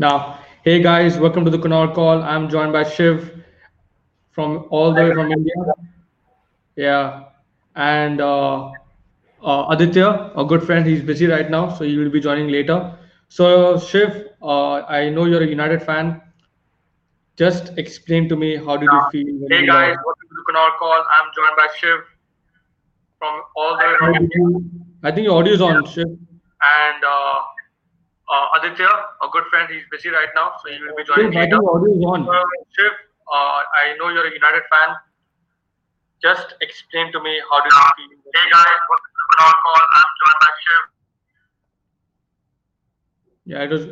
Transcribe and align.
Now, 0.00 0.38
hey 0.62 0.80
guys, 0.80 1.18
welcome 1.18 1.44
to 1.44 1.50
the 1.50 1.58
Kunal 1.58 1.92
Call. 1.92 2.22
I'm 2.22 2.48
joined 2.48 2.72
by 2.72 2.84
Shiv 2.88 3.42
from 4.30 4.66
all 4.70 4.94
the 4.94 5.02
way 5.02 5.12
from 5.12 5.32
India. 5.32 5.54
Yeah, 6.76 7.24
and 7.74 8.20
uh, 8.20 8.70
uh, 9.42 9.66
Aditya, 9.70 10.34
a 10.36 10.44
good 10.44 10.62
friend, 10.62 10.86
he's 10.86 11.02
busy 11.02 11.26
right 11.26 11.50
now, 11.50 11.74
so 11.74 11.82
he 11.82 11.96
will 11.96 12.10
be 12.10 12.20
joining 12.20 12.46
later. 12.46 12.96
So, 13.26 13.76
Shiv, 13.80 14.28
uh, 14.40 14.82
I 14.82 15.08
know 15.08 15.24
you're 15.24 15.42
a 15.42 15.48
United 15.48 15.82
fan. 15.82 16.22
Just 17.36 17.76
explain 17.76 18.28
to 18.28 18.36
me 18.36 18.54
how 18.54 18.76
did 18.76 18.88
you 18.92 19.02
feel 19.10 19.26
when 19.40 19.50
Hey 19.50 19.66
guys, 19.66 19.96
welcome 20.06 20.28
to 20.28 20.36
the 20.36 20.52
Kunal 20.52 20.78
Call. 20.78 21.04
I'm 21.10 21.32
joined 21.34 21.56
by 21.56 21.66
Shiv 21.76 21.98
from 23.18 23.42
all 23.56 23.76
the 23.76 23.84
way 23.84 23.94
from 23.98 24.14
India. 24.14 24.70
I 25.02 25.10
think 25.10 25.24
your 25.24 25.40
audio 25.40 25.54
is 25.54 25.60
on, 25.60 25.84
Shiv. 25.86 26.06
And 26.06 27.04
uh, 28.28 28.46
Aditya, 28.60 28.88
a 28.88 29.28
good 29.32 29.44
friend, 29.50 29.68
he's 29.72 29.84
busy 29.90 30.10
right 30.10 30.28
now, 30.34 30.52
so 30.62 30.70
he 30.70 30.78
will 30.84 30.96
be 30.96 31.04
joining 31.04 31.36
I 31.36 31.48
think 31.48 31.52
later. 31.52 31.64
audio 31.64 32.08
on. 32.12 32.28
Uh, 32.28 32.44
Shiv, 32.76 32.92
uh, 33.32 33.60
I 33.80 33.96
know 33.98 34.08
you're 34.08 34.26
a 34.26 34.32
United 34.32 34.62
fan. 34.70 34.96
Just 36.20 36.54
explain 36.60 37.12
to 37.12 37.22
me 37.22 37.40
how 37.50 37.62
did 37.62 37.72
you 37.72 37.86
feel? 37.96 38.18
Hey 38.34 38.50
guys, 38.50 38.66
lost? 38.66 38.84
welcome 38.90 39.12
to 39.14 39.22
the 39.30 39.54
Call. 39.64 39.82
I'm 39.94 40.10
joined 40.20 40.40
by 40.40 40.50
Shiv. 40.64 40.82
Yeah, 43.46 43.62
it 43.64 43.70
was. 43.70 43.86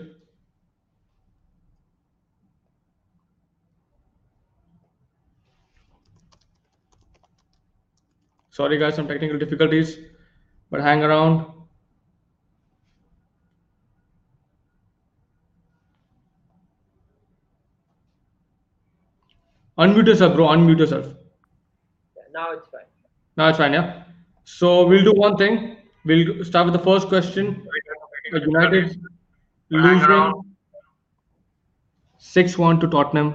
Sorry, 8.51 8.79
guys, 8.79 8.95
some 8.95 9.07
technical 9.07 9.39
difficulties, 9.39 9.99
but 10.71 10.81
hang 10.81 11.03
around. 11.03 11.56
Unmute 19.79 20.07
yourself, 20.07 20.35
bro. 20.35 20.47
Unmute 20.49 20.79
yourself. 20.79 21.07
Yeah, 22.17 22.23
now 22.33 22.53
it's 22.53 22.69
fine. 22.69 22.81
Now 23.37 23.49
it's 23.49 23.59
fine, 23.59 23.73
yeah. 23.75 24.05
So 24.45 24.87
we'll 24.87 25.05
do 25.05 25.13
one 25.13 25.37
thing. 25.37 25.77
We'll 26.05 26.45
start 26.45 26.67
with 26.67 26.73
the 26.73 26.85
first 26.85 27.09
question. 27.09 27.67
United 28.33 28.97
losing 29.71 30.43
6-1 32.21 32.81
to 32.81 32.89
Tottenham. 32.89 33.35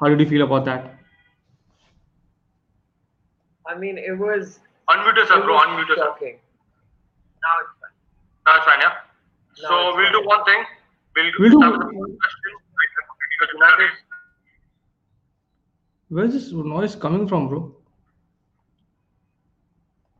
How 0.00 0.08
did 0.08 0.20
you 0.20 0.26
feel 0.28 0.42
about 0.42 0.64
that? 0.64 0.98
I 3.66 3.76
mean, 3.78 3.98
it 3.98 4.18
was. 4.18 4.60
Unmute 4.88 5.10
It 5.12 5.16
yourself, 5.18 5.44
bro. 5.44 5.58
Unmute 5.58 5.88
yourself. 5.88 6.16
shocking. 6.18 6.38
Now 7.42 7.54
it's 7.62 7.70
fine. 7.80 7.94
Now 8.46 8.56
it's 8.56 8.64
fine, 8.64 8.80
yeah. 8.80 8.94
Now 9.62 9.68
So 9.68 9.96
we'll 9.96 10.12
do 10.12 10.26
one 10.26 10.44
thing. 10.44 10.64
We'll, 11.14 11.30
We'll 11.38 11.50
do- 11.50 11.58
start 11.58 11.72
with 11.72 11.80
the 11.80 11.94
first 12.00 12.18
question. 12.18 12.52
United 13.54 13.90
Where's 16.12 16.34
this 16.34 16.52
noise 16.52 16.94
coming 16.94 17.26
from, 17.26 17.48
bro? 17.48 17.74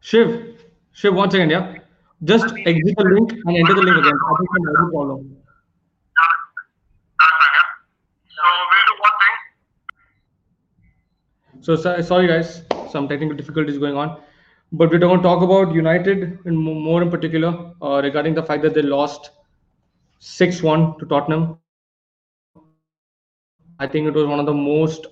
Shiv, 0.01 0.59
Shiv, 0.93 1.15
one 1.15 1.31
second, 1.31 1.51
yeah. 1.51 1.75
Just 2.25 2.47
exit 2.65 2.95
the 2.97 3.05
link 3.15 3.33
and 3.33 3.57
enter 3.59 3.75
the 3.75 3.83
link 3.83 3.99
again. 3.99 4.15
I 4.31 4.37
think 4.39 4.51
audio 4.71 4.91
problem. 4.91 5.37
So 8.37 8.43
we'll 8.71 8.87
do 8.89 8.97
one 9.07 9.17
thing. 9.23 9.37
So 11.61 11.77
so- 11.77 12.01
sorry, 12.01 12.27
guys, 12.27 12.63
some 12.91 13.07
technical 13.07 13.37
difficulties 13.37 13.77
going 13.77 13.95
on, 13.95 14.19
but 14.73 14.91
we're 14.91 14.99
going 14.99 15.19
to 15.19 15.23
talk 15.23 15.43
about 15.43 15.75
United 15.75 16.39
and 16.47 16.59
more 16.59 17.03
in 17.03 17.11
particular 17.11 17.73
uh, 17.83 18.01
regarding 18.03 18.35
the 18.35 18.43
fact 18.43 18.63
that 18.63 18.73
they 18.73 18.81
lost 18.81 19.31
six-one 20.21 20.99
to 21.01 21.05
Tottenham. 21.05 21.59
I 23.79 23.87
think 23.87 24.07
it 24.09 24.15
was 24.15 24.27
one 24.27 24.41
of 24.41 24.47
the 24.47 24.55
most 24.55 25.07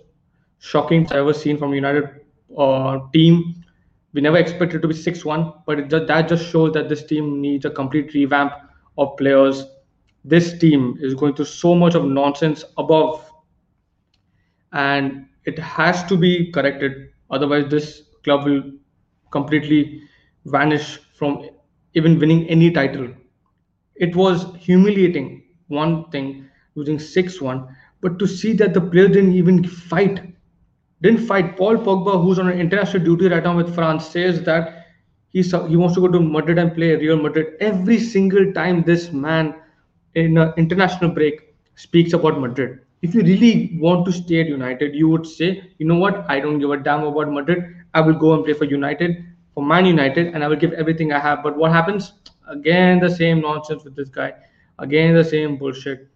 shocking 0.61 1.07
I've 1.07 1.19
ever 1.19 1.35
seen 1.35 1.59
from 1.59 1.75
United 1.75 2.21
uh, 2.57 3.01
team. 3.13 3.65
We 4.13 4.21
never 4.21 4.39
expected 4.39 4.83
to 4.83 4.89
be 4.89 4.95
six-one, 4.95 5.53
but 5.67 5.79
it 5.79 5.89
just, 5.91 6.07
that 6.07 6.29
just 6.29 6.51
shows 6.51 6.73
that 6.75 6.89
this 6.89 7.05
team 7.05 7.41
needs 7.41 7.65
a 7.65 7.71
complete 7.71 8.15
revamp 8.15 8.53
of 8.99 9.17
players. 9.17 9.65
This 10.25 10.59
team 10.59 10.99
is 11.01 11.15
going 11.15 11.35
through 11.35 11.47
so 11.47 11.75
much 11.75 11.95
of 11.95 12.05
nonsense 12.05 12.65
above 12.79 13.31
and 14.73 15.27
it 15.45 15.59
has 15.59 16.05
to 16.05 16.17
be 16.17 16.51
corrected 16.53 17.11
otherwise 17.31 17.69
this 17.71 18.03
club 18.25 18.45
will 18.45 18.63
completely 19.31 20.03
vanish 20.47 20.99
from 21.15 21.49
even 21.95 22.19
winning 22.19 22.47
any 22.49 22.71
title 22.71 23.09
it 23.97 24.15
was 24.15 24.55
humiliating 24.57 25.43
one 25.69 26.09
thing 26.11 26.49
losing 26.75 26.99
6-1 26.99 27.75
but 28.01 28.19
to 28.19 28.27
see 28.27 28.53
that 28.53 28.75
the 28.75 28.81
players 28.81 29.13
didn't 29.13 29.35
even 29.35 29.65
fight 29.65 30.30
didn't 31.03 31.27
fight 31.27 31.57
paul 31.57 31.77
pogba 31.79 32.23
who's 32.23 32.39
on 32.39 32.49
an 32.49 32.59
international 32.61 33.03
duty 33.05 33.29
right 33.29 33.45
now 33.45 33.57
with 33.57 33.75
france 33.75 34.07
says 34.07 34.43
that 34.43 34.87
he's, 35.31 35.51
he 35.69 35.77
wants 35.77 35.95
to 35.95 36.01
go 36.01 36.09
to 36.09 36.21
madrid 36.21 36.59
and 36.59 36.75
play 36.75 36.95
real 36.97 37.17
madrid. 37.17 37.55
Every 37.61 37.99
single 37.99 38.53
time 38.53 38.83
this 38.83 39.13
man 39.13 39.55
in 40.15 40.37
an 40.39 40.53
international 40.57 41.11
break 41.11 41.55
speaks 41.77 42.13
about 42.13 42.41
madrid. 42.41 42.81
If 43.03 43.15
you 43.15 43.23
really 43.23 43.79
want 43.81 44.05
to 44.07 44.13
stay 44.13 44.41
at 44.41 44.49
united 44.49 44.95
you 44.95 45.09
would 45.09 45.27
say 45.27 45.71
you 45.79 45.87
know 45.87 45.97
what? 45.97 46.25
I 46.29 46.41
don't 46.41 46.59
give 46.59 46.71
a 46.71 46.77
damn 46.77 47.05
about 47.05 47.33
madrid. 47.33 47.65
I 47.95 48.01
will 48.01 48.15
go 48.15 48.35
and 48.35 48.45
play 48.45 48.55
for 48.55 48.65
united 48.65 49.25
for 49.55 49.65
man 49.65 49.85
united 49.87 50.29
and 50.35 50.45
i 50.45 50.49
will 50.49 50.57
give 50.57 50.73
everything 50.73 51.13
i 51.13 51.19
have. 51.19 51.43
But 51.43 51.57
what 51.57 51.73
happens? 51.73 52.13
Again 52.49 53.01
the 53.01 53.11
same 53.11 53.41
nonsense 53.41 53.85
with 53.85 53.97
this 53.97 54.09
guy. 54.09 54.35
Again 54.79 55.15
the 55.15 55.25
same 55.25 55.57
bullshit. 55.57 56.09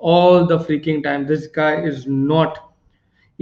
All 0.00 0.46
the 0.46 0.58
freaking 0.58 1.02
time 1.02 1.26
this 1.26 1.46
guy 1.46 1.80
is 1.80 2.06
not 2.06 2.71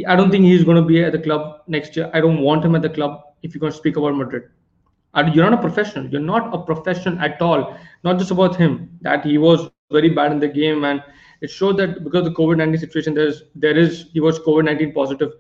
I 0.06 0.16
don't 0.16 0.30
think 0.30 0.44
he's 0.44 0.64
going 0.64 0.76
to 0.76 0.82
be 0.82 1.02
at 1.02 1.12
the 1.12 1.18
club 1.18 1.62
next 1.66 1.96
year. 1.96 2.10
I 2.14 2.20
don't 2.20 2.40
want 2.40 2.64
him 2.64 2.74
at 2.74 2.82
the 2.82 2.88
club 2.88 3.22
if 3.42 3.54
you're 3.54 3.60
going 3.60 3.72
to 3.72 3.78
speak 3.78 3.96
about 3.96 4.14
Madrid. 4.14 4.44
You're 5.32 5.50
not 5.50 5.58
a 5.58 5.62
professional. 5.62 6.06
You're 6.06 6.20
not 6.20 6.54
a 6.54 6.58
professional 6.58 7.18
at 7.18 7.42
all. 7.42 7.76
Not 8.04 8.18
just 8.18 8.30
about 8.30 8.56
him. 8.56 8.90
That 9.02 9.24
he 9.24 9.38
was 9.38 9.68
very 9.90 10.10
bad 10.10 10.32
in 10.32 10.38
the 10.38 10.48
game, 10.48 10.84
and 10.84 11.02
it 11.40 11.50
showed 11.50 11.76
that 11.78 12.04
because 12.04 12.24
the 12.24 12.30
COVID 12.30 12.58
nineteen 12.58 12.78
situation, 12.78 13.14
there's 13.14 13.42
there 13.54 13.76
is 13.76 14.06
he 14.12 14.20
was 14.20 14.38
COVID 14.38 14.64
nineteen 14.64 14.92
positive, 14.92 15.32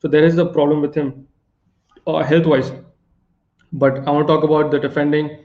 so 0.00 0.08
there 0.08 0.24
is 0.24 0.36
a 0.36 0.44
problem 0.44 0.82
with 0.82 0.94
him, 0.94 1.26
uh, 2.06 2.22
health 2.22 2.46
wise. 2.46 2.72
But 3.72 4.06
I 4.06 4.10
want 4.10 4.28
to 4.28 4.34
talk 4.34 4.44
about 4.44 4.70
the 4.70 4.78
defending, 4.78 5.44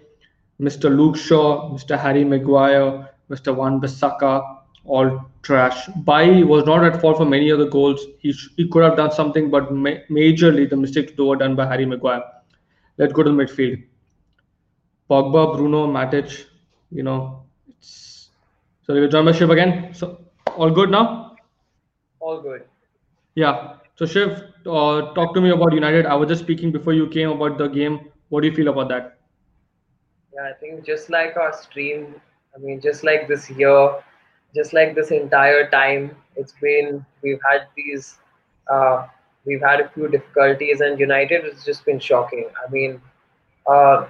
Mr. 0.60 0.96
Luke 0.96 1.16
Shaw, 1.16 1.72
Mr. 1.72 1.98
Harry 1.98 2.26
Maguire, 2.26 3.10
Mr. 3.30 3.56
Wan 3.56 3.80
Bissaka, 3.80 4.61
all 4.86 5.30
trash. 5.44 5.88
Bailly 6.06 6.44
was 6.44 6.66
not 6.66 6.84
at 6.84 7.00
fault 7.02 7.18
for 7.18 7.26
many 7.26 7.50
of 7.50 7.60
the 7.60 7.68
goals. 7.68 8.06
He, 8.20 8.34
sh- 8.34 8.50
he 8.58 8.68
could 8.68 8.84
have 8.84 8.98
done 8.98 9.12
something, 9.12 9.50
but 9.50 9.74
ma- 9.74 10.02
majorly 10.10 10.70
the 10.70 10.76
mistakes 10.78 11.12
were 11.18 11.36
done 11.36 11.56
by 11.56 11.66
Harry 11.66 11.86
Maguire. 11.86 12.24
Let's 12.98 13.14
go 13.14 13.24
to 13.24 13.30
the 13.32 13.36
midfield. 13.36 13.84
Pogba, 15.10 15.56
Bruno, 15.56 15.88
Matic, 15.88 16.46
you 16.92 17.04
know. 17.04 17.44
It's... 17.68 18.30
So 18.84 18.94
we're 18.94 19.08
joined 19.08 19.26
by 19.26 19.32
Shiv 19.34 19.50
again. 19.50 19.94
So 19.94 20.20
all 20.56 20.72
good 20.72 20.90
now? 20.90 21.36
All 22.20 22.42
good. 22.42 22.64
Yeah. 23.36 23.76
So 23.96 24.06
Shiv, 24.06 24.44
uh, 24.66 25.14
talk 25.14 25.34
to 25.36 25.42
me 25.42 25.52
about 25.52 25.74
United. 25.74 26.06
I 26.06 26.16
was 26.16 26.30
just 26.30 26.42
speaking 26.44 26.72
before 26.72 26.94
you 26.94 27.08
came 27.08 27.30
about 27.30 27.58
the 27.58 27.68
game. 27.68 28.10
What 28.30 28.42
do 28.42 28.48
you 28.48 28.56
feel 28.56 28.70
about 28.70 28.90
that? 28.90 29.20
Yeah, 30.34 30.50
I 30.50 30.54
think 30.54 30.86
just 30.86 31.10
like 31.10 31.36
our 31.38 31.54
stream, 31.54 32.16
I 32.56 32.60
mean, 32.60 32.80
just 32.82 33.04
like 33.04 33.28
this 33.28 33.50
year, 33.50 33.96
just 34.56 34.74
like 34.74 34.96
this 34.96 35.12
entire 35.12 35.70
time, 35.70 36.12
it's 36.36 36.54
been, 36.62 37.06
we've 37.24 37.40
had 37.52 37.68
these, 37.76 38.18
uh, 38.72 39.06
we've 39.46 39.62
had 39.62 39.80
a 39.82 39.90
few 39.90 40.08
difficulties, 40.08 40.82
and 40.82 41.00
United 41.00 41.44
has 41.46 41.64
just 41.66 41.86
been 41.86 42.00
shocking. 42.00 42.46
I 42.66 42.70
mean, 42.72 43.02
uh, 43.68 44.06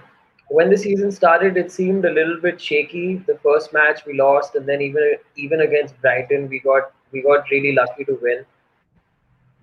when 0.50 0.70
the 0.70 0.78
season 0.78 1.12
started, 1.12 1.58
it 1.58 1.72
seemed 1.72 2.06
a 2.06 2.12
little 2.12 2.40
bit 2.42 2.60
shaky. 2.62 3.18
The 3.28 3.38
first 3.44 3.74
match 3.74 4.02
we 4.06 4.14
lost, 4.20 4.56
and 4.56 4.68
then 4.68 4.82
even 4.82 5.16
even 5.36 5.62
against 5.62 6.00
Brighton, 6.02 6.50
we 6.50 6.60
got 6.60 6.92
we 7.12 7.22
got 7.22 7.50
really 7.52 7.74
lucky 7.74 8.04
to 8.06 8.18
win. 8.22 8.46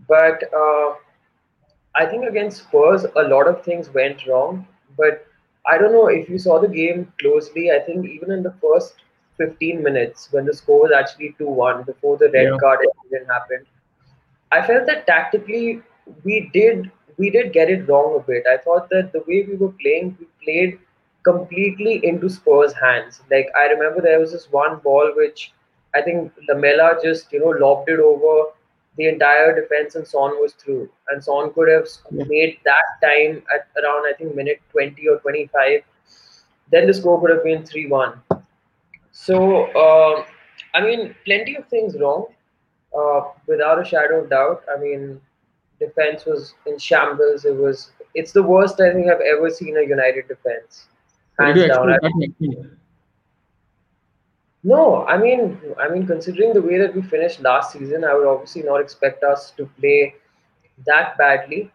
But 0.08 0.42
uh, 0.54 0.94
I 1.94 2.06
think 2.06 2.26
against 2.26 2.64
Spurs, 2.64 3.04
a 3.16 3.22
lot 3.22 3.46
of 3.48 3.62
things 3.64 3.92
went 3.92 4.26
wrong. 4.26 4.66
But 4.96 5.26
I 5.66 5.78
don't 5.78 5.92
know 5.92 6.06
if 6.08 6.28
you 6.28 6.38
saw 6.38 6.58
the 6.58 6.68
game 6.68 7.12
closely. 7.20 7.70
I 7.70 7.80
think 7.80 8.06
even 8.06 8.30
in 8.30 8.42
the 8.42 8.54
first 8.62 8.94
15 9.38 9.82
minutes, 9.82 10.28
when 10.32 10.44
the 10.46 10.54
score 10.54 10.80
was 10.82 10.92
actually 10.92 11.34
2 11.38 11.48
1, 11.48 11.82
before 11.84 12.16
the 12.18 12.30
red 12.30 12.48
Yeah. 12.50 12.56
card 12.60 12.80
incident 12.88 13.30
happened, 13.32 13.66
I 14.52 14.66
felt 14.66 14.86
that 14.86 15.06
tactically 15.06 15.82
we 16.24 16.50
did 16.52 16.90
we 17.18 17.30
did 17.30 17.52
get 17.52 17.68
it 17.70 17.88
wrong 17.88 18.14
a 18.16 18.20
bit. 18.20 18.44
I 18.50 18.56
thought 18.58 18.88
that 18.90 19.12
the 19.12 19.20
way 19.28 19.42
we 19.48 19.56
were 19.56 19.72
playing, 19.80 20.16
we 20.20 20.26
played 20.44 20.78
completely 21.24 21.94
into 22.04 22.28
Spurs' 22.30 22.72
hands. 22.72 23.20
Like 23.30 23.48
I 23.56 23.66
remember 23.66 24.00
there 24.00 24.20
was 24.20 24.32
this 24.32 24.46
one 24.52 24.78
ball 24.84 25.12
which 25.16 25.52
I 25.94 26.02
think 26.02 26.32
Lamela 26.48 26.98
just 27.02 27.32
you 27.32 27.40
know 27.40 27.54
lobbed 27.66 27.88
it 27.90 27.98
over 28.00 28.36
the 28.96 29.08
entire 29.08 29.54
defense 29.60 29.94
and 29.96 30.06
Son 30.06 30.30
was 30.42 30.52
through. 30.54 30.88
And 31.08 31.22
Son 31.22 31.52
could 31.52 31.68
have 31.68 31.86
made 32.10 32.58
that 32.64 32.86
time 33.02 33.42
at 33.54 33.68
around 33.82 34.06
I 34.06 34.12
think 34.18 34.34
minute 34.34 34.60
20 34.72 35.08
or 35.08 35.18
25. 35.18 35.82
Then 36.70 36.86
the 36.86 36.94
score 36.94 37.20
could 37.20 37.30
have 37.30 37.44
been 37.44 37.62
3-1. 37.62 38.18
So 39.20 39.64
uh, 39.84 40.24
I 40.74 40.80
mean, 40.80 41.14
plenty 41.24 41.56
of 41.56 41.66
things 41.66 41.96
wrong, 42.00 42.26
uh, 42.96 43.20
without 43.48 43.80
a 43.80 43.84
shadow 43.84 44.22
of 44.22 44.30
doubt. 44.30 44.62
I 44.72 44.80
mean, 44.80 45.20
defense 45.80 46.24
was 46.24 46.54
in 46.66 46.78
shambles. 46.78 47.44
It 47.44 47.56
was. 47.56 47.90
It's 48.14 48.32
the 48.32 48.42
worst 48.42 48.80
I 48.80 48.92
think 48.92 49.08
I've 49.08 49.20
ever 49.20 49.50
seen 49.50 49.76
a 49.76 49.82
United 49.82 50.28
defense. 50.28 50.86
Hands 51.38 51.66
down. 51.66 51.90
I-? 51.90 51.98
No, 54.62 55.04
I 55.06 55.16
mean, 55.18 55.58
I 55.78 55.88
mean, 55.88 56.06
considering 56.06 56.52
the 56.52 56.62
way 56.62 56.78
that 56.78 56.94
we 56.94 57.02
finished 57.02 57.40
last 57.40 57.72
season, 57.72 58.04
I 58.04 58.14
would 58.14 58.26
obviously 58.26 58.62
not 58.62 58.80
expect 58.80 59.24
us 59.24 59.50
to 59.56 59.66
play 59.80 60.14
that 60.86 61.18
badly. 61.18 61.72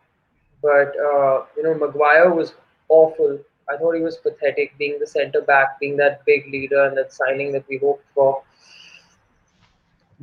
But 0.62 0.96
uh, 0.98 1.44
you 1.58 1.64
know, 1.64 1.76
Maguire 1.76 2.34
was 2.34 2.54
awful. 2.88 3.40
I 3.74 3.78
thought 3.78 3.96
he 3.96 4.02
was 4.02 4.18
pathetic, 4.18 4.78
being 4.78 5.00
the 5.00 5.08
centre 5.08 5.42
back, 5.42 5.80
being 5.80 5.98
that 5.98 6.26
big 6.26 6.48
leader, 6.48 6.86
and 6.86 6.98
that 6.98 7.14
signing 7.14 7.52
that 7.54 7.66
we 7.68 7.78
hoped 7.78 8.06
for. 8.14 8.44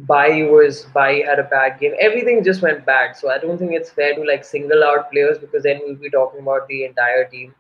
Bailly 0.09 0.45
was 0.45 0.85
Bailly 0.95 1.23
had 1.23 1.39
a 1.39 1.45
bad 1.45 1.79
game. 1.81 1.95
Everything 1.99 2.43
just 2.43 2.63
went 2.63 2.87
bad. 2.87 3.17
So 3.17 3.31
I 3.31 3.39
don't 3.39 3.59
think 3.59 3.73
it's 3.73 3.91
fair 3.91 4.15
to 4.15 4.25
like 4.25 4.45
single 4.45 4.85
out 4.85 5.11
players 5.11 5.39
because 5.39 5.65
then 5.65 5.81
we'll 5.85 5.97
be 5.97 6.11
talking 6.11 6.41
about 6.41 6.69
the 6.69 6.85
entire 6.85 7.25
team. 7.29 7.55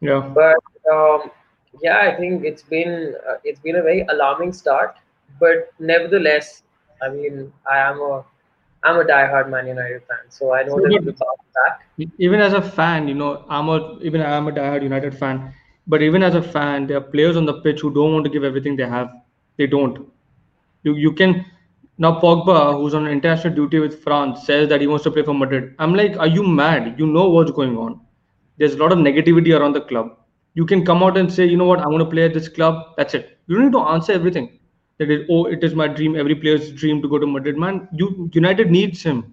Yeah. 0.00 0.20
But 0.20 0.56
um, 0.92 1.30
yeah, 1.80 1.98
I 2.00 2.16
think 2.16 2.44
it's 2.44 2.62
been 2.62 3.14
uh, 3.28 3.36
it's 3.44 3.60
been 3.60 3.76
a 3.76 3.82
very 3.82 4.02
alarming 4.08 4.52
start. 4.52 4.96
But 5.40 5.72
nevertheless, 5.78 6.62
I 7.02 7.08
mean, 7.08 7.52
I 7.70 7.78
am 7.78 8.00
a 8.00 8.24
I'm 8.84 8.96
a 9.00 9.04
diehard 9.04 9.48
Man 9.50 9.66
United 9.66 10.02
fan, 10.06 10.18
so 10.28 10.52
I 10.54 10.62
know 10.64 10.76
So 10.76 10.80
that 10.80 11.16
back. 11.54 11.80
even 12.18 12.40
as 12.40 12.52
a 12.54 12.62
fan, 12.62 13.08
you 13.08 13.14
know, 13.14 13.44
I'm 13.48 13.68
a 13.68 13.98
even 14.02 14.22
I'm 14.22 14.48
a 14.48 14.52
diehard 14.52 14.82
United 14.82 15.16
fan. 15.18 15.52
But 15.86 16.02
even 16.02 16.22
as 16.22 16.34
a 16.34 16.42
fan, 16.42 16.86
there 16.86 16.98
are 16.98 17.00
players 17.14 17.36
on 17.36 17.44
the 17.46 17.54
pitch 17.62 17.80
who 17.80 17.92
don't 17.92 18.12
want 18.12 18.24
to 18.24 18.30
give 18.30 18.44
everything 18.44 18.76
they 18.76 18.86
have. 18.86 19.10
They 19.58 19.66
don't. 19.66 19.98
You 20.84 20.94
you 20.96 21.12
can 21.12 21.44
now 21.98 22.12
Pogba, 22.20 22.58
who's 22.78 22.94
on 22.94 23.06
international 23.06 23.54
duty 23.54 23.78
with 23.80 24.02
France, 24.02 24.44
says 24.46 24.68
that 24.68 24.80
he 24.80 24.86
wants 24.86 25.04
to 25.04 25.10
play 25.10 25.22
for 25.22 25.34
Madrid. 25.34 25.74
I'm 25.78 25.94
like, 25.94 26.16
are 26.18 26.26
you 26.26 26.42
mad? 26.42 26.94
You 26.98 27.06
know 27.06 27.28
what's 27.28 27.50
going 27.52 27.76
on. 27.76 28.00
There's 28.58 28.74
a 28.74 28.78
lot 28.78 28.92
of 28.92 28.98
negativity 28.98 29.58
around 29.58 29.72
the 29.74 29.82
club. 29.82 30.16
You 30.54 30.66
can 30.66 30.84
come 30.84 31.02
out 31.02 31.16
and 31.18 31.32
say, 31.32 31.46
you 31.46 31.56
know 31.56 31.66
what, 31.66 31.80
I 31.80 31.86
want 31.88 32.00
to 32.02 32.10
play 32.10 32.24
at 32.24 32.34
this 32.34 32.48
club. 32.48 32.82
That's 32.96 33.14
it. 33.14 33.38
You 33.46 33.56
don't 33.56 33.66
need 33.66 33.72
to 33.72 33.80
answer 33.96 34.12
everything. 34.12 34.50
That 35.06 35.26
oh, 35.30 35.46
it 35.46 35.62
is 35.64 35.74
my 35.74 35.88
dream. 35.88 36.16
Every 36.16 36.34
player's 36.34 36.72
dream 36.72 37.02
to 37.02 37.08
go 37.08 37.18
to 37.18 37.26
Madrid. 37.26 37.56
Man, 37.56 37.88
you 37.92 38.30
United 38.32 38.70
needs 38.70 39.02
him. 39.02 39.32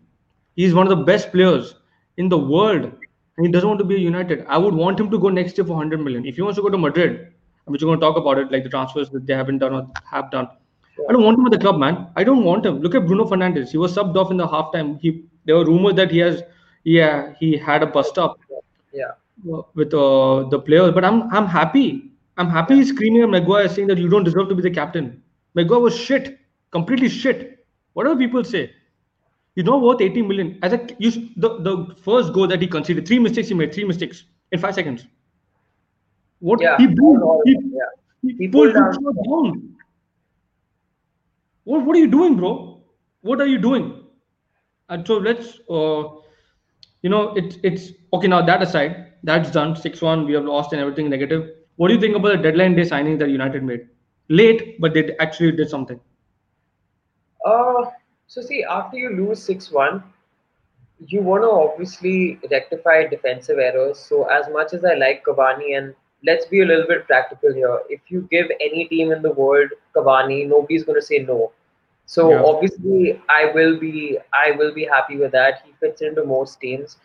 He's 0.55 0.73
one 0.73 0.91
of 0.91 0.97
the 0.97 1.03
best 1.05 1.31
players 1.31 1.75
in 2.17 2.29
the 2.29 2.37
world, 2.37 2.83
and 2.85 3.45
he 3.45 3.51
doesn't 3.51 3.67
want 3.67 3.79
to 3.79 3.85
be 3.85 3.95
a 3.95 3.99
United. 3.99 4.45
I 4.47 4.57
would 4.57 4.73
want 4.73 4.99
him 4.99 5.09
to 5.11 5.19
go 5.19 5.29
next 5.29 5.57
year 5.57 5.65
for 5.65 5.73
100 5.73 5.99
million. 6.01 6.25
If 6.25 6.35
he 6.35 6.41
wants 6.41 6.57
to 6.57 6.61
go 6.61 6.69
to 6.69 6.77
Madrid, 6.77 7.27
which 7.65 7.81
we're 7.81 7.87
going 7.87 7.99
to 7.99 8.05
talk 8.05 8.17
about 8.17 8.37
it, 8.37 8.51
like 8.51 8.63
the 8.63 8.69
transfers 8.69 9.09
that 9.11 9.25
they 9.25 9.33
haven't 9.33 9.59
done 9.59 9.73
or 9.73 9.87
have 10.11 10.31
done. 10.31 10.47
I 11.09 11.13
don't 11.13 11.23
want 11.23 11.39
him 11.39 11.45
at 11.45 11.51
the 11.51 11.57
club, 11.59 11.77
man. 11.79 12.07
I 12.15 12.23
don't 12.23 12.43
want 12.43 12.65
him. 12.65 12.79
Look 12.81 12.95
at 12.95 13.05
Bruno 13.07 13.25
Fernandes. 13.25 13.69
He 13.69 13.77
was 13.77 13.95
subbed 13.95 14.15
off 14.15 14.31
in 14.31 14.37
the 14.37 14.47
halftime. 14.47 14.99
He 14.99 15.23
there 15.45 15.55
were 15.55 15.65
rumors 15.65 15.95
that 15.95 16.11
he 16.11 16.19
has, 16.19 16.43
yeah, 16.83 17.33
he 17.39 17.57
had 17.57 17.83
a 17.83 17.87
bust 17.87 18.17
up 18.17 18.37
Yeah, 18.93 19.11
with 19.75 19.93
uh, 19.93 20.43
the 20.49 20.59
players. 20.59 20.91
But 20.93 21.05
I'm 21.05 21.31
I'm 21.33 21.47
happy. 21.47 22.11
I'm 22.37 22.49
happy 22.49 22.75
he's 22.75 22.89
screaming 22.89 23.21
at 23.23 23.29
Maguire 23.29 23.69
saying 23.69 23.87
that 23.87 23.97
you 23.97 24.09
don't 24.09 24.23
deserve 24.23 24.49
to 24.49 24.55
be 24.55 24.61
the 24.61 24.71
captain. 24.71 25.21
Maguire 25.55 25.79
was 25.79 25.97
shit, 25.97 26.39
completely 26.71 27.09
shit. 27.09 27.65
Whatever 27.93 28.15
people 28.15 28.43
say, 28.43 28.71
he's 29.55 29.65
not 29.65 29.81
worth 29.81 30.01
80 30.01 30.21
million. 30.23 30.59
As 30.61 30.73
a 30.73 30.87
you, 30.99 31.11
the 31.37 31.59
the 31.61 31.95
first 32.03 32.33
goal 32.33 32.47
that 32.47 32.61
he 32.61 32.67
conceded, 32.67 33.07
three 33.07 33.19
mistakes 33.19 33.49
he 33.49 33.53
made, 33.53 33.73
three 33.73 33.83
mistakes 33.85 34.23
in 34.51 34.59
five 34.59 34.75
seconds. 34.75 35.05
What 36.39 36.61
yeah, 36.61 36.77
he 36.77 36.87
pulled, 36.87 37.41
he, 37.45 37.51
yeah. 37.51 37.79
he 38.21 38.33
He 38.37 38.47
pulled 38.47 38.73
pulled 38.73 38.95
Shaw 38.95 39.11
down. 39.23 39.75
What 41.63 41.85
what 41.85 41.95
are 41.95 41.99
you 41.99 42.07
doing, 42.07 42.37
bro? 42.37 42.81
What 43.21 43.41
are 43.41 43.47
you 43.47 43.57
doing? 43.57 44.03
And 44.87 45.05
so 45.05 45.17
let's 45.17 45.59
uh, 45.69 46.19
you 47.01 47.09
know, 47.09 47.33
it's 47.35 47.57
it's 47.63 47.91
okay 48.13 48.27
now. 48.27 48.41
That 48.41 48.61
aside, 48.61 49.13
that's 49.23 49.51
done. 49.51 49.75
Six 49.75 50.01
one, 50.01 50.25
we 50.25 50.33
have 50.33 50.45
lost 50.45 50.73
and 50.73 50.81
everything 50.81 51.09
negative. 51.09 51.49
What 51.77 51.87
do 51.87 51.93
you 51.93 52.01
think 52.01 52.15
about 52.15 52.35
the 52.37 52.43
deadline 52.43 52.75
day 52.75 52.83
signing 52.83 53.17
that 53.19 53.29
United 53.29 53.63
made? 53.63 53.87
Late, 54.29 54.79
but 54.79 54.93
they 54.93 55.15
actually 55.19 55.51
did 55.51 55.69
something. 55.69 55.99
Uh, 57.45 57.85
so 58.27 58.41
see, 58.41 58.63
after 58.63 58.97
you 58.97 59.09
lose 59.15 59.41
six 59.41 59.71
one, 59.71 60.03
you 61.07 61.21
want 61.21 61.43
to 61.43 61.49
obviously 61.49 62.39
rectify 62.51 63.07
defensive 63.07 63.57
errors. 63.59 63.99
So 63.99 64.25
as 64.29 64.45
much 64.51 64.73
as 64.73 64.83
I 64.85 64.95
like 64.95 65.23
Cavani, 65.25 65.77
and 65.77 65.93
let's 66.25 66.45
be 66.45 66.61
a 66.61 66.65
little 66.65 66.87
bit 66.87 67.07
practical 67.07 67.53
here, 67.53 67.79
if 67.89 68.01
you 68.09 68.27
give 68.31 68.47
any 68.59 68.85
team 68.87 69.11
in 69.11 69.21
the 69.21 69.31
world 69.31 69.69
Cavani, 69.95 70.47
nobody's 70.47 70.83
going 70.83 70.99
to 70.99 71.05
say 71.05 71.19
no. 71.19 71.51
So 72.05 72.25
Yeah. 72.31 72.43
obviously, 72.45 73.21
I 73.29 73.51
will 73.53 73.79
be 73.79 74.17
I 74.33 74.51
will 74.51 74.73
be 74.73 74.85
happy 74.85 75.17
with 75.17 75.31
that. 75.31 75.61
He 75.65 75.73
fits 75.79 76.01
into 76.01 76.25
most 76.25 76.59
teams. 76.59 76.97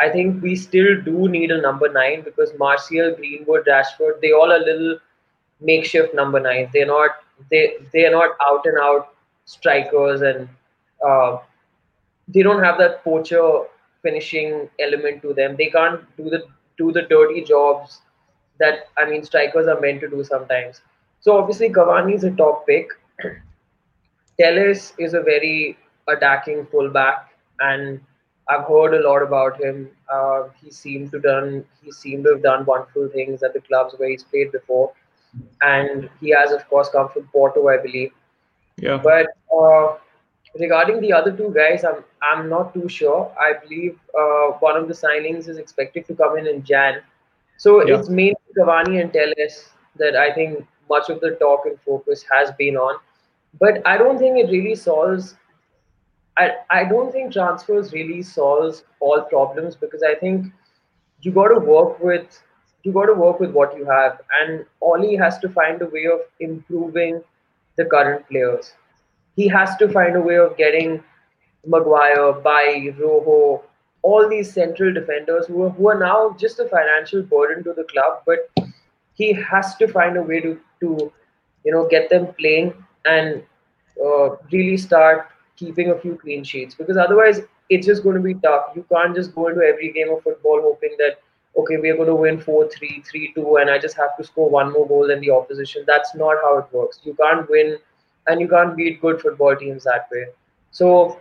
I 0.00 0.08
think 0.10 0.42
we 0.42 0.56
still 0.56 1.00
do 1.02 1.28
need 1.28 1.50
a 1.50 1.60
number 1.60 1.88
nine 1.92 2.22
because 2.22 2.52
Martial, 2.58 3.14
Greenwood, 3.16 3.66
Rashford, 3.66 4.20
they 4.20 4.32
all 4.32 4.52
are 4.52 4.58
little 4.58 4.98
makeshift 5.62 6.14
number 6.14 6.40
nines. 6.40 6.70
They're 6.72 6.86
not 6.86 7.10
they 7.50 7.76
they 7.92 8.06
are 8.06 8.10
not 8.10 8.36
out 8.48 8.66
and 8.66 8.78
out 8.78 9.14
strikers 9.44 10.22
and 10.22 10.48
uh, 11.06 11.38
they 12.28 12.42
don't 12.42 12.62
have 12.62 12.78
that 12.78 13.02
poacher 13.04 13.62
finishing 14.02 14.68
element 14.80 15.22
to 15.22 15.34
them. 15.34 15.56
They 15.56 15.70
can't 15.70 16.00
do 16.16 16.30
the 16.30 16.44
do 16.78 16.92
the 16.92 17.02
dirty 17.02 17.42
jobs 17.44 18.00
that 18.58 18.88
I 18.98 19.08
mean 19.08 19.24
strikers 19.24 19.66
are 19.66 19.80
meant 19.80 20.00
to 20.00 20.08
do 20.08 20.24
sometimes. 20.24 20.80
So 21.20 21.36
obviously 21.38 21.68
Cavani 21.70 22.14
is 22.14 22.24
a 22.24 22.30
top 22.32 22.66
pick. 22.66 22.88
Telles 24.40 24.92
is 24.98 25.14
a 25.14 25.20
very 25.20 25.78
attacking 26.08 26.66
fullback, 26.66 27.30
and 27.60 28.00
I've 28.48 28.66
heard 28.66 28.94
a 28.94 29.08
lot 29.08 29.22
about 29.22 29.60
him. 29.60 29.90
Uh, 30.12 30.48
he 30.60 30.70
seemed 30.70 31.12
to 31.12 31.20
done 31.20 31.64
he 31.82 31.92
seemed 31.92 32.24
to 32.24 32.32
have 32.32 32.42
done 32.42 32.64
wonderful 32.64 33.08
things 33.08 33.42
at 33.42 33.54
the 33.54 33.60
clubs 33.60 33.94
where 33.98 34.10
he's 34.10 34.24
played 34.24 34.52
before, 34.52 34.92
and 35.62 36.08
he 36.20 36.30
has 36.30 36.52
of 36.52 36.68
course 36.68 36.88
come 36.90 37.08
from 37.08 37.24
Porto, 37.32 37.68
I 37.68 37.78
believe. 37.78 38.12
Yeah. 38.76 38.98
But 39.02 39.28
uh, 39.56 39.96
regarding 40.58 41.00
the 41.00 41.12
other 41.12 41.32
two 41.32 41.52
guys, 41.54 41.84
I'm 41.84 42.04
I'm 42.22 42.48
not 42.48 42.74
too 42.74 42.88
sure. 42.88 43.32
I 43.38 43.52
believe 43.62 43.98
uh, 44.18 44.46
one 44.66 44.76
of 44.76 44.88
the 44.88 44.94
signings 44.94 45.48
is 45.48 45.58
expected 45.58 46.06
to 46.08 46.14
come 46.14 46.38
in 46.38 46.46
in 46.46 46.62
Jan, 46.62 47.00
so 47.56 47.86
Yeah. 47.86 47.98
it's 47.98 48.08
mainly 48.08 48.36
Cavani 48.58 49.00
and 49.02 49.12
Telles 49.12 49.70
that 49.96 50.16
I 50.16 50.32
think 50.32 50.66
much 50.88 51.08
of 51.10 51.20
the 51.20 51.30
talk 51.40 51.66
and 51.66 51.78
focus 51.80 52.24
has 52.30 52.50
been 52.58 52.76
on. 52.76 52.98
But 53.60 53.82
I 53.86 53.96
don't 53.98 54.18
think 54.18 54.38
it 54.38 54.50
really 54.50 54.74
solves. 54.74 55.34
I 56.38 56.50
I 56.70 56.84
don't 56.84 57.12
think 57.12 57.32
transfers 57.32 57.92
really 57.92 58.22
solves 58.22 58.84
all 59.00 59.22
problems 59.22 59.76
because 59.76 60.02
I 60.02 60.14
think 60.14 60.46
you 61.20 61.30
got 61.32 61.48
to 61.48 61.58
work 61.60 62.00
with 62.00 62.42
you 62.84 62.92
got 62.92 63.06
to 63.06 63.14
work 63.14 63.40
with 63.40 63.50
what 63.52 63.76
you 63.76 63.84
have, 63.86 64.20
and 64.40 64.64
Ole 64.80 65.16
has 65.18 65.38
to 65.38 65.48
find 65.48 65.80
a 65.82 65.86
way 65.86 66.06
of 66.06 66.20
improving 66.40 67.22
the 67.76 67.84
current 67.84 68.28
players. 68.28 68.72
He 69.36 69.48
has 69.48 69.76
to 69.76 69.88
find 69.88 70.16
a 70.16 70.20
way 70.20 70.36
of 70.38 70.56
getting 70.56 71.02
Maguire, 71.66 72.32
Bailly, 72.32 72.90
Rojo, 72.90 73.62
all 74.02 74.28
these 74.28 74.52
central 74.52 74.92
defenders 74.92 75.46
who 75.46 75.62
are, 75.64 75.70
who 75.70 75.88
are 75.88 75.98
now 75.98 76.36
just 76.38 76.58
a 76.58 76.68
financial 76.68 77.22
burden 77.22 77.62
to 77.64 77.72
the 77.72 77.84
club, 77.84 78.22
but 78.26 78.50
he 79.14 79.32
has 79.32 79.76
to 79.76 79.86
find 79.86 80.16
a 80.16 80.22
way 80.22 80.40
to, 80.40 80.58
to 80.80 81.12
you 81.64 81.72
know, 81.72 81.86
get 81.88 82.10
them 82.10 82.28
playing 82.38 82.74
and 83.06 83.42
uh, 84.04 84.30
really 84.50 84.76
start 84.76 85.28
keeping 85.56 85.90
a 85.90 85.98
few 85.98 86.16
clean 86.16 86.42
sheets 86.42 86.74
because 86.74 86.96
otherwise 86.96 87.40
it's 87.70 87.86
just 87.86 88.02
going 88.02 88.16
to 88.16 88.22
be 88.22 88.34
tough. 88.34 88.66
You 88.74 88.84
can't 88.92 89.14
just 89.14 89.34
go 89.34 89.48
into 89.48 89.60
every 89.60 89.92
game 89.92 90.10
of 90.10 90.22
football 90.22 90.60
hoping 90.62 90.96
that 90.98 91.18
okay, 91.56 91.76
we 91.76 91.90
are 91.90 91.96
going 91.96 92.08
to 92.08 92.14
win 92.14 92.40
4 92.40 92.68
3, 92.68 93.02
3 93.08 93.32
2, 93.34 93.56
and 93.56 93.70
I 93.70 93.78
just 93.78 93.96
have 93.96 94.16
to 94.16 94.24
score 94.24 94.48
one 94.50 94.72
more 94.72 94.86
goal 94.86 95.06
than 95.06 95.20
the 95.20 95.30
opposition. 95.30 95.84
That's 95.86 96.14
not 96.14 96.36
how 96.42 96.58
it 96.58 96.66
works. 96.72 97.00
You 97.04 97.14
can't 97.14 97.48
win 97.48 97.78
and 98.26 98.40
you 98.40 98.48
can't 98.48 98.76
beat 98.76 99.00
good 99.00 99.20
football 99.20 99.56
teams 99.56 99.84
that 99.84 100.08
way. 100.12 100.26
So, 100.70 101.18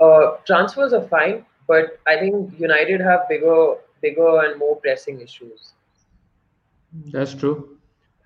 uh, 0.00 0.36
transfers 0.46 0.92
are 0.92 1.06
fine, 1.08 1.44
but 1.66 1.98
I 2.06 2.16
think 2.18 2.58
United 2.58 3.00
have 3.00 3.28
bigger, 3.28 3.74
bigger 4.02 4.40
and 4.44 4.58
more 4.58 4.76
pressing 4.76 5.20
issues. 5.20 5.72
That's 7.12 7.34
true. 7.34 7.78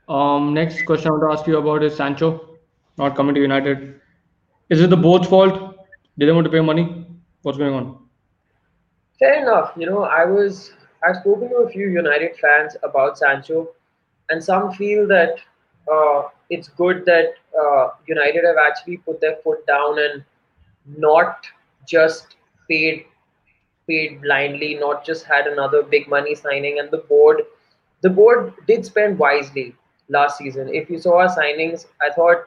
Um, 0.08 0.52
next 0.54 0.84
question 0.84 1.08
I 1.08 1.10
want 1.12 1.22
to 1.22 1.38
ask 1.38 1.46
you 1.46 1.58
about 1.58 1.82
is 1.82 1.96
Sancho 1.96 2.58
not 2.98 3.16
coming 3.16 3.34
to 3.34 3.40
United. 3.40 4.00
Is 4.70 4.80
it 4.80 4.90
the 4.90 4.96
board's 4.96 5.28
fault? 5.28 5.76
Did 6.18 6.28
they 6.28 6.32
want 6.32 6.44
to 6.44 6.50
pay 6.50 6.60
money? 6.60 7.06
What's 7.42 7.58
going 7.58 7.74
on? 7.74 7.98
Fair 9.18 9.42
enough. 9.42 9.72
You 9.76 9.86
know, 9.86 10.04
I 10.04 10.24
was 10.24 10.72
I've 11.06 11.16
spoken 11.16 11.50
to 11.50 11.56
a 11.56 11.68
few 11.68 11.88
United 11.88 12.36
fans 12.36 12.76
about 12.82 13.18
Sancho, 13.18 13.68
and 14.30 14.42
some 14.42 14.72
feel 14.72 15.06
that 15.08 15.36
uh, 15.92 16.22
it's 16.50 16.68
good 16.68 17.04
that 17.06 17.34
uh, 17.58 17.90
United 18.06 18.44
have 18.44 18.56
actually 18.56 18.98
put 18.98 19.20
their 19.20 19.36
foot 19.44 19.66
down 19.66 19.98
and 19.98 20.24
not 20.86 21.46
just 21.86 22.36
paid 22.70 23.06
paid 23.86 24.22
blindly, 24.22 24.76
not 24.76 25.04
just 25.04 25.24
had 25.24 25.46
another 25.46 25.82
big 25.82 26.08
money 26.08 26.34
signing, 26.34 26.78
and 26.78 26.90
the 26.90 26.98
board 26.98 27.42
the 28.00 28.10
board 28.10 28.52
did 28.66 28.84
spend 28.84 29.18
wisely 29.18 29.74
last 30.08 30.38
season. 30.38 30.68
If 30.72 30.90
you 30.90 30.98
saw 30.98 31.20
our 31.20 31.28
signings, 31.28 31.86
I 32.02 32.10
thought 32.10 32.44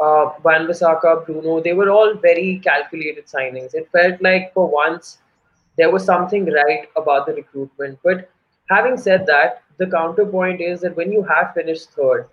uh, 0.00 0.32
Wan 0.42 0.66
Bissaka, 0.66 1.24
Bruno, 1.26 1.60
they 1.62 1.72
were 1.72 1.90
all 1.90 2.14
very 2.14 2.60
calculated 2.62 3.26
signings. 3.26 3.74
It 3.74 3.88
felt 3.90 4.20
like 4.22 4.52
for 4.54 4.66
once 4.70 5.18
there 5.78 5.90
was 5.92 6.04
something 6.04 6.46
right 6.46 6.88
about 6.96 7.26
the 7.26 7.34
recruitment. 7.34 7.98
But 8.04 8.30
having 8.70 8.98
said 8.98 9.26
that, 9.26 9.62
the 9.78 9.86
counterpoint 9.86 10.60
is 10.60 10.80
that 10.82 10.96
when 10.96 11.12
you 11.12 11.22
have 11.24 11.54
finished 11.54 11.90
third, 11.92 12.26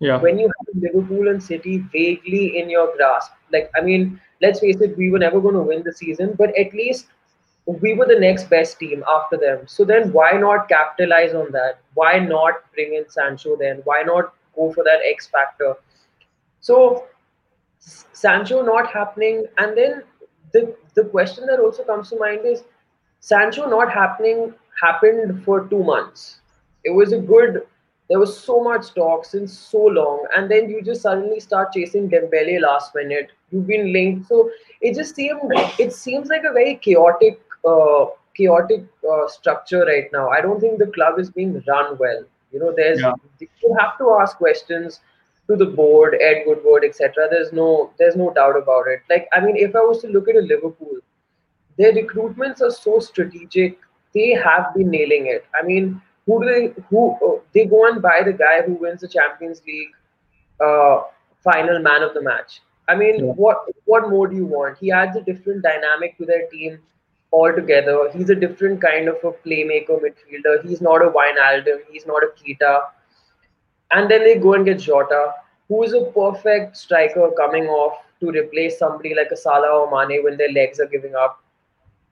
Yeah. 0.00 0.18
when 0.22 0.38
you 0.38 0.46
have 0.58 0.82
Liverpool 0.84 1.28
and 1.28 1.42
City 1.42 1.78
vaguely 1.92 2.58
in 2.60 2.70
your 2.70 2.86
grasp, 2.96 3.32
like 3.52 3.70
I 3.76 3.82
mean, 3.82 4.20
let's 4.42 4.60
face 4.60 4.80
it, 4.80 4.96
we 4.98 5.10
were 5.10 5.18
never 5.24 5.40
going 5.40 5.54
to 5.60 5.66
win 5.72 5.82
the 5.84 5.92
season, 5.92 6.34
but 6.38 6.56
at 6.64 6.72
least 6.74 7.06
we 7.66 7.94
were 7.94 8.06
the 8.06 8.18
next 8.18 8.50
best 8.50 8.78
team 8.78 9.04
after 9.16 9.36
them. 9.36 9.66
So 9.66 9.84
then 9.84 10.12
why 10.12 10.32
not 10.32 10.68
capitalize 10.68 11.34
on 11.34 11.50
that? 11.52 11.78
Why 11.94 12.18
not 12.18 12.62
bring 12.74 12.94
in 12.94 13.08
Sancho 13.08 13.56
then? 13.56 13.80
Why 13.84 14.02
not 14.02 14.34
go 14.56 14.72
for 14.72 14.84
that 14.84 15.00
X 15.12 15.26
factor? 15.26 15.74
So 16.60 17.04
Sancho 17.78 18.62
not 18.62 18.90
happening, 18.90 19.46
and 19.58 19.76
then 19.76 20.02
the 20.52 20.74
the 20.94 21.04
question 21.04 21.46
that 21.46 21.60
also 21.60 21.84
comes 21.84 22.10
to 22.10 22.18
mind 22.18 22.44
is 22.44 22.62
Sancho 23.28 23.66
not 23.68 23.90
happening 23.92 24.54
happened 24.82 25.42
for 25.44 25.66
two 25.68 25.82
months. 25.82 26.40
It 26.84 26.90
was 26.90 27.12
a 27.12 27.18
good. 27.18 27.62
There 28.10 28.18
was 28.18 28.38
so 28.38 28.62
much 28.62 28.92
talk 28.94 29.24
since 29.24 29.56
so 29.58 29.82
long, 29.98 30.26
and 30.36 30.50
then 30.50 30.68
you 30.68 30.82
just 30.82 31.02
suddenly 31.02 31.40
start 31.40 31.72
chasing 31.72 32.08
Dembele 32.10 32.60
last 32.60 32.94
minute. 32.94 33.30
You've 33.50 33.66
been 33.66 33.92
linked, 33.92 34.28
so 34.28 34.50
it 34.80 34.94
just 34.94 35.14
seemed. 35.14 35.40
It 35.86 35.92
seems 35.94 36.28
like 36.28 36.44
a 36.50 36.52
very 36.52 36.74
chaotic, 36.88 37.40
uh, 37.64 38.06
chaotic 38.36 38.84
uh, 39.14 39.26
structure 39.28 39.84
right 39.92 40.12
now. 40.12 40.28
I 40.28 40.42
don't 40.42 40.60
think 40.60 40.78
the 40.78 40.90
club 40.98 41.18
is 41.18 41.30
being 41.30 41.54
run 41.68 41.96
well. 41.98 42.22
You 42.52 42.60
know, 42.64 42.72
there's 42.76 43.00
Yeah. 43.00 43.14
you 43.40 43.76
have 43.80 43.96
to 44.02 44.10
ask 44.20 44.36
questions 44.36 45.00
to 45.48 45.56
the 45.56 45.66
board, 45.80 46.16
Ed 46.20 46.44
Woodward, 46.46 46.84
etc. 46.84 47.28
There's 47.30 47.52
no 47.62 47.70
there's 47.98 48.16
no 48.16 48.30
doubt 48.42 48.56
about 48.62 48.86
it. 48.96 49.00
Like 49.14 49.28
I 49.32 49.40
mean, 49.40 49.56
if 49.56 49.74
I 49.74 49.86
was 49.92 50.02
to 50.02 50.08
look 50.18 50.28
at 50.28 50.36
a 50.44 50.46
Liverpool, 50.52 50.98
their 51.78 51.92
recruitments 51.92 52.60
are 52.62 52.70
so 52.70 52.98
strategic. 52.98 53.78
They 54.14 54.30
have 54.32 54.74
been 54.74 54.90
nailing 54.90 55.26
it. 55.26 55.44
I 55.58 55.64
mean, 55.66 56.00
who 56.26 56.42
do 56.42 56.48
they 56.52 56.74
who 56.90 57.16
uh, 57.26 57.40
they 57.54 57.66
go 57.66 57.86
and 57.88 58.00
buy 58.02 58.22
the 58.24 58.32
guy 58.32 58.62
who 58.62 58.74
wins 58.74 59.00
the 59.00 59.08
Champions 59.08 59.62
League 59.66 59.92
uh, 60.64 61.02
final 61.42 61.78
man 61.80 62.02
of 62.02 62.14
the 62.14 62.22
match. 62.22 62.60
I 62.88 62.94
mean, 62.94 63.24
Yeah. 63.24 63.32
what 63.44 63.58
what 63.86 64.08
more 64.10 64.26
do 64.28 64.36
you 64.36 64.46
want? 64.46 64.78
He 64.78 64.90
adds 64.92 65.16
a 65.16 65.22
different 65.22 65.62
dynamic 65.62 66.16
to 66.18 66.26
their 66.26 66.46
team 66.48 66.78
altogether. 67.32 67.98
He's 68.12 68.30
a 68.30 68.34
different 68.34 68.80
kind 68.80 69.08
of 69.08 69.16
a 69.24 69.32
playmaker 69.46 69.98
midfielder. 70.06 70.62
He's 70.66 70.80
not 70.80 71.02
a 71.02 71.10
Wijnaldum. 71.18 71.80
He's 71.90 72.06
not 72.06 72.22
a 72.22 72.30
Keita 72.40 72.74
and 73.92 74.10
then 74.10 74.24
they 74.24 74.36
go 74.38 74.54
and 74.54 74.64
get 74.64 74.78
Jota, 74.80 75.32
who 75.68 75.82
is 75.84 75.92
a 75.94 76.04
perfect 76.16 76.76
striker 76.76 77.30
coming 77.36 77.66
off 77.66 77.98
to 78.20 78.30
replace 78.30 78.78
somebody 78.78 79.14
like 79.14 79.30
a 79.32 79.36
Salah 79.36 79.68
or 79.80 79.90
Mane 79.90 80.22
when 80.24 80.36
their 80.36 80.52
legs 80.52 80.80
are 80.80 80.86
giving 80.86 81.14
up. 81.14 81.43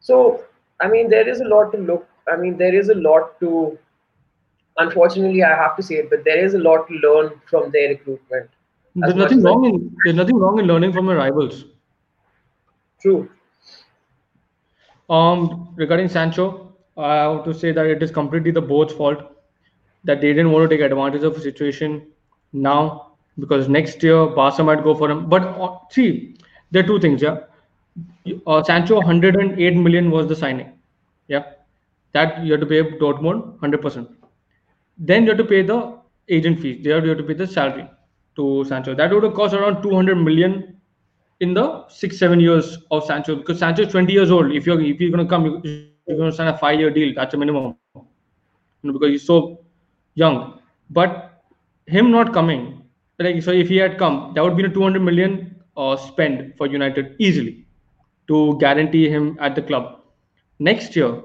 So, 0.03 0.45
I 0.81 0.89
mean, 0.89 1.09
there 1.09 1.29
is 1.29 1.41
a 1.41 1.45
lot 1.45 1.73
to 1.73 1.79
look. 1.79 2.07
I 2.31 2.37
mean, 2.37 2.57
there 2.59 2.75
is 2.75 2.89
a 2.89 2.95
lot 2.95 3.39
to. 3.41 3.79
Unfortunately, 4.79 5.43
I 5.43 5.55
have 5.55 5.77
to 5.77 5.83
say 5.83 5.97
it, 5.97 6.11
but 6.11 6.25
there 6.25 6.45
is 6.45 6.55
a 6.55 6.59
lot 6.59 6.89
to 6.89 6.95
learn 6.95 7.33
from 7.49 7.71
their 7.71 7.91
recruitment. 7.91 8.51
There's 8.95 9.15
nothing 9.15 9.43
wrong 9.43 9.65
in 9.65 9.95
there's 10.05 10.17
nothing 10.17 10.37
wrong 10.37 10.59
in 10.59 10.67
learning 10.67 10.93
from 10.93 11.07
your 11.07 11.17
rivals. 11.17 11.65
True. 13.01 13.29
Um, 15.11 15.75
regarding 15.77 16.09
Sancho, 16.09 16.73
I 16.97 17.15
have 17.15 17.45
to 17.45 17.55
say 17.55 17.73
that 17.73 17.87
it 17.87 18.03
is 18.03 18.11
completely 18.11 18.51
the 18.51 18.63
board's 18.63 18.93
fault 18.93 19.23
that 20.05 20.21
they 20.21 20.29
didn't 20.29 20.53
want 20.53 20.69
to 20.69 20.77
take 20.77 20.85
advantage 20.85 21.23
of 21.23 21.35
the 21.35 21.41
situation 21.41 22.07
now 22.53 23.13
because 23.39 23.69
next 23.69 24.03
year 24.03 24.27
Barca 24.27 24.63
might 24.63 24.83
go 24.83 24.95
for 24.95 25.11
him. 25.11 25.29
But 25.29 25.43
uh, 25.43 25.79
see, 25.91 26.37
there 26.71 26.85
are 26.85 26.87
two 26.87 27.01
things. 27.01 27.23
Yeah, 27.23 27.41
uh, 28.47 28.63
Sancho 28.63 28.97
108 28.97 29.77
million 29.77 30.11
was 30.11 30.27
the 30.27 30.37
signing. 30.37 30.71
Yeah, 31.29 31.45
that 32.13 32.45
you 32.45 32.53
have 32.53 32.61
to 32.61 32.67
pay 32.67 32.83
Dortmund 33.03 33.41
100 33.45 33.83
percent. 33.83 34.09
Then 34.99 35.25
you 35.25 35.31
have 35.31 35.39
to 35.39 35.45
pay 35.45 35.63
the 35.63 35.79
agent 36.29 36.61
fees. 36.61 36.83
There 36.85 37.03
you 37.03 37.09
have 37.11 37.19
to 37.19 37.25
pay 37.25 37.35
the 37.35 37.47
salary 37.47 37.87
to 38.37 38.65
Sancho. 38.65 38.95
That 38.95 39.13
would 39.13 39.23
have 39.25 39.35
cost 39.35 39.55
around 39.55 39.83
200 39.83 40.17
million 40.17 40.77
in 41.41 41.55
the 41.55 41.87
six 41.89 42.19
seven 42.19 42.41
years 42.41 42.79
of 42.91 43.05
Sancho 43.05 43.37
because 43.37 43.59
Sancho 43.59 43.83
is 43.83 43.93
20 43.93 44.13
years 44.13 44.31
old. 44.31 44.53
If 44.53 44.67
you're 44.67 44.81
if 44.81 45.01
you're 45.01 45.11
gonna 45.11 45.27
come, 45.35 45.47
you- 45.47 45.61
you're 45.65 46.19
gonna 46.19 46.33
sign 46.33 46.49
a 46.49 46.57
five 46.59 46.81
year 46.81 46.91
deal. 46.91 47.13
That's 47.17 47.35
a 47.35 47.39
minimum. 47.47 47.75
You 48.47 48.61
know, 48.89 48.93
because 48.93 49.11
he's 49.11 49.25
so 49.27 49.59
young. 50.15 50.59
But 50.91 51.43
him 51.87 52.11
not 52.11 52.33
coming, 52.33 52.83
like 53.19 53.43
so, 53.43 53.53
if 53.53 53.69
he 53.69 53.77
had 53.77 53.99
come, 53.99 54.33
that 54.35 54.43
would 54.43 54.57
be 54.57 54.65
a 54.65 54.69
200 54.69 55.03
million 55.03 55.57
uh, 55.77 55.97
spend 55.97 56.55
for 56.57 56.67
United 56.67 57.15
easily 57.19 57.62
to 58.33 58.59
guarantee 58.61 59.09
him 59.09 59.39
at 59.41 59.57
the 59.57 59.63
club. 59.63 60.01
Next 60.59 60.97
year, 60.97 61.23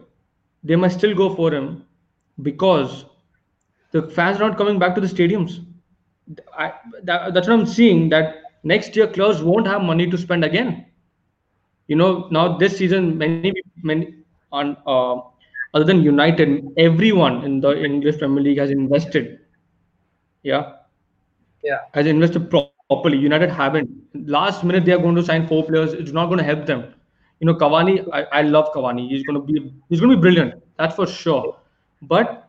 they 0.63 0.75
must 0.75 0.97
still 0.99 1.15
go 1.15 1.35
for 1.35 1.53
him 1.53 1.83
because 2.41 3.05
the 3.91 4.03
fans 4.03 4.37
are 4.41 4.49
not 4.49 4.57
coming 4.57 4.79
back 4.79 4.95
to 4.95 5.01
the 5.01 5.07
stadiums. 5.07 5.59
I, 6.57 6.73
that, 7.03 7.33
that's 7.33 7.47
what 7.47 7.59
I'm 7.59 7.65
seeing. 7.65 8.09
That 8.09 8.35
next 8.63 8.95
year, 8.95 9.07
clubs 9.07 9.41
won't 9.43 9.67
have 9.67 9.81
money 9.81 10.09
to 10.09 10.17
spend 10.17 10.43
again. 10.45 10.85
You 11.87 11.95
know, 11.97 12.27
now 12.31 12.57
this 12.57 12.77
season, 12.77 13.17
many 13.17 13.43
many 13.69 13.95
on 14.51 14.75
uh, 14.85 15.05
other 15.73 15.83
than 15.85 16.01
United, 16.01 16.69
everyone 16.77 17.43
in 17.43 17.59
the 17.61 17.71
English 17.83 18.17
Premier 18.19 18.43
League 18.43 18.59
has 18.59 18.69
invested. 18.71 19.39
Yeah, 20.43 20.73
Yeah. 21.63 21.79
has 21.93 22.07
invested 22.07 22.49
properly. 22.51 23.17
United 23.17 23.49
haven't. 23.49 23.89
Last 24.27 24.63
minute, 24.63 24.85
they 24.85 24.93
are 24.93 24.99
going 24.99 25.15
to 25.15 25.23
sign 25.23 25.25
four 25.25 25.65
players. 25.65 25.77
It's 25.93 25.99
not 25.99 26.27
going 26.27 26.29
to 26.29 26.33
help 26.35 26.57
them. 26.65 26.96
You 27.39 27.47
know, 27.47 27.55
Cavani. 27.55 28.07
I, 28.13 28.23
I 28.39 28.41
love 28.41 28.71
Cavani. 28.73 29.09
He's 29.09 29.23
going 29.23 29.39
to 29.39 29.45
be 29.45 29.73
he's 29.89 29.99
going 29.99 30.11
to 30.11 30.17
be 30.17 30.21
brilliant. 30.21 30.55
That's 30.77 30.95
for 30.95 31.07
sure. 31.07 31.55
But 32.01 32.47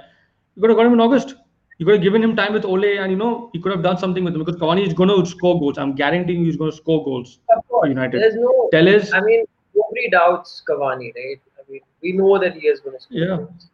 you 0.55 0.61
could 0.63 0.71
have 0.71 0.77
got 0.77 0.87
him 0.87 0.93
in 0.95 1.01
August. 1.01 1.35
You 1.79 1.85
could 1.87 1.95
have 1.97 2.03
given 2.03 2.23
him 2.23 2.37
time 2.37 2.53
with 2.53 2.65
Ole, 2.65 2.99
and 2.99 3.11
you 3.11 3.17
know 3.19 3.51
he 3.53 3.61
could 3.61 3.73
have 3.73 3.83
done 3.83 3.99
something 3.99 4.23
with 4.25 4.35
him 4.35 4.45
because 4.45 4.61
Cavani 4.61 4.87
is 4.87 4.95
going 4.95 5.09
to 5.09 5.25
score 5.27 5.59
goals. 5.59 5.77
I'm 5.79 5.95
guaranteeing 5.95 6.41
you 6.41 6.47
he's 6.47 6.57
going 6.57 6.71
to 6.71 6.77
score 6.77 7.05
goals 7.05 7.39
Of 7.51 7.65
for 7.69 7.81
course. 7.81 7.89
United. 7.89 8.21
There's 8.23 8.37
no. 8.37 8.69
Telles, 8.71 9.13
I 9.13 9.21
mean, 9.21 9.45
nobody 9.75 10.11
doubts 10.11 10.63
Cavani, 10.69 11.13
right? 11.21 11.41
I 11.59 11.71
mean, 11.71 11.81
we 12.03 12.13
know 12.13 12.39
that 12.39 12.55
he 12.55 12.69
is 12.69 12.81
going 12.81 12.97
to 12.97 13.03
score. 13.03 13.19
Yeah. 13.19 13.37
goals. 13.39 13.69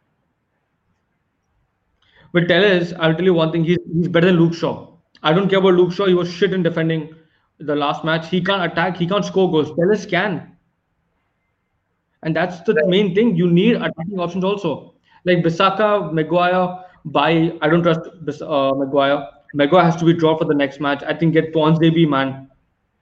But 2.33 2.47
Telles, 2.47 2.93
I'll 2.93 3.13
tell 3.13 3.25
you 3.25 3.33
one 3.33 3.51
thing, 3.51 3.63
he's, 3.63 3.77
he's 3.93 4.07
better 4.07 4.27
than 4.27 4.37
Luke 4.37 4.53
Shaw. 4.53 4.87
I 5.23 5.33
don't 5.33 5.49
care 5.49 5.59
about 5.59 5.73
Luke 5.75 5.91
Shaw. 5.91 6.05
He 6.05 6.13
was 6.13 6.31
shit 6.31 6.53
in 6.53 6.63
defending 6.63 7.13
the 7.59 7.75
last 7.75 8.03
match. 8.03 8.29
He 8.29 8.41
can't 8.41 8.71
attack. 8.71 8.97
He 8.97 9.07
can't 9.07 9.23
score 9.25 9.51
goals. 9.51 9.71
Telles 9.75 10.05
can. 10.05 10.55
And 12.23 12.35
that's 12.35 12.61
the 12.61 12.73
Right. 12.73 12.87
main 12.87 13.15
thing. 13.15 13.35
You 13.35 13.49
need 13.49 13.75
attacking 13.75 14.19
options 14.19 14.43
also. 14.43 14.95
Like 15.25 15.39
Bisaka, 15.43 16.11
Maguire, 16.13 16.83
by 17.05 17.53
I 17.61 17.67
don't 17.69 17.83
trust 17.83 18.01
uh, 18.41 18.73
Maguire. 18.75 19.27
Maguire 19.53 19.83
has 19.83 19.95
to 19.97 20.05
be 20.05 20.13
dropped 20.13 20.41
for 20.41 20.45
the 20.47 20.53
next 20.55 20.79
match. 20.79 21.03
I 21.03 21.13
think 21.13 21.33
get 21.33 21.53
Ponsonby, 21.53 22.07
man. 22.07 22.49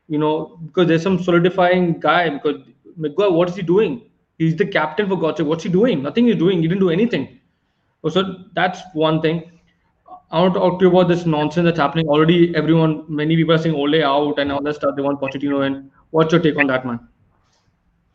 You 0.07 0.17
know, 0.17 0.57
because 0.65 0.87
there's 0.87 1.03
some 1.03 1.21
solidifying 1.21 1.99
guy. 1.99 2.29
Because 2.29 2.61
Maguire, 2.97 3.31
what 3.31 3.49
is 3.49 3.55
he 3.55 3.61
doing? 3.61 4.01
He's 4.37 4.55
the 4.55 4.65
captain 4.65 5.07
for 5.07 5.17
God's 5.17 5.37
sake. 5.37 5.47
What's 5.47 5.63
he 5.63 5.69
doing? 5.69 6.01
Nothing 6.01 6.27
he's 6.27 6.37
doing. 6.37 6.61
He 6.61 6.67
didn't 6.67 6.79
do 6.81 6.89
anything. 6.89 7.38
Oh, 8.03 8.09
so 8.09 8.45
that's 8.55 8.81
one 8.93 9.21
thing. 9.21 9.59
I 10.31 10.41
want 10.41 10.53
to 10.53 10.59
talk 10.59 10.79
to 10.79 10.85
you 10.85 10.91
about 10.91 11.07
this 11.07 11.25
nonsense 11.25 11.65
that's 11.65 11.79
happening. 11.79 12.07
Already, 12.07 12.55
everyone, 12.55 13.03
many 13.07 13.35
people 13.35 13.55
are 13.55 13.57
saying 13.57 13.75
Ole 13.75 14.03
out 14.03 14.39
and 14.39 14.51
all 14.51 14.61
that 14.61 14.75
stuff. 14.75 14.95
They 14.95 15.01
want 15.01 15.19
Pochettino 15.19 15.65
in. 15.65 15.91
What's 16.11 16.31
your 16.31 16.41
take 16.41 16.57
on 16.57 16.67
that, 16.67 16.85
man? 16.85 16.99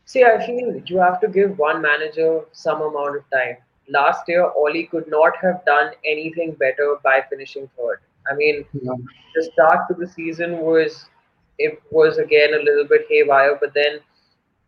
See, 0.06 0.22
I 0.22 0.44
feel 0.46 0.80
you 0.86 0.98
have 0.98 1.20
to 1.20 1.28
give 1.28 1.58
one 1.58 1.82
manager 1.82 2.42
some 2.52 2.82
amount 2.82 3.16
of 3.16 3.24
time. 3.32 3.56
Last 3.88 4.28
year, 4.28 4.44
Ole 4.44 4.86
could 4.90 5.08
not 5.08 5.36
have 5.42 5.64
done 5.64 5.92
anything 6.04 6.52
better 6.52 6.96
by 7.02 7.22
finishing 7.28 7.68
third. 7.76 8.00
I 8.30 8.34
mean, 8.34 8.64
the 8.72 9.50
start 9.52 9.88
to 9.88 9.94
the 9.94 10.06
season 10.06 10.58
was 10.58 11.06
it 11.58 11.82
was 11.90 12.18
again 12.18 12.54
a 12.54 12.62
little 12.62 12.84
bit 12.84 13.06
haywire, 13.08 13.58
but 13.60 13.74
then 13.74 14.00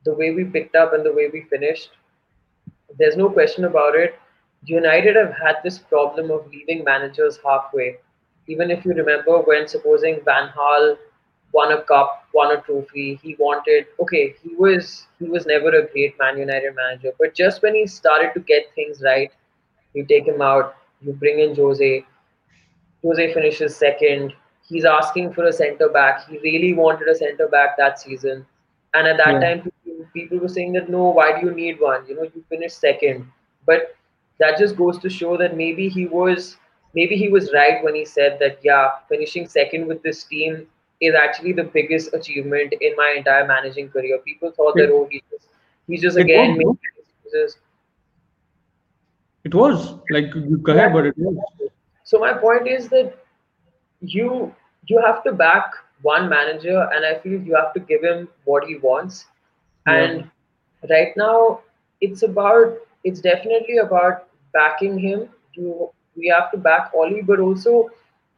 the 0.05 0.15
way 0.15 0.33
we 0.33 0.45
picked 0.45 0.75
up 0.75 0.93
and 0.93 1.05
the 1.05 1.13
way 1.13 1.31
we 1.33 1.43
finished, 1.43 1.91
there's 2.99 3.17
no 3.17 3.31
question 3.31 3.65
about 3.65 3.95
it. 3.95 4.19
United 4.67 5.17
have 5.17 5.33
had 5.33 5.57
this 5.65 5.79
problem 5.79 6.31
of 6.31 6.47
leaving 6.53 6.85
managers 6.85 7.39
halfway. 7.45 7.97
Even 8.47 8.71
if 8.71 8.85
you 8.85 8.93
remember 8.95 9.39
when 9.41 9.67
supposing 9.69 10.21
Van 10.25 10.49
Gaal 10.57 10.97
won 11.53 11.73
a 11.73 11.83
cup, 11.83 12.25
won 12.35 12.53
a 12.57 12.61
trophy, 12.61 13.19
he 13.23 13.37
wanted 13.39 13.87
okay, 14.01 14.35
he 14.43 14.55
was 14.57 15.07
he 15.19 15.27
was 15.29 15.47
never 15.47 15.69
a 15.69 15.87
great 15.93 16.15
Man 16.19 16.39
United 16.39 16.75
manager, 16.75 17.13
but 17.19 17.35
just 17.35 17.63
when 17.63 17.75
he 17.75 17.87
started 17.87 18.31
to 18.35 18.41
get 18.41 18.73
things 18.75 19.03
right, 19.05 19.31
you 19.95 20.05
take 20.05 20.27
him 20.27 20.41
out, 20.43 20.75
you 21.01 21.13
bring 21.13 21.39
in 21.41 21.55
Jose, 21.57 22.05
Jose 23.03 23.33
finishes 23.33 23.77
second. 23.77 24.33
He's 24.69 24.85
asking 24.85 25.33
for 25.33 25.45
a 25.45 25.53
centre 25.53 25.89
back. 25.89 26.29
He 26.29 26.39
really 26.39 26.73
wanted 26.75 27.09
a 27.09 27.15
centre 27.15 27.49
back 27.49 27.77
that 27.79 27.99
season. 28.01 28.45
And 28.95 29.07
at 29.07 29.17
that 29.19 29.41
Yeah. 29.41 29.43
time, 29.43 29.63
people, 29.63 30.07
people 30.15 30.39
were 30.39 30.49
saying 30.49 30.73
that 30.75 30.89
no, 30.91 31.05
why 31.11 31.39
do 31.39 31.47
you 31.47 31.55
need 31.55 31.81
one? 31.81 32.07
You 32.09 32.17
know, 32.17 32.23
you 32.23 32.45
finished 32.49 32.79
second. 32.79 33.27
But 33.67 33.95
that 34.39 34.59
just 34.59 34.77
goes 34.77 34.99
to 34.99 35.09
show 35.11 35.37
that 35.37 35.57
maybe 35.57 35.89
he 35.89 36.07
was 36.07 36.57
maybe 36.95 37.17
he 37.17 37.29
was 37.29 37.53
right 37.55 37.83
when 37.85 37.95
he 37.95 38.05
said 38.05 38.39
that 38.41 38.59
yeah, 38.63 38.89
finishing 39.09 39.47
second 39.49 39.87
with 39.87 40.03
this 40.03 40.25
team 40.25 40.67
is 41.01 41.15
actually 41.15 41.53
the 41.53 41.65
biggest 41.65 42.13
achievement 42.15 42.75
in 42.81 42.93
my 42.97 43.15
entire 43.17 43.47
managing 43.47 43.89
career. 43.89 44.19
People 44.25 44.53
thought 44.57 44.77
that 44.79 44.91
oh 44.93 45.07
he's 45.11 45.23
just 45.31 45.49
he's 45.87 46.03
just 46.03 46.17
It 46.17 46.29
again 46.29 46.57
was, 46.57 46.57
making 46.57 46.79
excuses. 46.99 47.59
It 49.45 49.55
was 49.55 49.95
like 50.11 50.35
you 50.35 50.61
Yeah. 50.73 50.91
ahead, 50.91 50.93
but 50.93 51.07
it 51.07 51.15
was. 51.19 51.37
So 52.05 52.19
my 52.19 52.33
point 52.33 52.67
is 52.69 52.89
that 52.89 53.15
you 54.01 54.55
you 54.87 55.01
have 55.05 55.23
to 55.25 55.33
back 55.33 55.73
one 56.03 56.29
manager, 56.29 56.89
and 56.95 57.05
I 57.05 57.15
feel 57.21 57.41
you 57.41 57.55
have 57.57 57.73
to 57.75 57.81
give 57.81 58.03
him 58.03 58.29
what 58.45 58.65
he 58.65 58.77
wants. 58.79 59.27
Yeah. 59.87 60.09
And 60.09 60.25
right 60.91 61.13
now, 61.17 61.61
it's 62.01 62.23
about 62.23 62.77
it's 63.05 63.21
definitely 63.21 63.79
about 63.79 64.26
backing 64.57 64.99
him. 64.99 65.29
You 65.55 65.91
we 66.17 66.29
have 66.29 66.51
to 66.51 66.57
back 66.57 66.91
Ole, 66.95 67.23
but 67.23 67.41
also 67.41 67.89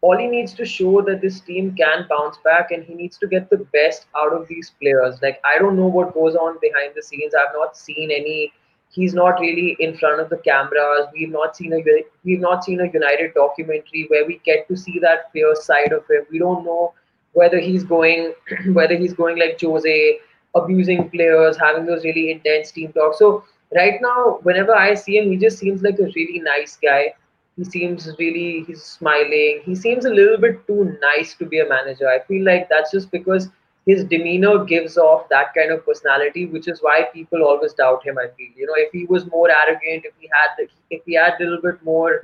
Ole 0.03 0.29
needs 0.29 0.55
to 0.55 0.65
show 0.65 1.03
that 1.03 1.21
this 1.21 1.41
team 1.41 1.75
can 1.75 2.07
bounce 2.09 2.39
back, 2.45 2.71
and 2.71 2.85
he 2.85 2.95
needs 2.95 3.19
to 3.19 3.27
get 3.27 3.51
the 3.51 3.59
best 3.73 4.07
out 4.17 4.33
of 4.33 4.47
these 4.49 4.73
players. 4.81 5.21
Like 5.23 5.41
I 5.45 5.59
don't 5.59 5.77
know 5.77 5.87
what 5.87 6.15
goes 6.15 6.37
on 6.37 6.59
behind 6.61 6.93
the 6.95 7.03
scenes. 7.03 7.35
I've 7.35 7.55
not 7.55 7.77
seen 7.77 8.11
any. 8.11 8.53
He's 8.91 9.13
not 9.13 9.39
really 9.39 9.77
in 9.81 9.97
front 9.99 10.21
of 10.21 10.31
the 10.31 10.39
cameras. 10.39 11.09
We've 11.13 11.31
not 11.31 11.57
seen 11.57 11.75
a 11.75 11.83
we've 12.25 12.41
not 12.41 12.65
seen 12.65 12.81
a 12.81 12.91
United 12.91 13.35
documentary 13.35 14.07
where 14.09 14.25
we 14.27 14.41
get 14.45 14.67
to 14.69 14.77
see 14.77 14.99
that 15.01 15.31
fierce 15.33 15.65
side 15.65 15.93
of 15.93 16.09
him. 16.09 16.25
We 16.31 16.39
don't 16.39 16.65
know 16.65 16.95
whether 17.33 17.59
he's 17.59 17.85
going 17.85 18.33
whether 18.73 18.97
he's 18.97 19.13
going 19.13 19.39
like 19.39 19.61
Jose, 19.61 20.19
abusing 20.55 21.11
players, 21.11 21.57
having 21.57 21.87
those 21.87 22.05
really 22.05 22.31
intense 22.31 22.73
team 22.73 22.93
talks. 22.93 23.19
So 23.19 23.45
right 23.75 24.01
now, 24.01 24.39
whenever 24.43 24.75
I 24.75 24.95
see 24.95 25.19
him, 25.19 25.31
he 25.31 25.37
just 25.37 25.59
seems 25.59 25.83
like 25.83 25.99
a 25.99 26.11
really 26.15 26.41
nice 26.41 26.77
guy. 26.77 27.15
He 27.57 27.65
seems 27.65 28.09
really 28.19 28.65
he's 28.67 28.83
smiling. 28.83 29.63
He 29.65 29.75
seems 29.75 30.05
a 30.05 30.11
little 30.11 30.39
bit 30.39 30.67
too 30.67 30.97
nice 31.03 31.35
to 31.35 31.47
be 31.47 31.59
a 31.59 31.69
manager. 31.69 32.09
I 32.09 32.21
feel 32.21 32.45
like 32.45 32.69
that's 32.69 32.93
just 32.93 33.11
because 33.11 33.49
his 33.87 34.05
demeanor 34.05 34.65
gives 34.65 34.99
off 34.99 35.29
that 35.31 35.55
kind 35.55 35.73
of 35.73 35.85
personality, 35.85 36.47
which 36.47 36.69
is 36.69 36.81
why 36.81 37.05
people 37.13 37.43
always 37.43 37.73
doubt 37.73 38.07
him. 38.07 38.19
I 38.19 38.29
feel, 38.37 38.49
you 38.55 38.67
know, 38.67 38.75
if 38.77 38.93
he 38.93 39.07
was 39.07 39.27
more 39.27 39.51
arrogant, 39.51 40.05
if 40.05 40.13
he 40.21 40.29
had, 40.33 40.69
if 40.91 41.01
he 41.07 41.15
had 41.15 41.41
a 41.41 41.45
little 41.45 41.63
bit 41.63 41.83
more, 41.83 42.23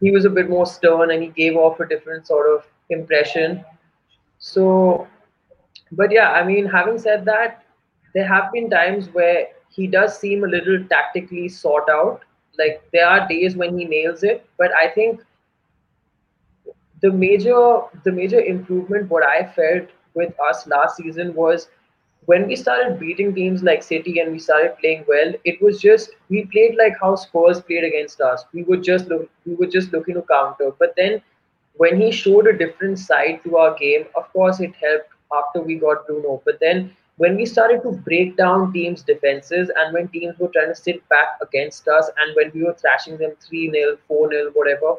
he 0.00 0.10
was 0.10 0.24
a 0.24 0.30
bit 0.30 0.50
more 0.50 0.66
stern, 0.66 1.12
and 1.12 1.22
he 1.22 1.28
gave 1.28 1.56
off 1.56 1.80
a 1.80 1.86
different 1.86 2.26
sort 2.26 2.52
of 2.52 2.66
impression. 2.90 3.64
So, 4.38 5.06
but 5.92 6.10
yeah, 6.10 6.32
I 6.32 6.44
mean, 6.44 6.66
having 6.66 6.98
said 6.98 7.24
that, 7.24 7.64
there 8.12 8.26
have 8.26 8.52
been 8.52 8.68
times 8.68 9.08
where 9.08 9.48
he 9.76 9.86
does 9.86 10.18
seem 10.18 10.44
a 10.44 10.48
little 10.48 10.84
tactically 10.90 11.48
sought 11.48 11.88
out. 11.90 12.20
Like 12.58 12.82
there 12.92 13.06
are 13.08 13.28
days 13.28 13.56
when 13.56 13.78
he 13.78 13.84
nails 13.84 14.24
it, 14.24 14.46
but 14.58 14.70
I 14.76 14.88
think 14.88 15.20
the 17.02 17.10
major 17.12 17.80
the 18.04 18.12
major 18.12 18.40
improvement 18.40 19.10
what 19.10 19.24
I 19.24 19.44
felt 19.56 19.88
with 20.14 20.32
us 20.48 20.66
last 20.66 20.96
season 20.96 21.34
was 21.34 21.68
when 22.26 22.46
we 22.48 22.56
started 22.56 22.98
beating 23.00 23.34
teams 23.34 23.62
like 23.62 23.82
City 23.82 24.18
and 24.20 24.32
we 24.32 24.38
started 24.38 24.76
playing 24.80 25.04
well, 25.08 25.32
it 25.44 25.60
was 25.62 25.80
just 25.80 26.10
we 26.30 26.44
played 26.52 26.76
like 26.78 26.94
how 27.00 27.14
Spurs 27.16 27.60
played 27.60 27.84
against 27.84 28.20
us. 28.20 28.44
We 28.52 28.62
would 28.64 28.82
just 28.82 29.08
look 29.08 29.28
we 29.46 29.54
were 29.54 29.66
just 29.78 29.92
looking 29.92 30.14
to 30.16 30.22
counter. 30.22 30.72
But 30.78 30.94
then 30.96 31.22
when 31.76 32.00
he 32.00 32.10
showed 32.12 32.46
a 32.46 32.56
different 32.58 32.98
side 32.98 33.40
to 33.44 33.56
our 33.58 33.74
game, 33.78 34.06
of 34.16 34.32
course 34.32 34.60
it 34.60 34.74
helped 34.82 35.10
after 35.40 35.60
we 35.62 35.76
got 35.76 36.06
Bruno. 36.06 36.42
But 36.44 36.58
then 36.60 36.90
when 37.18 37.36
we 37.36 37.46
started 37.46 37.82
to 37.82 37.92
break 37.92 38.36
down 38.36 38.72
teams' 38.72 39.02
defenses 39.02 39.70
and 39.76 39.92
when 39.94 40.08
teams 40.08 40.38
were 40.38 40.48
trying 40.48 40.68
to 40.68 40.74
sit 40.74 41.06
back 41.08 41.38
against 41.40 41.88
us 41.88 42.10
and 42.18 42.36
when 42.36 42.50
we 42.54 42.64
were 42.64 42.74
thrashing 42.74 43.16
them 43.16 43.32
3 43.40 43.70
0, 43.70 43.96
4 44.06 44.30
0, 44.30 44.50
whatever, 44.54 44.96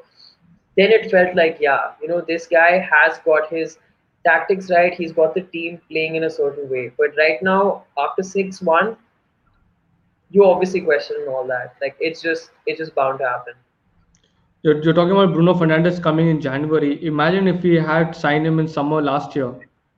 then 0.75 0.91
it 0.91 1.11
felt 1.11 1.35
like, 1.35 1.57
yeah, 1.59 1.91
you 2.01 2.07
know, 2.07 2.21
this 2.21 2.47
guy 2.47 2.79
has 2.79 3.19
got 3.19 3.49
his 3.49 3.77
tactics 4.25 4.69
right. 4.69 4.93
He's 4.93 5.11
got 5.11 5.35
the 5.35 5.41
team 5.41 5.79
playing 5.89 6.15
in 6.15 6.23
a 6.23 6.29
certain 6.29 6.69
way. 6.69 6.91
But 6.97 7.11
right 7.17 7.41
now, 7.41 7.85
after 7.97 8.23
6 8.23 8.61
1, 8.61 8.97
you 10.31 10.43
obviously 10.45 10.81
question 10.81 11.25
all 11.29 11.45
that. 11.47 11.75
Like 11.81 11.95
it's 11.99 12.21
just 12.21 12.51
it's 12.65 12.79
just 12.79 12.95
bound 12.95 13.19
to 13.19 13.25
happen. 13.25 13.53
You're, 14.63 14.81
you're 14.83 14.93
talking 14.93 15.11
about 15.11 15.33
Bruno 15.33 15.53
Fernandes 15.53 16.01
coming 16.01 16.27
in 16.29 16.41
January. 16.41 17.05
Imagine 17.05 17.47
if 17.47 17.61
we 17.61 17.75
had 17.75 18.15
signed 18.15 18.45
him 18.45 18.59
in 18.59 18.67
summer 18.67 19.01
last 19.01 19.35
year. 19.35 19.53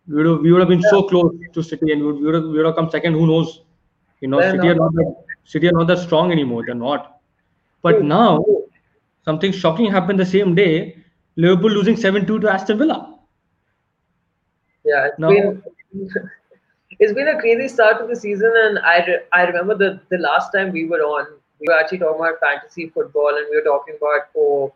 We 0.10 0.16
would 0.16 0.26
have, 0.26 0.40
we 0.42 0.52
would 0.52 0.60
have 0.60 0.70
been 0.70 0.82
so 0.82 1.04
close 1.04 1.32
to 1.54 1.62
City 1.64 1.92
and 1.94 2.02
we 2.02 2.08
would, 2.08 2.16
we 2.20 2.26
would, 2.26 2.36
have, 2.36 2.44
we 2.46 2.58
would 2.58 2.66
have 2.66 2.76
come 2.76 2.90
second. 2.90 3.14
Who 3.14 3.28
knows? 3.28 3.62
You 4.22 4.28
know, 4.30 4.40
They're 4.40 4.52
City 4.56 4.70
are 4.70 4.76
not- 4.76 4.94
not 4.94 5.06
that, 5.06 5.16
City 5.46 5.68
are 5.70 5.72
not 5.72 5.88
that 5.88 6.00
strong 6.00 6.32
anymore. 6.32 6.64
They're 6.66 6.76
not. 6.76 7.20
But 7.82 8.04
now, 8.04 8.44
something 9.24 9.52
shocking 9.52 9.90
happened 9.92 10.20
the 10.20 10.26
same 10.26 10.56
day. 10.56 10.98
Liverpool 11.36 11.70
losing 11.72 11.96
7 11.96 12.26
2 12.26 12.40
to 12.40 12.52
Aston 12.52 12.78
Villa. 12.80 13.20
Yeah, 14.86 15.08
it's 15.08 15.20
No. 15.20 15.30
been 15.30 15.64
it's 17.00 17.14
been 17.14 17.28
a 17.30 17.40
crazy 17.40 17.68
start 17.68 18.00
to 18.00 18.08
the 18.08 18.16
season, 18.16 18.52
and 18.64 18.80
I 18.80 18.98
re- 19.06 19.24
I 19.32 19.44
remember 19.44 19.76
the 19.76 20.00
the 20.10 20.18
last 20.18 20.52
time 20.52 20.72
we 20.72 20.86
were 20.86 21.02
on, 21.02 21.28
we 21.60 21.66
were 21.68 21.80
actually 21.80 22.00
talking 22.00 22.20
about 22.22 22.40
fantasy 22.42 22.90
football, 22.90 23.30
and 23.38 23.46
we 23.50 23.56
were 23.58 23.68
talking 23.70 23.96
about 24.02 24.28
oh 24.38 24.74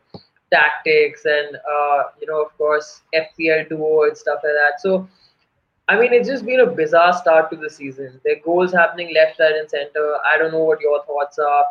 tactics 0.52 1.26
and 1.26 1.56
uh, 1.76 2.04
you 2.22 2.28
know 2.28 2.42
of 2.44 2.56
course 2.58 3.02
FPL 3.14 3.68
duo 3.70 4.04
and 4.04 4.18
stuff 4.18 4.40
like 4.44 4.58
that. 4.62 4.80
So 4.82 5.08
I 5.90 6.00
mean, 6.00 6.14
it's 6.14 6.28
just 6.30 6.46
been 6.46 6.62
a 6.62 6.66
bizarre 6.66 7.14
start 7.14 7.50
to 7.52 7.58
the 7.58 7.70
season. 7.70 8.20
There 8.24 8.36
are 8.38 8.40
goals 8.40 8.72
happening 8.74 9.14
left, 9.14 9.40
right, 9.40 9.54
and 9.56 9.70
center. 9.70 10.16
I 10.34 10.38
don't 10.38 10.52
know 10.52 10.64
what 10.64 10.80
your 10.82 11.04
thoughts 11.06 11.38
are 11.40 11.66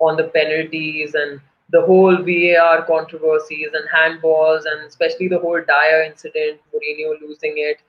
on 0.00 0.16
the 0.16 0.24
penalties 0.24 1.14
and 1.14 1.40
the 1.70 1.80
whole 1.82 2.16
VAR 2.16 2.82
controversies 2.84 3.68
and 3.72 3.88
handballs, 3.94 4.62
and 4.70 4.84
especially 4.86 5.28
the 5.28 5.38
whole 5.38 5.60
Dier 5.60 6.02
incident, 6.02 6.60
Mourinho 6.74 7.20
losing 7.20 7.54
it. 7.56 7.80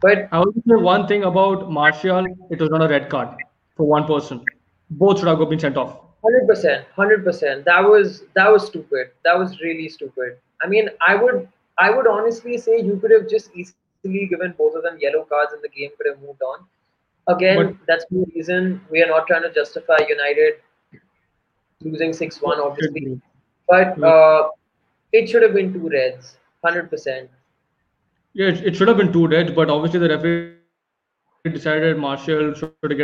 But 0.00 0.28
I 0.32 0.38
will 0.40 0.52
say 0.52 0.74
one 0.76 1.06
thing 1.06 1.24
about 1.24 1.70
Martial 1.70 2.26
it 2.50 2.60
was 2.60 2.70
not 2.70 2.82
a 2.84 2.88
red 2.88 3.08
card 3.08 3.28
for 3.76 3.86
one 3.86 4.04
person. 4.06 4.44
Both 4.90 5.20
should 5.20 5.28
have 5.28 5.38
been 5.48 5.58
sent 5.60 5.76
off. 5.76 6.00
hundred 6.22 6.46
percent, 6.46 6.86
hundred 6.94 7.24
percent. 7.24 7.64
That 7.64 7.80
was 7.84 8.24
that 8.34 8.50
was 8.52 8.66
stupid. 8.66 9.12
That 9.24 9.38
was 9.38 9.60
really 9.60 9.88
stupid. 9.88 10.38
I 10.62 10.68
mean, 10.68 10.90
I 11.06 11.14
would 11.14 11.48
I 11.78 11.90
would 11.90 12.06
honestly 12.06 12.58
say 12.58 12.80
you 12.80 12.96
could 12.96 13.10
have 13.12 13.28
just 13.28 13.50
easily 13.54 13.76
given 14.08 14.38
both 14.42 14.58
of 14.60 14.68
them 14.68 14.82
yellow 14.84 15.08
cards 15.12 15.38
and 15.38 15.46
the 15.48 15.56
game 15.56 15.76
could 15.86 15.96
have 15.96 16.08
moved 16.12 16.32
on. 16.34 16.58
Again, 17.26 17.56
But- 17.56 17.74
that's 17.86 18.04
the 18.10 18.24
reason 18.34 18.80
we 18.90 19.02
are 19.02 19.06
not 19.08 19.26
trying 19.26 19.42
to 19.42 19.52
justify 19.52 19.98
United 20.08 20.54
losing 21.82 22.12
six 22.12 22.40
one, 22.40 22.58
obviously. 22.60 23.20
But 23.68 23.94
Hmm. 23.96 24.04
uh, 24.04 24.42
it 25.12 25.28
should 25.28 25.42
have 25.42 25.54
been 25.54 25.72
two 25.72 25.88
reds, 25.88 26.36
hundred 26.64 26.90
percent. 26.90 27.28
Yeah, 28.34 28.48
it, 28.48 28.66
it 28.66 28.76
should 28.76 28.88
have 28.88 28.96
been 28.96 29.12
two 29.12 29.26
reds, 29.26 29.52
but 29.52 29.70
obviously 29.70 30.00
the 30.00 30.08
referee 30.08 30.44
decided 30.44 30.90
Martial 30.96 31.88
should 31.94 32.20
get 32.20 32.38
a 32.38 32.44
red 32.44 32.66
card. 32.68 33.00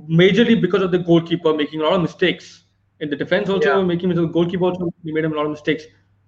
majorly 0.09 0.59
because 0.61 0.81
of 0.81 0.91
the 0.91 0.99
goalkeeper 0.99 1.53
making 1.53 1.81
a 1.81 1.83
lot 1.83 1.93
of 1.93 2.01
mistakes 2.01 2.63
in 2.99 3.09
the 3.09 3.15
defense. 3.15 3.49
Also 3.49 3.77
Yeah. 3.79 3.83
making 3.83 4.09
the 4.09 4.25
goalkeeper 4.27 4.65
also 4.65 4.89
made 5.03 5.25
a 5.25 5.29
lot 5.29 5.45
of 5.45 5.51
mistakes. 5.51 5.83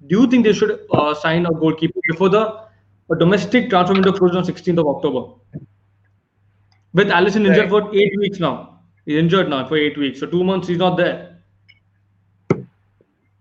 Do 0.08 0.22
you 0.22 0.28
think 0.28 0.46
they 0.46 0.54
should 0.54 0.80
uh, 0.94 1.14
sign 1.14 1.46
a 1.46 1.52
goalkeeper 1.52 2.00
before 2.10 2.30
the 2.30 2.44
a 3.10 3.16
domestic 3.18 3.70
transfer 3.70 3.94
window 3.94 4.12
closes 4.12 4.38
on 4.38 4.44
16th 4.44 4.80
of 4.80 4.88
October? 4.88 5.34
With 6.94 7.08
Alisson 7.08 7.46
injured 7.48 7.70
for 7.70 7.94
eight 7.96 8.14
weeks 8.20 8.40
now. 8.40 8.80
He's 9.06 9.18
injured 9.18 9.50
now 9.50 9.66
for 9.68 9.78
eight 9.78 9.98
weeks. 9.98 10.20
So 10.20 10.26
two 10.28 10.44
months 10.44 10.68
he's 10.68 10.78
not 10.78 10.98
there. 10.98 11.38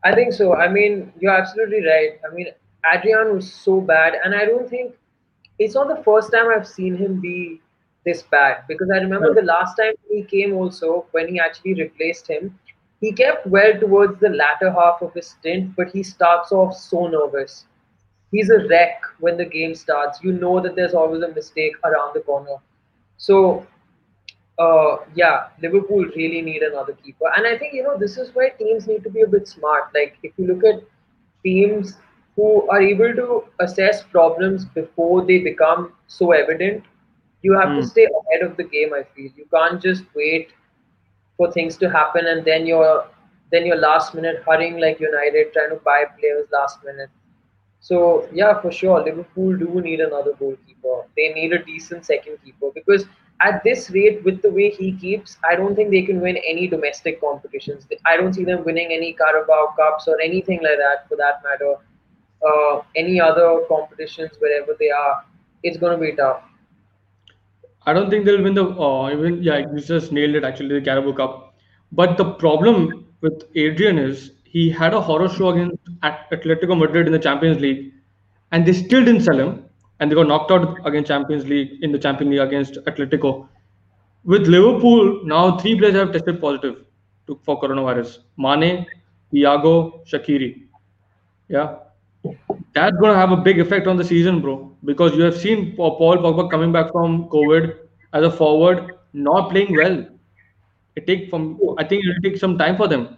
I 0.05 0.15
think 0.15 0.33
so. 0.33 0.55
I 0.55 0.69
mean, 0.69 1.13
you're 1.19 1.33
absolutely 1.37 1.85
right. 1.85 2.21
I 2.31 2.33
mean, 2.35 2.47
Adrian 2.95 3.35
was 3.35 3.53
so 3.53 3.81
bad, 3.81 4.15
and 4.25 4.35
I 4.35 4.45
don't 4.45 4.69
think 4.71 4.95
it's 5.59 5.75
not 5.75 5.89
the 5.89 6.03
first 6.05 6.31
time 6.33 6.47
I've 6.49 6.67
seen 6.69 6.97
him 6.97 7.21
be 7.21 7.61
this 8.07 8.23
bad. 8.23 8.63
Because 8.69 8.91
I 8.91 8.99
remember 8.99 9.35
the 9.35 9.43
last 9.43 9.75
time 9.77 9.93
he 10.11 10.23
came 10.23 10.55
also 10.55 11.05
when 11.11 11.29
he 11.29 11.39
actually 11.39 11.75
replaced 11.75 12.27
him, 12.29 12.59
he 13.03 13.13
kept 13.13 13.47
well 13.47 13.79
towards 13.79 14.19
the 14.21 14.31
latter 14.31 14.73
half 14.73 15.03
of 15.03 15.13
his 15.13 15.29
stint, 15.29 15.77
but 15.77 15.91
he 15.91 16.03
starts 16.03 16.53
off 16.53 16.75
so 16.75 17.07
nervous. 17.09 17.67
He's 18.33 18.49
a 18.49 18.67
wreck 18.69 19.03
when 19.21 19.37
the 19.37 19.45
game 19.45 19.75
starts. 19.75 20.21
You 20.23 20.33
know 20.33 20.61
that 20.61 20.77
there's 20.77 20.95
always 20.95 21.23
a 21.23 21.29
mistake 21.29 21.75
around 21.85 22.15
the 22.15 22.21
corner. 22.21 22.57
So 23.19 23.67
uh, 24.59 24.97
yeah, 25.15 25.49
Liverpool 25.63 26.05
really 26.17 26.41
need 26.43 26.63
another 26.63 26.95
keeper. 26.95 27.27
And 27.37 27.47
I 27.47 27.59
think, 27.59 27.75
you 27.75 27.83
know, 27.83 27.99
this 27.99 28.17
is 28.17 28.35
where 28.35 28.51
teams 28.51 28.87
need 28.87 29.03
to 29.05 29.11
be 29.11 29.23
a 29.23 29.27
bit 29.27 29.47
smart. 29.49 29.91
Like, 29.95 30.17
if 30.23 30.33
you 30.39 30.47
look 30.47 30.65
at 30.65 30.83
teams 31.45 31.97
who 32.37 32.69
are 32.69 32.81
able 32.81 33.15
to 33.15 33.45
assess 33.61 34.03
problems 34.03 34.65
before 34.65 35.25
they 35.25 35.39
become 35.39 35.93
so 36.07 36.33
evident, 36.33 36.85
you 37.43 37.59
have 37.59 37.75
Hmm. 37.75 37.77
to 37.77 37.83
stay 37.83 38.07
ahead 38.07 38.49
of 38.49 38.57
the 38.57 38.65
game, 38.65 38.93
I 38.95 39.03
feel. 39.15 39.31
You 39.37 39.47
can't 39.55 39.81
just 39.83 40.05
wait 40.15 40.49
for 41.37 41.51
things 41.53 41.77
to 41.79 41.91
happen 41.91 42.27
and 42.27 42.45
then 42.45 42.67
you're 42.67 43.05
then 43.53 43.67
you're 43.67 43.77
last 43.81 44.15
minute 44.15 44.43
hurrying 44.47 44.79
like 44.81 45.01
United, 45.01 45.53
trying 45.53 45.71
to 45.71 45.81
buy 45.85 46.05
players 46.19 46.47
last 46.53 46.79
minute. 46.85 47.09
So 47.81 48.27
yeah, 48.33 48.61
for 48.61 48.71
sure, 48.71 49.03
Liverpool 49.03 49.57
do 49.57 49.81
need 49.81 50.01
another 50.01 50.33
goalkeeper. 50.39 50.97
They 51.17 51.29
need 51.35 51.53
a 51.53 51.63
decent 51.65 52.05
second 52.05 52.39
keeper 52.45 52.71
because 52.75 53.07
at 53.43 53.63
this 53.65 53.91
rate, 53.91 54.23
with 54.25 54.43
the 54.43 54.51
way 54.51 54.71
he 54.71 54.93
keeps, 54.93 55.37
I 55.49 55.55
don't 55.57 55.75
think 55.75 55.91
they 55.91 56.03
can 56.03 56.21
win 56.21 56.37
any 56.49 56.67
domestic 56.69 57.21
competitions. 57.21 57.87
I 58.07 58.17
don't 58.17 58.33
see 58.35 58.45
them 58.45 58.65
winning 58.65 58.93
any 58.93 59.13
Carabao 59.13 59.75
Cups 59.79 60.07
or 60.09 60.21
anything 60.21 60.61
like 60.63 60.79
that, 60.79 61.09
for 61.09 61.17
that 61.17 61.43
matter. 61.45 61.75
Uh, 62.47 62.83
any 62.97 63.21
other 63.21 63.61
competitions 63.69 64.31
wherever 64.39 64.75
they 64.79 64.91
are, 64.91 65.25
it's 65.63 65.77
going 65.79 65.93
to 65.99 66.01
be 66.01 66.13
tough. 66.17 66.43
I 67.87 67.93
don't 67.93 68.11
think 68.11 68.25
they'll 68.25 68.43
win 68.43 68.55
the 68.55 68.65
uh, 68.65 69.11
even 69.11 69.43
yeah 69.43 69.59
you 69.59 69.81
just 69.81 70.11
nailed 70.13 70.35
it 70.35 70.45
actually 70.45 70.79
the 70.79 70.85
Carabao 70.85 71.13
Cup. 71.13 71.55
But 71.93 72.17
the 72.17 72.25
problem 72.33 73.07
with 73.21 73.45
Adrian 73.55 73.99
is 73.99 74.33
he 74.45 74.69
had 74.71 74.93
a 74.95 75.01
horror 75.01 75.29
show 75.29 75.51
against 75.51 75.77
Atletico 76.03 76.77
Madrid 76.77 77.07
in 77.07 77.13
the 77.13 77.19
Champions 77.19 77.61
League, 77.61 77.93
and 78.51 78.67
they 78.67 78.73
still 78.73 79.05
didn't 79.05 79.23
sell 79.23 79.39
him, 79.39 79.65
and 80.01 80.11
they 80.11 80.17
got 80.17 80.27
knocked 80.27 80.51
out 80.51 80.79
against 80.85 81.09
Champions 81.09 81.47
League 81.47 81.79
in 81.83 81.93
the 81.93 81.99
Champions 81.99 82.31
League 82.33 82.41
against 82.41 82.75
Atletico. 82.87 83.49
With 84.25 84.49
Liverpool 84.49 85.25
now, 85.25 85.57
three 85.59 85.79
players 85.79 85.95
have 85.95 86.13
tested 86.13 86.41
positive 86.41 86.85
to, 87.29 87.39
for 87.45 87.61
coronavirus: 87.61 88.19
Mane, 88.37 88.87
Thiago, 89.33 90.05
Shaqiri. 90.07 90.63
Yeah, 91.49 91.77
that's 92.77 92.97
going 92.99 93.13
to 93.13 93.19
have 93.19 93.33
a 93.33 93.37
big 93.39 93.61
effect 93.61 93.89
on 93.89 93.97
the 93.97 94.05
season, 94.05 94.41
bro. 94.43 94.73
Because 94.85 95.15
you 95.17 95.23
have 95.25 95.37
seen 95.37 95.77
Paul 95.77 95.99
Pogba 96.19 96.51
coming 96.51 96.73
back 96.73 96.93
from 96.93 97.29
COVID 97.31 97.75
as 98.15 98.25
a 98.25 98.31
forward, 98.31 98.93
not 99.15 99.51
playing 99.51 99.77
well. 99.77 100.05
It 100.97 101.07
take 101.07 101.31
from 101.31 101.59
I 101.79 101.85
think 101.85 102.05
it 102.05 102.09
will 102.09 102.23
take 102.31 102.39
some 102.39 102.59
time 102.59 102.77
for 102.77 102.89
them 102.89 103.09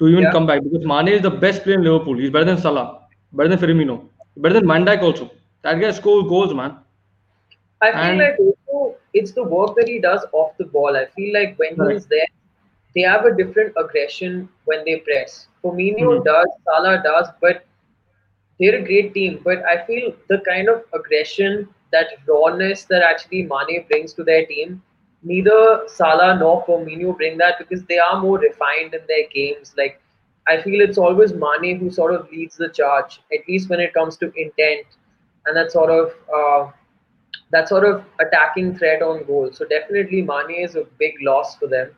to 0.00 0.08
even 0.08 0.24
Yeah. 0.24 0.32
come 0.32 0.46
back 0.46 0.62
because 0.64 0.86
Mane 0.92 1.08
is 1.18 1.22
the 1.22 1.30
best 1.46 1.64
player 1.64 1.76
in 1.78 1.84
Liverpool. 1.84 2.16
He's 2.18 2.30
better 2.30 2.44
than 2.52 2.58
Salah, 2.58 2.86
better 3.32 3.48
than 3.54 3.58
Firmino, 3.64 3.96
better 4.36 4.54
than 4.60 4.68
Van 4.68 4.84
Dijk 4.86 5.02
also. 5.02 5.30
That 5.62 5.80
guy 5.80 5.90
scores 5.92 6.28
goals, 6.28 6.54
man. 6.54 6.76
I 7.82 7.92
feel 7.92 8.00
And- 8.10 8.18
like 8.24 8.38
also 8.46 8.96
it's 9.14 9.32
the 9.32 9.44
work 9.44 9.74
that 9.76 9.88
he 9.88 9.98
does 10.00 10.26
off 10.32 10.56
the 10.58 10.66
ball. 10.76 10.96
I 10.96 11.06
feel 11.16 11.32
like 11.38 11.58
when 11.58 11.76
Correct. 11.76 11.92
he's 11.92 12.06
there, 12.06 12.28
they 12.94 13.02
have 13.02 13.26
a 13.26 13.34
different 13.42 13.72
aggression 13.84 14.48
when 14.66 14.84
they 14.86 14.96
press. 15.10 15.48
Firmino 15.64 16.12
Mhm. 16.12 16.24
does, 16.30 16.48
Salah 16.68 17.02
does, 17.10 17.28
but 17.40 17.65
they're 18.58 18.76
a 18.76 18.84
great 18.84 19.14
team. 19.14 19.40
But 19.44 19.64
I 19.64 19.84
feel 19.86 20.12
the 20.28 20.42
kind 20.48 20.68
of 20.68 20.82
aggression, 20.94 21.68
that 21.92 22.08
rawness 22.26 22.84
that 22.84 23.02
actually 23.02 23.42
Mane 23.42 23.86
brings 23.88 24.12
to 24.14 24.24
their 24.24 24.44
team, 24.46 24.82
neither 25.22 25.82
Salah 25.86 26.36
nor 26.38 26.64
Firmino 26.66 27.16
bring 27.16 27.38
that 27.38 27.58
because 27.58 27.84
they 27.84 27.98
are 27.98 28.20
more 28.20 28.38
refined 28.38 28.94
in 28.94 29.00
their 29.08 29.28
games. 29.32 29.74
Like 29.76 30.00
I 30.48 30.60
feel 30.62 30.80
it's 30.80 30.98
always 30.98 31.32
Mane 31.32 31.78
who 31.78 31.90
sort 31.90 32.14
of 32.14 32.30
leads 32.30 32.56
the 32.56 32.68
charge, 32.68 33.20
at 33.32 33.46
least 33.48 33.68
when 33.68 33.80
it 33.80 33.94
comes 33.94 34.16
to 34.18 34.32
intent 34.36 34.86
and 35.46 35.56
that 35.56 35.70
sort 35.72 35.90
of 35.90 36.12
uh, 36.34 36.70
that 37.52 37.68
sort 37.68 37.84
of 37.84 38.04
attacking 38.20 38.76
threat 38.76 39.02
on 39.02 39.24
goal. 39.24 39.50
So 39.52 39.64
definitely 39.64 40.22
Mane 40.22 40.64
is 40.64 40.74
a 40.74 40.84
big 40.98 41.14
loss 41.22 41.56
for 41.56 41.68
them. 41.68 41.90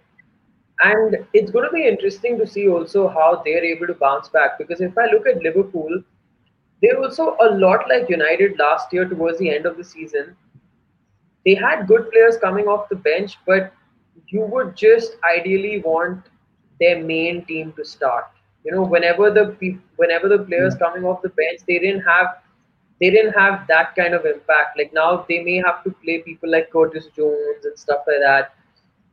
And 0.80 1.16
it's 1.32 1.50
going 1.50 1.68
to 1.68 1.72
be 1.72 1.88
interesting 1.88 2.38
to 2.38 2.46
see 2.46 2.68
also 2.68 3.08
how 3.08 3.42
they're 3.44 3.64
able 3.64 3.88
to 3.88 3.94
bounce 3.94 4.28
back 4.28 4.58
because 4.58 4.80
if 4.80 4.96
I 4.96 5.06
look 5.06 5.26
at 5.26 5.42
Liverpool, 5.42 6.02
they're 6.82 7.00
also 7.02 7.36
a 7.40 7.50
lot 7.56 7.88
like 7.88 8.08
United 8.08 8.58
last 8.58 8.92
year 8.92 9.04
towards 9.08 9.38
the 9.38 9.50
end 9.54 9.66
of 9.66 9.76
the 9.76 9.84
season. 9.84 10.36
They 11.44 11.54
had 11.54 11.86
good 11.86 12.10
players 12.10 12.36
coming 12.36 12.66
off 12.66 12.88
the 12.88 12.96
bench, 12.96 13.38
but 13.46 13.72
you 14.26 14.42
would 14.42 14.76
just 14.76 15.16
ideally 15.36 15.80
want 15.80 16.26
their 16.80 17.02
main 17.02 17.44
team 17.46 17.72
to 17.76 17.84
start. 17.84 18.26
You 18.64 18.72
know, 18.72 18.82
whenever 18.82 19.30
the 19.30 19.78
whenever 19.96 20.28
the 20.28 20.38
players 20.38 20.74
hmm. 20.74 20.80
coming 20.80 21.04
off 21.04 21.22
the 21.22 21.30
bench, 21.30 21.60
they 21.66 21.78
didn't 21.78 22.02
have 22.02 22.26
they 23.00 23.10
didn't 23.10 23.32
have 23.32 23.66
that 23.68 23.94
kind 23.94 24.14
of 24.14 24.26
impact. 24.26 24.76
Like 24.76 24.92
now, 24.92 25.24
they 25.28 25.42
may 25.42 25.56
have 25.64 25.84
to 25.84 25.90
play 25.90 26.18
people 26.18 26.50
like 26.50 26.70
Curtis 26.70 27.06
Jones 27.16 27.64
and 27.64 27.78
stuff 27.78 27.98
like 28.06 28.20
that. 28.20 28.54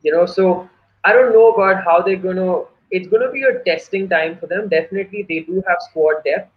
You 0.02 0.12
know, 0.12 0.26
so 0.26 0.68
I 1.04 1.12
don't 1.12 1.32
know 1.32 1.52
about 1.52 1.84
how 1.84 2.02
they're 2.02 2.16
gonna. 2.16 2.62
It's 2.90 3.08
gonna 3.08 3.30
be 3.30 3.42
a 3.42 3.58
testing 3.64 4.08
time 4.08 4.36
for 4.38 4.46
them. 4.46 4.68
Definitely, 4.68 5.24
they 5.28 5.40
do 5.40 5.62
have 5.68 5.78
squad 5.80 6.22
depth, 6.24 6.55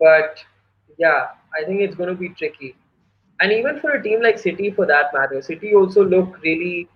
but 0.00 0.38
yeah, 0.98 1.26
I 1.60 1.64
think 1.66 1.80
it's 1.80 1.94
gonna 1.96 2.14
be 2.14 2.28
tricky. 2.30 2.76
And 3.40 3.52
even 3.52 3.80
for 3.80 3.92
a 3.92 4.02
team 4.02 4.22
like 4.22 4.38
City, 4.38 4.70
for 4.70 4.86
that 4.86 5.12
matter, 5.12 5.40
City 5.42 5.74
also 5.74 6.04
look 6.04 6.40
really. 6.42 6.88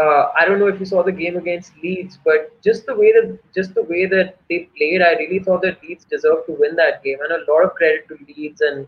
Uh, 0.00 0.26
I 0.38 0.44
don't 0.44 0.58
know 0.58 0.66
if 0.68 0.78
you 0.78 0.86
saw 0.86 1.02
the 1.02 1.12
game 1.12 1.36
against 1.36 1.72
Leeds, 1.82 2.18
but 2.24 2.50
just 2.62 2.86
the 2.86 2.94
way 2.94 3.12
that 3.12 3.38
just 3.54 3.74
the 3.74 3.82
way 3.82 4.06
that 4.06 4.36
they 4.48 4.68
played, 4.76 5.02
I 5.02 5.12
really 5.14 5.38
thought 5.40 5.62
that 5.62 5.78
Leeds 5.82 6.04
deserved 6.04 6.46
to 6.46 6.56
win 6.58 6.76
that 6.76 7.02
game, 7.02 7.18
and 7.22 7.32
a 7.32 7.50
lot 7.52 7.64
of 7.64 7.74
credit 7.74 8.06
to 8.08 8.16
Leeds 8.28 8.60
and 8.60 8.86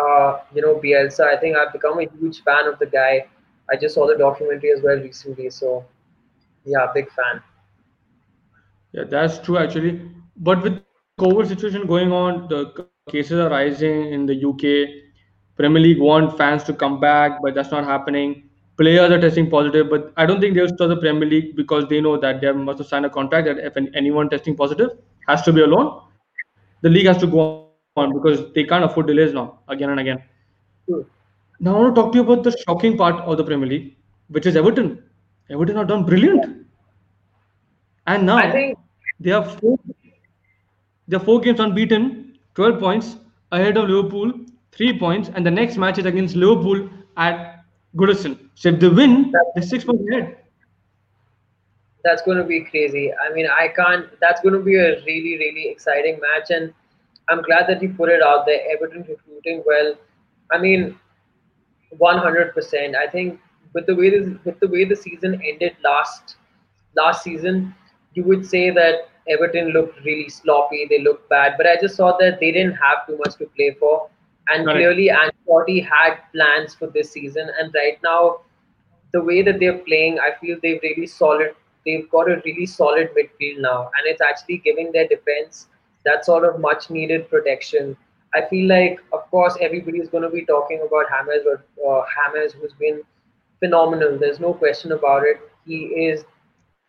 uh, 0.00 0.38
you 0.54 0.62
know 0.62 0.76
Bielsa. 0.84 1.24
I 1.26 1.36
think 1.38 1.56
I've 1.56 1.72
become 1.72 1.98
a 2.00 2.06
huge 2.18 2.42
fan 2.42 2.66
of 2.66 2.78
the 2.78 2.86
guy. 2.86 3.26
I 3.72 3.76
just 3.76 3.94
saw 3.94 4.06
the 4.06 4.16
documentary 4.16 4.72
as 4.72 4.82
well 4.82 4.96
recently, 4.96 5.50
so 5.50 5.84
yeah, 6.64 6.86
big 6.94 7.08
fan. 7.10 7.42
Yeah, 8.92 9.04
that's 9.04 9.38
true 9.40 9.58
actually. 9.58 10.00
But 10.36 10.62
with 10.62 10.80
COVID 11.20 11.46
situation 11.46 11.86
going 11.86 12.12
on, 12.12 12.48
the 12.48 12.86
cases 13.10 13.38
are 13.38 13.50
rising 13.50 14.12
in 14.12 14.26
the 14.26 14.34
UK. 14.34 14.88
Premier 15.56 15.82
League 15.82 15.98
want 15.98 16.36
fans 16.38 16.64
to 16.64 16.72
come 16.72 16.98
back, 17.00 17.38
but 17.42 17.54
that's 17.54 17.70
not 17.70 17.84
happening. 17.84 18.48
Players 18.78 19.10
are 19.10 19.20
testing 19.20 19.50
positive, 19.50 19.90
but 19.90 20.12
I 20.16 20.24
don't 20.24 20.40
think 20.40 20.54
they'll 20.54 20.68
start 20.68 20.88
the 20.90 20.96
Premier 20.96 21.28
League 21.28 21.54
because 21.56 21.86
they 21.88 22.00
know 22.00 22.16
that 22.16 22.40
they 22.40 22.50
must 22.52 22.78
have 22.78 22.86
signed 22.88 23.04
a 23.04 23.10
contract 23.10 23.46
that 23.46 23.58
if 23.58 23.76
anyone 23.94 24.30
testing 24.30 24.56
positive 24.56 24.90
has 25.28 25.42
to 25.42 25.52
be 25.52 25.60
alone, 25.60 26.00
the 26.80 26.88
league 26.88 27.06
has 27.06 27.18
to 27.18 27.26
go 27.26 27.68
on 27.96 28.14
because 28.14 28.52
they 28.54 28.64
can't 28.64 28.84
afford 28.84 29.06
delays 29.06 29.34
now 29.34 29.60
again 29.68 29.90
and 29.90 30.00
again. 30.00 30.22
True. 30.88 31.06
Now 31.60 31.76
I 31.76 31.80
want 31.80 31.94
to 31.94 32.02
talk 32.02 32.12
to 32.12 32.18
you 32.18 32.24
about 32.24 32.42
the 32.42 32.56
shocking 32.66 32.96
part 32.96 33.16
of 33.16 33.36
the 33.36 33.44
Premier 33.44 33.68
League, 33.68 33.96
which 34.28 34.46
is 34.46 34.56
Everton. 34.56 35.04
Everton 35.50 35.76
have 35.76 35.88
done 35.88 36.04
brilliant, 36.04 36.66
and 38.06 38.26
now 38.26 38.36
I 38.36 38.50
think 38.50 38.78
they 39.20 39.30
have 39.30 39.60
four, 39.60 39.78
they 41.08 41.16
have 41.16 41.24
four 41.24 41.40
games 41.40 41.60
unbeaten, 41.60 42.38
12 42.54 42.78
points 42.80 43.16
ahead 43.50 43.76
of 43.76 43.88
Liverpool, 43.88 44.32
three 44.72 44.98
points, 44.98 45.30
and 45.34 45.44
the 45.44 45.50
next 45.50 45.76
match 45.76 45.98
is 45.98 46.06
against 46.06 46.36
Liverpool 46.36 46.88
at 47.16 47.64
Goodison. 47.96 48.38
So 48.54 48.70
if 48.70 48.80
they 48.80 48.88
win, 48.88 49.32
they're 49.54 49.62
six 49.62 49.84
points 49.84 50.04
ahead. 50.10 50.36
that's 52.04 52.22
going 52.22 52.38
to 52.38 52.44
be 52.44 52.64
crazy. 52.64 53.12
I 53.12 53.32
mean, 53.32 53.46
I 53.46 53.68
can't. 53.68 54.08
That's 54.20 54.40
going 54.40 54.54
to 54.54 54.60
be 54.60 54.76
a 54.76 55.00
really, 55.04 55.36
really 55.38 55.68
exciting 55.68 56.20
match, 56.20 56.50
and 56.50 56.72
I'm 57.28 57.42
glad 57.42 57.66
that 57.68 57.82
you 57.82 57.90
put 57.90 58.08
it 58.08 58.22
out 58.22 58.46
there. 58.46 58.60
Everton 58.72 59.04
recruiting 59.08 59.62
well. 59.66 59.94
I 60.50 60.58
mean, 60.58 60.98
100%. 61.98 62.96
I 62.96 63.06
think 63.06 63.40
with 63.74 63.86
the 63.86 63.94
way 63.94 64.10
this, 64.10 64.28
with 64.44 64.58
the 64.60 64.68
way 64.68 64.84
the 64.84 64.96
season 64.96 65.40
ended 65.44 65.76
last 65.84 66.36
last 66.96 67.22
season, 67.22 67.74
you 68.14 68.24
would 68.24 68.44
say 68.44 68.70
that 68.70 69.08
Everton 69.28 69.68
looked 69.68 70.04
really 70.04 70.28
sloppy. 70.28 70.86
They 70.88 71.00
looked 71.02 71.28
bad, 71.28 71.54
but 71.56 71.66
I 71.66 71.76
just 71.80 71.96
saw 71.96 72.16
that 72.18 72.40
they 72.40 72.52
didn't 72.52 72.74
have 72.74 73.06
too 73.06 73.18
much 73.18 73.36
to 73.36 73.46
play 73.56 73.76
for, 73.78 74.08
and 74.48 74.66
clearly 74.66 75.08
Ancelotti 75.08 75.84
had 75.88 76.18
plans 76.32 76.74
for 76.74 76.88
this 76.88 77.10
season. 77.12 77.50
And 77.58 77.72
right 77.74 77.98
now, 78.02 78.40
the 79.12 79.22
way 79.22 79.42
that 79.42 79.60
they're 79.60 79.78
playing, 79.78 80.18
I 80.18 80.32
feel 80.40 80.58
they've 80.62 80.80
really 80.82 81.06
solid. 81.06 81.54
They've 81.86 82.08
got 82.10 82.30
a 82.30 82.40
really 82.44 82.66
solid 82.66 83.10
midfield 83.16 83.60
now, 83.60 83.90
and 83.96 84.06
it's 84.06 84.20
actually 84.20 84.58
giving 84.58 84.92
their 84.92 85.06
defense 85.08 85.68
that 86.04 86.24
sort 86.24 86.44
of 86.44 86.60
much 86.60 86.90
needed 86.90 87.28
protection. 87.28 87.96
I 88.34 88.42
feel 88.48 88.68
like, 88.68 88.98
of 89.12 89.30
course, 89.30 89.56
everybody 89.60 89.98
is 89.98 90.08
going 90.08 90.22
to 90.22 90.30
be 90.30 90.44
talking 90.46 90.80
about 90.80 91.06
James, 91.10 91.44
but 91.44 91.86
uh, 91.86 92.02
James, 92.34 92.52
who's 92.54 92.72
been 92.72 93.02
phenomenal. 93.60 94.18
There's 94.18 94.40
no 94.40 94.54
question 94.54 94.92
about 94.92 95.22
it. 95.24 95.40
He 95.66 95.84
is 95.84 96.24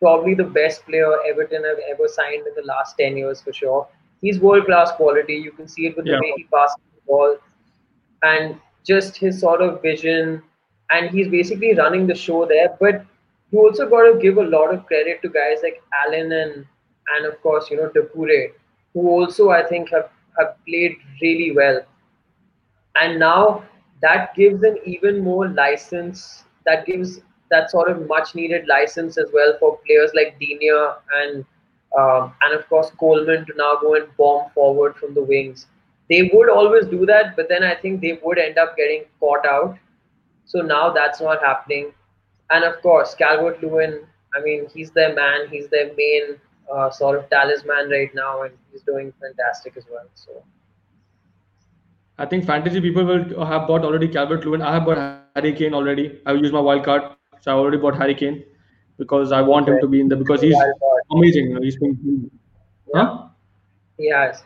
probably 0.00 0.34
the 0.34 0.44
best 0.44 0.84
player 0.86 1.12
Everton 1.26 1.64
have 1.64 1.78
ever 1.90 2.08
signed 2.08 2.46
in 2.46 2.54
the 2.56 2.66
last 2.66 2.96
10 2.98 3.16
years 3.16 3.40
for 3.42 3.52
sure. 3.52 3.86
He's 4.20 4.38
world 4.40 4.66
class 4.66 4.92
quality. 4.92 5.34
You 5.34 5.52
can 5.52 5.68
see 5.68 5.86
it 5.86 5.96
with 5.96 6.06
Yeah. 6.06 6.16
the 6.16 6.20
way 6.20 6.32
he 6.36 6.44
passes 6.44 6.76
the 6.94 7.00
ball 7.06 7.36
and 8.22 8.58
just 8.84 9.16
his 9.16 9.40
sort 9.40 9.60
of 9.62 9.80
vision. 9.82 10.42
And 10.90 11.10
he's 11.10 11.28
basically 11.28 11.74
running 11.74 12.06
the 12.06 12.14
show 12.14 12.44
there. 12.46 12.76
But 12.80 13.04
you 13.50 13.60
also 13.60 13.88
got 13.88 14.02
to 14.12 14.18
give 14.20 14.38
a 14.38 14.42
lot 14.42 14.74
of 14.74 14.86
credit 14.86 15.22
to 15.22 15.28
guys 15.28 15.58
like 15.62 15.82
Allen 16.04 16.32
and, 16.32 16.66
and 17.16 17.26
of 17.26 17.40
course, 17.42 17.70
you 17.70 17.76
know, 17.76 17.88
Doucouré, 17.90 18.52
who 18.92 19.08
also 19.08 19.50
I 19.50 19.62
think 19.66 19.90
have, 19.90 20.10
have 20.38 20.56
played 20.66 20.96
really 21.22 21.52
well 21.54 21.80
and 22.96 23.18
now 23.18 23.64
that 24.02 24.34
gives 24.34 24.62
an 24.62 24.78
even 24.84 25.20
more 25.20 25.48
license 25.48 26.44
that 26.66 26.86
gives 26.86 27.20
that 27.54 27.70
sort 27.70 27.90
of 27.90 28.06
much 28.12 28.34
needed 28.34 28.66
license 28.66 29.18
as 29.24 29.34
well 29.38 29.56
for 29.60 29.78
players 29.86 30.10
like 30.20 30.38
Digne 30.38 30.70
and 31.20 31.44
um, 31.98 32.32
and 32.42 32.54
of 32.58 32.68
course 32.68 32.90
Coleman 33.00 33.46
to 33.46 33.54
now 33.56 33.72
go 33.80 33.94
and 33.94 34.08
bomb 34.16 34.50
forward 34.50 34.96
from 34.96 35.14
the 35.14 35.22
wings. 35.22 35.66
They 36.10 36.30
would 36.34 36.50
always 36.50 36.86
do 36.86 37.06
that, 37.06 37.36
but 37.36 37.48
then 37.48 37.62
I 37.62 37.74
think 37.74 38.00
they 38.00 38.18
would 38.22 38.38
end 38.38 38.58
up 38.58 38.76
getting 38.76 39.04
caught 39.20 39.46
out. 39.46 39.78
So 40.44 40.60
now 40.60 40.90
that's 40.90 41.20
not 41.20 41.42
happening. 41.42 41.92
And 42.50 42.64
of 42.64 42.82
course, 42.82 43.14
Calvert 43.14 43.62
Lewin, 43.62 44.00
I 44.36 44.42
mean, 44.42 44.66
he's 44.74 44.90
their 44.90 45.14
man, 45.14 45.48
he's 45.50 45.68
their 45.68 45.92
main 45.96 46.36
uh, 46.72 46.90
sort 46.90 47.18
of 47.18 47.30
talisman 47.30 47.88
right 47.90 48.14
now, 48.14 48.42
and 48.42 48.52
he's 48.72 48.82
doing 48.82 49.12
fantastic 49.20 49.76
as 49.76 49.84
well. 49.90 50.06
So 50.14 50.42
I 52.18 52.26
think 52.26 52.44
fantasy 52.44 52.80
people 52.80 53.04
will 53.04 53.44
have 53.44 53.66
bought 53.66 53.84
already 53.84 54.08
Calvert 54.08 54.44
Lewin. 54.44 54.62
I 54.62 54.72
have 54.74 54.84
bought 54.84 54.98
Harry 55.34 55.52
Kane 55.52 55.74
already. 55.74 56.20
I 56.26 56.32
will 56.32 56.42
use 56.42 56.52
my 56.52 56.60
wild 56.60 56.84
card, 56.84 57.02
so 57.44 57.52
I 57.52 57.54
already 57.60 57.76
bought 57.76 57.96
Harry 57.98 58.14
Kane 58.14 58.42
because 58.98 59.32
I 59.32 59.42
want 59.42 59.68
him 59.68 59.78
to 59.80 59.86
be 59.86 60.00
in 60.00 60.08
there 60.08 60.18
because 60.18 60.40
he's 60.40 60.56
amazing. 61.12 61.48
You 61.48 61.54
know, 61.54 61.60
he's 61.60 61.76
been, 61.76 62.30
huh? 62.94 63.28
he 63.98 64.08
has. 64.10 64.42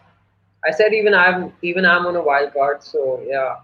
I 0.66 0.72
said 0.72 0.92
even 0.92 1.14
I'm 1.14 1.52
even 1.62 1.86
I'm 1.86 2.06
on 2.06 2.16
a 2.16 2.22
wild 2.22 2.52
card. 2.52 2.82
So 2.82 3.22
yeah, 3.24 3.56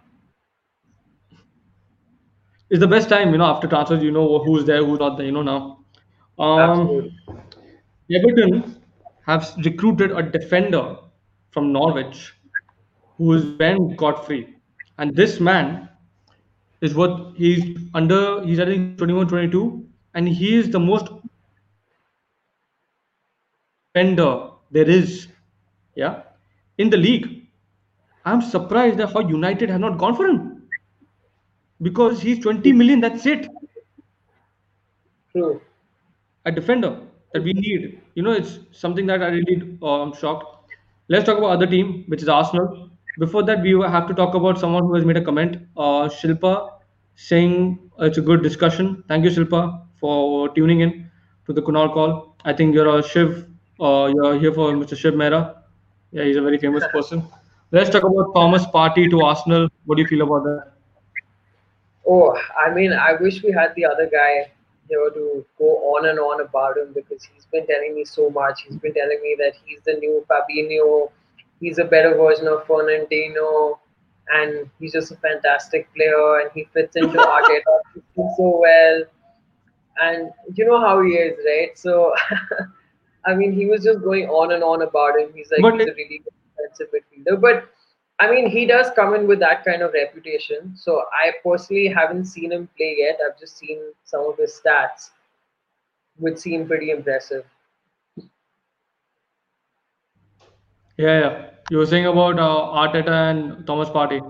It's 2.70 2.80
the 2.80 2.86
best 2.86 3.08
time, 3.08 3.32
you 3.32 3.38
know, 3.38 3.46
after 3.46 3.66
transfers, 3.66 4.02
you 4.02 4.12
know 4.12 4.38
who's 4.38 4.64
there, 4.64 4.84
who's 4.84 5.00
not 5.00 5.16
there, 5.16 5.26
you 5.26 5.32
know 5.32 5.42
now. 5.42 5.84
Um, 6.38 6.70
absolutely. 6.70 7.12
Everton 8.12 8.82
have 9.26 9.52
recruited 9.64 10.12
a 10.12 10.22
defender 10.22 10.96
from 11.50 11.72
Norwich 11.72 12.34
who 13.16 13.32
is 13.32 13.44
Ben 13.44 13.96
Godfrey. 13.96 14.54
And 14.98 15.16
this 15.16 15.40
man 15.40 15.88
is 16.84 16.94
what 16.94 17.32
he's 17.36 17.78
under, 17.94 18.44
he's 18.44 18.60
I 18.60 18.64
21, 18.64 19.28
22, 19.28 19.86
and 20.14 20.28
he 20.28 20.54
is 20.56 20.70
the 20.70 20.78
most 20.78 21.08
defender 23.94 24.50
there 24.70 24.88
is, 24.88 25.28
yeah, 25.94 26.22
in 26.78 26.90
the 26.90 26.96
league. 26.96 27.46
I'm 28.26 28.42
surprised 28.42 28.98
that 28.98 29.12
how 29.12 29.20
United 29.20 29.70
have 29.70 29.80
not 29.80 29.98
gone 29.98 30.14
for 30.14 30.26
him 30.26 30.62
because 31.80 32.20
he's 32.20 32.38
20 32.40 32.72
million, 32.72 33.00
that's 33.00 33.26
it. 33.26 33.48
True. 35.32 35.60
a 36.44 36.52
defender 36.52 37.00
that 37.32 37.42
we 37.42 37.52
need. 37.52 38.00
You 38.14 38.22
know, 38.22 38.32
it's 38.32 38.58
something 38.72 39.06
that 39.06 39.22
I 39.22 39.28
really 39.28 39.78
uh, 39.82 40.02
am 40.02 40.14
shocked. 40.14 40.70
Let's 41.08 41.24
talk 41.24 41.38
about 41.38 41.50
other 41.50 41.66
team, 41.66 42.04
which 42.08 42.22
is 42.22 42.28
Arsenal. 42.28 42.90
Before 43.18 43.42
that, 43.44 43.62
we 43.62 43.70
have 43.80 44.06
to 44.08 44.14
talk 44.14 44.34
about 44.34 44.58
someone 44.58 44.84
who 44.84 44.94
has 44.94 45.04
made 45.04 45.16
a 45.16 45.24
comment. 45.24 45.56
Uh, 45.76 46.08
Shilpa 46.08 46.73
saying 47.16 47.90
it's 47.98 48.18
a 48.18 48.20
good 48.20 48.42
discussion. 48.42 49.04
Thank 49.08 49.24
you, 49.24 49.30
Shilpa, 49.30 49.82
for 50.00 50.48
tuning 50.54 50.80
in 50.80 51.10
to 51.46 51.52
the 51.52 51.62
Kunal 51.62 51.92
call. 51.92 52.36
I 52.44 52.52
think 52.52 52.74
you're 52.74 52.98
a 52.98 53.02
Shiv. 53.02 53.46
Uh, 53.80 54.12
you're 54.14 54.38
here 54.38 54.52
for 54.52 54.72
Mr. 54.72 54.96
Shiv 54.96 55.14
Mehra. 55.14 55.56
Yeah, 56.12 56.24
he's 56.24 56.36
a 56.36 56.42
very 56.42 56.58
famous 56.58 56.84
person. 56.92 57.26
Let's 57.72 57.90
talk 57.90 58.04
about 58.04 58.32
Thomas 58.34 58.64
Partey 58.66 59.10
to 59.10 59.22
Arsenal. 59.22 59.68
What 59.84 59.96
do 59.96 60.02
you 60.02 60.08
feel 60.08 60.22
about 60.22 60.44
that? 60.44 60.72
Oh, 62.06 62.38
I 62.64 62.72
mean, 62.72 62.92
I 62.92 63.14
wish 63.14 63.42
we 63.42 63.50
had 63.50 63.74
the 63.74 63.84
other 63.86 64.06
guy 64.06 64.50
here 64.88 65.10
to 65.10 65.44
go 65.58 65.64
on 65.94 66.08
and 66.08 66.18
on 66.18 66.40
about 66.40 66.76
him 66.76 66.92
because 66.92 67.24
he's 67.24 67.46
been 67.46 67.66
telling 67.66 67.94
me 67.94 68.04
so 68.04 68.30
much. 68.30 68.62
He's 68.62 68.76
been 68.76 68.94
telling 68.94 69.20
me 69.22 69.36
that 69.38 69.54
he's 69.64 69.80
the 69.86 69.94
new 69.94 70.24
Fabinho, 70.28 71.10
he's 71.60 71.78
a 71.78 71.84
better 71.84 72.14
version 72.14 72.46
of 72.46 72.64
Fernandinho, 72.66 73.78
and 74.32 74.70
he's 74.78 74.92
just 74.92 75.12
a 75.12 75.16
fantastic 75.16 75.92
player 75.94 76.40
and 76.40 76.50
he 76.54 76.64
fits 76.72 76.96
into 76.96 77.20
our 77.20 77.42
system 77.94 78.02
so 78.36 78.60
well. 78.60 79.02
And 80.00 80.30
you 80.54 80.64
know 80.64 80.80
how 80.80 81.02
he 81.02 81.12
is, 81.12 81.38
right? 81.46 81.78
So, 81.78 82.14
I 83.26 83.34
mean, 83.34 83.52
he 83.52 83.66
was 83.66 83.84
just 83.84 84.02
going 84.02 84.28
on 84.28 84.52
and 84.52 84.62
on 84.62 84.82
about 84.82 85.18
him. 85.18 85.30
He's 85.34 85.50
like, 85.50 85.62
But 85.62 85.74
he's 85.74 85.88
a 85.88 85.94
really 85.94 86.22
good 86.24 86.34
defensive 86.56 86.88
midfielder. 86.92 87.40
But 87.40 87.68
I 88.20 88.30
mean, 88.30 88.48
he 88.48 88.64
does 88.64 88.90
come 88.94 89.14
in 89.14 89.26
with 89.26 89.40
that 89.40 89.64
kind 89.64 89.82
of 89.82 89.92
reputation. 89.92 90.76
So 90.76 91.02
I 91.12 91.32
personally 91.42 91.88
haven't 91.88 92.26
seen 92.26 92.52
him 92.52 92.68
play 92.76 92.96
yet. 92.98 93.18
I've 93.24 93.38
just 93.38 93.58
seen 93.58 93.80
some 94.04 94.28
of 94.28 94.38
his 94.38 94.60
stats, 94.64 95.10
which 96.16 96.38
seem 96.38 96.66
pretty 96.66 96.90
impressive. 96.90 97.44
Yeah, 100.96 101.20
yeah. 101.20 101.50
You 101.70 101.78
were 101.78 101.86
saying 101.86 102.06
about 102.06 102.38
uh, 102.38 102.72
Arteta 102.82 103.30
and 103.30 103.66
Thomas 103.66 103.88
Partey. 103.88 104.20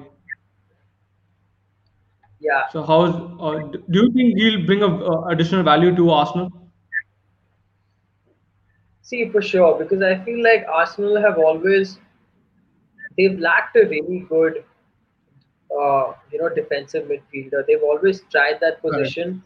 Yeah. 2.40 2.68
So 2.72 2.82
how's 2.82 3.14
uh, 3.40 3.68
do 3.90 4.02
you 4.02 4.12
think 4.12 4.38
he'll 4.38 4.66
bring 4.66 4.82
a 4.82 4.86
uh, 4.86 5.24
additional 5.28 5.62
value 5.62 5.94
to 5.96 6.10
Arsenal? 6.10 6.50
See, 9.02 9.28
for 9.30 9.42
sure, 9.42 9.78
because 9.78 10.02
I 10.02 10.16
feel 10.24 10.42
like 10.42 10.66
Arsenal 10.68 11.20
have 11.20 11.38
always 11.38 11.98
they've 13.16 13.38
lacked 13.38 13.76
a 13.76 13.86
really 13.86 14.20
good, 14.28 14.64
uh, 15.70 16.12
you 16.32 16.38
know, 16.40 16.48
defensive 16.48 17.08
midfielder. 17.08 17.66
They've 17.66 17.82
always 17.82 18.22
tried 18.30 18.60
that 18.60 18.80
position, 18.82 19.42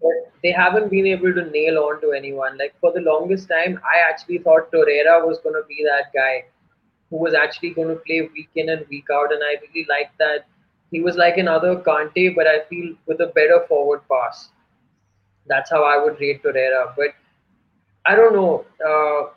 but 0.00 0.32
they 0.42 0.52
haven't 0.52 0.90
been 0.90 1.06
able 1.06 1.32
to 1.34 1.44
nail 1.50 1.78
on 1.78 2.00
to 2.02 2.12
anyone. 2.12 2.56
Like 2.58 2.74
for 2.80 2.92
the 2.92 3.00
longest 3.00 3.48
time, 3.48 3.80
I 3.84 4.00
actually 4.08 4.38
thought 4.38 4.70
Torreira 4.72 5.26
was 5.26 5.38
going 5.38 5.54
to 5.54 5.66
be 5.68 5.84
that 5.84 6.12
guy 6.14 6.44
who 7.10 7.16
was 7.18 7.34
actually 7.34 7.70
going 7.70 7.88
to 7.88 7.96
play 8.06 8.22
week 8.34 8.48
in 8.56 8.68
and 8.70 8.86
week 8.88 9.06
out, 9.12 9.32
and 9.32 9.42
I 9.42 9.54
really 9.66 9.86
liked 9.90 10.16
that. 10.18 10.46
He 10.92 11.00
was 11.00 11.16
like 11.16 11.36
another 11.38 11.76
Kante, 11.76 12.34
but 12.34 12.46
I 12.46 12.60
feel 12.68 12.94
with 13.06 13.20
a 13.20 13.26
better 13.26 13.64
forward 13.68 14.00
pass. 14.10 14.50
That's 15.46 15.70
how 15.70 15.82
I 15.84 16.02
would 16.02 16.20
rate 16.20 16.42
Torreira. 16.42 16.92
But 16.96 17.10
I 18.06 18.14
don't 18.16 18.32
know. 18.34 18.64
Uh, 18.86 19.30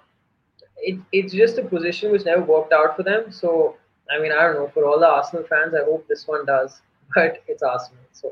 it, 0.78 1.00
it's 1.12 1.34
just 1.34 1.58
a 1.58 1.64
position 1.64 2.12
which 2.12 2.26
never 2.26 2.42
worked 2.42 2.74
out 2.74 2.96
for 2.96 3.04
them. 3.04 3.32
So, 3.32 3.76
I 4.12 4.22
mean, 4.22 4.32
I 4.32 4.42
don't 4.44 4.56
know. 4.56 4.72
For 4.74 4.86
all 4.86 5.00
the 5.00 5.08
Arsenal 5.08 5.46
fans, 5.50 5.74
I 5.74 5.84
hope 5.86 6.08
this 6.08 6.28
one 6.28 6.46
does. 6.46 6.82
But 7.16 7.44
it's 7.48 7.62
Arsenal. 7.64 8.00
So, 8.12 8.32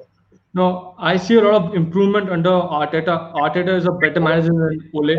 No, 0.54 0.96
I 0.98 1.18
see 1.18 1.36
a 1.36 1.42
lot 1.42 1.56
of 1.66 1.76
improvement 1.76 2.30
under 2.30 2.50
Arteta. 2.50 3.34
Arteta 3.36 3.76
is 3.78 3.86
a 3.86 3.92
better 3.92 4.20
manager 4.20 4.52
than 4.54 4.90
Ole. 4.96 5.16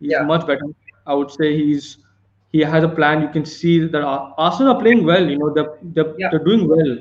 He's 0.00 0.12
Yeah. 0.12 0.22
much 0.22 0.46
better. 0.46 0.66
I 1.06 1.14
would 1.14 1.30
say 1.30 1.56
he's 1.56 1.98
he 2.52 2.60
has 2.60 2.84
a 2.84 2.88
plan. 2.88 3.22
You 3.22 3.28
can 3.28 3.44
see 3.44 3.86
that 3.86 4.02
Arsenal 4.02 4.74
are 4.76 4.80
playing 4.80 5.04
well. 5.04 5.28
You 5.28 5.38
know 5.38 5.52
they're 5.54 5.72
they're, 5.82 6.14
Yeah. 6.18 6.28
they're 6.30 6.44
doing 6.44 6.68
well. 6.68 6.92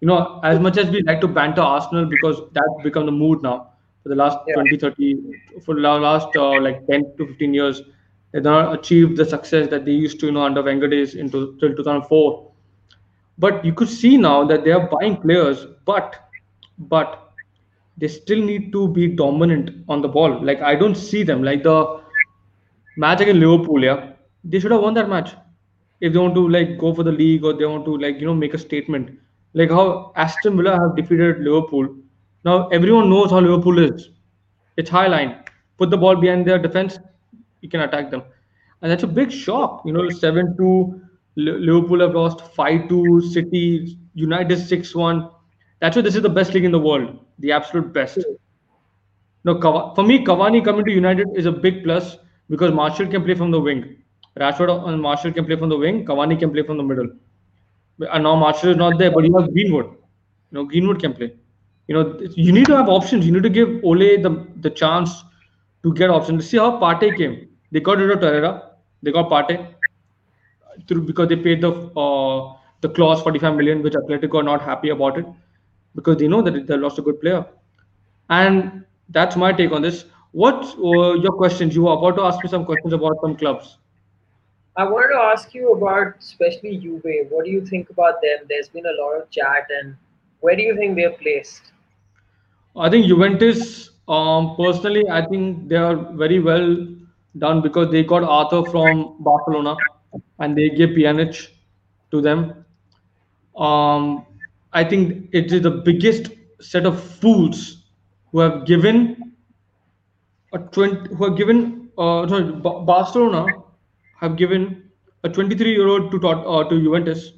You 0.00 0.08
know 0.08 0.40
as 0.42 0.58
much 0.60 0.76
as 0.78 0.90
we 0.90 1.02
like 1.02 1.20
to 1.20 1.28
banter 1.28 1.62
Arsenal 1.62 2.06
because 2.06 2.40
that's 2.52 2.76
become 2.82 3.06
the 3.06 3.12
mood 3.12 3.42
now 3.42 3.68
for 4.02 4.08
the 4.10 4.16
last 4.16 4.38
Yeah. 4.46 4.54
20, 4.54 4.76
30, 4.76 5.16
for 5.64 5.74
the 5.74 5.80
last 5.80 6.28
uh, 6.36 6.60
like 6.60 6.86
10 6.90 7.04
to 7.18 7.26
15 7.26 7.54
years. 7.54 7.82
They've 8.32 8.42
not 8.42 8.74
achieved 8.74 9.16
the 9.16 9.24
success 9.24 9.68
that 9.70 9.84
they 9.84 9.92
used 9.92 10.18
to, 10.20 10.26
you 10.26 10.32
know, 10.32 10.42
under 10.42 10.62
Wenger 10.62 10.88
days 10.88 11.14
into 11.14 11.56
till 11.60 11.74
2004. 11.74 12.50
But 13.38 13.64
you 13.64 13.72
could 13.72 13.88
see 13.88 14.16
now 14.16 14.44
that 14.44 14.64
they 14.64 14.72
are 14.72 14.88
buying 14.88 15.16
players, 15.16 15.66
but 15.86 16.16
but 16.78 17.30
they 17.96 18.08
still 18.08 18.42
need 18.42 18.72
to 18.72 18.88
be 18.88 19.08
dominant 19.08 19.70
on 19.88 20.02
the 20.02 20.08
ball. 20.08 20.42
Like 20.44 20.60
I 20.62 20.74
don't 20.74 20.94
see 20.96 21.22
them 21.22 21.42
like 21.42 21.62
the 21.62 22.00
match 22.96 23.20
against 23.20 23.40
Liverpool. 23.40 23.82
Yeah, 23.82 24.11
they 24.44 24.58
should 24.60 24.70
have 24.72 24.82
won 24.82 24.94
that 24.94 25.08
match 25.08 25.34
if 26.00 26.12
they 26.12 26.18
want 26.18 26.34
to 26.34 26.48
like 26.48 26.78
go 26.78 26.94
for 26.94 27.02
the 27.02 27.12
league 27.12 27.44
or 27.44 27.52
they 27.52 27.64
want 27.66 27.84
to 27.86 27.96
like 27.98 28.18
you 28.20 28.26
know 28.26 28.34
make 28.34 28.54
a 28.54 28.58
statement. 28.58 29.10
Like 29.54 29.70
how 29.70 30.12
Aston 30.16 30.56
Villa 30.56 30.78
have 30.78 30.96
defeated 30.96 31.40
Liverpool. 31.40 31.88
Now 32.44 32.68
everyone 32.68 33.10
knows 33.10 33.30
how 33.30 33.40
Liverpool 33.40 33.78
is. 33.78 34.10
It's 34.76 34.90
high 34.90 35.06
line. 35.06 35.36
Put 35.78 35.90
the 35.90 35.96
ball 35.98 36.16
behind 36.16 36.46
their 36.46 36.58
defense, 36.58 36.98
you 37.60 37.68
can 37.68 37.80
attack 37.80 38.10
them, 38.10 38.22
and 38.80 38.90
that's 38.90 39.02
a 39.02 39.06
big 39.06 39.30
shock. 39.30 39.82
You 39.84 39.92
know, 39.92 40.08
seven 40.10 40.56
two. 40.56 41.00
Liverpool 41.36 42.00
have 42.00 42.14
lost 42.14 42.40
five 42.54 42.88
two. 42.88 43.20
City 43.22 43.98
United 44.14 44.58
six 44.58 44.94
one. 44.94 45.28
That's 45.80 45.96
why 45.96 46.02
this 46.02 46.14
is 46.16 46.22
the 46.22 46.28
best 46.30 46.54
league 46.54 46.64
in 46.64 46.72
the 46.72 46.78
world, 46.78 47.18
the 47.38 47.52
absolute 47.52 47.92
best. 47.92 48.18
No, 49.44 49.56
Kav- 49.56 49.94
for 49.94 50.04
me, 50.04 50.24
Cavani 50.24 50.64
coming 50.64 50.84
to 50.84 50.92
United 50.92 51.28
is 51.36 51.46
a 51.46 51.52
big 51.52 51.82
plus 51.84 52.16
because 52.48 52.72
Martial 52.72 53.06
can 53.06 53.24
play 53.24 53.34
from 53.34 53.50
the 53.50 53.60
wing. 53.60 54.01
Rashford 54.38 54.88
and 54.88 55.00
Martial 55.00 55.32
can 55.32 55.44
play 55.44 55.56
from 55.56 55.68
the 55.68 55.76
wing. 55.76 56.04
Cavani 56.06 56.38
can 56.38 56.50
play 56.52 56.62
from 56.62 56.76
the 56.78 56.82
middle. 56.82 57.08
And 58.12 58.24
now 58.24 58.34
Martial 58.36 58.70
is 58.70 58.76
not 58.76 58.98
there, 58.98 59.10
but 59.10 59.24
you 59.24 59.36
have 59.38 59.52
Greenwood. 59.52 59.86
You 59.86 60.58
know, 60.58 60.64
Greenwood 60.64 61.00
can 61.00 61.12
play. 61.12 61.34
You 61.88 61.94
know, 61.94 62.20
you 62.34 62.52
need 62.52 62.66
to 62.66 62.76
have 62.76 62.88
options. 62.88 63.26
You 63.26 63.32
need 63.32 63.42
to 63.42 63.50
give 63.50 63.68
Ole 63.84 64.22
the 64.22 64.46
the 64.60 64.70
chance 64.70 65.24
to 65.82 65.92
get 65.92 66.10
options. 66.10 66.48
See 66.48 66.56
how 66.56 66.78
Partey 66.80 67.16
came. 67.16 67.48
They 67.70 67.80
got 67.80 67.98
rid 67.98 68.10
of 68.10 68.20
Torreira. 68.20 68.52
They 69.02 69.12
got 69.12 69.28
Partey 69.30 69.58
through 70.88 71.02
because 71.02 71.28
they 71.28 71.36
paid 71.36 71.60
the 71.60 71.72
uh, 72.04 72.54
the 72.80 72.88
clause 72.88 73.22
45 73.22 73.56
million, 73.56 73.82
which 73.82 73.94
Atletico 73.94 74.40
are 74.40 74.42
not 74.42 74.62
happy 74.62 74.90
about 74.90 75.18
it 75.18 75.26
because 75.94 76.16
they 76.16 76.28
know 76.28 76.42
that 76.42 76.66
they 76.66 76.76
lost 76.76 76.98
a 76.98 77.02
good 77.02 77.20
player. 77.20 77.44
And 78.30 78.84
that's 79.10 79.36
my 79.36 79.52
take 79.52 79.72
on 79.72 79.82
this. 79.82 80.04
What 80.32 80.64
uh, 80.78 81.14
your 81.14 81.32
questions? 81.32 81.74
You 81.74 81.82
were 81.82 81.92
about 81.92 82.16
to 82.16 82.22
ask 82.22 82.42
me 82.42 82.48
some 82.48 82.64
questions 82.64 82.92
about 82.92 83.18
some 83.20 83.36
clubs. 83.36 83.78
I 84.76 84.84
wanted 84.84 85.14
to 85.14 85.20
ask 85.20 85.54
you 85.54 85.72
about 85.72 86.14
especially 86.18 86.78
Juve. 86.78 87.28
What 87.28 87.44
do 87.44 87.50
you 87.50 87.64
think 87.66 87.90
about 87.90 88.22
them? 88.22 88.46
There's 88.48 88.68
been 88.68 88.86
a 88.86 89.02
lot 89.02 89.20
of 89.20 89.30
chat, 89.30 89.66
and 89.80 89.96
where 90.40 90.56
do 90.56 90.62
you 90.62 90.76
think 90.76 90.96
they're 90.96 91.12
placed? 91.12 91.72
I 92.74 92.88
think 92.88 93.06
Juventus, 93.06 93.90
um, 94.08 94.56
personally, 94.56 95.04
I 95.10 95.26
think 95.26 95.68
they 95.68 95.76
are 95.76 95.96
very 95.96 96.40
well 96.40 96.86
done 97.38 97.60
because 97.60 97.90
they 97.90 98.02
got 98.02 98.22
Arthur 98.22 98.64
from 98.70 99.16
Barcelona 99.20 99.76
and 100.38 100.56
they 100.56 100.70
gave 100.70 100.90
Pjanic 100.90 101.48
to 102.10 102.22
them. 102.22 102.64
Um, 103.56 104.26
I 104.72 104.84
think 104.84 105.28
it 105.32 105.52
is 105.52 105.62
the 105.62 105.70
biggest 105.70 106.30
set 106.60 106.86
of 106.86 107.02
fools 107.02 107.84
who 108.30 108.40
have 108.40 108.64
given 108.64 109.34
a 110.54 110.58
20, 110.58 111.14
who 111.14 111.24
have 111.24 111.36
given 111.36 111.90
uh, 111.98 112.26
sorry, 112.26 112.52
Ba- 112.52 112.80
Barcelona 112.80 113.61
have 114.22 114.36
given 114.36 114.90
a 115.24 115.28
23 115.28 115.72
year 115.72 115.88
old 115.88 116.10
to 116.12 116.28
uh, 116.28 116.64
to 116.68 116.80
Juventus, 116.80 117.32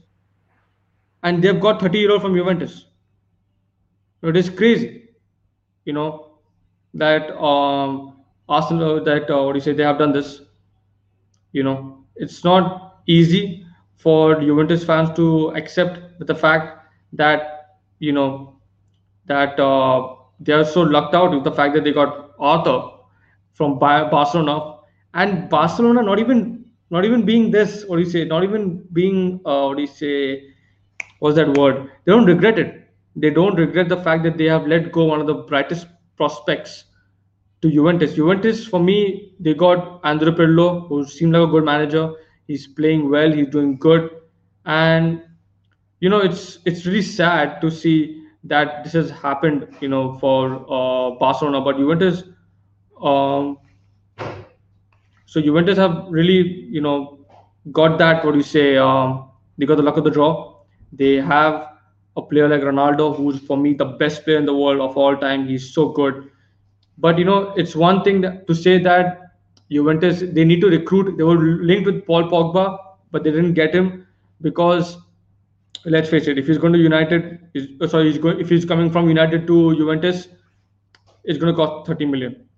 and 1.23 1.42
they've 1.42 1.61
got 1.61 1.81
30 1.81 1.99
year 1.99 2.12
old 2.12 2.23
from 2.23 2.35
Juventus. 2.35 2.87
It 4.23 4.37
is 4.37 4.49
crazy, 4.51 5.09
you 5.85 5.92
know, 5.92 6.38
that 6.94 7.37
um, 7.38 8.23
Arsenal 8.49 9.03
that 9.05 9.31
uh, 9.31 9.42
what 9.42 9.53
do 9.53 9.59
you 9.59 9.64
say 9.64 9.73
they 9.73 9.83
have 9.83 9.99
done 9.99 10.12
this. 10.12 10.42
You 11.53 11.62
know, 11.62 12.05
it's 12.16 12.44
not 12.44 13.03
easy 13.07 13.66
for 13.97 14.40
Juventus 14.40 14.85
fans 14.85 15.11
to 15.16 15.49
accept 15.57 16.01
the 16.27 16.35
fact 16.35 16.87
that 17.14 17.79
you 17.99 18.12
know 18.12 18.61
that 19.27 19.59
uh, 19.59 20.16
they 20.40 20.53
are 20.53 20.64
so 20.64 20.83
lucked 20.83 21.14
out 21.14 21.31
with 21.33 21.44
the 21.44 21.53
fact 21.53 21.75
that 21.75 21.85
they 21.85 21.92
got 21.92 22.31
Arthur 22.38 22.90
from 23.53 23.79
Barcelona 23.79 24.79
and 25.14 25.49
Barcelona 25.49 26.03
not 26.03 26.18
even 26.18 26.54
not 26.95 27.05
even 27.09 27.25
being 27.31 27.51
this 27.51 27.85
what 27.87 27.97
do 27.99 28.03
you 28.03 28.11
say 28.15 28.25
not 28.25 28.45
even 28.49 28.65
being 28.99 29.41
uh, 29.45 29.65
what 29.67 29.77
do 29.77 29.83
you 29.83 29.93
say 30.03 30.15
what's 31.19 31.37
that 31.37 31.57
word 31.59 31.91
they 32.05 32.13
don't 32.13 32.33
regret 32.35 32.59
it 32.65 32.73
they 33.17 33.31
don't 33.31 33.57
regret 33.65 33.89
the 33.89 34.01
fact 34.09 34.23
that 34.25 34.37
they 34.39 34.51
have 34.55 34.67
let 34.75 34.91
go 34.99 35.05
one 35.13 35.21
of 35.21 35.27
the 35.27 35.39
brightest 35.53 35.87
prospects 36.17 36.85
to 37.65 37.71
Juventus. 37.71 38.15
Juventus, 38.15 38.67
for 38.67 38.79
me, 38.79 39.35
they 39.41 39.55
got 39.55 40.01
Andrea 40.05 40.33
Pirlo, 40.33 40.87
who 40.89 41.05
seemed 41.07 41.33
like 41.33 41.49
a 41.49 41.51
good 41.51 41.65
manager. 41.65 42.13
He's 42.47 42.67
playing 42.67 43.11
well. 43.11 43.33
He's 43.33 43.49
doing 43.49 43.79
good, 43.79 44.11
and 44.67 45.23
you 46.01 46.11
know, 46.11 46.19
it's 46.19 46.59
it's 46.67 46.85
really 46.85 47.01
sad 47.03 47.63
to 47.63 47.71
see 47.71 48.23
that 48.45 48.85
this 48.85 48.93
has 48.93 49.11
happened. 49.11 49.67
You 49.81 49.89
know, 49.89 50.19
for 50.19 50.57
uh, 50.79 51.19
Barcelona, 51.19 51.63
but 51.63 51.79
Juventus, 51.79 52.23
um, 53.01 53.59
so 55.35 55.40
Juventus 55.40 55.77
have 55.79 56.07
really, 56.09 56.64
you 56.70 56.81
know, 56.81 57.18
got 57.73 57.99
that. 57.99 58.25
What 58.25 58.33
do 58.33 58.37
you 58.38 58.44
say? 58.44 58.77
Um, 58.77 59.31
they 59.59 59.66
got 59.66 59.79
the 59.79 59.83
luck 59.83 59.97
of 59.97 60.05
the 60.05 60.11
draw. 60.11 60.61
They 60.92 61.16
have 61.16 61.70
a 62.16 62.23
player 62.23 62.49
like 62.49 62.61
Ronaldo, 62.61 63.16
who's 63.16 63.40
for 63.40 63.57
me 63.57 63.75
the 63.75 63.85
best 63.85 64.23
player 64.25 64.38
in 64.38 64.47
the 64.47 64.55
world 64.55 64.81
of 64.81 64.97
all 64.97 65.16
time. 65.16 65.49
He's 65.49 65.75
so 65.75 65.88
good. 65.88 66.31
But 66.99 67.18
you 67.18 67.25
know, 67.25 67.53
it's 67.57 67.75
one 67.75 68.05
thing 68.05 68.20
that, 68.20 68.47
to 68.47 68.55
say 68.55 68.79
that 68.85 69.23
Juventus 69.73 70.20
they 70.20 70.44
need 70.44 70.61
to 70.61 70.68
recruit. 70.68 71.16
They 71.16 71.25
were 71.25 71.37
linked 71.73 71.87
with 71.87 72.07
Paul 72.07 72.31
Pogba, 72.31 72.79
but 73.11 73.25
they 73.25 73.33
didn't 73.33 73.55
get 73.55 73.75
him 73.75 74.07
because 74.40 74.97
let's 75.85 76.09
face 76.09 76.29
it, 76.29 76.38
if 76.38 76.47
he's 76.47 76.59
going 76.59 76.75
to 76.75 76.79
United, 76.79 77.40
is 77.55 77.66
uh, 77.81 77.88
sorry, 77.88 78.12
he's 78.12 78.18
going 78.18 78.38
if 78.38 78.49
he's 78.49 78.64
coming 78.64 78.88
from 78.88 79.09
United 79.09 79.49
to 79.49 79.75
Juventus, 79.75 80.29
it's 81.25 81.40
going 81.40 81.53
to 81.53 81.57
cost 81.57 81.88
30 81.88 82.05
million. 82.05 82.49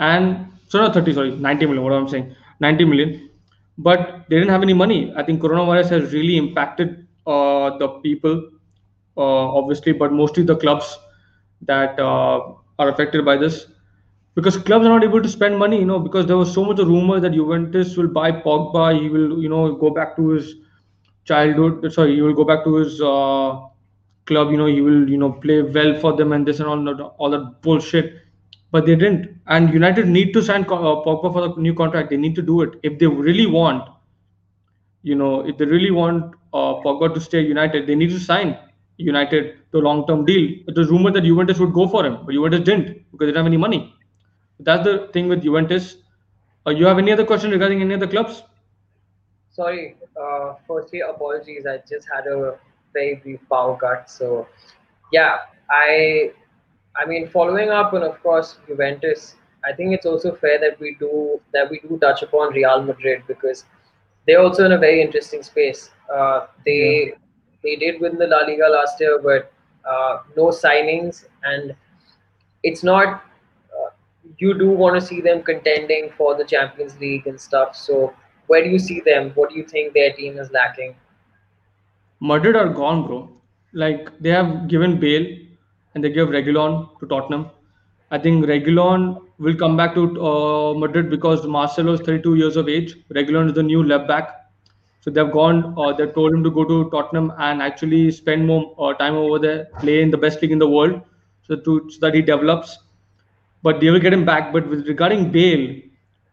And 0.00 0.57
so 0.68 0.78
not 0.80 0.94
30, 0.94 1.14
sorry, 1.14 1.30
90 1.36 1.66
million. 1.66 1.84
What 1.84 1.92
I'm 1.92 2.08
saying, 2.08 2.34
90 2.60 2.84
million. 2.84 3.30
But 3.76 4.24
they 4.28 4.36
didn't 4.36 4.50
have 4.50 4.62
any 4.62 4.74
money. 4.74 5.12
I 5.16 5.22
think 5.22 5.40
coronavirus 5.40 5.90
has 5.90 6.12
really 6.12 6.36
impacted 6.36 7.06
uh, 7.26 7.76
the 7.78 7.88
people, 8.02 8.50
uh, 9.16 9.56
obviously, 9.58 9.92
but 9.92 10.12
mostly 10.12 10.42
the 10.42 10.56
clubs 10.56 10.98
that 11.62 11.98
uh, 11.98 12.52
are 12.78 12.88
affected 12.88 13.24
by 13.24 13.36
this 13.36 13.66
because 14.38 14.56
clubs 14.56 14.86
are 14.86 14.90
not 14.90 15.02
able 15.02 15.20
to 15.20 15.28
spend 15.28 15.58
money, 15.58 15.80
you 15.80 15.84
know, 15.84 15.98
because 15.98 16.26
there 16.26 16.36
was 16.36 16.54
so 16.54 16.64
much 16.64 16.78
rumor 16.78 17.18
that 17.18 17.32
Juventus 17.32 17.96
will 17.96 18.06
buy 18.06 18.30
Pogba, 18.30 19.00
he 19.00 19.08
will, 19.08 19.42
you 19.42 19.48
know, 19.48 19.74
go 19.74 19.90
back 19.90 20.14
to 20.14 20.28
his 20.28 20.54
childhood. 21.24 21.92
Sorry, 21.92 22.14
he 22.14 22.22
will 22.22 22.34
go 22.34 22.44
back 22.44 22.62
to 22.62 22.76
his 22.76 23.00
uh, 23.00 23.58
club. 24.26 24.52
You 24.52 24.58
know, 24.58 24.66
he 24.66 24.80
will, 24.80 25.08
you 25.10 25.16
know, 25.16 25.32
play 25.32 25.62
well 25.62 25.98
for 25.98 26.12
them 26.16 26.30
and 26.32 26.46
this 26.46 26.60
and 26.60 26.68
all 26.68 26.84
that, 26.84 27.02
all 27.18 27.30
that 27.30 27.60
bullshit. 27.62 28.14
But 28.70 28.86
they 28.86 28.96
didn't. 28.96 29.40
And 29.46 29.72
United 29.72 30.08
need 30.08 30.32
to 30.34 30.42
sign 30.42 30.62
uh, 30.62 30.66
Pogba 30.66 31.32
for 31.32 31.48
the 31.48 31.54
new 31.60 31.74
contract. 31.74 32.10
They 32.10 32.16
need 32.16 32.34
to 32.34 32.42
do 32.42 32.60
it 32.62 32.78
if 32.82 32.98
they 32.98 33.06
really 33.06 33.46
want. 33.46 33.88
You 35.02 35.14
know, 35.14 35.46
if 35.46 35.56
they 35.56 35.64
really 35.64 35.90
want 35.90 36.34
uh, 36.52 36.74
Pogba 36.84 37.14
to 37.14 37.20
stay 37.20 37.40
United, 37.40 37.86
they 37.86 37.94
need 37.94 38.10
to 38.10 38.20
sign 38.20 38.58
United 38.98 39.58
to 39.72 39.78
a 39.78 39.80
long-term 39.80 40.24
deal. 40.26 40.50
It 40.66 40.76
was 40.76 40.88
rumored 40.88 41.14
that 41.14 41.24
Juventus 41.24 41.58
would 41.58 41.72
go 41.72 41.88
for 41.88 42.04
him, 42.04 42.18
but 42.26 42.32
Juventus 42.32 42.60
didn't 42.60 43.10
because 43.10 43.20
they 43.20 43.26
didn't 43.26 43.36
have 43.36 43.46
any 43.46 43.56
money. 43.56 43.94
That's 44.60 44.84
the 44.84 45.08
thing 45.12 45.28
with 45.28 45.42
Juventus. 45.42 45.96
Uh, 46.66 46.70
you 46.70 46.84
have 46.86 46.98
any 46.98 47.12
other 47.12 47.24
question 47.24 47.50
regarding 47.50 47.80
any 47.80 47.94
other 47.94 48.08
clubs? 48.08 48.42
Sorry, 49.50 49.96
uh, 50.20 50.54
firstly, 50.66 51.00
apologies. 51.00 51.64
I 51.66 51.78
just 51.88 52.06
had 52.12 52.26
a 52.26 52.58
very 52.92 53.16
brief 53.16 53.40
power 53.50 53.76
cut. 53.76 54.10
So, 54.10 54.46
yeah, 55.12 55.36
I, 55.70 56.32
I 56.98 57.06
mean, 57.06 57.28
following 57.28 57.70
up 57.70 57.92
on, 57.92 58.02
of 58.02 58.20
course, 58.22 58.58
Juventus. 58.66 59.36
I 59.64 59.72
think 59.72 59.94
it's 59.94 60.06
also 60.06 60.34
fair 60.34 60.58
that 60.60 60.78
we 60.80 60.96
do 60.98 61.40
that 61.52 61.70
we 61.70 61.80
do 61.80 61.98
touch 61.98 62.22
upon 62.22 62.52
Real 62.52 62.82
Madrid 62.82 63.22
because 63.26 63.64
they're 64.26 64.40
also 64.40 64.64
in 64.64 64.72
a 64.72 64.78
very 64.78 65.00
interesting 65.00 65.42
space. 65.42 65.90
Uh, 66.12 66.46
they 66.64 67.14
they 67.62 67.76
did 67.76 68.00
win 68.00 68.18
the 68.18 68.26
La 68.26 68.38
Liga 68.38 68.68
last 68.68 69.00
year, 69.00 69.20
but 69.22 69.52
uh, 69.88 70.18
no 70.36 70.46
signings, 70.46 71.24
and 71.44 71.74
it's 72.62 72.82
not. 72.82 73.24
Uh, 73.72 73.90
you 74.38 74.54
do 74.58 74.70
want 74.70 75.00
to 75.00 75.00
see 75.00 75.20
them 75.20 75.42
contending 75.42 76.10
for 76.16 76.36
the 76.36 76.44
Champions 76.44 76.98
League 77.00 77.26
and 77.26 77.40
stuff. 77.40 77.74
So, 77.74 78.14
where 78.46 78.62
do 78.62 78.70
you 78.70 78.78
see 78.78 79.00
them? 79.00 79.30
What 79.34 79.50
do 79.50 79.56
you 79.56 79.64
think 79.64 79.92
their 79.92 80.12
team 80.12 80.38
is 80.38 80.50
lacking? 80.50 80.94
Madrid 82.20 82.56
are 82.56 82.68
gone, 82.68 83.06
bro. 83.06 83.30
Like 83.72 84.10
they 84.20 84.30
have 84.30 84.68
given 84.68 84.98
Bale 84.98 85.47
and 85.98 86.04
they 86.04 86.10
gave 86.10 86.28
Reguilón 86.28 87.00
to 87.00 87.06
Tottenham. 87.06 87.50
I 88.12 88.18
think 88.18 88.46
Reguilón 88.46 89.20
will 89.38 89.56
come 89.56 89.76
back 89.76 89.94
to 89.94 90.02
uh, 90.24 90.74
Madrid 90.74 91.10
because 91.10 91.44
Marcelo 91.44 91.94
is 91.94 92.00
32 92.02 92.36
years 92.36 92.56
of 92.56 92.68
age. 92.68 92.94
Reguilón 93.12 93.48
is 93.48 93.54
the 93.54 93.64
new 93.64 93.82
left 93.82 94.06
back. 94.06 94.28
So 95.00 95.10
they've 95.10 95.32
gone. 95.32 95.74
Uh, 95.76 95.92
they've 95.92 96.14
told 96.14 96.32
him 96.34 96.44
to 96.44 96.50
go 96.52 96.64
to 96.64 96.88
Tottenham 96.90 97.32
and 97.38 97.60
actually 97.60 98.12
spend 98.12 98.46
more 98.46 98.76
uh, 98.78 98.94
time 98.94 99.14
over 99.14 99.40
there, 99.40 99.64
play 99.80 100.00
in 100.02 100.12
the 100.12 100.16
best 100.16 100.40
league 100.40 100.52
in 100.52 100.60
the 100.60 100.68
world, 100.68 101.00
so 101.42 101.56
to 101.56 101.90
so 101.90 101.98
that 102.06 102.14
he 102.14 102.22
develops. 102.22 102.78
But 103.62 103.80
they 103.80 103.90
will 103.90 104.00
get 104.06 104.12
him 104.12 104.24
back. 104.24 104.52
But 104.52 104.68
with 104.68 104.86
regarding 104.86 105.32
Bale, 105.32 105.80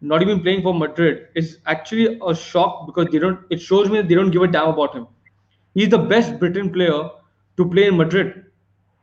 not 0.02 0.22
even 0.22 0.42
playing 0.42 0.62
for 0.62 0.74
Madrid 0.76 1.28
is 1.36 1.58
actually 1.66 2.20
a 2.32 2.36
shock 2.36 2.86
because 2.86 3.12
they 3.12 3.20
don't. 3.20 3.40
It 3.50 3.62
shows 3.62 3.90
me 3.90 4.02
that 4.02 4.10
they 4.10 4.16
don't 4.16 4.32
give 4.32 4.44
a 4.44 4.48
damn 4.48 4.74
about 4.78 4.96
him. 4.96 5.08
He's 5.74 5.90
the 5.90 6.04
best 6.16 6.40
Britain 6.40 6.72
player 6.72 7.10
to 7.58 7.70
play 7.70 7.88
in 7.88 7.98
Madrid. 7.98 8.46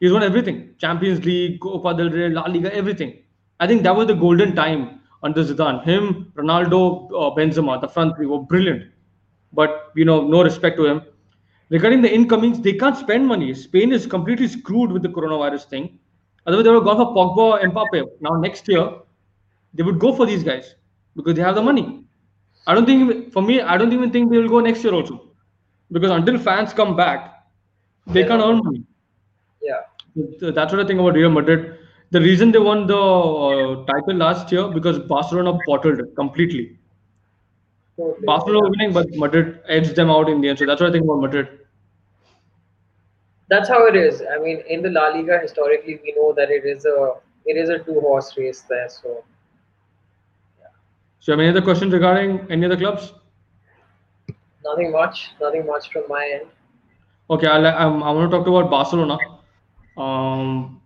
He's 0.02 0.12
won 0.12 0.24
everything: 0.24 0.56
Champions 0.78 1.24
League, 1.24 1.60
Copa 1.64 1.94
del 1.98 2.10
Rey, 2.10 2.28
La 2.28 2.42
Liga, 2.54 2.74
everything. 2.74 3.10
I 3.60 3.68
think 3.68 3.84
that 3.84 3.94
was 3.94 4.08
the 4.08 4.14
golden 4.14 4.56
time 4.56 5.00
under 5.22 5.44
Zidane. 5.44 5.84
Him, 5.84 6.32
Ronaldo, 6.34 6.80
uh, 7.20 7.30
Benzema, 7.36 7.80
the 7.80 7.88
front 7.96 8.16
three 8.16 8.26
were 8.26 8.40
brilliant. 8.40 8.82
But 9.52 9.92
you 9.94 10.04
know, 10.04 10.20
no 10.26 10.42
respect 10.42 10.76
to 10.78 10.86
him. 10.86 11.02
Regarding 11.70 12.02
the 12.02 12.12
incomings, 12.12 12.60
they 12.60 12.72
can't 12.72 12.96
spend 12.96 13.28
money. 13.28 13.54
Spain 13.54 13.92
is 13.92 14.06
completely 14.06 14.48
screwed 14.48 14.90
with 14.90 15.02
the 15.02 15.08
coronavirus 15.08 15.68
thing. 15.74 15.98
Otherwise, 16.46 16.64
they 16.64 16.70
would 16.70 16.84
have 16.84 16.84
gone 16.84 16.96
for 16.96 17.14
Pogba, 17.14 17.62
and 17.62 17.72
Mbappe. 17.72 18.04
Now 18.20 18.34
next 18.48 18.66
year, 18.68 18.90
they 19.72 19.84
would 19.84 20.00
go 20.00 20.12
for 20.16 20.26
these 20.26 20.42
guys 20.42 20.74
because 21.14 21.34
they 21.36 21.42
have 21.42 21.54
the 21.54 21.62
money. 21.62 22.04
I 22.66 22.74
don't 22.74 22.86
think, 22.86 23.32
for 23.32 23.42
me, 23.42 23.60
I 23.60 23.78
don't 23.78 23.92
even 23.92 24.10
think 24.10 24.30
they 24.32 24.38
will 24.38 24.48
go 24.48 24.60
next 24.60 24.82
year 24.82 24.94
also 24.94 25.28
because 25.92 26.10
until 26.10 26.38
fans 26.38 26.72
come 26.72 26.96
back, 26.96 27.44
they 28.06 28.14
They're 28.14 28.28
can't 28.28 28.42
earn 28.42 28.60
money. 28.64 28.82
Yeah, 29.62 29.82
That's 30.14 30.72
what 30.72 30.80
I 30.80 30.86
think 30.86 31.00
about 31.00 31.14
Real 31.14 31.30
Madrid. 31.30 31.78
The 32.10 32.20
reason 32.20 32.52
they 32.52 32.58
won 32.58 32.86
the 32.86 32.96
uh, 32.96 33.84
title 33.86 34.14
last 34.16 34.52
year 34.52 34.68
because 34.68 34.98
Barcelona 35.00 35.58
bottled 35.66 36.00
it 36.00 36.14
completely. 36.16 36.78
totally. 37.96 38.26
Barcelona 38.26 38.68
winning, 38.70 38.92
but 38.92 39.06
Madrid 39.14 39.60
edged 39.68 39.94
them 39.96 40.10
out 40.10 40.28
in 40.28 40.40
the 40.40 40.48
end. 40.48 40.58
So 40.58 40.66
that's 40.66 40.80
what 40.80 40.90
I 40.90 40.92
think 40.92 41.04
about 41.04 41.20
Madrid. 41.20 41.48
That's 43.48 43.68
how 43.68 43.86
it 43.86 43.96
is. 43.96 44.22
I 44.22 44.38
mean, 44.38 44.62
in 44.68 44.82
the 44.82 44.90
La 44.90 45.08
Liga, 45.08 45.38
historically, 45.38 46.00
we 46.02 46.14
know 46.16 46.32
that 46.34 46.50
it 46.50 46.64
is 46.64 46.84
a 46.86 47.14
it 47.46 47.56
is 47.56 47.68
a 47.70 47.78
two 47.78 48.00
horse 48.00 48.36
race 48.36 48.62
there. 48.62 48.88
So 48.88 49.24
So, 51.20 51.32
you 51.32 51.38
have 51.38 51.40
any 51.40 51.48
other 51.50 51.62
questions 51.62 51.92
regarding 51.92 52.46
any 52.50 52.66
other 52.66 52.76
clubs? 52.76 53.12
nothing 54.64 54.90
much, 54.92 55.30
nothing 55.40 55.66
much 55.66 55.90
from 55.92 56.04
my 56.08 56.26
end. 56.40 56.46
Okay, 57.30 57.46
I'll, 57.46 57.66
I'm, 57.66 58.02
I 58.02 58.10
want 58.12 58.30
to 58.30 58.36
talk 58.36 58.46
about 58.46 58.70
Barcelona. 58.70 59.18
Um, 59.96 60.80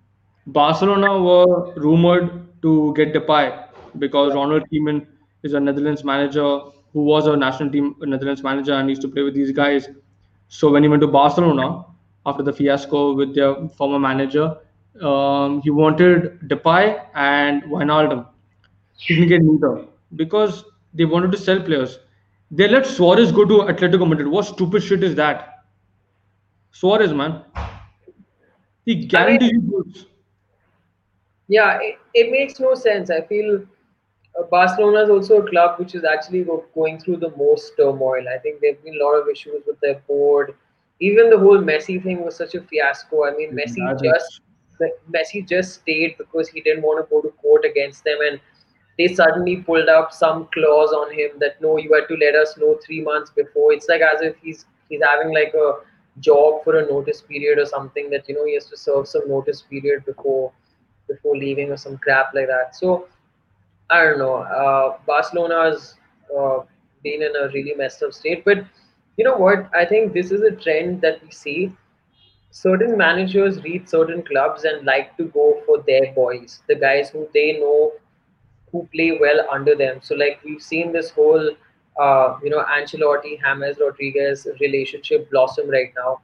Barcelona 0.46 1.20
were 1.22 1.74
rumored 1.74 2.46
to 2.62 2.94
get 2.94 3.12
Depay 3.12 3.66
because 3.98 4.34
Ronald 4.34 4.64
Koeman 4.72 5.06
is 5.42 5.54
a 5.54 5.60
Netherlands 5.60 6.04
manager 6.04 6.60
who 6.92 7.04
was 7.04 7.26
a 7.26 7.36
national 7.36 7.70
team 7.70 7.94
Netherlands 8.00 8.42
manager 8.42 8.72
and 8.74 8.88
used 8.88 9.02
to 9.02 9.08
play 9.08 9.22
with 9.22 9.34
these 9.34 9.52
guys. 9.52 9.88
So 10.48 10.70
when 10.70 10.82
he 10.82 10.88
went 10.88 11.02
to 11.02 11.08
Barcelona 11.08 11.84
after 12.24 12.42
the 12.42 12.52
fiasco 12.52 13.14
with 13.14 13.34
their 13.34 13.68
former 13.68 13.98
manager, 13.98 14.56
um, 15.02 15.60
he 15.62 15.70
wanted 15.70 16.40
Depay 16.48 17.04
and 17.14 17.62
Wijnaldum. 17.64 18.26
He 18.96 19.14
didn't 19.14 19.28
get 19.28 19.42
neither 19.42 19.86
because 20.14 20.64
they 20.94 21.04
wanted 21.04 21.32
to 21.32 21.38
sell 21.38 21.60
players. 21.60 21.98
They 22.50 22.68
let 22.68 22.86
Suarez 22.86 23.32
go 23.32 23.44
to 23.44 23.54
Atletico 23.72 24.08
Madrid. 24.08 24.28
What 24.28 24.46
stupid 24.46 24.82
shit 24.82 25.02
is 25.02 25.14
that? 25.16 25.64
Suarez, 26.70 27.12
man. 27.12 27.42
He 28.86 29.04
guarantees 29.06 29.50
you 29.52 29.60
goals. 29.60 30.06
Yeah, 31.48 31.78
it, 31.82 31.98
it 32.14 32.30
makes 32.30 32.58
no 32.60 32.74
sense. 32.74 33.10
I 33.10 33.20
feel 33.20 33.62
uh, 34.38 34.42
Barcelona 34.44 35.02
is 35.02 35.10
also 35.10 35.42
a 35.42 35.48
club 35.50 35.78
which 35.78 35.94
is 35.94 36.04
actually 36.04 36.46
going 36.74 36.98
through 36.98 37.18
the 37.18 37.30
most 37.36 37.72
turmoil. 37.76 38.24
I 38.32 38.38
think 38.38 38.60
there've 38.60 38.82
been 38.82 38.98
a 39.00 39.04
lot 39.04 39.14
of 39.14 39.28
issues 39.28 39.62
with 39.66 39.78
their 39.80 39.96
board. 40.06 40.54
Even 41.00 41.30
the 41.30 41.38
whole 41.38 41.58
Messi 41.58 42.02
thing 42.02 42.24
was 42.24 42.36
such 42.36 42.54
a 42.54 42.62
fiasco. 42.62 43.24
I 43.24 43.32
mean, 43.36 43.52
Messi 43.52 44.02
just 44.02 44.40
Messi 45.12 45.46
just 45.46 45.80
stayed 45.80 46.16
because 46.16 46.48
he 46.48 46.60
didn't 46.60 46.82
want 46.82 47.04
to 47.04 47.10
go 47.10 47.20
to 47.22 47.28
court 47.42 47.64
against 47.64 48.04
them, 48.04 48.18
and 48.28 48.40
they 48.98 49.08
suddenly 49.14 49.56
pulled 49.56 49.88
up 49.88 50.12
some 50.12 50.48
clause 50.54 50.92
on 50.92 51.12
him 51.12 51.30
that 51.40 51.60
no, 51.60 51.76
you 51.76 51.92
had 51.92 52.08
to 52.08 52.16
let 52.16 52.34
us 52.34 52.56
know 52.56 52.78
three 52.84 53.02
months 53.02 53.30
before. 53.30 53.72
It's 53.72 53.88
like 53.88 54.00
as 54.00 54.22
if 54.22 54.36
he's 54.42 54.64
he's 54.88 55.02
having 55.02 55.34
like 55.34 55.54
a 55.54 55.80
job 56.20 56.64
for 56.64 56.78
a 56.78 56.86
notice 56.86 57.20
period 57.20 57.58
or 57.58 57.66
something 57.66 58.10
that 58.10 58.28
you 58.28 58.34
know 58.34 58.44
he 58.44 58.54
has 58.54 58.66
to 58.66 58.76
serve 58.76 59.06
some 59.08 59.28
notice 59.28 59.62
period 59.62 60.04
before 60.04 60.52
before 61.08 61.36
leaving 61.36 61.70
or 61.70 61.76
some 61.76 61.96
crap 61.98 62.34
like 62.34 62.48
that. 62.48 62.74
So 62.74 63.06
I 63.90 64.02
don't 64.04 64.18
know. 64.18 64.36
Uh, 64.36 64.98
Barcelona's 65.06 65.94
uh, 66.36 66.58
been 67.04 67.22
in 67.22 67.32
a 67.36 67.48
really 67.52 67.74
messed 67.74 68.02
up 68.02 68.12
state, 68.12 68.44
but 68.44 68.64
you 69.16 69.24
know 69.24 69.36
what? 69.36 69.70
I 69.74 69.84
think 69.84 70.12
this 70.12 70.30
is 70.30 70.42
a 70.42 70.50
trend 70.50 71.00
that 71.02 71.22
we 71.22 71.30
see. 71.30 71.72
Certain 72.50 72.96
managers 72.96 73.62
read 73.62 73.88
certain 73.88 74.22
clubs 74.22 74.64
and 74.64 74.84
like 74.84 75.16
to 75.18 75.24
go 75.24 75.62
for 75.66 75.82
their 75.86 76.12
boys, 76.14 76.62
the 76.68 76.74
guys 76.74 77.10
who 77.10 77.28
they 77.34 77.52
know 77.60 77.92
who 78.72 78.88
play 78.92 79.18
well 79.20 79.46
under 79.50 79.74
them. 79.74 80.00
So 80.02 80.14
like 80.14 80.40
we've 80.44 80.62
seen 80.62 80.92
this 80.92 81.10
whole 81.10 81.50
uh, 82.00 82.38
you 82.42 82.50
know 82.50 82.64
Ancelotti, 82.64 83.40
James 83.42 83.78
Rodriguez 83.80 84.46
relationship 84.60 85.30
blossom 85.30 85.70
right 85.70 85.92
now. 85.96 86.20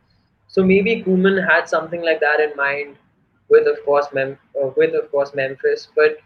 So 0.48 0.62
maybe 0.62 1.02
Koeman 1.02 1.48
had 1.48 1.68
something 1.68 2.02
like 2.02 2.20
that 2.20 2.40
in 2.40 2.54
mind 2.56 2.96
with 3.48 3.66
of 3.66 3.84
course 3.84 4.06
Mem- 4.12 4.38
uh, 4.62 4.68
with 4.76 4.94
of 4.94 5.10
course 5.10 5.34
Memphis, 5.34 5.88
but 5.96 6.18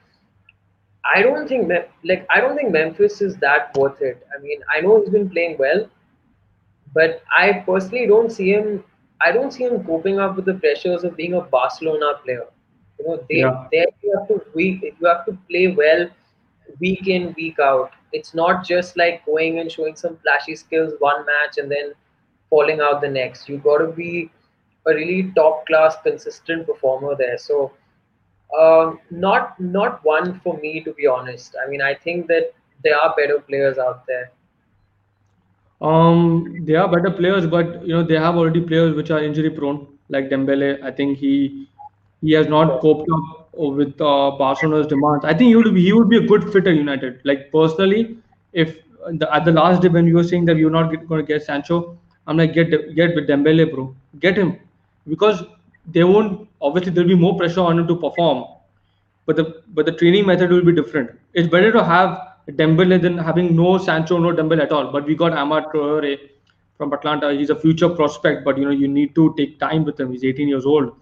I 1.15 1.23
don't 1.23 1.49
think 1.49 1.71
like 2.05 2.27
I 2.31 2.41
don't 2.41 2.57
think 2.57 2.73
Memphis 2.73 3.21
is 3.21 3.37
that 3.37 3.77
worth 3.77 4.03
it. 4.03 4.27
I 4.37 4.43
mean, 4.43 4.61
I 4.75 4.81
know 4.81 5.01
he's 5.01 5.11
been 5.11 5.31
playing 5.31 5.57
well, 5.59 5.89
but 6.95 7.23
I 7.37 7.65
personally 7.67 8.07
don't 8.07 8.31
see 8.31 8.51
him. 8.53 8.85
I 9.21 9.33
don't 9.33 9.53
see 9.53 9.65
him 9.65 9.85
coping 9.85 10.19
up 10.19 10.37
with 10.37 10.45
the 10.45 10.55
pressures 10.55 11.05
of 11.05 11.17
being 11.17 11.35
a 11.35 11.41
Barcelona 11.41 12.15
player. 12.25 12.47
You 12.99 13.07
know, 13.07 13.17
they 13.29 13.41
yeah. 13.41 13.67
there 13.73 13.87
you 14.03 14.19
have 14.19 14.29
to 14.29 14.41
week 14.55 14.83
you 14.83 15.07
have 15.07 15.25
to 15.27 15.39
play 15.49 15.69
well 15.69 16.09
week 16.81 17.07
in 17.09 17.35
week 17.37 17.59
out. 17.59 17.93
It's 18.13 18.35
not 18.35 18.65
just 18.65 18.97
like 18.97 19.25
going 19.27 19.59
and 19.59 19.71
showing 19.71 19.97
some 19.97 20.17
flashy 20.19 20.57
skills 20.57 20.95
one 20.99 21.25
match 21.27 21.59
and 21.59 21.71
then 21.71 21.93
falling 22.51 22.81
out 22.81 23.01
the 23.01 23.09
next. 23.09 23.49
You 23.49 23.59
got 23.59 23.79
to 23.79 23.89
be 23.89 24.31
a 24.87 24.95
really 24.95 25.33
top 25.35 25.67
class, 25.67 25.97
consistent 26.03 26.67
performer 26.67 27.17
there. 27.17 27.39
So 27.39 27.73
um, 28.59 29.01
not 29.11 29.59
not 29.59 30.05
one 30.05 30.41
for 30.41 30.57
me 30.59 30.81
to 30.85 30.93
be 30.93 31.07
honest. 31.07 31.57
I 31.65 31.69
mean, 31.69 31.83
I 31.83 31.95
think 31.95 32.27
that 32.29 32.53
there 32.85 32.97
are 32.99 33.15
better 33.17 33.41
players 33.41 33.79
out 33.79 34.07
there. 34.07 34.31
Um, 35.81 36.65
they 36.65 36.75
are 36.75 36.89
better 36.89 37.11
players, 37.11 37.47
but 37.47 37.87
you 37.87 37.95
know 37.95 38.03
they 38.03 38.19
have 38.19 38.37
already 38.37 38.61
players 38.61 38.95
which 38.95 39.11
are 39.11 39.23
injury 39.23 39.51
prone, 39.51 39.87
like 40.09 40.31
Dembele. 40.31 40.83
I 40.83 40.91
think 40.91 41.19
he 41.19 41.69
he 42.23 42.33
has 42.33 42.47
not 42.47 42.81
coped 42.81 43.09
up 43.11 43.46
with 43.57 44.01
uh, 44.01 44.33
Barcelona's 44.39 44.87
demands. 44.87 45.25
I 45.25 45.33
think 45.35 45.49
he 45.49 45.57
would 45.57 45.75
be, 45.75 45.83
he 45.83 45.93
would 45.93 46.09
be 46.09 46.19
a 46.19 46.27
good 46.27 46.53
fit 46.53 46.67
at 46.67 46.75
United. 46.75 47.21
Like 47.25 47.51
personally, 47.51 48.19
if 48.53 48.77
the, 49.11 49.33
at 49.35 49.45
the 49.45 49.53
last 49.53 49.83
day 49.83 49.89
when 49.89 50.07
you 50.07 50.15
were 50.15 50.25
saying 50.25 50.45
that 50.47 50.57
you're 50.57 50.71
not 50.71 50.93
going 51.09 51.21
to 51.21 51.27
get 51.27 51.45
Sancho, 51.45 51.99
I'm 52.27 52.37
like 52.37 52.55
get 52.55 52.71
get 52.95 53.15
with 53.15 53.29
Dembele, 53.29 53.73
bro, 53.73 53.95
get 54.21 54.37
him 54.37 54.59
because 55.09 55.43
they 55.93 56.05
won't 56.05 56.49
obviously 56.61 56.93
there'll 56.93 57.09
be 57.09 57.15
more 57.15 57.37
pressure 57.37 57.61
on 57.61 57.79
him 57.79 57.87
to 57.87 57.97
perform 57.97 58.45
but 59.25 59.37
the 59.37 59.63
but 59.75 59.87
the 59.87 59.93
training 59.93 60.27
method 60.27 60.51
will 60.51 60.65
be 60.65 60.73
different 60.73 61.11
it's 61.35 61.49
better 61.49 61.73
to 61.73 61.85
have 61.85 62.19
Dembele 62.51 63.01
than 63.01 63.19
having 63.19 63.55
no 63.57 63.79
Sancho 63.79 64.19
no 64.19 64.33
Dembele 64.33 64.63
at 64.63 64.73
all 64.73 64.91
but 64.91 65.07
we 65.07 65.15
got 65.15 65.33
Amad 65.33 65.73
Traore 65.73 66.19
from 66.77 66.93
Atalanta. 66.93 67.33
he's 67.33 67.51
a 67.51 67.57
future 67.57 67.89
prospect 67.89 68.45
but 68.45 68.59
you 68.59 68.65
know 68.65 68.71
you 68.71 68.89
need 68.89 69.15
to 69.15 69.35
take 69.37 69.59
time 69.59 69.85
with 69.85 69.99
him 69.99 70.13
he's 70.13 70.25
18 70.25 70.49
years 70.49 70.67
old 70.67 70.95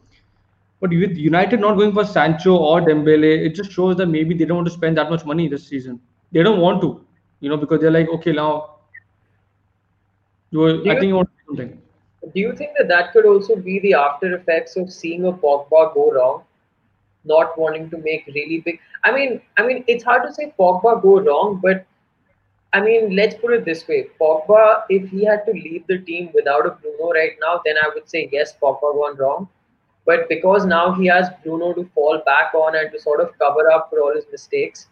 but 0.85 0.97
with 1.03 1.17
United 1.27 1.61
not 1.61 1.77
going 1.83 1.93
for 1.99 2.05
Sancho 2.05 2.57
or 2.57 2.81
Dembele 2.89 3.31
it 3.47 3.55
just 3.61 3.73
shows 3.79 3.97
that 4.03 4.07
maybe 4.17 4.35
they 4.35 4.45
don't 4.45 4.63
want 4.63 4.69
to 4.69 4.75
spend 4.81 5.03
that 5.03 5.11
much 5.17 5.25
money 5.33 5.49
this 5.55 5.69
season 5.69 6.01
they 6.33 6.43
don't 6.43 6.61
want 6.67 6.83
to 6.83 6.91
you 7.41 7.49
know 7.55 7.57
because 7.57 7.81
they're 7.81 7.97
like 8.01 8.09
okay 8.19 8.33
now 8.33 8.51
you, 10.51 10.69
I 10.83 10.95
think 10.99 11.05
you 11.05 11.17
want 11.17 11.31
something 11.47 11.81
do 12.33 12.41
you 12.41 12.55
think 12.57 12.73
that 12.79 12.89
that 12.89 13.13
could 13.13 13.27
also 13.27 13.57
be 13.57 13.81
the 13.81 13.95
after 13.95 14.35
effects 14.35 14.77
of 14.77 14.93
seeing 14.93 15.27
a 15.27 15.33
Pogba 15.33 15.93
go 15.95 16.13
wrong, 16.13 16.43
not 17.25 17.59
wanting 17.59 17.91
to 17.91 17.99
make 17.99 18.27
really 18.27 18.61
big? 18.61 18.79
I 19.05 19.13
mean, 19.13 19.41
I 19.59 19.67
mean, 19.67 19.85
it's 19.87 20.05
hard 20.05 20.23
to 20.27 20.33
say 20.33 20.55
Pogba 20.59 21.03
go 21.03 21.21
wrong, 21.21 21.61
but 21.63 21.85
I 22.73 22.81
mean, 22.81 23.15
let's 23.15 23.35
put 23.35 23.53
it 23.53 23.65
this 23.65 23.87
way: 23.87 24.07
Pogba, 24.21 24.85
if 24.89 25.11
he 25.11 25.25
had 25.25 25.45
to 25.47 25.53
leave 25.53 25.87
the 25.87 25.99
team 25.99 26.31
without 26.35 26.67
a 26.67 26.71
Bruno 26.71 27.13
right 27.13 27.37
now, 27.41 27.61
then 27.65 27.77
I 27.83 27.91
would 27.95 28.09
say 28.09 28.29
yes, 28.33 28.55
Pogba 28.61 28.93
gone 28.93 29.17
wrong. 29.17 29.49
But 30.07 30.29
because 30.29 30.67
now 30.67 30.93
he 30.93 31.07
has 31.07 31.29
Bruno 31.43 31.73
to 31.75 31.89
fall 31.95 32.23
back 32.27 32.55
on 32.55 32.77
and 32.77 32.91
to 32.93 33.01
sort 33.01 33.21
of 33.21 33.39
cover 33.39 33.71
up 33.71 33.89
for 33.91 34.01
all 34.01 34.15
his 34.15 34.27
mistakes, 34.31 34.89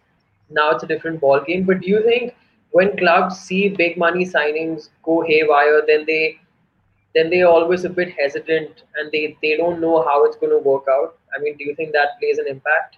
now 0.51 0.71
it's 0.71 0.83
a 0.83 0.87
different 0.87 1.21
ball 1.21 1.41
game. 1.41 1.65
But 1.65 1.81
do 1.81 1.89
you 1.89 2.03
think 2.03 2.35
when 2.71 2.97
clubs 2.97 3.39
see 3.39 3.69
big 3.69 3.99
money 3.99 4.25
signings 4.25 4.89
go 5.03 5.23
haywire, 5.23 5.83
then 5.87 6.05
they 6.07 6.39
then 7.15 7.29
they're 7.31 7.49
always 7.49 7.85
a 7.85 7.91
bit 7.91 8.15
hesitant 8.19 8.85
and 8.97 9.13
they, 9.13 9.37
they 9.43 9.57
don't 9.57 9.81
know 9.81 10.03
how 10.03 10.25
it's 10.25 10.37
going 10.37 10.51
to 10.51 10.59
work 10.59 10.85
out. 10.91 11.19
I 11.37 11.43
mean, 11.43 11.57
do 11.59 11.65
you 11.65 11.75
think 11.75 11.93
that 11.93 12.19
plays 12.19 12.39
an 12.39 12.47
impact? 12.49 12.97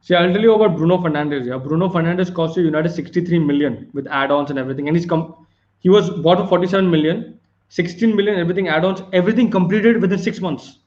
See, 0.00 0.14
I'll 0.14 0.32
tell 0.32 0.40
you 0.40 0.54
about 0.54 0.76
Bruno 0.76 0.98
Fernandes. 0.98 1.46
Yeah, 1.46 1.58
Bruno 1.58 1.88
Fernandes 1.88 2.32
cost 2.32 2.56
United 2.56 2.90
63 2.90 3.38
million 3.40 3.90
with 3.92 4.06
add-ons 4.06 4.50
and 4.50 4.58
everything, 4.58 4.88
and 4.88 4.96
he's 4.96 5.04
come. 5.04 5.46
He 5.80 5.90
was 5.90 6.08
bought 6.08 6.38
for 6.38 6.46
47 6.46 6.90
million, 6.90 7.38
16 7.68 8.14
million, 8.14 8.38
everything 8.38 8.68
add-ons, 8.68 9.02
everything 9.12 9.50
completed 9.50 10.00
within 10.00 10.18
six 10.18 10.40
months, 10.40 10.78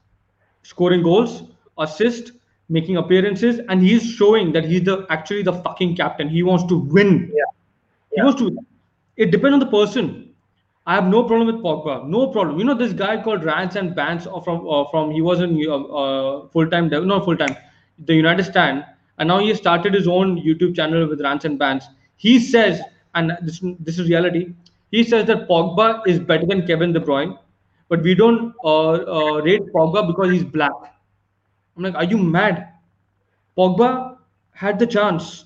scoring 0.71 1.03
goals, 1.03 1.43
assist, 1.77 2.31
making 2.69 2.97
appearances, 2.97 3.59
and 3.69 3.81
he's 3.81 4.03
showing 4.03 4.51
that 4.53 4.65
he's 4.65 4.83
the 4.83 5.05
actually 5.09 5.43
the 5.43 5.53
fucking 5.67 5.95
captain. 5.95 6.29
He 6.29 6.43
wants 6.43 6.65
to 6.71 6.77
win. 6.77 7.31
Yeah. 7.33 7.43
yeah. 8.11 8.15
He 8.15 8.21
wants 8.23 8.41
to. 8.41 8.57
It 9.17 9.31
depends 9.31 9.53
on 9.55 9.59
the 9.59 9.71
person 9.77 10.29
I 10.89 10.95
have 10.95 11.05
no 11.07 11.23
problem 11.23 11.47
with 11.47 11.63
Pogba. 11.63 12.07
No 12.07 12.27
problem. 12.27 12.57
You 12.57 12.65
know 12.65 12.73
this 12.73 12.93
guy 12.93 13.21
called 13.21 13.43
Rance 13.43 13.75
and 13.75 13.95
Bance 13.95 14.23
from 14.43 14.67
uh, 14.67 14.85
from 14.89 15.11
he 15.11 15.21
was 15.21 15.39
in 15.39 15.51
uh, 15.67 15.75
uh, 15.75 16.47
full 16.47 16.67
time 16.67 16.89
not 16.89 17.25
full 17.25 17.37
time 17.37 17.55
the 18.05 18.15
United 18.15 18.45
Stand 18.45 18.83
and 19.19 19.27
now 19.27 19.37
he 19.39 19.53
started 19.53 19.93
his 19.93 20.07
own 20.07 20.41
YouTube 20.41 20.75
channel 20.75 21.07
with 21.07 21.21
Rance 21.21 21.45
and 21.45 21.59
Bance. 21.59 21.85
He 22.17 22.39
says 22.39 22.81
and 23.13 23.37
this 23.41 23.59
this 23.79 23.99
is 23.99 24.09
reality. 24.09 24.53
He 24.89 25.03
says 25.03 25.27
that 25.27 25.47
Pogba 25.47 26.07
is 26.07 26.19
better 26.19 26.47
than 26.47 26.65
Kevin 26.65 26.91
De 26.93 26.99
Bruyne, 26.99 27.37
but 27.89 28.01
we 28.01 28.15
don't 28.15 28.53
uh, 28.63 28.91
uh, 28.91 29.41
rate 29.41 29.73
Pogba 29.73 30.07
because 30.07 30.31
he's 30.31 30.43
black. 30.43 30.71
I'm 31.75 31.83
like, 31.83 31.95
are 31.95 32.05
you 32.05 32.17
mad? 32.17 32.69
Pogba 33.57 34.17
had 34.53 34.79
the 34.79 34.87
chance 34.87 35.45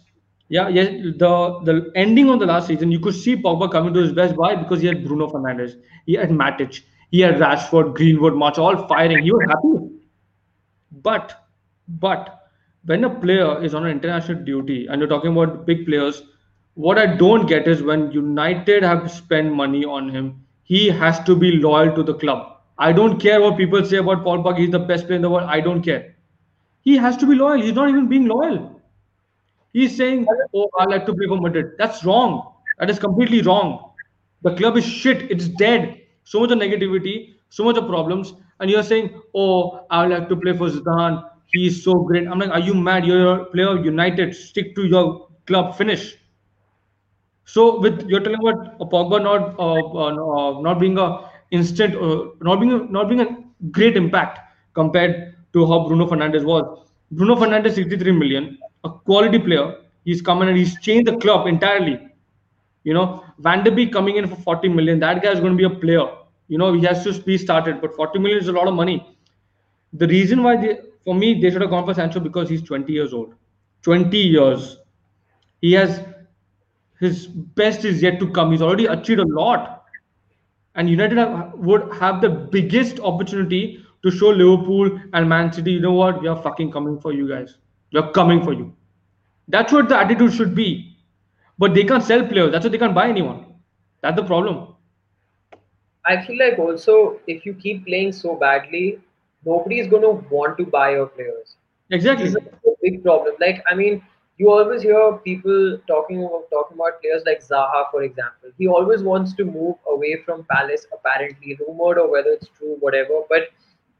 yeah, 0.50 0.68
yeah. 0.68 0.84
The 1.22 1.60
the 1.64 1.92
ending 1.96 2.30
on 2.30 2.38
the 2.38 2.46
last 2.46 2.68
season, 2.68 2.92
you 2.92 3.00
could 3.00 3.16
see 3.16 3.36
Pogba 3.36 3.72
coming 3.72 3.94
to 3.94 4.02
his 4.02 4.12
best. 4.12 4.36
Why? 4.36 4.56
Because 4.56 4.82
he 4.82 4.88
had 4.88 5.04
Bruno 5.06 5.28
Fernandes, 5.28 5.78
he 6.06 6.14
had 6.14 6.30
Matic, 6.30 6.82
he 7.10 7.22
had 7.22 7.36
Rashford, 7.36 7.96
Greenwood, 7.96 8.36
Martial 8.36 8.66
all 8.66 8.88
firing. 8.88 9.24
He 9.24 9.32
was 9.32 9.46
happy. 9.50 9.90
But 10.92 11.34
but 11.88 12.50
when 12.86 13.04
a 13.04 13.10
player 13.10 13.64
is 13.64 13.74
on 13.74 13.86
an 13.86 13.92
international 13.92 14.44
duty 14.44 14.86
and 14.88 15.00
you're 15.00 15.10
talking 15.10 15.32
about 15.32 15.66
big 15.66 15.88
players, 15.88 16.22
what 16.76 17.00
I 17.00 17.08
don't 17.08 17.48
get 17.48 17.68
is 17.68 17.82
when 17.82 18.12
United 18.12 18.84
have 18.84 19.10
spent 19.10 19.52
money 19.54 19.86
on 19.86 20.10
him, 20.10 20.43
he 20.64 20.90
has 20.90 21.20
to 21.24 21.36
be 21.36 21.52
loyal 21.54 21.94
to 21.96 22.04
the 22.04 22.14
club. 22.14 22.58
I 22.78 22.92
don't 22.92 23.20
care 23.20 23.42
what 23.42 23.58
people 23.58 23.84
say 23.86 23.98
about 23.98 24.24
Paul 24.24 24.44
Pogba. 24.44 24.58
He's 24.58 24.72
the 24.72 24.80
best 24.80 25.06
player 25.06 25.16
in 25.18 25.22
the 25.22 25.30
world. 25.30 25.48
I 25.50 25.62
don't 25.62 25.82
care. 25.82 26.16
He 26.82 26.98
has 26.98 27.18
to 27.18 27.26
be 27.26 27.36
loyal. 27.36 27.62
He's 27.62 27.74
not 27.74 27.90
even 27.90 28.08
being 28.08 28.26
loyal. 28.28 28.82
He's 29.74 29.96
saying, 29.96 30.26
"Oh, 30.56 30.70
I 30.80 30.86
like 30.86 31.06
to 31.06 31.14
play 31.14 31.28
for 31.28 31.38
Madrid." 31.38 31.74
That's 31.78 32.04
wrong. 32.06 32.54
That 32.80 32.90
is 32.90 33.00
completely 33.00 33.42
wrong. 33.42 33.92
The 34.42 34.56
club 34.56 34.78
is 34.78 34.86
shit. 34.86 35.30
It's 35.32 35.48
dead. 35.48 36.02
So 36.24 36.40
much 36.40 36.52
of 36.52 36.60
negativity, 36.60 37.36
so 37.50 37.64
much 37.64 37.78
of 37.78 37.88
problems, 37.88 38.34
and 38.60 38.70
you're 38.70 38.84
saying, 38.84 39.10
"Oh, 39.36 39.86
I 39.90 40.06
like 40.08 40.28
to 40.30 40.36
play 40.36 40.56
for 40.58 40.70
Zidane. 40.70 41.24
He's 41.54 41.84
so 41.84 41.96
great." 42.10 42.28
I'm 42.28 42.40
like, 42.40 42.52
"Are 42.52 42.60
you 42.60 42.74
mad? 42.74 43.06
You're 43.06 43.34
a 43.36 43.46
player 43.46 43.70
of 43.78 43.86
United. 43.86 44.36
Stick 44.36 44.76
to 44.76 44.86
your 44.86 45.28
club. 45.48 45.76
Finish." 45.76 46.18
So, 47.46 47.80
with 47.80 48.08
you're 48.08 48.22
telling 48.22 48.40
about 48.40 48.80
Pogba 48.80 49.22
not 49.22 49.56
uh, 49.60 50.58
uh, 50.58 50.62
not 50.62 50.80
being 50.80 50.98
a 50.98 51.30
instant, 51.52 51.96
uh, 51.96 52.30
not 52.42 52.60
being 52.60 52.72
a, 52.74 52.78
not 52.86 53.10
being 53.10 53.22
a 53.22 53.38
great 53.72 53.98
impact 53.98 54.40
compared 54.74 55.36
to 55.54 55.66
how 55.68 55.88
Bruno 55.88 56.08
Fernandes 56.08 56.44
was. 56.44 56.80
Bruno 57.12 57.36
Fernandes 57.36 57.76
63 57.76 58.12
million 58.12 58.58
a 58.84 58.90
quality 58.90 59.40
player. 59.40 59.78
He's 60.06 60.22
come 60.22 60.42
in 60.42 60.50
and 60.50 60.58
he's 60.58 60.80
changed 60.80 61.08
the 61.12 61.18
club 61.18 61.48
entirely. 61.48 62.00
You 62.84 62.94
know, 62.94 63.24
Van 63.40 63.64
der 63.64 63.72
Beek 63.72 63.94
coming 63.94 64.18
in 64.18 64.28
for 64.28 64.36
40 64.36 64.70
million. 64.70 65.00
That 65.00 65.24
guy 65.24 65.32
is 65.32 65.40
going 65.40 65.54
to 65.54 65.58
be 65.58 65.64
a 65.64 65.80
player. 65.80 66.06
You 66.50 66.58
know, 66.58 66.74
he 66.74 66.84
has 66.86 67.04
to 67.06 67.14
be 67.22 67.38
started, 67.38 67.80
but 67.82 67.96
40 67.96 68.20
million 68.20 68.40
is 68.40 68.48
a 68.50 68.52
lot 68.52 68.68
of 68.68 68.74
money. 68.74 69.16
The 69.94 70.08
reason 70.08 70.44
why 70.44 70.58
they, 70.58 70.80
for 71.06 71.16
me, 71.16 71.40
they 71.40 71.50
should 71.52 71.62
have 71.62 71.70
gone 71.70 71.86
for 71.86 71.94
Sancho 71.94 72.20
because 72.20 72.50
he's 72.50 72.62
20 72.62 72.92
years 72.92 73.14
old. 73.14 73.34
20 73.84 74.18
years. 74.18 74.78
He 75.62 75.72
has 75.74 76.02
his 77.04 77.28
best 77.28 77.86
is 77.86 78.02
yet 78.02 78.20
to 78.20 78.30
come. 78.32 78.52
He's 78.52 78.62
already 78.62 78.86
achieved 78.86 79.20
a 79.20 79.28
lot. 79.28 79.84
And 80.76 80.90
United 80.90 81.18
have, 81.18 81.54
would 81.56 81.94
have 81.94 82.22
the 82.22 82.30
biggest 82.30 83.00
opportunity 83.00 83.86
to 84.04 84.12
show 84.12 84.30
Liverpool 84.30 85.00
and 85.14 85.30
Man 85.30 85.52
City, 85.52 85.74
you 85.74 85.80
know 85.80 85.94
what, 85.94 86.22
we 86.22 86.28
are 86.28 86.42
fucking 86.42 86.72
coming 86.72 87.00
for 87.00 87.14
you 87.14 87.28
guys. 87.28 87.58
We 87.92 88.00
are 88.00 88.12
coming 88.12 88.44
for 88.44 88.54
you. 88.54 88.74
That's 89.48 89.72
what 89.72 89.90
the 89.90 89.98
attitude 89.98 90.34
should 90.34 90.56
be. 90.56 90.98
But 91.58 91.74
they 91.74 91.84
can't 91.84 92.04
sell 92.04 92.26
players. 92.26 92.52
That's 92.52 92.66
why 92.66 92.72
they 92.72 92.78
can't 92.78 92.96
buy 92.96 93.08
anyone. 93.08 93.46
That's 94.02 94.16
the 94.16 94.24
problem. 94.24 94.76
I 96.06 96.26
feel 96.26 96.38
like 96.38 96.60
also 96.60 97.20
if 97.28 97.46
you 97.46 97.54
keep 97.54 97.86
playing 97.86 98.12
so 98.14 98.36
badly, 98.36 99.00
nobody 99.46 99.80
is 99.80 99.88
going 99.88 100.02
to 100.02 100.26
want 100.34 100.58
to 100.58 100.66
buy 100.66 100.92
your 100.92 101.08
players. 101.08 101.56
Exactly. 101.92 102.26
This 102.26 102.36
is 102.36 102.42
a 102.42 102.72
big 102.82 103.04
problem. 103.04 103.36
Like 103.40 103.64
I 103.70 103.76
mean, 103.76 104.02
you 104.38 104.50
always 104.52 104.82
hear 104.82 105.14
people 105.24 105.78
talking 105.88 106.24
about 106.24 106.46
talking 106.52 106.76
about 106.78 107.02
players 107.02 107.24
like 107.26 107.42
Zaha, 107.48 107.84
for 107.92 108.04
example. 108.04 108.50
He 108.58 108.68
always 108.68 109.04
wants 109.04 109.34
to 109.36 109.46
move 109.46 109.76
away 109.92 110.18
from 110.26 110.46
Palace, 110.52 110.86
apparently 110.94 111.58
rumored 111.68 111.98
or 112.00 112.12
whether 112.12 112.30
it's 112.32 112.48
true, 112.58 112.78
whatever. 112.80 113.22
But 113.30 113.50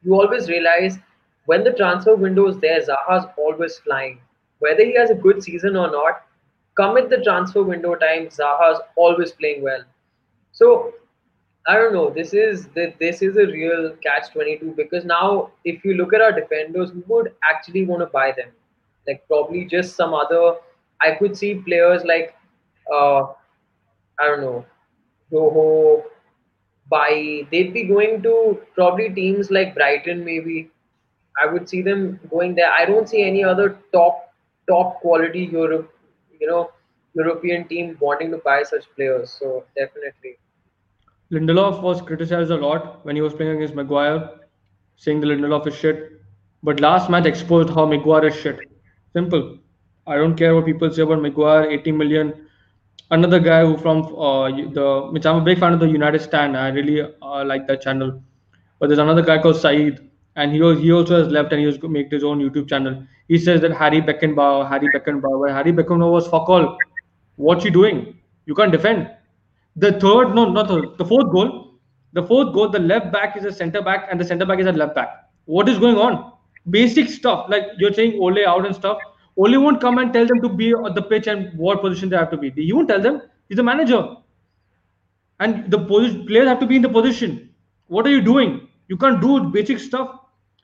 you 0.02 0.14
always 0.14 0.48
realize 0.48 0.98
when 1.46 1.64
the 1.64 1.72
transfer 1.72 2.14
window 2.16 2.48
is 2.48 2.58
there, 2.58 2.80
Zaha's 2.80 3.26
always 3.36 3.78
flying. 3.78 4.18
Whether 4.58 4.84
he 4.84 4.94
has 4.96 5.10
a 5.10 5.14
good 5.14 5.42
season 5.42 5.76
or 5.76 5.90
not, 5.90 6.22
come 6.76 6.96
at 6.96 7.10
the 7.10 7.22
transfer 7.22 7.62
window 7.62 7.94
time, 7.94 8.26
Zaha's 8.28 8.80
always 8.96 9.32
playing 9.32 9.62
well. 9.62 9.84
So 10.52 10.94
I 11.66 11.74
don't 11.76 11.92
know. 11.94 12.10
This 12.10 12.34
is 12.34 12.68
this 12.74 13.22
is 13.22 13.36
a 13.36 13.46
real 13.46 13.90
catch 14.02 14.32
twenty 14.32 14.58
two 14.58 14.74
because 14.76 15.04
now 15.04 15.50
if 15.64 15.84
you 15.84 15.94
look 15.94 16.12
at 16.14 16.20
our 16.20 16.32
defenders, 16.32 16.90
who 16.90 17.02
would 17.08 17.32
actually 17.50 17.84
want 17.86 18.00
to 18.02 18.06
buy 18.06 18.32
them? 18.36 18.50
Like 19.06 19.26
probably 19.28 19.64
just 19.64 19.96
some 19.96 20.14
other. 20.14 20.56
I 21.00 21.12
could 21.12 21.36
see 21.36 21.54
players 21.54 22.04
like 22.04 22.34
uh, 22.92 23.26
I 24.20 24.26
don't 24.26 24.40
know, 24.40 24.64
Rojo, 25.30 26.04
Bailly. 26.90 27.48
They'd 27.50 27.72
be 27.72 27.84
going 27.84 28.22
to 28.22 28.60
probably 28.74 29.10
teams 29.10 29.50
like 29.50 29.74
Brighton 29.74 30.24
maybe. 30.24 30.70
I 31.42 31.46
would 31.46 31.68
see 31.68 31.82
them 31.82 32.20
going 32.30 32.54
there. 32.54 32.70
I 32.70 32.84
don't 32.84 33.08
see 33.08 33.22
any 33.22 33.42
other 33.42 33.78
top 33.92 34.32
top 34.68 35.00
quality 35.00 35.48
Europe, 35.52 35.92
you 36.40 36.46
know, 36.46 36.70
European 37.14 37.66
team 37.68 37.96
wanting 38.00 38.30
to 38.30 38.38
buy 38.38 38.62
such 38.62 38.84
players. 38.94 39.36
So 39.38 39.64
definitely. 39.76 40.38
Lindelof 41.32 41.82
was 41.82 42.00
criticized 42.00 42.50
a 42.50 42.56
lot 42.56 43.04
when 43.04 43.16
he 43.16 43.22
was 43.22 43.34
playing 43.34 43.56
against 43.56 43.74
Maguire, 43.74 44.30
saying 44.96 45.20
the 45.20 45.26
Lindelof 45.26 45.66
is 45.66 45.74
shit. 45.74 46.20
But 46.62 46.80
last 46.80 47.10
match 47.10 47.26
exposed 47.26 47.70
how 47.70 47.86
Maguire 47.86 48.28
is 48.28 48.36
shit. 48.36 48.60
Simple. 49.14 49.58
I 50.08 50.16
don't 50.16 50.34
care 50.34 50.54
what 50.56 50.66
people 50.66 50.90
say 50.92 51.02
about 51.02 51.22
Maguire, 51.22 51.70
80 51.70 51.92
million. 51.92 52.48
Another 53.12 53.38
guy 53.38 53.64
who 53.64 53.76
from 53.76 54.02
uh, 54.16 54.50
the, 54.50 55.08
which 55.12 55.24
I'm 55.24 55.36
a 55.36 55.40
big 55.40 55.60
fan 55.60 55.72
of 55.72 55.78
the 55.78 55.88
United 55.88 56.20
Stand. 56.20 56.56
I 56.56 56.68
really 56.70 57.00
uh, 57.00 57.44
like 57.44 57.68
that 57.68 57.80
channel. 57.80 58.20
But 58.80 58.88
there's 58.88 58.98
another 58.98 59.22
guy 59.22 59.40
called 59.40 59.56
Saeed, 59.56 60.00
and 60.34 60.52
he 60.52 60.60
was, 60.60 60.80
he 60.80 60.92
also 60.92 61.22
has 61.22 61.32
left 61.32 61.52
and 61.52 61.60
he 61.60 61.88
made 61.88 62.10
his 62.10 62.24
own 62.24 62.40
YouTube 62.40 62.68
channel. 62.68 63.06
He 63.28 63.38
says 63.38 63.60
that 63.60 63.72
Harry 63.72 64.02
Beckenbauer, 64.02 64.68
Harry 64.68 64.88
Beckenbauer, 64.88 65.50
Harry 65.52 65.72
Beckenbauer 65.72 66.10
was 66.10 66.26
fuck 66.26 66.48
all. 66.48 66.76
What's 67.36 67.62
he 67.62 67.70
doing? 67.70 68.18
You 68.46 68.54
can't 68.54 68.72
defend. 68.72 69.10
The 69.76 69.92
third, 69.92 70.34
no, 70.34 70.50
not 70.50 70.66
the, 70.66 70.92
the 70.98 71.04
fourth 71.04 71.30
goal. 71.30 71.78
The 72.14 72.22
fourth 72.22 72.52
goal, 72.52 72.68
the 72.68 72.80
left 72.80 73.12
back 73.12 73.36
is 73.36 73.44
a 73.44 73.52
center 73.52 73.80
back, 73.80 74.08
and 74.10 74.20
the 74.20 74.24
center 74.24 74.44
back 74.44 74.58
is 74.58 74.66
a 74.66 74.72
left 74.72 74.94
back. 74.96 75.30
What 75.44 75.68
is 75.68 75.78
going 75.78 75.96
on? 75.96 76.33
Basic 76.70 77.08
stuff 77.08 77.46
like 77.48 77.68
you're 77.78 77.92
saying 77.92 78.18
Ole 78.20 78.46
out 78.46 78.66
and 78.66 78.74
stuff. 78.74 78.98
Ole 79.36 79.58
won't 79.58 79.80
come 79.80 79.98
and 79.98 80.12
tell 80.12 80.26
them 80.26 80.40
to 80.42 80.48
be 80.48 80.72
on 80.74 80.94
the 80.94 81.02
pitch 81.02 81.26
and 81.26 81.56
what 81.58 81.80
position 81.80 82.08
they 82.08 82.16
have 82.16 82.30
to 82.30 82.36
be. 82.36 82.50
He 82.50 82.72
won't 82.72 82.88
tell 82.88 83.00
them. 83.00 83.22
He's 83.48 83.56
the 83.56 83.62
manager, 83.62 84.16
and 85.40 85.70
the 85.70 85.78
position, 85.78 86.26
players 86.26 86.48
have 86.48 86.60
to 86.60 86.66
be 86.66 86.76
in 86.76 86.82
the 86.82 86.88
position. 86.88 87.50
What 87.88 88.06
are 88.06 88.10
you 88.10 88.20
doing? 88.22 88.68
You 88.88 88.96
can't 88.96 89.20
do 89.20 89.40
basic 89.50 89.78
stuff. 89.78 90.20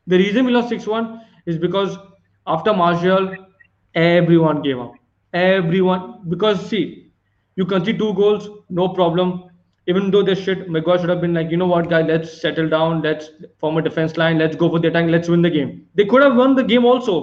The 0.07 0.17
reason 0.19 0.47
we 0.47 0.53
lost 0.53 0.69
six 0.69 0.87
one 0.87 1.23
is 1.47 1.59
because 1.59 1.97
after 2.47 2.73
Martial, 2.73 3.35
everyone 3.95 4.63
gave 4.63 4.79
up. 4.79 4.95
Everyone 5.33 6.23
because 6.29 6.65
see 6.69 7.13
you 7.57 7.67
concede 7.67 7.99
two 7.99 8.15
goals, 8.15 8.49
no 8.71 8.89
problem. 8.89 9.50
Even 9.91 10.11
though 10.11 10.23
they 10.23 10.35
shit, 10.35 10.69
Maguire 10.71 10.99
should 11.01 11.09
have 11.09 11.21
been 11.21 11.35
like, 11.35 11.51
you 11.51 11.57
know 11.57 11.67
what, 11.67 11.89
guy, 11.91 12.01
let's 12.03 12.41
settle 12.41 12.69
down, 12.69 13.03
let's 13.03 13.31
form 13.59 13.79
a 13.79 13.83
defense 13.83 14.17
line, 14.17 14.39
let's 14.39 14.57
go 14.57 14.69
for 14.71 14.79
the 14.79 14.89
attack, 14.89 15.07
let's 15.15 15.29
win 15.29 15.43
the 15.43 15.51
game. 15.51 15.87
They 15.95 16.05
could 16.05 16.23
have 16.23 16.37
won 16.37 16.55
the 16.55 16.63
game 16.63 16.85
also. 16.85 17.15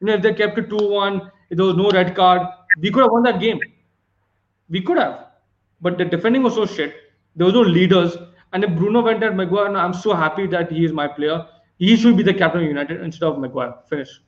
You 0.00 0.06
know, 0.08 0.14
if 0.14 0.22
they 0.22 0.32
kept 0.34 0.58
it 0.58 0.68
2-1, 0.70 1.30
if 1.50 1.56
there 1.58 1.66
was 1.66 1.76
no 1.76 1.90
red 1.90 2.14
card, 2.16 2.46
we 2.78 2.90
could 2.90 3.02
have 3.02 3.12
won 3.12 3.22
that 3.24 3.40
game. 3.40 3.60
We 4.68 4.80
could 4.80 4.98
have. 4.98 5.26
But 5.80 5.98
the 5.98 6.04
defending 6.04 6.42
was 6.42 6.54
so 6.54 6.66
shit. 6.66 6.94
There 7.36 7.46
was 7.46 7.54
no 7.54 7.60
leaders. 7.60 8.16
And 8.52 8.64
if 8.64 8.76
Bruno 8.76 9.02
went 9.02 9.22
at 9.22 9.36
Maguire, 9.36 9.76
I'm 9.76 9.94
so 9.94 10.14
happy 10.14 10.48
that 10.48 10.72
he 10.72 10.84
is 10.84 10.92
my 10.92 11.06
player. 11.06 11.46
He 11.78 11.96
should 11.96 12.16
be 12.16 12.24
the 12.24 12.34
captain 12.34 12.62
of 12.62 12.68
United 12.68 13.00
instead 13.02 13.26
of 13.26 13.38
Maguire. 13.38 13.74
Finish. 13.88 14.20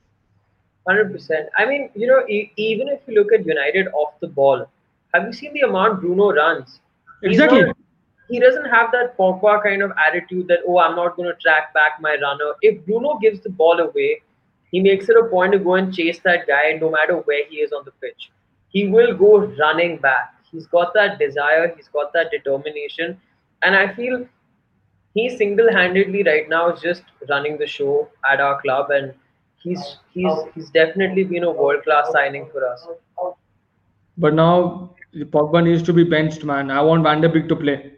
100%. 0.87 1.45
I 1.57 1.65
mean, 1.65 1.89
you 1.95 2.07
know, 2.07 2.21
e- 2.27 2.51
even 2.55 2.87
if 2.87 3.01
you 3.07 3.15
look 3.15 3.33
at 3.33 3.45
United 3.45 3.87
off 3.93 4.13
the 4.21 4.27
ball, 4.27 4.65
have 5.13 5.25
you 5.25 5.33
seen 5.33 5.53
the 5.53 5.61
amount 5.61 6.01
Bruno 6.01 6.31
runs? 6.31 6.79
Exactly. 7.23 7.63
Not, 7.63 7.77
he 8.29 8.39
doesn't 8.39 8.65
have 8.65 8.91
that 8.91 9.17
Pogba 9.17 9.61
kind 9.63 9.81
of 9.81 9.91
attitude 10.05 10.47
that 10.47 10.59
oh 10.67 10.79
I'm 10.79 10.95
not 10.95 11.15
going 11.15 11.29
to 11.29 11.39
track 11.39 11.73
back 11.73 11.99
my 11.99 12.17
runner. 12.21 12.53
If 12.61 12.85
Bruno 12.85 13.17
gives 13.21 13.41
the 13.41 13.49
ball 13.49 13.79
away, 13.79 14.21
he 14.71 14.79
makes 14.79 15.09
it 15.09 15.17
a 15.17 15.25
point 15.25 15.53
to 15.53 15.59
go 15.59 15.75
and 15.75 15.93
chase 15.93 16.19
that 16.23 16.47
guy 16.47 16.77
no 16.81 16.89
matter 16.89 17.17
where 17.17 17.45
he 17.49 17.57
is 17.57 17.71
on 17.71 17.85
the 17.85 17.91
pitch. 18.01 18.31
He 18.69 18.87
will 18.87 19.15
go 19.15 19.39
running 19.59 19.97
back. 19.97 20.33
He's 20.51 20.67
got 20.67 20.93
that 20.93 21.19
desire. 21.19 21.73
He's 21.75 21.87
got 21.87 22.13
that 22.13 22.31
determination, 22.31 23.19
and 23.61 23.75
I 23.75 23.93
feel 23.93 24.27
he 25.13 25.29
single-handedly 25.37 26.23
right 26.23 26.49
now 26.49 26.71
is 26.71 26.81
just 26.81 27.03
running 27.29 27.57
the 27.57 27.67
show 27.67 28.09
at 28.31 28.41
our 28.41 28.59
club, 28.61 28.89
and 28.89 29.13
he's 29.57 29.97
he's 30.11 30.31
he's 30.55 30.69
definitely 30.71 31.23
been 31.23 31.43
a 31.43 31.51
world-class 31.51 32.11
signing 32.11 32.49
for 32.51 32.67
us. 32.67 32.87
But 34.17 34.33
now 34.33 34.91
Pogba 35.15 35.63
needs 35.63 35.83
to 35.83 35.93
be 35.93 36.03
benched, 36.03 36.43
man. 36.43 36.71
I 36.71 36.81
want 36.81 37.03
Van 37.03 37.21
der 37.21 37.29
Beek 37.29 37.47
to 37.49 37.55
play. 37.55 37.93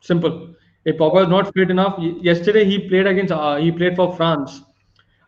Simple. 0.00 0.54
If 0.84 0.96
Pogba 0.96 1.24
is 1.24 1.28
not 1.28 1.52
fit 1.54 1.70
enough, 1.70 1.98
yesterday 1.98 2.64
he 2.64 2.88
played 2.88 3.06
against 3.06 3.32
uh, 3.32 3.56
he 3.56 3.70
played 3.70 3.96
for 3.96 4.16
France. 4.16 4.62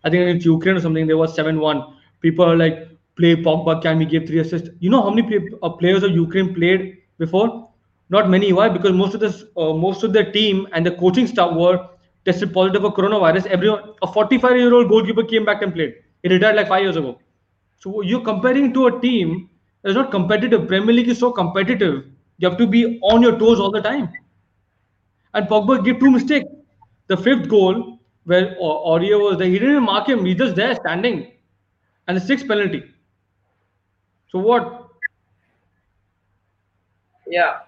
I 0.05 0.11
think 0.11 0.23
against 0.23 0.47
Ukraine 0.47 0.77
or 0.77 0.81
something. 0.81 1.07
There 1.07 1.19
was 1.19 1.35
seven 1.35 1.61
one. 1.61 1.83
People 2.21 2.45
are 2.47 2.57
like, 2.57 2.89
play 3.17 3.37
Pogba. 3.37 3.83
Can 3.83 3.99
we 3.99 4.07
give 4.07 4.27
three 4.27 4.39
assists? 4.39 4.71
You 4.81 4.91
know 4.91 5.03
how 5.03 5.11
many 5.11 5.49
uh, 5.63 5.69
players 5.71 6.03
of 6.03 6.13
Ukraine 6.13 6.55
played 6.55 6.99
before? 7.19 7.69
Not 8.09 8.31
many. 8.31 8.53
Why? 8.53 8.69
Because 8.69 8.93
most 8.93 9.15
of 9.15 9.21
this, 9.21 9.45
uh, 9.57 9.73
most 9.75 10.03
of 10.03 10.13
the 10.13 10.25
team 10.25 10.67
and 10.73 10.87
the 10.87 10.93
coaching 10.93 11.27
staff 11.27 11.55
were 11.55 11.89
tested 12.25 12.53
positive 12.55 12.83
for 12.83 12.93
coronavirus. 12.93 13.47
Everyone, 13.47 13.95
a 14.03 14.07
45 14.07 14.57
year 14.57 14.73
old 14.73 14.89
goalkeeper 14.89 15.25
came 15.25 15.45
back 15.45 15.63
and 15.63 15.75
played. 15.75 15.95
He 16.23 16.29
retired 16.31 16.57
like 16.57 16.69
five 16.69 16.83
years 16.83 16.97
ago. 16.97 17.19
So 17.79 18.01
you're 18.01 18.23
comparing 18.23 18.73
to 18.75 18.87
a 18.87 19.01
team 19.01 19.51
it's 19.85 19.95
not 19.95 20.11
competitive. 20.11 20.69
Premier 20.69 20.95
League 20.95 21.09
is 21.09 21.19
so 21.19 21.33
competitive. 21.33 22.05
You 22.39 22.49
have 22.49 22.59
to 22.59 22.67
be 22.67 22.99
on 23.03 23.23
your 23.23 23.39
toes 23.39 23.61
all 23.61 23.71
the 23.71 23.81
time. 23.81 24.09
And 25.35 25.49
Pogba 25.49 25.85
gave 25.85 25.99
two 25.99 26.11
mistakes. 26.11 26.47
The 27.09 27.17
fifth 27.17 27.49
goal, 27.49 27.99
where 28.25 28.55
Aurier 28.57 29.21
was 29.21 29.39
there, 29.39 29.49
he 29.49 29.55
didn't 29.55 29.71
even 29.71 29.83
mark 29.85 30.09
him. 30.09 30.25
He's 30.25 30.37
just 30.37 30.55
there 30.55 30.75
standing. 30.77 31.33
And 32.07 32.17
the 32.17 32.21
sixth 32.21 32.47
penalty. 32.47 32.85
So 34.31 34.39
what? 34.39 34.89
Yeah. 37.27 37.61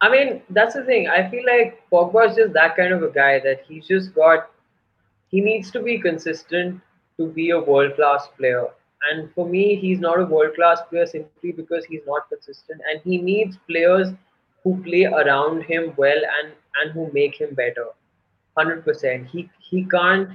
I 0.00 0.10
mean, 0.10 0.42
that's 0.50 0.74
the 0.74 0.84
thing. 0.84 1.08
I 1.08 1.28
feel 1.30 1.44
like 1.46 1.82
Pogba 1.90 2.30
is 2.30 2.36
just 2.36 2.52
that 2.52 2.76
kind 2.76 2.92
of 2.92 3.02
a 3.02 3.10
guy 3.10 3.38
that 3.40 3.62
he's 3.66 3.86
just 3.86 4.14
got, 4.14 4.50
he 5.30 5.40
needs 5.40 5.70
to 5.70 5.80
be 5.80 5.98
consistent 5.98 6.80
to 7.18 7.28
be 7.28 7.50
a 7.50 7.60
world 7.60 7.94
class 7.94 8.28
player. 8.36 8.66
And 9.10 9.32
for 9.34 9.48
me, 9.48 9.76
he's 9.76 10.00
not 10.00 10.20
a 10.20 10.24
world 10.24 10.54
class 10.54 10.80
player 10.88 11.06
simply 11.06 11.52
because 11.52 11.84
he's 11.84 12.00
not 12.06 12.28
consistent. 12.28 12.80
And 12.90 13.00
he 13.04 13.18
needs 13.18 13.56
players 13.68 14.08
who 14.64 14.82
play 14.82 15.04
around 15.04 15.62
him 15.62 15.92
well 15.96 16.20
and, 16.42 16.52
and 16.80 16.92
who 16.92 17.10
make 17.12 17.40
him 17.40 17.54
better. 17.54 17.86
100%. 18.58 19.26
He, 19.26 19.50
he 19.60 19.84
can't 19.84 20.30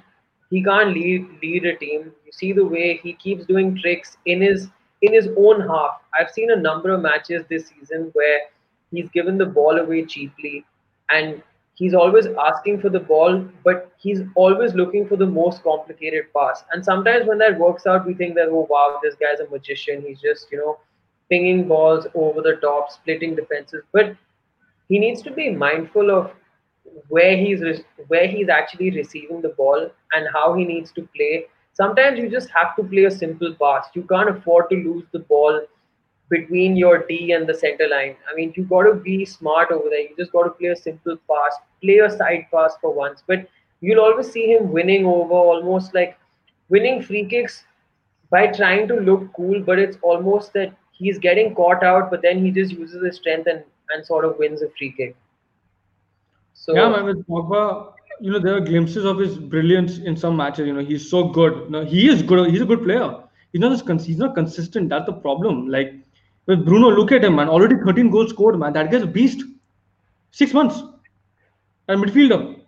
he 0.51 0.61
can't 0.61 0.93
lead 0.93 1.27
lead 1.41 1.65
a 1.65 1.77
team. 1.77 2.11
You 2.25 2.31
see 2.31 2.51
the 2.51 2.65
way 2.65 2.99
he 3.01 3.13
keeps 3.13 3.45
doing 3.45 3.77
tricks 3.79 4.17
in 4.25 4.41
his 4.41 4.67
in 5.01 5.13
his 5.13 5.29
own 5.37 5.61
half. 5.61 6.01
I've 6.19 6.29
seen 6.29 6.51
a 6.51 6.55
number 6.55 6.91
of 6.93 7.01
matches 7.01 7.45
this 7.49 7.69
season 7.69 8.09
where 8.13 8.41
he's 8.91 9.09
given 9.09 9.37
the 9.37 9.45
ball 9.45 9.79
away 9.79 10.05
cheaply 10.05 10.65
and 11.09 11.41
he's 11.81 11.95
always 11.95 12.27
asking 12.47 12.79
for 12.79 12.89
the 12.89 12.99
ball, 12.99 13.43
but 13.63 13.91
he's 13.97 14.19
always 14.35 14.75
looking 14.75 15.07
for 15.07 15.15
the 15.15 15.25
most 15.25 15.63
complicated 15.63 16.25
pass. 16.35 16.63
And 16.71 16.85
sometimes 16.85 17.25
when 17.27 17.39
that 17.39 17.57
works 17.57 17.87
out, 17.87 18.05
we 18.05 18.13
think 18.13 18.35
that, 18.35 18.49
oh, 18.49 18.67
wow, 18.69 18.99
this 19.03 19.15
guy's 19.15 19.39
a 19.39 19.49
magician. 19.49 20.03
He's 20.07 20.21
just, 20.21 20.51
you 20.51 20.59
know, 20.59 20.77
pinging 21.31 21.67
balls 21.67 22.05
over 22.13 22.43
the 22.43 22.57
top, 22.57 22.91
splitting 22.91 23.35
defenses. 23.35 23.81
But 23.91 24.15
he 24.89 24.99
needs 24.99 25.23
to 25.23 25.31
be 25.31 25.49
mindful 25.49 26.11
of 26.11 26.29
where 27.09 27.35
he's 27.35 27.61
re- 27.61 27.85
where 28.09 28.27
he's 28.27 28.49
actually 28.49 28.91
receiving 28.91 29.41
the 29.41 29.55
ball 29.63 29.89
and 30.13 30.27
how 30.35 30.53
he 30.53 30.65
needs 30.65 30.91
to 30.99 31.07
play. 31.15 31.45
Sometimes 31.73 32.19
you 32.19 32.29
just 32.29 32.49
have 32.51 32.75
to 32.75 32.83
play 32.83 33.05
a 33.05 33.11
simple 33.11 33.55
pass. 33.59 33.87
You 33.95 34.03
can't 34.03 34.29
afford 34.29 34.69
to 34.69 34.75
lose 34.75 35.05
the 35.13 35.25
ball 35.33 35.61
between 36.31 36.75
your 36.77 37.05
D 37.07 37.33
and 37.33 37.47
the 37.47 37.53
center 37.53 37.87
line. 37.87 38.15
I 38.31 38.35
mean, 38.35 38.53
you 38.55 38.63
got 38.63 38.83
to 38.83 38.95
be 38.95 39.25
smart 39.25 39.71
over 39.71 39.89
there. 39.89 40.01
You 40.01 40.15
just 40.17 40.31
got 40.31 40.43
to 40.45 40.51
play 40.51 40.69
a 40.69 40.75
simple 40.75 41.17
pass, 41.29 41.57
play 41.83 41.99
a 41.99 42.09
side 42.09 42.47
pass 42.53 42.77
for 42.81 42.93
once. 42.93 43.23
But 43.27 43.47
you'll 43.81 43.99
always 43.99 44.31
see 44.31 44.47
him 44.53 44.71
winning 44.71 45.05
over 45.05 45.33
almost 45.33 45.93
like 45.93 46.17
winning 46.69 47.01
free 47.03 47.25
kicks 47.25 47.63
by 48.31 48.47
trying 48.47 48.87
to 48.87 48.95
look 48.95 49.31
cool, 49.35 49.61
but 49.61 49.77
it's 49.79 49.97
almost 50.01 50.53
that 50.53 50.73
he's 50.91 51.19
getting 51.19 51.53
caught 51.53 51.83
out, 51.83 52.09
but 52.09 52.21
then 52.21 52.43
he 52.43 52.51
just 52.51 52.71
uses 52.71 53.03
his 53.03 53.17
strength 53.17 53.47
and, 53.47 53.63
and 53.93 54.05
sort 54.05 54.25
of 54.25 54.37
wins 54.39 54.61
a 54.61 54.69
free 54.77 54.93
kick. 54.97 55.15
So 56.53 56.75
Yeah, 56.75 56.89
man, 56.89 57.05
with 57.05 57.27
Pogba, 57.27 57.93
you 58.21 58.31
know, 58.31 58.39
there 58.39 58.55
are 58.55 58.61
glimpses 58.61 59.03
of 59.05 59.17
his 59.17 59.37
brilliance 59.37 59.97
in 59.97 60.15
some 60.15 60.37
matches. 60.37 60.67
You 60.67 60.73
know, 60.73 60.85
he's 60.85 61.09
so 61.09 61.27
good. 61.27 61.69
No, 61.71 61.83
he 61.83 62.07
is 62.07 62.21
good. 62.21 62.49
He's 62.51 62.61
a 62.61 62.65
good 62.65 62.83
player. 62.83 63.15
He's 63.51 63.59
not 63.61 63.71
just 63.71 63.85
cons- 63.85 64.05
he's 64.05 64.17
not 64.17 64.35
consistent. 64.35 64.89
That's 64.89 65.07
the 65.07 65.13
problem. 65.13 65.67
Like 65.67 65.93
with 66.51 66.65
Bruno, 66.65 66.89
look 66.89 67.11
at 67.11 67.23
him, 67.23 67.35
man. 67.35 67.49
Already 67.49 67.75
13 67.75 68.09
goals 68.09 68.31
scored, 68.31 68.59
man. 68.59 68.73
That 68.73 68.91
guy's 68.91 69.03
a 69.03 69.07
beast. 69.07 69.43
Six 70.31 70.53
months. 70.53 70.83
And 71.87 72.03
midfielder. 72.03 72.59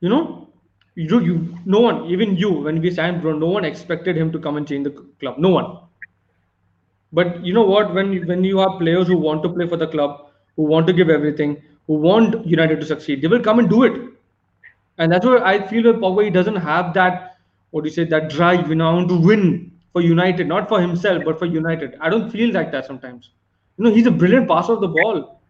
You 0.00 0.08
know, 0.08 0.48
you 0.94 1.20
you 1.20 1.58
no 1.64 1.80
one, 1.80 2.06
even 2.06 2.36
you, 2.36 2.50
when 2.50 2.80
we 2.80 2.90
signed 2.90 3.22
Bruno, 3.22 3.38
no 3.38 3.52
one 3.52 3.64
expected 3.64 4.16
him 4.16 4.32
to 4.32 4.38
come 4.38 4.56
and 4.56 4.66
change 4.66 4.84
the 4.84 4.90
club. 5.20 5.38
No 5.38 5.50
one. 5.50 5.78
But 7.12 7.44
you 7.44 7.52
know 7.52 7.62
what? 7.62 7.94
When 7.94 8.26
when 8.26 8.44
you 8.44 8.58
have 8.58 8.78
players 8.78 9.06
who 9.06 9.16
want 9.16 9.42
to 9.44 9.50
play 9.58 9.68
for 9.68 9.76
the 9.76 9.86
club, 9.86 10.16
who 10.56 10.64
want 10.64 10.86
to 10.88 10.92
give 10.92 11.10
everything, 11.10 11.56
who 11.86 11.94
want 11.94 12.46
United 12.46 12.80
to 12.80 12.86
succeed, 12.86 13.22
they 13.22 13.28
will 13.28 13.44
come 13.48 13.58
and 13.58 13.70
do 13.70 13.84
it. 13.84 14.00
And 14.98 15.12
that's 15.12 15.26
why 15.26 15.38
I 15.52 15.66
feel 15.66 15.84
that 15.84 16.00
Pogba. 16.06 16.24
He 16.24 16.30
doesn't 16.30 16.56
have 16.56 16.94
that, 16.94 17.36
what 17.70 17.84
do 17.84 17.90
you 17.90 17.94
say, 17.94 18.04
that 18.04 18.30
drive, 18.30 18.68
you 18.68 18.74
know, 18.74 19.06
to 19.06 19.20
win 19.30 19.71
for 19.92 20.00
United, 20.00 20.46
not 20.48 20.68
for 20.68 20.80
himself, 20.80 21.24
but 21.24 21.38
for 21.38 21.46
United. 21.46 21.96
I 22.00 22.08
don't 22.08 22.30
feel 22.30 22.52
like 22.52 22.72
that 22.72 22.86
sometimes. 22.86 23.30
You 23.76 23.84
know, 23.84 23.90
he's 23.94 24.06
a 24.06 24.10
brilliant 24.10 24.48
passer 24.48 24.72
of 24.74 24.80
the 24.80 24.88
ball. 24.88 25.40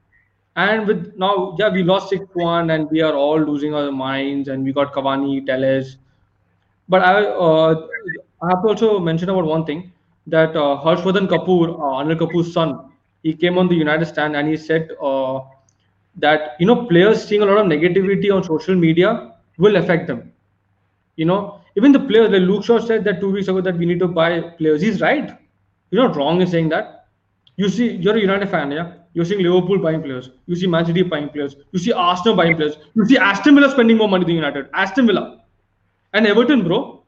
And 0.56 0.86
with 0.86 1.14
now, 1.16 1.56
yeah, 1.58 1.70
we 1.70 1.82
lost 1.82 2.10
6 2.10 2.26
1 2.34 2.70
and 2.70 2.90
we 2.90 3.00
are 3.02 3.14
all 3.14 3.40
losing 3.40 3.74
our 3.74 3.90
minds. 3.90 4.48
And 4.48 4.64
we 4.64 4.72
got 4.72 4.92
Cavani, 4.92 5.46
Telles. 5.46 5.96
But 6.88 7.02
I, 7.02 7.24
uh, 7.24 7.86
I 8.42 8.48
have 8.50 8.62
to 8.62 8.68
also 8.68 8.98
mention 8.98 9.28
about 9.30 9.44
one 9.46 9.64
thing 9.64 9.92
that 10.26 10.50
uh, 10.56 10.82
Kapoor, 10.82 11.70
uh, 11.70 12.04
Anil 12.04 12.18
Kapoor's 12.18 12.52
son, 12.52 12.90
he 13.22 13.34
came 13.34 13.56
on 13.58 13.68
the 13.68 13.74
United 13.74 14.06
stand 14.06 14.36
and 14.36 14.48
he 14.48 14.56
said 14.56 14.90
uh, 15.02 15.40
that 16.16 16.56
you 16.58 16.66
know 16.66 16.86
players 16.86 17.24
seeing 17.24 17.42
a 17.42 17.46
lot 17.46 17.58
of 17.58 17.66
negativity 17.66 18.34
on 18.34 18.42
social 18.44 18.74
media 18.74 19.32
will 19.58 19.76
affect 19.76 20.06
them. 20.06 20.32
You 21.16 21.26
know, 21.26 21.61
even 21.76 21.92
the 21.92 22.00
players, 22.00 22.30
like 22.30 22.42
Luke 22.42 22.64
Shaw 22.64 22.78
said 22.80 23.04
that 23.04 23.20
two 23.20 23.30
weeks 23.30 23.48
ago 23.48 23.60
that 23.60 23.76
we 23.76 23.86
need 23.86 23.98
to 24.00 24.08
buy 24.08 24.40
players. 24.40 24.82
He's 24.82 25.00
right. 25.00 25.38
You're 25.90 26.06
not 26.06 26.16
wrong 26.16 26.40
in 26.40 26.46
saying 26.46 26.68
that. 26.70 27.06
You 27.56 27.68
see, 27.68 27.92
you're 27.92 28.16
a 28.16 28.20
United 28.20 28.48
fan, 28.48 28.70
yeah. 28.70 28.94
You're 29.14 29.26
seeing 29.26 29.42
Liverpool 29.42 29.78
buying 29.78 30.02
players. 30.02 30.30
You 30.46 30.56
see 30.56 30.66
Man 30.66 30.86
City 30.86 31.02
buying 31.02 31.28
players. 31.28 31.54
You 31.72 31.78
see 31.78 31.92
Arsenal 31.92 32.34
buying 32.34 32.56
players. 32.56 32.76
You 32.94 33.04
see 33.04 33.18
Aston 33.18 33.54
Villa 33.54 33.70
spending 33.70 33.98
more 33.98 34.08
money 34.08 34.24
than 34.24 34.34
United. 34.34 34.70
Aston 34.72 35.06
Villa 35.06 35.42
and 36.14 36.26
Everton, 36.26 36.64
bro. 36.64 37.04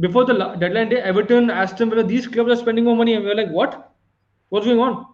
Before 0.00 0.24
the 0.24 0.32
deadline 0.58 0.88
day, 0.88 1.00
Everton, 1.00 1.50
Aston 1.50 1.90
Villa, 1.90 2.02
these 2.02 2.26
clubs 2.26 2.50
are 2.50 2.56
spending 2.56 2.84
more 2.84 2.96
money, 2.96 3.14
and 3.14 3.24
we're 3.24 3.34
like, 3.34 3.50
what? 3.50 3.92
What's 4.48 4.66
going 4.66 4.80
on? 4.80 5.06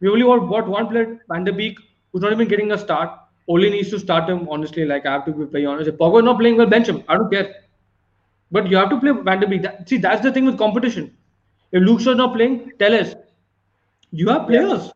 We 0.00 0.08
only 0.08 0.22
bought 0.22 0.66
one 0.66 0.88
player, 0.88 1.20
Van 1.28 1.44
der 1.44 1.52
Beek, 1.52 1.78
who's 2.12 2.22
not 2.22 2.32
even 2.32 2.48
getting 2.48 2.72
a 2.72 2.78
start. 2.78 3.10
Only 3.48 3.70
needs 3.70 3.90
to 3.90 3.98
start 3.98 4.28
him, 4.28 4.48
honestly. 4.48 4.84
Like, 4.84 5.06
I 5.06 5.12
have 5.12 5.26
to 5.26 5.32
be 5.32 5.44
very 5.44 5.66
honest. 5.66 5.88
If 5.88 5.96
Pogba 5.96 6.24
not 6.24 6.38
playing 6.38 6.56
well, 6.56 6.66
bench 6.66 6.88
him. 6.88 7.04
I 7.08 7.16
don't 7.16 7.30
care. 7.30 7.54
But 8.50 8.68
you 8.68 8.76
have 8.76 8.90
to 8.90 8.98
play 9.00 9.12
Van 9.12 9.40
der 9.40 9.46
Beek. 9.46 9.62
That, 9.62 9.88
see, 9.88 9.98
that's 9.98 10.22
the 10.22 10.32
thing 10.32 10.44
with 10.46 10.58
competition. 10.58 11.16
If 11.72 11.82
Luke 11.82 12.00
Shaw's 12.00 12.16
not 12.16 12.34
playing, 12.34 12.72
tell 12.78 12.94
us. 12.94 13.14
You 14.10 14.28
have 14.28 14.46
players. 14.46 14.90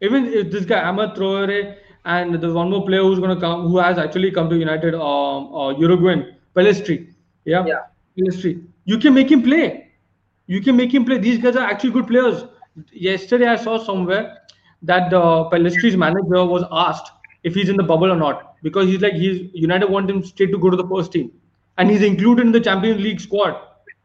Even 0.00 0.26
if 0.26 0.50
this 0.50 0.64
guy 0.64 0.82
Ahmad 0.82 1.14
Traore 1.16 1.76
and 2.04 2.34
there's 2.34 2.52
one 2.52 2.70
more 2.70 2.84
player 2.84 3.02
who's 3.02 3.18
going 3.18 3.34
to 3.34 3.40
come, 3.40 3.68
who 3.68 3.78
has 3.78 3.98
actually 3.98 4.30
come 4.30 4.50
to 4.50 4.58
United, 4.58 4.94
um, 4.94 5.54
uh, 5.54 5.70
Uruguayan, 5.78 6.36
Pellistri. 6.54 7.14
Yeah, 7.44 7.64
Yeah. 7.66 7.80
Pellistri. 8.18 8.66
You 8.84 8.98
can 8.98 9.14
make 9.14 9.30
him 9.30 9.42
play. 9.42 9.92
You 10.46 10.60
can 10.60 10.76
make 10.76 10.92
him 10.92 11.04
play. 11.04 11.18
These 11.18 11.38
guys 11.38 11.56
are 11.56 11.64
actually 11.64 11.92
good 11.92 12.06
players. 12.08 12.44
Yesterday, 12.92 13.46
I 13.46 13.56
saw 13.56 13.78
somewhere 13.78 14.38
that 14.82 15.10
the 15.10 15.20
Pellistri's 15.50 15.96
manager 15.96 16.44
was 16.44 16.64
asked 16.70 17.12
if 17.44 17.54
he's 17.54 17.68
in 17.68 17.76
the 17.76 17.82
bubble 17.82 18.12
or 18.12 18.16
not 18.16 18.56
because 18.62 18.88
he's 18.88 19.00
like 19.00 19.14
he's 19.14 19.50
United 19.54 19.88
want 19.88 20.10
him 20.10 20.22
straight 20.24 20.50
to 20.52 20.58
go 20.58 20.70
to 20.70 20.76
the 20.76 20.86
first 20.88 21.12
team, 21.12 21.30
and 21.78 21.90
he's 21.90 22.02
included 22.02 22.46
in 22.46 22.52
the 22.52 22.60
Champions 22.60 23.00
League 23.00 23.20
squad. 23.20 23.56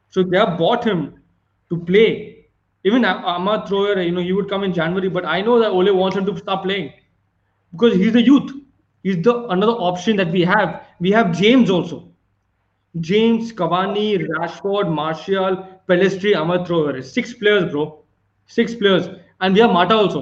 So 0.10 0.24
they 0.24 0.38
have 0.38 0.58
bought 0.58 0.84
him 0.84 1.16
to 1.70 1.78
play. 1.78 2.46
Even 2.84 3.06
Ah- 3.06 3.24
Ahmad 3.36 3.66
Troyer, 3.68 4.04
you 4.06 4.12
know, 4.12 4.22
he 4.22 4.34
would 4.34 4.50
come 4.50 4.64
in 4.64 4.74
January, 4.74 5.10
but 5.10 5.26
I 5.26 5.42
know 5.42 5.60
that 5.60 5.72
Ole 5.72 5.92
wants 5.94 6.18
him 6.18 6.26
to 6.26 6.38
start 6.38 6.64
playing 6.64 6.94
because 7.72 7.96
he's 7.96 8.14
the 8.14 8.22
youth. 8.22 8.52
He's 9.04 9.22
the 9.24 9.46
another 9.48 9.74
option 9.74 10.16
that 10.18 10.32
we 10.32 10.42
have. 10.42 10.82
We 11.00 11.12
have 11.12 11.38
James 11.38 11.70
also. 11.70 12.10
James, 13.00 13.54
Cavani, 13.54 14.18
Rashford, 14.28 14.92
Martial, 14.92 15.58
Pellistri, 15.88 16.36
Ahmad 16.36 16.66
Troyer. 16.68 17.04
Six 17.04 17.34
players, 17.34 17.72
bro. 17.72 18.04
Six 18.48 18.76
players. 18.76 19.08
And 19.42 19.54
we 19.54 19.62
have 19.62 19.72
Mata 19.72 19.96
also. 19.96 20.22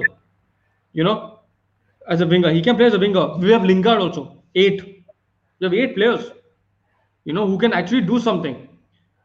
You 0.92 1.04
know, 1.04 1.40
as 2.08 2.20
a 2.20 2.26
winger. 2.26 2.50
He 2.50 2.62
can 2.62 2.76
play 2.76 2.86
as 2.86 2.94
a 2.94 2.98
winger. 2.98 3.36
We 3.38 3.50
have 3.52 3.64
Lingard 3.64 4.00
also. 4.00 4.42
Eight. 4.54 4.82
We 5.60 5.64
have 5.66 5.74
eight 5.74 5.94
players. 5.94 6.30
You 7.26 7.32
know, 7.32 7.46
who 7.46 7.58
can 7.58 7.72
actually 7.72 8.02
do 8.02 8.18
something. 8.20 8.68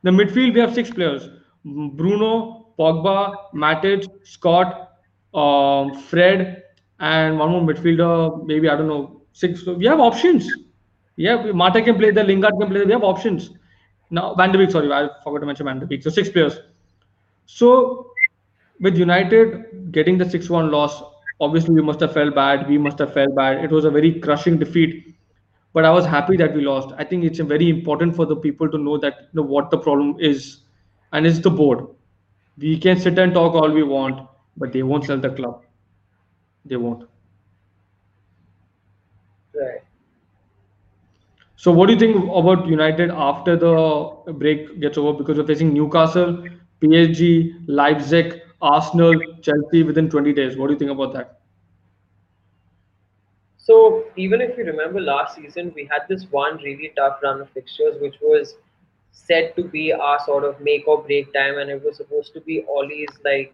The 0.03 0.09
midfield, 0.09 0.55
we 0.55 0.59
have 0.59 0.73
six 0.73 0.89
players. 0.89 1.29
Bruno, 1.63 2.73
Pogba, 2.77 3.35
Matic, 3.53 4.07
Scott, 4.23 4.89
um, 5.33 5.93
Fred, 5.93 6.63
and 6.99 7.37
one 7.37 7.51
more 7.51 7.61
midfielder, 7.61 8.45
maybe, 8.45 8.67
I 8.67 8.75
don't 8.75 8.87
know, 8.87 9.21
six. 9.33 9.63
So 9.63 9.75
we 9.75 9.85
have 9.85 9.99
options. 9.99 10.49
Yeah, 11.15 11.51
Mata 11.51 11.81
can 11.81 11.97
play 11.97 12.09
there, 12.11 12.23
Lingard 12.23 12.55
can 12.59 12.69
play 12.69 12.79
there. 12.79 12.87
We 12.87 12.93
have 12.93 13.03
options. 13.03 13.51
Now, 14.09 14.33
Van 14.35 14.51
der 14.51 14.57
Beek, 14.57 14.71
sorry, 14.71 14.91
I 14.91 15.07
forgot 15.23 15.39
to 15.41 15.45
mention 15.45 15.67
Van 15.67 15.79
der 15.79 15.85
Beek. 15.85 16.01
So 16.03 16.09
six 16.09 16.29
players. 16.29 16.57
So 17.45 18.11
with 18.79 18.97
United 18.97 19.91
getting 19.91 20.17
the 20.17 20.27
6 20.27 20.49
1 20.49 20.71
loss, 20.71 21.03
obviously 21.39 21.75
we 21.75 21.81
must 21.81 21.99
have 21.99 22.13
felt 22.13 22.33
bad. 22.33 22.67
We 22.67 22.77
must 22.79 22.97
have 22.99 23.13
felt 23.13 23.35
bad. 23.35 23.63
It 23.63 23.71
was 23.71 23.85
a 23.85 23.91
very 23.91 24.19
crushing 24.19 24.57
defeat. 24.57 25.10
But 25.73 25.85
I 25.85 25.89
was 25.91 26.05
happy 26.05 26.37
that 26.37 26.53
we 26.53 26.61
lost. 26.61 26.93
I 26.97 27.03
think 27.03 27.23
it's 27.23 27.39
very 27.39 27.69
important 27.69 28.15
for 28.15 28.25
the 28.25 28.35
people 28.35 28.69
to 28.69 28.77
know 28.77 28.97
that 28.97 29.29
you 29.33 29.41
know, 29.41 29.43
what 29.43 29.69
the 29.71 29.77
problem 29.77 30.17
is. 30.19 30.61
And 31.13 31.25
it's 31.25 31.39
the 31.39 31.49
board. 31.49 31.87
We 32.57 32.77
can 32.77 32.99
sit 32.99 33.17
and 33.19 33.33
talk 33.33 33.53
all 33.55 33.71
we 33.71 33.83
want, 33.83 34.27
but 34.57 34.71
they 34.73 34.83
won't 34.83 35.05
sell 35.05 35.17
the 35.19 35.29
club. 35.29 35.63
They 36.65 36.75
won't. 36.77 37.07
Right. 39.53 39.81
So, 41.55 41.71
what 41.71 41.87
do 41.87 41.93
you 41.93 41.99
think 41.99 42.15
about 42.33 42.67
United 42.67 43.11
after 43.11 43.55
the 43.55 44.33
break 44.33 44.79
gets 44.81 44.97
over? 44.97 45.17
Because 45.17 45.37
we're 45.37 45.45
facing 45.45 45.73
Newcastle, 45.73 46.43
PSG, 46.79 47.53
Leipzig, 47.67 48.41
Arsenal, 48.61 49.13
Chelsea 49.41 49.83
within 49.83 50.09
20 50.09 50.33
days. 50.33 50.57
What 50.57 50.67
do 50.67 50.73
you 50.73 50.79
think 50.79 50.91
about 50.91 51.13
that? 51.13 51.40
So 53.61 54.03
even 54.17 54.41
if 54.41 54.57
you 54.57 54.65
remember 54.65 55.01
last 55.01 55.35
season, 55.35 55.71
we 55.75 55.87
had 55.91 56.03
this 56.09 56.25
one 56.31 56.57
really 56.57 56.91
tough 56.97 57.19
run 57.23 57.41
of 57.41 57.49
fixtures, 57.51 57.95
which 58.01 58.15
was 58.21 58.55
said 59.11 59.53
to 59.55 59.63
be 59.63 59.91
our 59.93 60.19
sort 60.25 60.43
of 60.43 60.59
make 60.61 60.87
or 60.87 61.03
break 61.03 61.33
time, 61.33 61.57
and 61.59 61.69
it 61.69 61.83
was 61.83 61.97
supposed 61.97 62.33
to 62.33 62.41
be 62.41 62.63
always 62.67 63.09
like, 63.25 63.53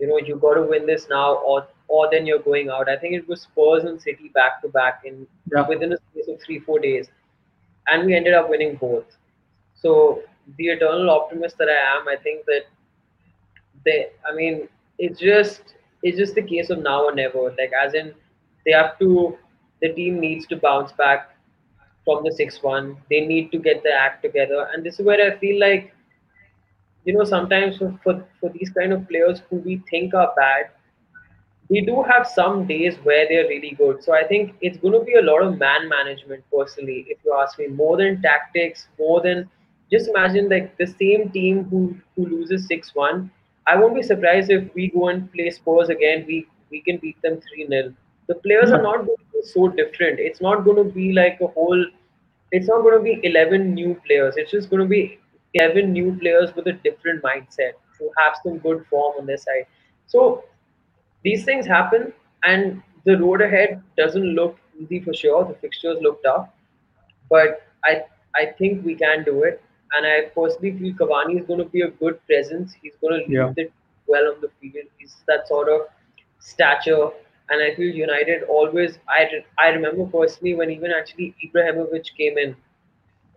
you 0.00 0.08
know, 0.08 0.18
you 0.18 0.36
got 0.36 0.54
to 0.54 0.62
win 0.62 0.86
this 0.86 1.06
now, 1.10 1.34
or 1.34 1.66
or 1.88 2.08
then 2.10 2.26
you're 2.26 2.44
going 2.50 2.70
out. 2.70 2.88
I 2.88 2.96
think 2.96 3.14
it 3.14 3.28
was 3.28 3.42
Spurs 3.42 3.84
and 3.84 4.00
City 4.00 4.30
back 4.34 4.60
to 4.62 4.68
back 4.68 5.00
in 5.04 5.26
Yeah. 5.52 5.66
within 5.68 5.92
a 5.92 5.96
space 5.98 6.28
of 6.28 6.40
three 6.44 6.58
four 6.60 6.78
days, 6.80 7.08
and 7.88 8.06
we 8.06 8.14
ended 8.16 8.34
up 8.34 8.48
winning 8.50 8.76
both. 8.80 9.16
So 9.74 10.20
the 10.58 10.68
eternal 10.68 11.10
optimist 11.10 11.58
that 11.58 11.68
I 11.68 11.80
am, 11.96 12.08
I 12.08 12.16
think 12.22 12.44
that 12.46 12.62
they 13.84 14.06
i 14.28 14.34
mean 14.34 14.68
it's 14.98 15.20
just 15.20 15.74
it's 16.02 16.18
just 16.18 16.34
the 16.34 16.42
case 16.42 16.70
of 16.70 16.78
now 16.82 17.02
or 17.04 17.14
never 17.14 17.42
like 17.60 17.72
as 17.84 17.94
in 17.94 18.12
they 18.64 18.72
have 18.72 18.98
to 18.98 19.36
the 19.82 19.92
team 19.92 20.18
needs 20.20 20.46
to 20.46 20.56
bounce 20.56 20.92
back 20.92 21.36
from 22.04 22.22
the 22.24 22.30
6-1 22.30 22.96
they 23.10 23.20
need 23.20 23.50
to 23.52 23.58
get 23.58 23.82
their 23.82 23.98
act 23.98 24.22
together 24.22 24.68
and 24.72 24.84
this 24.84 24.98
is 24.98 25.06
where 25.06 25.24
i 25.26 25.38
feel 25.38 25.58
like 25.60 25.94
you 27.04 27.12
know 27.14 27.24
sometimes 27.24 27.76
for, 27.78 27.98
for, 28.02 28.24
for 28.40 28.50
these 28.50 28.70
kind 28.70 28.92
of 28.92 29.08
players 29.08 29.42
who 29.50 29.56
we 29.56 29.82
think 29.90 30.14
are 30.14 30.32
bad 30.36 30.70
we 31.72 31.80
do 31.80 32.02
have 32.02 32.26
some 32.26 32.66
days 32.66 32.96
where 33.02 33.26
they're 33.28 33.48
really 33.48 33.70
good. 33.70 34.04
So 34.04 34.14
I 34.14 34.24
think 34.24 34.54
it's 34.60 34.78
going 34.78 34.92
to 34.92 35.04
be 35.04 35.14
a 35.14 35.22
lot 35.22 35.42
of 35.42 35.58
man 35.58 35.88
management, 35.88 36.44
personally, 36.54 37.06
if 37.08 37.18
you 37.24 37.34
ask 37.42 37.58
me, 37.58 37.68
more 37.68 37.96
than 37.96 38.20
tactics, 38.20 38.88
more 38.98 39.22
than 39.22 39.48
just 39.90 40.08
imagine 40.08 40.50
like 40.50 40.76
the 40.76 40.86
same 40.86 41.30
team 41.30 41.64
who 41.70 41.96
who 42.14 42.26
loses 42.26 42.66
six 42.66 42.94
one. 42.94 43.30
I 43.66 43.76
won't 43.76 43.94
be 43.94 44.02
surprised 44.02 44.50
if 44.50 44.74
we 44.74 44.88
go 44.88 45.08
and 45.08 45.32
play 45.32 45.48
Spurs 45.50 45.88
again. 45.88 46.24
We 46.26 46.46
we 46.70 46.82
can 46.82 46.98
beat 46.98 47.20
them 47.22 47.40
three 47.48 47.66
0 47.66 47.94
The 48.26 48.34
players 48.46 48.70
are 48.70 48.78
hmm. 48.78 48.90
not 48.90 49.06
going 49.06 49.26
so 49.44 49.68
different. 49.68 50.18
It's 50.20 50.40
not 50.40 50.64
going 50.64 50.76
to 50.76 50.84
be 50.92 51.12
like 51.12 51.38
a 51.40 51.46
whole. 51.48 51.84
It's 52.52 52.68
not 52.68 52.82
going 52.82 52.96
to 52.98 53.02
be 53.02 53.20
eleven 53.28 53.74
new 53.74 53.94
players. 54.06 54.34
It's 54.36 54.50
just 54.50 54.70
going 54.70 54.82
to 54.82 54.88
be 54.88 55.18
eleven 55.54 55.92
new 55.92 56.16
players 56.20 56.54
with 56.54 56.66
a 56.66 56.72
different 56.84 57.22
mindset 57.22 57.72
who 57.98 58.10
have 58.18 58.34
some 58.44 58.58
good 58.58 58.84
form 58.90 59.14
on 59.18 59.26
their 59.26 59.36
side. 59.38 59.66
So 60.06 60.44
these 61.24 61.44
things 61.44 61.66
happen, 61.66 62.12
and 62.44 62.82
the 63.04 63.18
road 63.18 63.42
ahead 63.42 63.82
doesn't 63.96 64.24
look 64.40 64.58
easy 64.78 65.00
for 65.00 65.14
sure. 65.14 65.44
The 65.44 65.54
fixtures 65.54 65.98
look 66.02 66.22
tough, 66.22 66.48
but 67.30 67.62
I 67.84 68.02
I 68.36 68.46
think 68.58 68.84
we 68.84 68.94
can 68.94 69.24
do 69.24 69.42
it. 69.44 69.62
And 69.96 70.06
I 70.06 70.20
personally 70.34 70.72
feel 70.78 70.94
Cavani 70.94 71.38
is 71.40 71.46
going 71.46 71.58
to 71.58 71.66
be 71.68 71.82
a 71.82 71.88
good 71.90 72.18
presence. 72.26 72.74
He's 72.82 72.94
going 73.00 73.12
to 73.20 73.26
lead 73.28 73.52
Yeah. 73.56 73.64
it 73.64 73.72
well 74.06 74.26
on 74.32 74.40
the 74.40 74.48
field. 74.60 74.86
He's 74.98 75.16
that 75.28 75.46
sort 75.48 75.68
of 75.68 75.82
stature. 76.38 77.10
And 77.52 77.62
I 77.62 77.74
feel 77.76 77.94
United 77.94 78.44
always. 78.44 78.98
I, 79.08 79.28
I 79.58 79.68
remember 79.68 80.06
personally 80.06 80.56
when 80.56 80.70
even 80.70 80.92
actually 80.92 81.36
Ibrahimovic 81.46 82.06
came 82.18 82.38
in 82.38 82.56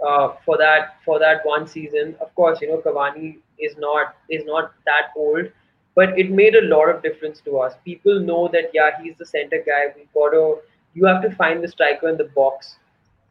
uh, 0.07 0.30
for 0.45 0.57
that 0.57 0.97
for 1.05 1.20
that 1.20 1.45
one 1.45 1.68
season. 1.68 2.16
Of 2.22 2.34
course, 2.36 2.61
you 2.61 2.70
know 2.70 2.78
Cavani 2.86 3.38
is 3.59 3.76
not 3.78 4.16
is 4.30 4.43
not 4.45 4.74
that 4.86 5.11
old, 5.18 5.47
but 5.95 6.18
it 6.20 6.32
made 6.32 6.55
a 6.55 6.61
lot 6.63 6.89
of 6.89 7.03
difference 7.03 7.41
to 7.41 7.59
us. 7.59 7.74
People 7.86 8.20
know 8.20 8.49
that 8.53 8.72
yeah, 8.74 8.91
he's 9.01 9.16
the 9.18 9.26
center 9.26 9.61
guy. 9.66 9.84
We 9.95 10.07
got 10.13 10.32
to 10.32 10.57
you 10.93 11.05
have 11.05 11.22
to 11.24 11.32
find 11.36 11.63
the 11.63 11.68
striker 11.68 12.09
in 12.09 12.18
the 12.18 12.30
box. 12.36 12.78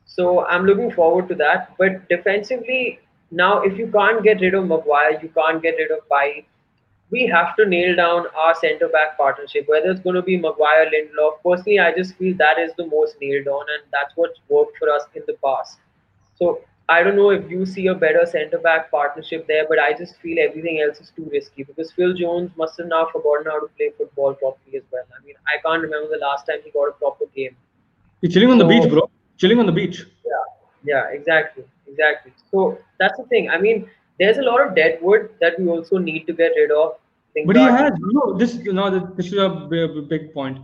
So 0.06 0.44
I'm 0.46 0.66
looking 0.66 0.90
forward 0.92 1.28
to 1.28 1.34
that. 1.36 1.74
But 1.78 2.08
defensively, 2.08 3.00
now 3.30 3.62
if 3.62 3.78
you 3.78 3.88
can't 3.88 4.22
get 4.22 4.40
rid 4.40 4.54
of 4.54 4.66
Maguire, 4.66 5.18
you 5.22 5.30
can't 5.30 5.62
get 5.62 5.76
rid 5.78 5.90
of 5.90 6.08
Bailly. 6.10 6.46
We 7.14 7.26
have 7.32 7.54
to 7.56 7.64
nail 7.72 7.96
down 7.96 8.26
our 8.44 8.54
centre 8.60 8.88
back 8.88 9.16
partnership, 9.16 9.68
whether 9.68 9.90
it's 9.90 10.00
going 10.00 10.16
to 10.16 10.22
be 10.22 10.36
Maguire 10.36 10.86
Lindelof. 10.94 11.34
Personally, 11.44 11.78
I 11.78 11.92
just 11.96 12.14
feel 12.16 12.36
that 12.38 12.58
is 12.58 12.72
the 12.76 12.86
most 12.86 13.16
nailed 13.20 13.46
on, 13.56 13.66
and 13.74 13.82
that's 13.92 14.16
what's 14.16 14.40
worked 14.48 14.78
for 14.78 14.90
us 14.90 15.04
in 15.14 15.22
the 15.28 15.36
past. 15.44 15.78
So 16.40 16.60
I 16.88 17.02
don't 17.02 17.16
know 17.16 17.30
if 17.30 17.50
you 17.50 17.64
see 17.64 17.86
a 17.86 17.94
better 17.94 18.26
centre 18.26 18.58
back 18.58 18.90
partnership 18.90 19.46
there, 19.46 19.64
but 19.68 19.78
I 19.78 19.92
just 20.00 20.16
feel 20.20 20.38
everything 20.46 20.80
else 20.86 20.98
is 21.00 21.12
too 21.16 21.28
risky 21.32 21.62
because 21.62 21.92
Phil 21.92 22.14
Jones 22.14 22.50
must 22.58 22.76
have 22.78 22.88
now 22.88 23.06
forgotten 23.12 23.46
how 23.46 23.60
to 23.60 23.68
play 23.76 23.90
football 23.96 24.34
properly 24.34 24.76
as 24.76 24.82
well. 24.92 25.04
I 25.18 25.24
mean, 25.24 25.36
I 25.46 25.60
can't 25.66 25.82
remember 25.82 26.10
the 26.10 26.18
last 26.18 26.46
time 26.46 26.58
he 26.64 26.70
got 26.72 26.88
a 26.88 26.92
proper 26.92 27.24
game. 27.34 27.56
You're 28.20 28.32
chilling 28.32 28.50
on 28.50 28.58
the 28.58 28.66
beach, 28.66 28.88
bro. 28.90 29.08
Chilling 29.38 29.60
on 29.60 29.66
the 29.66 29.72
beach. 29.72 30.04
Yeah, 30.26 30.44
yeah, 30.92 31.16
exactly, 31.18 31.64
exactly. 31.86 32.32
So 32.50 32.78
that's 32.98 33.16
the 33.16 33.24
thing. 33.24 33.48
I 33.50 33.58
mean, 33.58 33.88
there's 34.18 34.38
a 34.38 34.42
lot 34.42 34.60
of 34.66 34.74
dead 34.74 34.98
wood 35.00 35.30
that 35.40 35.58
we 35.58 35.68
also 35.68 35.98
need 35.98 36.26
to 36.26 36.32
get 36.32 36.52
rid 36.56 36.70
of. 36.70 36.96
But 37.42 37.56
he 37.56 37.66
has, 37.66 37.92
you 37.98 38.12
know, 38.12 38.36
this, 38.38 38.54
you 38.56 38.72
know, 38.72 39.12
this 39.16 39.26
is 39.26 39.34
a 39.38 39.48
big, 40.08 40.32
point. 40.32 40.58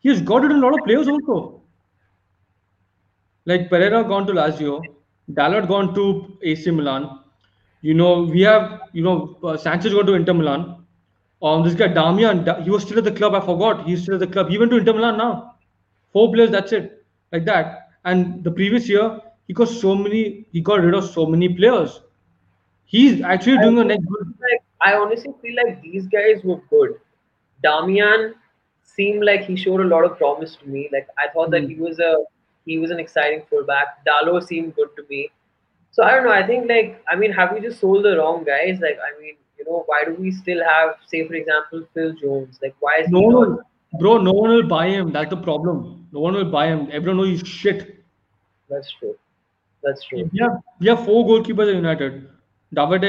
He 0.00 0.08
has 0.08 0.20
got 0.20 0.42
rid 0.42 0.50
of 0.52 0.58
a 0.58 0.60
lot 0.60 0.74
of 0.74 0.84
players 0.84 1.08
also. 1.08 1.62
Like 3.46 3.68
Pereira 3.68 4.04
gone 4.04 4.26
to 4.26 4.32
Lazio, 4.32 4.82
Dalot 5.32 5.68
gone 5.68 5.94
to 5.94 6.38
AC 6.42 6.70
Milan. 6.70 7.20
You 7.82 7.94
know, 7.94 8.22
we 8.22 8.40
have, 8.42 8.80
you 8.92 9.02
know, 9.02 9.38
uh, 9.44 9.56
Sanchez 9.56 9.92
gone 9.92 10.06
to 10.06 10.14
Inter 10.14 10.34
Milan. 10.34 10.84
Um, 11.42 11.62
this 11.64 11.74
guy 11.74 11.88
Darmian, 11.88 12.44
Da- 12.44 12.60
he 12.62 12.70
was 12.70 12.82
still 12.82 12.98
at 12.98 13.04
the 13.04 13.12
club. 13.12 13.34
I 13.34 13.40
forgot. 13.40 13.84
He's 13.86 14.02
still 14.02 14.14
at 14.14 14.20
the 14.20 14.26
club. 14.26 14.48
He 14.48 14.58
went 14.58 14.70
to 14.70 14.78
Inter 14.78 14.94
Milan 14.94 15.18
now. 15.18 15.56
Four 16.12 16.32
players, 16.32 16.50
that's 16.50 16.72
it, 16.72 17.04
like 17.32 17.44
that. 17.44 17.88
And 18.04 18.42
the 18.42 18.50
previous 18.50 18.88
year, 18.88 19.20
he 19.46 19.52
got 19.52 19.68
so 19.68 19.94
many. 19.94 20.46
He 20.52 20.60
got 20.60 20.80
rid 20.80 20.94
of 20.94 21.04
so 21.04 21.26
many 21.26 21.48
players. 21.54 22.00
He's 22.86 23.20
actually 23.20 23.58
doing 23.58 23.78
a 23.78 23.84
next 23.84 24.06
good. 24.06 24.34
I 24.80 24.94
honestly 24.94 25.32
feel 25.42 25.56
like 25.64 25.82
these 25.82 26.06
guys 26.06 26.42
were 26.44 26.60
good. 26.70 26.94
Darmian 27.64 28.34
seemed 28.82 29.24
like 29.24 29.42
he 29.42 29.56
showed 29.56 29.80
a 29.80 29.84
lot 29.84 30.04
of 30.04 30.16
promise 30.18 30.56
to 30.56 30.68
me. 30.68 30.88
Like 30.92 31.08
I 31.18 31.28
thought 31.32 31.50
that 31.52 31.64
Hmm. 31.64 31.68
he 31.68 31.74
was 31.76 31.98
a 31.98 32.16
he 32.66 32.78
was 32.78 32.90
an 32.90 32.98
exciting 33.00 33.42
fullback. 33.50 34.04
Dalot 34.06 34.44
seemed 34.46 34.74
good 34.76 34.88
to 34.96 35.04
me. 35.08 35.30
So 35.90 36.02
I 36.02 36.10
don't 36.12 36.24
know. 36.24 36.32
I 36.32 36.46
think 36.46 36.68
like 36.68 37.02
I 37.08 37.16
mean, 37.16 37.32
have 37.32 37.52
we 37.52 37.60
just 37.60 37.80
sold 37.80 38.04
the 38.04 38.16
wrong 38.18 38.44
guys? 38.44 38.80
Like 38.80 38.98
I 39.08 39.18
mean, 39.20 39.34
you 39.58 39.64
know, 39.64 39.82
why 39.86 40.04
do 40.04 40.14
we 40.14 40.30
still 40.32 40.62
have, 40.64 40.96
say 41.06 41.26
for 41.26 41.34
example, 41.34 41.86
Phil 41.94 42.12
Jones? 42.14 42.58
Like 42.62 42.74
why 42.80 42.98
is 43.02 43.08
No 43.10 43.20
he 43.20 43.26
one, 43.26 43.50
not? 43.50 43.60
bro. 43.98 44.18
No 44.18 44.32
one 44.32 44.50
will 44.50 44.68
buy 44.68 44.88
him. 44.88 45.12
That's 45.12 45.30
the 45.30 45.36
problem. 45.36 46.06
No 46.12 46.20
one 46.20 46.34
will 46.34 46.50
buy 46.50 46.66
him. 46.68 46.88
Everyone 46.92 47.18
knows 47.18 47.40
he's 47.40 47.48
shit. 47.48 48.04
That's 48.68 48.90
true. 48.98 49.16
That's 49.82 50.04
true. 50.04 50.30
We 50.80 50.88
have 50.88 51.04
four 51.04 51.24
goalkeepers 51.26 51.68
at 51.68 51.74
United: 51.76 52.28
David 52.72 53.04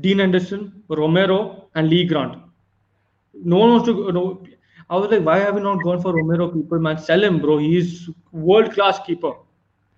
Dean 0.00 0.18
Henderson, 0.20 0.82
Romero, 0.88 1.68
and 1.74 1.88
Lee 1.88 2.04
Grant. 2.04 2.38
No 3.34 3.58
one 3.58 3.70
wants 3.70 3.86
to. 3.86 4.12
No, 4.12 4.42
I 4.88 4.96
was 4.96 5.10
like, 5.10 5.24
why 5.24 5.38
have 5.38 5.54
we 5.54 5.60
not 5.60 5.82
gone 5.82 6.00
for 6.00 6.12
Romero? 6.14 6.48
People, 6.48 6.78
man, 6.78 6.98
sell 6.98 7.22
him, 7.22 7.40
bro. 7.40 7.58
He's 7.58 8.08
world 8.32 8.72
class 8.72 9.00
keeper. 9.00 9.32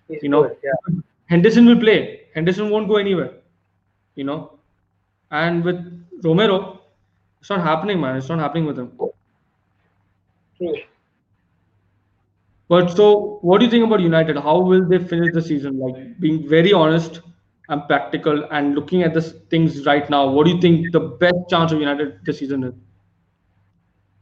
He's 0.07 0.23
You 0.23 0.29
know, 0.29 0.43
good. 0.43 0.57
Yeah. 0.63 0.99
Henderson 1.25 1.65
will 1.65 1.79
play. 1.79 2.21
Henderson 2.33 2.69
won't 2.69 2.87
go 2.87 2.97
anywhere. 2.97 3.33
You 4.15 4.23
know, 4.23 4.59
and 5.31 5.63
with 5.63 5.79
Romero, 6.23 6.81
it's 7.39 7.49
not 7.49 7.61
happening, 7.61 7.99
man. 7.99 8.17
It's 8.17 8.29
not 8.29 8.39
happening 8.39 8.65
with 8.65 8.77
him. 8.77 8.91
True. 10.57 10.75
But 12.67 12.95
so, 12.95 13.39
what 13.41 13.59
do 13.59 13.65
you 13.65 13.71
think 13.71 13.85
about 13.85 13.99
United? 13.99 14.37
How 14.37 14.59
will 14.59 14.87
they 14.87 14.99
finish 14.99 15.33
the 15.33 15.41
season? 15.41 15.77
Like 15.79 16.19
being 16.19 16.47
very 16.47 16.73
honest 16.73 17.21
and 17.73 17.87
practical, 17.87 18.47
and 18.51 18.75
looking 18.75 19.03
at 19.03 19.13
the 19.13 19.21
things 19.21 19.85
right 19.85 20.09
now, 20.09 20.29
what 20.29 20.45
do 20.45 20.51
you 20.51 20.61
think 20.61 20.91
the 20.91 20.99
best 20.99 21.49
chance 21.49 21.71
of 21.71 21.79
United 21.79 22.19
this 22.23 22.39
season 22.39 22.63
is? 22.63 22.73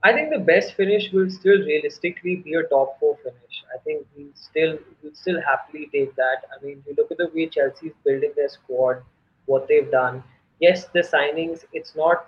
I 0.03 0.13
think 0.13 0.31
the 0.31 0.39
best 0.39 0.73
finish 0.73 1.11
will 1.11 1.29
still 1.29 1.59
realistically 1.59 2.37
be 2.37 2.55
a 2.55 2.63
top 2.63 2.99
four 2.99 3.17
finish. 3.23 3.63
I 3.75 3.77
think 3.83 4.07
we 4.17 4.27
still 4.33 4.77
we'll 5.03 5.13
still 5.13 5.39
happily 5.41 5.89
take 5.93 6.15
that. 6.15 6.47
I 6.53 6.65
mean, 6.65 6.83
you 6.87 6.95
look 6.97 7.11
at 7.11 7.17
the 7.17 7.29
way 7.35 7.47
Chelsea 7.47 7.87
is 7.87 7.93
building 8.03 8.31
their 8.35 8.49
squad, 8.49 9.03
what 9.45 9.67
they've 9.67 9.91
done. 9.91 10.23
Yes, 10.59 10.85
the 10.85 11.01
signings 11.01 11.65
it's 11.71 11.95
not 11.95 12.25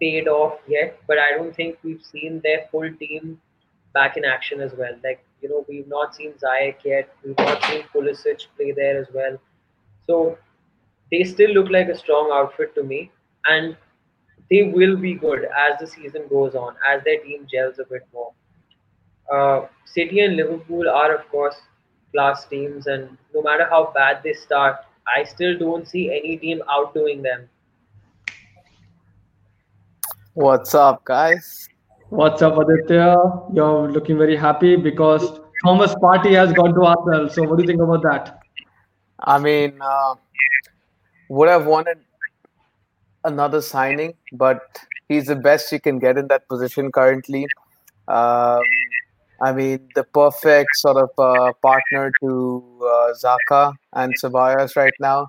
paid 0.00 0.26
off 0.26 0.58
yet, 0.66 0.98
but 1.06 1.18
I 1.18 1.30
don't 1.36 1.54
think 1.54 1.78
we've 1.84 2.02
seen 2.02 2.40
their 2.42 2.66
full 2.72 2.90
team 2.98 3.40
back 3.94 4.16
in 4.16 4.24
action 4.24 4.60
as 4.60 4.72
well. 4.74 4.94
Like 5.04 5.24
you 5.42 5.48
know, 5.48 5.64
we've 5.68 5.86
not 5.86 6.16
seen 6.16 6.32
Ziyech 6.44 6.84
yet. 6.84 7.14
We've 7.24 7.38
not 7.38 7.62
seen 7.64 7.84
Pulisic 7.94 8.46
play 8.56 8.72
there 8.72 8.98
as 9.00 9.06
well. 9.14 9.38
So 10.06 10.38
they 11.12 11.22
still 11.24 11.50
look 11.50 11.70
like 11.70 11.88
a 11.88 11.96
strong 11.96 12.30
outfit 12.32 12.74
to 12.74 12.82
me, 12.82 13.10
and 13.46 13.76
they 14.50 14.62
will 14.74 14.96
be 14.96 15.14
good 15.14 15.44
as 15.44 15.78
the 15.78 15.86
season 15.86 16.22
goes 16.28 16.54
on, 16.54 16.74
as 16.90 17.04
their 17.04 17.20
team 17.20 17.46
gels 17.52 17.78
a 17.78 17.84
bit 17.84 18.08
more. 18.12 18.32
Uh, 19.32 19.66
City 19.84 20.20
and 20.20 20.36
Liverpool 20.36 20.88
are, 20.88 21.14
of 21.14 21.28
course, 21.28 21.56
class 22.12 22.46
teams, 22.46 22.86
and 22.86 23.16
no 23.34 23.42
matter 23.42 23.66
how 23.68 23.92
bad 23.94 24.22
they 24.24 24.32
start, 24.32 24.76
I 25.14 25.24
still 25.24 25.58
don't 25.58 25.86
see 25.86 26.10
any 26.10 26.38
team 26.38 26.62
outdoing 26.70 27.22
them. 27.22 27.48
What's 30.34 30.74
up, 30.74 31.04
guys? 31.04 31.68
What's 32.08 32.40
up, 32.40 32.56
Aditya? 32.56 33.14
You're 33.52 33.90
looking 33.90 34.16
very 34.16 34.36
happy 34.36 34.76
because 34.76 35.40
Thomas 35.62 35.94
Partey 35.96 36.32
has 36.32 36.54
gone 36.54 36.74
to 36.74 36.84
Arsenal. 36.84 37.28
So, 37.28 37.42
what 37.42 37.58
do 37.58 37.64
you 37.64 37.66
think 37.66 37.82
about 37.82 38.02
that? 38.02 38.38
I 39.20 39.38
mean, 39.38 39.78
uh, 39.80 40.14
would 41.32 41.48
have 41.48 41.64
wanted 41.64 41.98
another 43.24 43.62
signing, 43.62 44.12
but 44.34 44.60
he's 45.08 45.26
the 45.26 45.36
best 45.36 45.72
you 45.72 45.80
can 45.80 45.98
get 45.98 46.18
in 46.18 46.28
that 46.28 46.46
position 46.46 46.92
currently. 46.92 47.46
Um, 48.06 48.60
I 49.40 49.52
mean, 49.52 49.88
the 49.94 50.04
perfect 50.04 50.76
sort 50.76 50.98
of 50.98 51.10
uh, 51.18 51.52
partner 51.62 52.12
to 52.20 52.80
uh, 52.82 53.14
Xhaka 53.22 53.72
and 53.94 54.14
Ceballos 54.22 54.76
right 54.76 54.92
now. 55.00 55.28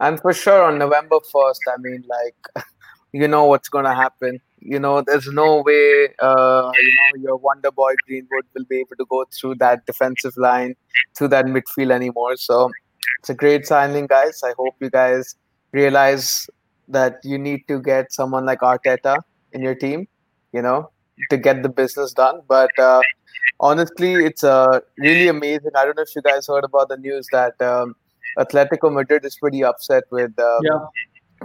And 0.00 0.18
for 0.20 0.32
sure, 0.32 0.62
on 0.62 0.78
November 0.78 1.18
1st, 1.34 1.60
I 1.68 1.76
mean, 1.80 2.02
like, 2.08 2.64
you 3.12 3.28
know 3.28 3.44
what's 3.44 3.68
going 3.68 3.84
to 3.84 3.94
happen. 3.94 4.40
You 4.58 4.78
know, 4.78 5.02
there's 5.02 5.28
no 5.28 5.62
way, 5.66 6.08
uh, 6.18 6.72
you 6.80 6.94
know, 6.96 7.22
your 7.24 7.36
Wonder 7.36 7.70
Boy 7.70 7.92
Greenwood 8.06 8.46
will 8.54 8.64
be 8.70 8.80
able 8.80 8.96
to 8.96 9.04
go 9.10 9.26
through 9.38 9.56
that 9.56 9.84
defensive 9.84 10.36
line, 10.38 10.76
through 11.14 11.28
that 11.28 11.44
midfield 11.44 11.92
anymore. 11.92 12.36
So 12.36 12.70
it's 13.18 13.28
a 13.28 13.34
great 13.34 13.66
signing, 13.66 14.06
guys. 14.06 14.40
I 14.42 14.54
hope 14.56 14.76
you 14.80 14.88
guys 14.88 15.36
realize 15.72 16.48
that 16.88 17.20
you 17.24 17.38
need 17.38 17.66
to 17.68 17.80
get 17.80 18.12
someone 18.12 18.44
like 18.44 18.60
Arteta 18.60 19.16
in 19.52 19.62
your 19.62 19.74
team, 19.74 20.06
you 20.52 20.62
know, 20.62 20.90
to 21.30 21.36
get 21.36 21.62
the 21.62 21.68
business 21.68 22.12
done. 22.12 22.40
But 22.48 22.76
uh, 22.78 23.00
honestly, 23.60 24.14
it's 24.14 24.44
uh, 24.44 24.80
really 24.98 25.28
amazing. 25.28 25.70
I 25.76 25.84
don't 25.84 25.96
know 25.96 26.02
if 26.02 26.14
you 26.14 26.22
guys 26.22 26.46
heard 26.46 26.64
about 26.64 26.88
the 26.88 26.96
news 26.96 27.26
that 27.32 27.60
um, 27.60 27.94
Atletico 28.38 28.92
Madrid 28.92 29.24
is 29.24 29.36
pretty 29.36 29.64
upset 29.64 30.04
with 30.10 30.38
uh, 30.38 30.58
Yeah. 30.62 30.78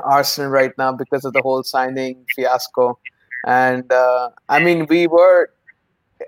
Arsenal 0.03 0.51
right 0.51 0.71
now 0.77 0.91
because 0.91 1.25
of 1.25 1.33
the 1.33 1.41
whole 1.41 1.63
signing 1.63 2.25
fiasco. 2.35 2.99
And 3.45 3.91
uh, 3.91 4.29
I 4.49 4.63
mean, 4.63 4.85
we 4.89 5.07
were, 5.07 5.49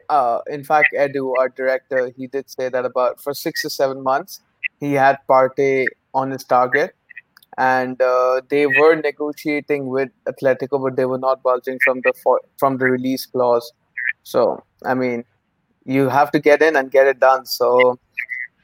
uh, 0.09 0.39
in 0.49 0.63
fact, 0.63 0.89
Edu, 0.97 1.33
our 1.37 1.49
director, 1.49 2.11
he 2.15 2.27
did 2.27 2.49
say 2.49 2.69
that 2.69 2.85
about 2.85 3.21
for 3.21 3.33
six 3.33 3.61
to 3.63 3.69
seven 3.69 4.01
months, 4.03 4.41
he 4.79 4.93
had 4.93 5.17
Partey 5.29 5.85
on 6.13 6.31
his 6.31 6.43
target. 6.43 6.95
And 7.59 8.01
uh, 8.01 8.41
they 8.49 8.65
were 8.67 8.95
negotiating 8.95 9.87
with 9.87 10.09
Atletico, 10.25 10.81
but 10.81 10.95
they 10.95 11.05
were 11.05 11.17
not 11.17 11.43
bulging 11.43 11.77
from 11.83 11.99
the 12.05 12.13
for, 12.23 12.39
from 12.57 12.77
the 12.77 12.85
release 12.85 13.25
clause. 13.25 13.71
So 14.23 14.63
I 14.85 14.93
mean, 14.93 15.25
you 15.85 16.07
have 16.07 16.31
to 16.31 16.39
get 16.39 16.61
in 16.61 16.77
and 16.77 16.89
get 16.89 17.07
it 17.07 17.19
done. 17.19 17.45
So 17.45 17.99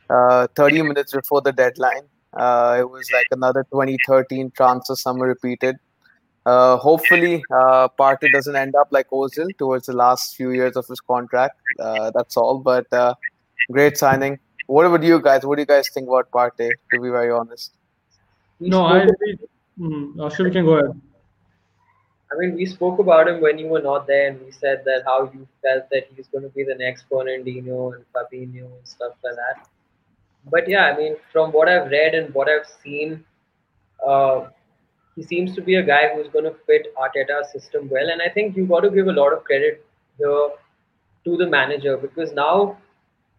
uh, 0.09 0.47
30 0.55 0.83
minutes 0.83 1.13
before 1.13 1.41
the 1.41 1.51
deadline, 1.51 2.03
uh, 2.33 2.77
it 2.79 2.89
was 2.89 3.11
like 3.11 3.27
another 3.31 3.63
2013 3.71 4.51
transfer 4.55 4.95
summer 4.95 5.27
repeated. 5.27 5.75
Uh, 6.45 6.77
hopefully, 6.77 7.43
uh, 7.51 7.87
Partey 7.99 8.31
doesn't 8.31 8.55
end 8.55 8.75
up 8.75 8.87
like 8.91 9.09
Ozil 9.09 9.49
towards 9.57 9.87
the 9.87 9.93
last 9.93 10.35
few 10.35 10.51
years 10.51 10.75
of 10.77 10.85
his 10.87 11.01
contract. 11.01 11.55
Uh, 11.79 12.11
that's 12.13 12.37
all. 12.37 12.59
But 12.59 12.91
uh, 12.93 13.15
great 13.71 13.97
signing. 13.97 14.39
What 14.67 14.85
about 14.85 15.03
you 15.03 15.21
guys? 15.21 15.45
What 15.45 15.55
do 15.55 15.63
you 15.63 15.65
guys 15.65 15.89
think 15.93 16.07
about 16.07 16.31
Partey? 16.31 16.69
To 16.93 17.01
be 17.01 17.09
very 17.09 17.31
honest. 17.31 17.73
No, 18.59 18.85
I. 18.85 19.07
Mm, 19.79 20.19
uh, 20.19 20.29
sure, 20.29 20.45
we 20.45 20.51
can 20.51 20.65
go 20.65 20.73
ahead. 20.75 21.01
I 22.31 22.37
mean, 22.39 22.55
we 22.55 22.65
spoke 22.65 22.99
about 22.99 23.27
him 23.27 23.41
when 23.41 23.57
you 23.57 23.67
were 23.67 23.81
not 23.81 24.07
there, 24.07 24.29
and 24.29 24.41
we 24.41 24.51
said 24.51 24.83
that 24.85 25.03
how 25.05 25.31
you 25.33 25.47
felt 25.61 25.89
that 25.91 26.07
he's 26.15 26.27
going 26.27 26.43
to 26.43 26.49
be 26.49 26.63
the 26.63 26.75
next 26.75 27.05
Fernandinho 27.09 27.95
and 27.95 28.05
Fabinho 28.13 28.65
and 28.65 28.87
stuff 28.87 29.13
like 29.23 29.35
that. 29.35 29.67
But 30.49 30.67
yeah, 30.69 30.85
I 30.85 30.97
mean, 30.97 31.15
from 31.31 31.51
what 31.51 31.67
I've 31.67 31.89
read 31.91 32.15
and 32.15 32.33
what 32.33 32.47
I've 32.49 32.67
seen, 32.83 33.23
uh, 34.05 34.47
he 35.15 35.23
seems 35.23 35.55
to 35.55 35.61
be 35.61 35.75
a 35.75 35.83
guy 35.83 36.13
who's 36.13 36.27
going 36.27 36.45
to 36.45 36.55
fit 36.65 36.93
Arteta's 36.95 37.51
system 37.51 37.89
well. 37.89 38.09
And 38.09 38.21
I 38.21 38.29
think 38.29 38.55
you've 38.55 38.69
got 38.69 38.81
to 38.81 38.89
give 38.89 39.07
a 39.07 39.11
lot 39.11 39.33
of 39.33 39.43
credit 39.43 39.85
here 40.17 40.49
to 41.25 41.37
the 41.37 41.47
manager 41.47 41.97
because 41.97 42.31
now 42.33 42.77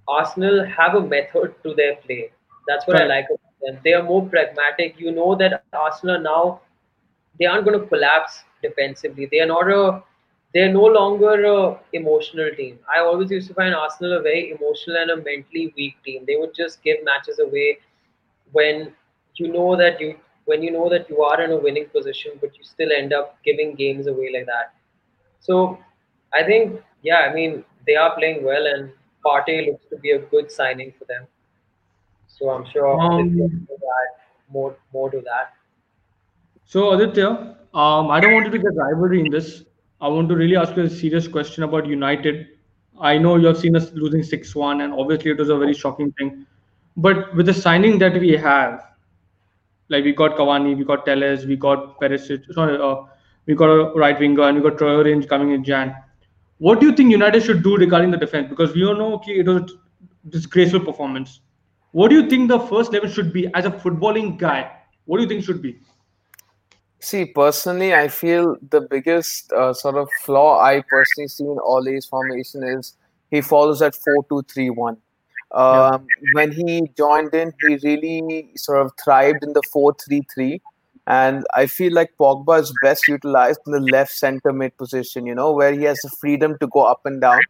Arsenal 0.08 0.64
have 0.64 0.94
a 0.94 1.00
method 1.00 1.54
to 1.62 1.74
their 1.74 1.96
play. 1.96 2.30
That's 2.66 2.86
what 2.86 2.94
right. 2.94 3.04
I 3.04 3.06
like 3.06 3.26
about 3.26 3.40
them. 3.40 3.45
They 3.84 3.92
are 3.94 4.02
more 4.02 4.26
pragmatic. 4.28 4.98
You 4.98 5.12
know 5.12 5.34
that 5.36 5.64
Arsenal 5.72 6.20
now 6.20 6.60
they 7.38 7.46
aren't 7.46 7.64
going 7.64 7.78
to 7.80 7.86
collapse 7.86 8.44
defensively. 8.62 9.28
They 9.30 9.40
are 9.40 9.46
not 9.46 9.70
a 9.70 10.02
they're 10.54 10.72
no 10.72 10.84
longer 10.84 11.44
a 11.44 11.78
emotional 11.92 12.50
team. 12.56 12.78
I 12.94 13.00
always 13.00 13.30
used 13.30 13.48
to 13.48 13.54
find 13.54 13.74
Arsenal 13.74 14.18
a 14.18 14.22
very 14.22 14.50
emotional 14.52 14.96
and 14.96 15.10
a 15.10 15.16
mentally 15.16 15.72
weak 15.76 15.96
team. 16.04 16.24
They 16.26 16.36
would 16.36 16.54
just 16.54 16.82
give 16.82 17.04
matches 17.04 17.38
away 17.38 17.78
when 18.52 18.92
you 19.34 19.52
know 19.52 19.76
that 19.76 20.00
you 20.00 20.16
when 20.46 20.62
you 20.62 20.70
know 20.70 20.88
that 20.88 21.10
you 21.10 21.22
are 21.22 21.42
in 21.42 21.50
a 21.52 21.56
winning 21.56 21.86
position, 21.86 22.32
but 22.40 22.56
you 22.56 22.64
still 22.64 22.92
end 22.92 23.12
up 23.12 23.36
giving 23.44 23.74
games 23.74 24.06
away 24.06 24.30
like 24.32 24.46
that. 24.46 24.72
So 25.40 25.78
I 26.32 26.42
think, 26.44 26.80
yeah, 27.02 27.26
I 27.28 27.34
mean, 27.34 27.64
they 27.86 27.96
are 27.96 28.14
playing 28.14 28.44
well, 28.44 28.66
and 28.66 28.90
Partey 29.24 29.66
looks 29.66 29.86
to 29.90 29.96
be 29.96 30.12
a 30.12 30.18
good 30.18 30.50
signing 30.50 30.92
for 30.98 31.04
them. 31.06 31.26
So 32.38 32.50
I'm 32.50 32.66
sure 32.70 33.00
um, 33.00 33.66
more 34.50 34.76
more 34.92 35.10
to 35.10 35.20
that. 35.22 35.54
So 36.64 36.90
Aditya, 36.90 37.28
um, 37.72 38.10
I 38.10 38.20
don't 38.20 38.34
want 38.34 38.44
to 38.44 38.50
be 38.50 38.58
the 38.58 38.70
rivalry 38.70 39.20
in 39.20 39.30
this. 39.30 39.64
I 40.00 40.08
want 40.08 40.28
to 40.28 40.36
really 40.36 40.56
ask 40.56 40.76
you 40.76 40.82
a 40.82 40.90
serious 40.90 41.26
question 41.26 41.62
about 41.62 41.86
United. 41.86 42.48
I 43.00 43.16
know 43.16 43.36
you 43.36 43.46
have 43.46 43.56
seen 43.56 43.74
us 43.76 43.90
losing 43.92 44.22
6 44.22 44.54
1, 44.54 44.80
and 44.82 44.92
obviously 44.92 45.30
it 45.30 45.38
was 45.38 45.48
a 45.48 45.56
very 45.56 45.72
shocking 45.72 46.12
thing. 46.12 46.46
But 46.96 47.34
with 47.34 47.46
the 47.46 47.54
signing 47.54 47.98
that 48.00 48.20
we 48.20 48.32
have, 48.32 48.84
like 49.88 50.04
we 50.04 50.12
got 50.12 50.36
Cavani, 50.36 50.76
we 50.76 50.84
got 50.84 51.06
Telles, 51.06 51.46
we 51.46 51.56
got 51.56 51.98
Perisic, 52.00 52.52
sorry, 52.52 52.78
uh, 52.78 53.02
we 53.46 53.54
got 53.54 53.70
a 53.70 53.92
right 53.94 54.18
winger, 54.18 54.42
and 54.42 54.56
we 54.56 54.68
got 54.68 54.76
Troy 54.76 55.02
Range 55.02 55.26
coming 55.28 55.52
in 55.52 55.64
Jan. 55.64 55.94
What 56.58 56.80
do 56.80 56.86
you 56.86 56.92
think 56.92 57.10
United 57.10 57.42
should 57.42 57.62
do 57.62 57.76
regarding 57.76 58.10
the 58.10 58.16
defense? 58.16 58.48
Because 58.48 58.74
we 58.74 58.84
all 58.84 58.96
know 58.96 59.14
okay, 59.14 59.38
it 59.38 59.46
was 59.46 59.62
a 59.62 60.30
disgraceful 60.30 60.80
performance. 60.80 61.40
What 61.92 62.08
do 62.10 62.16
you 62.16 62.28
think 62.28 62.48
the 62.48 62.60
first 62.60 62.92
level 62.92 63.08
should 63.08 63.32
be 63.32 63.48
as 63.54 63.64
a 63.64 63.70
footballing 63.70 64.38
guy? 64.38 64.70
What 65.04 65.18
do 65.18 65.22
you 65.22 65.28
think 65.28 65.44
should 65.44 65.62
be? 65.62 65.78
See, 67.00 67.26
personally, 67.26 67.94
I 67.94 68.08
feel 68.08 68.56
the 68.70 68.80
biggest 68.80 69.52
uh, 69.52 69.72
sort 69.72 69.96
of 69.96 70.08
flaw 70.24 70.60
I 70.60 70.82
personally 70.88 71.28
see 71.28 71.44
in 71.44 71.58
Ole's 71.62 72.06
formation 72.06 72.64
is 72.64 72.94
he 73.30 73.40
follows 73.40 73.82
at 73.82 73.94
4 73.94 74.24
2 74.28 74.42
3 74.52 74.70
1. 74.70 74.96
Um, 75.52 76.06
when 76.32 76.50
he 76.52 76.90
joined 76.96 77.34
in, 77.34 77.52
he 77.60 77.76
really 77.84 78.50
sort 78.56 78.84
of 78.84 78.92
thrived 79.02 79.44
in 79.44 79.52
the 79.52 79.62
4 79.72 79.94
3 80.04 80.22
3. 80.34 80.60
And 81.06 81.44
I 81.54 81.66
feel 81.66 81.92
like 81.92 82.10
Pogba 82.18 82.60
is 82.60 82.74
best 82.82 83.06
utilized 83.06 83.60
in 83.66 83.72
the 83.72 83.80
left 83.80 84.10
center 84.10 84.52
mid 84.52 84.76
position, 84.76 85.26
you 85.26 85.34
know, 85.34 85.52
where 85.52 85.72
he 85.72 85.84
has 85.84 86.00
the 86.00 86.10
freedom 86.10 86.56
to 86.58 86.66
go 86.66 86.80
up 86.80 87.02
and 87.04 87.20
down 87.20 87.40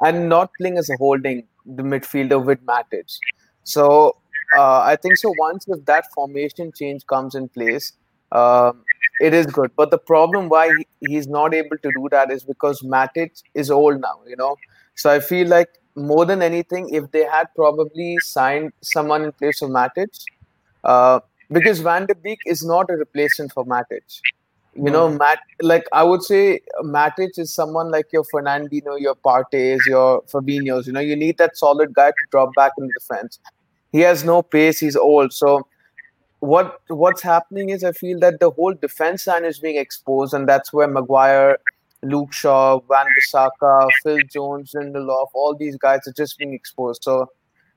and 0.00 0.28
not 0.28 0.50
playing 0.58 0.78
as 0.78 0.88
a 0.88 0.96
holding 0.96 1.46
the 1.66 1.82
midfielder 1.82 2.42
with 2.44 2.64
Matic. 2.64 3.18
So 3.64 4.16
uh, 4.56 4.80
I 4.80 4.96
think 4.96 5.16
so. 5.16 5.32
Once 5.38 5.66
if 5.68 5.84
that 5.86 6.06
formation 6.14 6.72
change 6.72 7.06
comes 7.06 7.34
in 7.34 7.48
place, 7.48 7.92
um, 8.32 8.84
it 9.20 9.34
is 9.34 9.46
good. 9.46 9.70
But 9.76 9.90
the 9.90 9.98
problem 9.98 10.48
why 10.48 10.70
he's 11.00 11.26
not 11.26 11.54
able 11.54 11.78
to 11.78 11.90
do 11.96 12.08
that 12.10 12.30
is 12.30 12.44
because 12.44 12.82
Matic 12.82 13.42
is 13.54 13.70
old 13.70 14.00
now, 14.00 14.20
you 14.26 14.36
know. 14.36 14.56
So 14.94 15.10
I 15.10 15.20
feel 15.20 15.48
like 15.48 15.68
more 15.94 16.24
than 16.24 16.42
anything, 16.42 16.88
if 16.90 17.10
they 17.10 17.24
had 17.24 17.48
probably 17.54 18.16
signed 18.20 18.72
someone 18.82 19.22
in 19.22 19.32
place 19.32 19.62
of 19.62 19.70
Matic, 19.70 20.08
uh, 20.84 21.20
because 21.50 21.80
Van 21.80 22.06
de 22.06 22.14
Beek 22.14 22.40
is 22.46 22.64
not 22.64 22.90
a 22.90 22.94
replacement 22.94 23.52
for 23.52 23.64
Matic. 23.64 24.20
You 24.74 24.90
know. 24.90 25.08
Matt, 25.08 25.40
like 25.62 25.86
I 25.92 26.04
would 26.04 26.22
say, 26.22 26.60
uh, 26.78 26.82
Matic 26.82 27.38
is 27.38 27.52
someone 27.52 27.90
like 27.90 28.12
your 28.12 28.24
Fernandinho, 28.24 29.00
your 29.00 29.16
Partey's, 29.16 29.84
your 29.86 30.22
Fabinho's. 30.22 30.86
You 30.86 30.92
know, 30.92 31.00
you 31.00 31.16
need 31.16 31.38
that 31.38 31.56
solid 31.56 31.92
guy 31.92 32.10
to 32.10 32.26
drop 32.30 32.54
back 32.54 32.72
in 32.78 32.86
the 32.86 32.92
defense. 32.98 33.38
He 33.92 34.00
has 34.00 34.24
no 34.24 34.42
pace. 34.42 34.78
He's 34.78 34.96
old, 34.96 35.32
so 35.32 35.66
what 36.40 36.80
what's 36.88 37.22
happening 37.22 37.70
is 37.70 37.84
I 37.84 37.92
feel 37.92 38.18
that 38.20 38.40
the 38.40 38.50
whole 38.50 38.74
defense 38.74 39.26
line 39.26 39.44
is 39.44 39.58
being 39.58 39.76
exposed, 39.76 40.34
and 40.34 40.48
that's 40.48 40.72
where 40.72 40.88
Maguire, 40.88 41.58
Luke 42.02 42.32
Shaw, 42.32 42.80
Wan 42.88 43.06
Bissaka, 43.18 43.88
Phil 44.02 44.18
Jones, 44.32 44.74
and 44.74 44.94
the 44.94 45.00
Lindelof, 45.00 45.28
all 45.34 45.54
these 45.54 45.76
guys 45.76 46.00
are 46.06 46.12
just 46.12 46.38
being 46.38 46.54
exposed. 46.54 47.02
So 47.04 47.30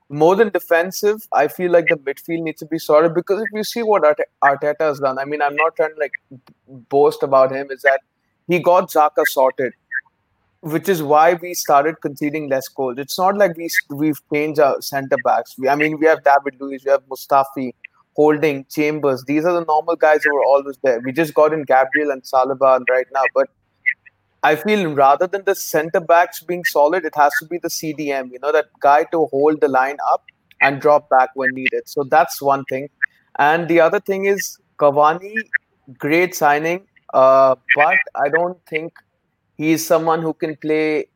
more 0.10 0.36
than 0.36 0.49
defensive, 0.49 1.28
I 1.34 1.47
feel 1.47 1.72
like 1.72 1.88
the 1.88 1.95
midfield 1.95 2.43
needs 2.43 2.60
to 2.60 2.66
be 2.66 2.78
sorted 2.78 3.14
because 3.14 3.41
if 3.41 3.47
you 3.54 3.64
see 3.64 3.84
what 3.84 4.04
Arteta 4.43 4.82
has 4.82 4.99
done, 4.99 5.18
I 5.18 5.26
mean, 5.26 5.41
I'm 5.41 5.56
not 5.56 5.76
trying 5.76 5.93
to 5.93 5.99
like 5.99 6.14
boast 6.89 7.24
about 7.24 7.51
him, 7.51 7.72
is 7.72 7.82
that 7.82 8.01
he 8.47 8.60
got 8.60 8.89
Xhaka 8.89 9.26
sorted, 9.26 9.74
which 10.62 10.89
is 10.89 11.01
why 11.01 11.34
we 11.34 11.54
started 11.54 11.95
conceding 12.01 12.49
less 12.49 12.68
goals. 12.68 12.97
It's 12.97 13.18
not 13.18 13.38
like 13.38 13.58
we 13.58 13.70
we've 13.89 14.20
changed 14.32 14.60
our 14.60 14.82
centre 14.82 15.18
backs. 15.24 15.56
We, 15.58 15.70
I 15.70 15.76
mean, 15.76 15.99
we 15.99 16.06
have 16.08 16.24
David 16.24 16.60
Luiz, 16.60 16.84
we 16.86 16.91
have 16.91 17.04
Mustafi, 17.08 17.74
Holding, 18.16 18.66
Chambers. 18.70 19.24
These 19.26 19.45
are 19.45 19.54
the 19.54 19.66
normal 19.66 19.95
guys 19.95 20.24
who 20.24 20.36
are 20.36 20.45
always 20.45 20.78
there. 20.84 20.99
We 20.99 21.12
just 21.12 21.34
got 21.34 21.54
in 21.54 21.64
Gabriel 21.64 22.12
and 22.12 22.22
Saliba 22.22 22.82
right 22.89 23.08
now, 23.14 23.24
but 23.34 23.49
I 24.43 24.57
feel 24.57 24.93
rather 24.93 25.25
than 25.25 25.43
the 25.45 25.55
centre 25.55 26.01
backs 26.01 26.43
being 26.43 26.65
solid, 26.65 27.05
it 27.05 27.15
has 27.15 27.31
to 27.39 27.45
be 27.45 27.57
the 27.57 27.69
CDM. 27.69 28.31
You 28.31 28.39
know 28.39 28.51
that 28.51 28.67
guy 28.79 29.05
to 29.11 29.25
hold 29.27 29.61
the 29.61 29.69
line 29.69 29.97
up 30.11 30.25
and 30.61 30.81
drop 30.81 31.09
back 31.09 31.29
when 31.35 31.51
needed. 31.53 31.87
So 31.87 32.03
that's 32.03 32.41
one 32.41 32.65
thing. 32.65 32.89
And 33.39 33.67
the 33.67 33.79
other 33.79 33.99
thing 33.99 34.25
is 34.25 34.59
Cavani, 34.77 35.35
great 35.97 36.35
signing, 36.35 36.87
uh, 37.13 37.55
but 37.75 37.97
I 38.15 38.29
don't 38.29 38.57
think 38.67 38.93
he's 39.55 39.85
someone 39.85 40.21
who 40.21 40.33
can 40.33 40.55
play 40.57 41.07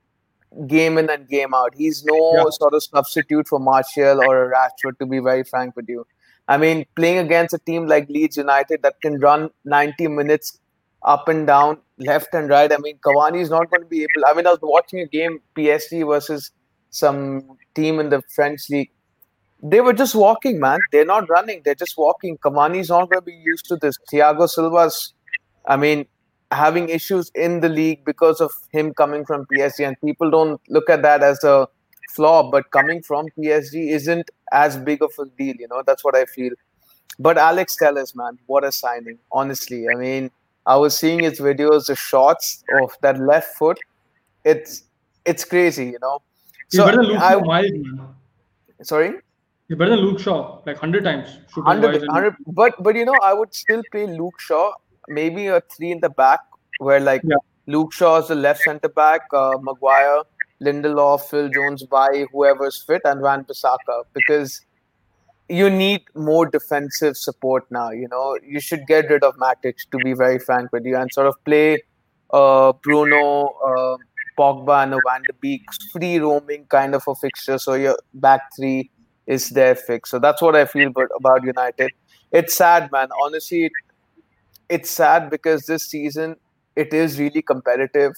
game 0.65 0.97
in 0.97 1.09
and 1.09 1.27
game 1.27 1.53
out. 1.53 1.73
He's 1.75 2.03
no 2.05 2.33
yeah. 2.37 2.43
sort 2.51 2.73
of 2.73 2.83
substitute 2.83 3.47
for 3.47 3.59
Martial 3.59 4.21
or 4.21 4.53
Rashford, 4.53 4.97
to 4.99 5.05
be 5.05 5.19
very 5.19 5.43
frank 5.43 5.75
with 5.75 5.89
you. 5.89 6.05
I 6.47 6.57
mean, 6.57 6.85
playing 6.95 7.17
against 7.17 7.53
a 7.53 7.59
team 7.59 7.87
like 7.87 8.07
Leeds 8.07 8.37
United 8.37 8.81
that 8.83 9.01
can 9.01 9.19
run 9.19 9.49
90 9.65 10.07
minutes 10.07 10.59
up 11.03 11.27
and 11.27 11.47
down, 11.47 11.79
left 11.97 12.33
and 12.33 12.49
right. 12.49 12.71
I 12.71 12.77
mean, 12.77 12.97
Cavani 13.05 13.41
is 13.41 13.49
not 13.49 13.69
going 13.69 13.81
to 13.81 13.87
be 13.87 14.01
able. 14.03 14.25
I 14.27 14.33
mean, 14.33 14.47
I 14.47 14.51
was 14.51 14.59
watching 14.61 14.99
a 14.99 15.07
game 15.07 15.39
PSG 15.55 16.07
versus 16.07 16.51
some 16.89 17.57
team 17.75 17.99
in 17.99 18.09
the 18.09 18.21
French 18.35 18.69
league. 18.69 18.91
They 19.61 19.81
were 19.81 19.93
just 19.93 20.13
walking, 20.13 20.59
man. 20.59 20.79
They're 20.91 21.05
not 21.05 21.29
running. 21.29 21.61
They're 21.65 21.75
just 21.75 21.97
walking. 21.97 22.37
Cavani's 22.37 22.89
not 22.89 23.09
going 23.09 23.21
to 23.21 23.25
be 23.25 23.33
used 23.33 23.65
to 23.67 23.75
this. 23.75 23.97
Thiago 24.11 24.47
Silva's, 24.47 25.13
I 25.65 25.77
mean, 25.77 26.05
having 26.51 26.89
issues 26.89 27.31
in 27.35 27.61
the 27.61 27.69
league 27.69 28.05
because 28.05 28.39
of 28.39 28.51
him 28.71 28.93
coming 28.93 29.25
from 29.25 29.45
PSG, 29.51 29.87
and 29.87 29.99
people 30.01 30.29
don't 30.29 30.61
look 30.69 30.89
at 30.89 31.01
that 31.01 31.23
as 31.23 31.43
a 31.43 31.67
flaw, 32.11 32.49
but 32.49 32.69
coming 32.71 33.01
from 33.01 33.27
PSG 33.37 33.89
isn't 33.89 34.29
as 34.51 34.77
big 34.77 35.01
of 35.01 35.11
a 35.19 35.25
deal. 35.37 35.55
You 35.57 35.67
know, 35.69 35.83
that's 35.85 36.03
what 36.03 36.15
I 36.15 36.25
feel. 36.25 36.51
But 37.19 37.37
Alex 37.37 37.75
Telles, 37.75 38.13
man, 38.15 38.37
what 38.45 38.63
a 38.63 38.71
signing! 38.71 39.17
Honestly, 39.31 39.87
I 39.89 39.95
mean, 39.95 40.29
I 40.67 40.75
was 40.75 40.97
seeing 40.97 41.23
his 41.23 41.39
videos, 41.39 41.87
the 41.87 41.95
shots 41.95 42.63
of 42.81 42.91
that 43.01 43.19
left 43.19 43.55
foot. 43.57 43.79
It's 44.43 44.83
it's 45.25 45.45
crazy, 45.45 45.85
you 45.85 45.99
know. 46.01 46.21
So 46.69 46.85
better 46.85 47.03
Luke 47.03 47.21
I, 47.21 47.35
miles, 47.37 47.71
man. 47.73 48.07
Sorry. 48.83 49.13
You're 49.69 49.77
better 49.77 49.91
than 49.91 50.01
Luke 50.01 50.19
Shaw, 50.19 50.61
like 50.65 50.77
hundred 50.77 51.05
times. 51.05 51.39
100, 51.53 52.01
100 52.07 52.35
but 52.47 52.73
but 52.83 52.95
you 52.95 53.05
know, 53.05 53.15
I 53.23 53.33
would 53.33 53.53
still 53.53 53.81
play 53.91 54.07
Luke 54.07 54.39
Shaw, 54.39 54.73
maybe 55.07 55.47
a 55.47 55.61
three 55.75 55.91
in 55.91 55.99
the 56.01 56.09
back, 56.09 56.39
where 56.79 56.99
like 56.99 57.21
yeah. 57.23 57.35
Luke 57.65 57.93
Shaw 57.93 58.17
is 58.19 58.27
the 58.27 58.35
left 58.35 58.61
centre 58.61 58.89
back, 58.89 59.21
uh, 59.33 59.57
Maguire, 59.61 60.21
Lindelof, 60.61 61.29
Phil 61.29 61.49
Jones, 61.49 61.83
by 61.83 62.25
whoever's 62.31 62.81
fit, 62.81 63.01
and 63.05 63.21
Wan 63.21 63.45
Bissaka 63.45 64.03
because 64.13 64.61
you 65.49 65.69
need 65.69 66.01
more 66.15 66.45
defensive 66.45 67.15
support 67.15 67.65
now. 67.71 67.91
You 67.91 68.07
know, 68.09 68.37
you 68.45 68.59
should 68.59 68.85
get 68.87 69.09
rid 69.09 69.23
of 69.23 69.35
Matic 69.37 69.75
to 69.91 69.97
be 69.97 70.13
very 70.13 70.39
frank 70.39 70.71
with 70.71 70.85
you, 70.85 70.97
and 70.97 71.11
sort 71.11 71.27
of 71.27 71.35
play 71.45 71.83
uh, 72.31 72.73
Bruno, 72.83 73.47
uh, 73.65 73.97
Pogba, 74.37 74.83
and 74.83 74.91
Van 75.07 75.21
de 75.27 75.33
Beek 75.39 75.63
free 75.91 76.19
roaming 76.19 76.65
kind 76.65 76.95
of 76.95 77.03
a 77.07 77.15
fixture. 77.15 77.57
So 77.57 77.73
your 77.75 77.97
back 78.13 78.41
three 78.55 78.91
is 79.25 79.49
there 79.51 79.75
fixed. 79.75 80.11
So 80.11 80.19
that's 80.19 80.41
what 80.41 80.55
I 80.55 80.65
feel 80.65 80.87
about, 80.87 81.09
about 81.15 81.43
United. 81.43 81.91
It's 82.31 82.55
sad, 82.55 82.91
man. 82.91 83.07
Honestly, 83.23 83.71
it's 84.69 84.89
sad 84.89 85.29
because 85.29 85.65
this 85.65 85.87
season 85.87 86.35
it 86.75 86.93
is 86.93 87.19
really 87.19 87.41
competitive, 87.41 88.13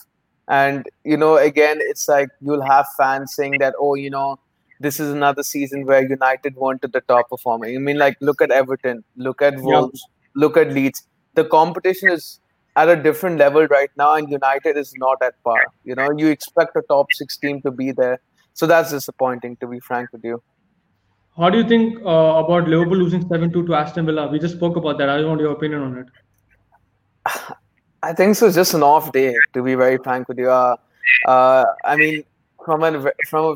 and 0.48 0.86
you 1.04 1.16
know, 1.16 1.38
again, 1.38 1.78
it's 1.82 2.08
like 2.10 2.30
you'll 2.42 2.66
have 2.66 2.88
fans 2.98 3.36
saying 3.36 3.60
that, 3.60 3.76
oh, 3.80 3.96
you 3.96 4.10
know, 4.10 4.40
this 4.80 5.00
is 5.00 5.12
another 5.12 5.44
season 5.44 5.86
where 5.86 6.02
United 6.02 6.56
at 6.84 6.92
the 6.92 7.02
top 7.08 7.30
performing. 7.30 7.76
I 7.76 7.80
mean, 7.80 7.98
like, 7.98 8.18
look 8.22 8.42
at 8.42 8.52
Everton, 8.52 9.04
look 9.18 9.42
at 9.42 9.56
Wolves, 9.58 10.02
yeah. 10.08 10.42
look 10.42 10.58
at 10.58 10.72
Leeds. 10.72 11.08
The 11.36 11.46
competition 11.46 12.10
is 12.12 12.40
at 12.76 12.90
a 12.90 12.96
different 12.96 13.38
level 13.38 13.68
right 13.68 13.90
now, 13.98 14.14
and 14.16 14.30
United 14.30 14.78
is 14.78 14.94
not 14.98 15.22
at 15.22 15.42
par. 15.44 15.64
You 15.84 15.96
know, 15.96 16.10
you 16.16 16.28
expect 16.28 16.76
a 16.76 16.82
top 16.84 17.08
six 17.12 17.38
team 17.38 17.62
to 17.62 17.72
be 17.72 17.92
there, 17.92 18.22
so 18.54 18.68
that's 18.68 18.92
disappointing. 18.92 19.58
To 19.58 19.68
be 19.68 19.80
frank 19.80 20.12
with 20.14 20.24
you. 20.24 20.42
How 21.38 21.50
do 21.50 21.58
you 21.58 21.68
think 21.68 22.02
uh, 22.06 22.44
about 22.44 22.68
Liverpool 22.68 22.98
losing 22.98 23.28
seven 23.28 23.52
two 23.52 23.66
to 23.68 23.76
Aston 23.76 24.06
Villa? 24.06 24.28
We 24.28 24.40
just 24.40 24.56
spoke 24.56 24.76
about 24.76 24.98
that. 24.98 25.10
I 25.10 25.24
want 25.24 25.42
your 25.42 25.52
opinion 25.52 25.82
on 25.82 25.98
it. 25.98 26.08
I 28.04 28.14
think 28.14 28.36
so. 28.36 28.52
Just 28.52 28.74
an 28.74 28.84
off 28.84 29.12
day, 29.12 29.36
to 29.54 29.64
be 29.64 29.76
very 29.76 29.98
frank 29.98 30.28
with 30.28 30.38
you. 30.38 30.50
Uh, 30.50 30.76
uh, 31.26 31.66
I 31.84 31.96
mean, 31.96 32.24
from 32.66 32.84
an 32.84 33.10
from 33.30 33.46
a, 33.46 33.56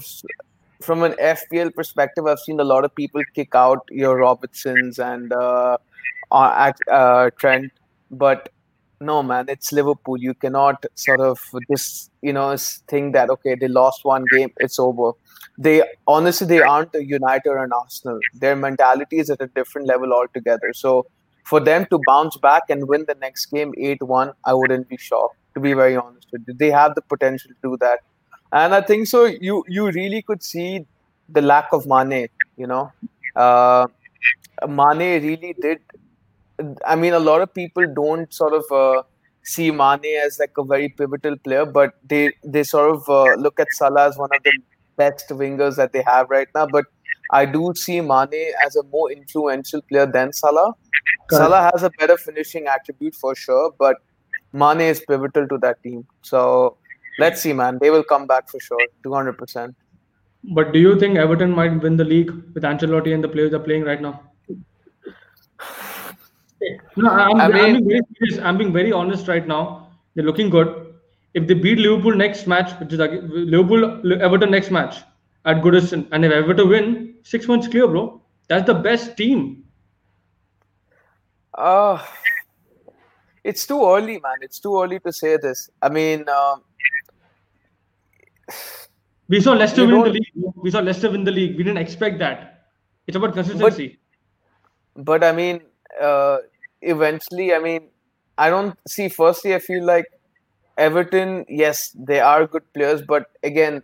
from 0.83 1.03
an 1.03 1.13
FPL 1.13 1.73
perspective, 1.73 2.25
I've 2.27 2.39
seen 2.39 2.59
a 2.59 2.63
lot 2.63 2.85
of 2.85 2.93
people 2.93 3.21
kick 3.33 3.55
out 3.55 3.87
your 3.89 4.17
Robertsons 4.17 4.99
and 4.99 5.31
uh, 5.33 5.77
uh, 6.31 6.71
uh 6.91 7.29
Trent, 7.39 7.71
but 8.11 8.49
no, 8.99 9.21
man, 9.21 9.45
it's 9.49 9.71
Liverpool. 9.71 10.17
You 10.17 10.33
cannot 10.33 10.85
sort 10.95 11.19
of 11.19 11.39
just 11.69 12.11
you 12.21 12.33
know 12.33 12.55
think 12.87 13.13
that 13.13 13.29
okay, 13.29 13.55
they 13.55 13.67
lost 13.67 14.05
one 14.05 14.25
game, 14.31 14.51
it's 14.57 14.79
over. 14.79 15.11
They 15.57 15.83
honestly 16.07 16.47
they 16.47 16.61
aren't 16.61 16.95
a 16.95 17.03
United 17.05 17.49
or 17.49 17.63
an 17.63 17.71
Arsenal. 17.73 18.19
Their 18.33 18.55
mentality 18.55 19.19
is 19.19 19.29
at 19.29 19.41
a 19.41 19.47
different 19.47 19.87
level 19.87 20.13
altogether. 20.13 20.73
So 20.73 21.05
for 21.43 21.59
them 21.59 21.85
to 21.91 21.99
bounce 22.07 22.37
back 22.37 22.63
and 22.69 22.87
win 22.87 23.05
the 23.07 23.15
next 23.15 23.47
game 23.47 23.73
8-1, 23.77 24.33
I 24.45 24.53
wouldn't 24.53 24.87
be 24.87 24.97
shocked. 24.97 25.37
To 25.55 25.59
be 25.59 25.73
very 25.73 25.95
honest 25.95 26.27
with 26.31 26.43
you, 26.47 26.53
they 26.55 26.71
have 26.71 26.95
the 26.95 27.01
potential 27.01 27.51
to 27.51 27.69
do 27.69 27.77
that, 27.81 27.99
and 28.53 28.75
I 28.75 28.81
think 28.81 29.07
so. 29.07 29.25
You 29.25 29.63
you 29.67 29.91
really 29.91 30.21
could 30.21 30.43
see 30.43 30.85
the 31.29 31.41
lack 31.41 31.73
of 31.73 31.85
Mane. 31.87 32.27
You 32.57 32.67
know, 32.67 32.91
uh, 33.35 33.87
Mane 34.67 35.23
really 35.23 35.55
did 35.61 35.79
I 36.85 36.95
mean, 36.95 37.13
a 37.13 37.19
lot 37.19 37.41
of 37.41 37.53
people 37.53 37.85
don't 37.93 38.33
sort 38.33 38.53
of 38.53 38.65
uh, 38.71 39.03
see 39.43 39.71
Mane 39.71 40.17
as 40.25 40.39
like 40.39 40.57
a 40.57 40.63
very 40.63 40.89
pivotal 40.89 41.37
player, 41.37 41.65
but 41.65 41.93
they 42.07 42.33
they 42.43 42.63
sort 42.63 42.91
of 42.95 43.09
uh, 43.09 43.33
look 43.35 43.59
at 43.59 43.67
Salah 43.73 44.07
as 44.09 44.17
one 44.17 44.29
of 44.35 44.43
the 44.43 44.53
best 44.97 45.29
wingers 45.29 45.75
that 45.77 45.93
they 45.93 46.03
have 46.03 46.29
right 46.29 46.47
now. 46.55 46.67
But 46.67 46.85
I 47.31 47.45
do 47.45 47.73
see 47.75 48.01
Mane 48.01 48.53
as 48.65 48.75
a 48.75 48.83
more 48.83 49.11
influential 49.11 49.81
player 49.81 50.05
than 50.05 50.33
Salah. 50.33 50.73
Correct. 51.29 51.43
Salah 51.43 51.71
has 51.73 51.83
a 51.83 51.89
better 51.99 52.17
finishing 52.17 52.67
attribute 52.67 53.15
for 53.15 53.35
sure, 53.35 53.73
but 53.79 53.97
Mane 54.53 54.81
is 54.81 55.01
pivotal 55.07 55.47
to 55.47 55.57
that 55.59 55.81
team. 55.83 56.05
So 56.21 56.77
let's 57.19 57.41
see, 57.41 57.53
man. 57.53 57.77
They 57.79 57.89
will 57.89 58.03
come 58.03 58.27
back 58.27 58.49
for 58.49 58.59
sure, 58.59 58.79
two 59.03 59.13
hundred 59.13 59.37
percent. 59.37 59.75
But 60.43 60.73
do 60.73 60.79
you 60.79 60.99
think 60.99 61.17
Everton 61.17 61.51
might 61.51 61.81
win 61.81 61.95
the 61.97 62.03
league 62.03 62.31
with 62.53 62.63
Ancelotti 62.63 63.13
and 63.13 63.23
the 63.23 63.29
players 63.29 63.51
they're 63.51 63.59
playing 63.59 63.83
right 63.83 64.01
now? 64.01 64.21
No, 66.95 67.09
I'm, 67.09 67.39
I 67.39 67.47
mean, 67.47 67.57
I'm, 67.57 67.71
being 67.73 67.89
very 67.89 68.01
serious. 68.19 68.39
I'm 68.39 68.57
being 68.57 68.73
very 68.73 68.91
honest 68.91 69.27
right 69.27 69.47
now. 69.47 69.89
They're 70.15 70.25
looking 70.25 70.49
good. 70.49 70.95
If 71.33 71.47
they 71.47 71.53
beat 71.53 71.79
Liverpool 71.79 72.15
next 72.15 72.45
match, 72.45 72.77
which 72.79 72.93
is 72.93 72.99
like 72.99 73.11
Liverpool 73.11 74.11
Everton 74.21 74.51
next 74.51 74.69
match 74.69 74.97
at 75.45 75.61
Goodison, 75.61 76.07
and 76.11 76.23
if 76.23 76.31
Everton 76.31 76.69
win, 76.69 77.15
six 77.23 77.47
months 77.47 77.67
clear, 77.67 77.87
bro. 77.87 78.21
That's 78.49 78.65
the 78.65 78.73
best 78.73 79.17
team. 79.17 79.63
Uh 81.53 82.05
it's 83.43 83.67
too 83.67 83.83
early, 83.83 84.19
man. 84.19 84.37
It's 84.41 84.59
too 84.59 84.81
early 84.81 84.99
to 85.01 85.11
say 85.11 85.37
this. 85.37 85.69
I 85.81 85.89
mean, 85.89 86.25
uh, 86.27 86.55
we 89.27 89.41
saw 89.41 89.53
Leicester 89.53 89.85
win 89.85 90.03
the 90.03 90.09
league. 90.09 90.31
We 90.55 90.71
saw 90.71 90.79
Leicester 90.79 91.11
win 91.11 91.23
the 91.23 91.31
league. 91.31 91.57
We 91.57 91.63
didn't 91.63 91.77
expect 91.79 92.19
that. 92.19 92.67
It's 93.07 93.17
about 93.17 93.33
consistency. 93.33 93.99
But, 94.95 95.05
but 95.05 95.23
I 95.23 95.31
mean, 95.31 95.61
uh, 96.01 96.37
eventually, 96.81 97.53
I 97.53 97.59
mean, 97.59 97.89
I 98.37 98.49
don't 98.49 98.77
see. 98.87 99.09
Firstly, 99.09 99.55
I 99.55 99.59
feel 99.59 99.85
like 99.85 100.05
Everton, 100.77 101.45
yes, 101.47 101.95
they 101.97 102.19
are 102.19 102.47
good 102.47 102.63
players, 102.73 103.01
but 103.01 103.27
again, 103.43 103.83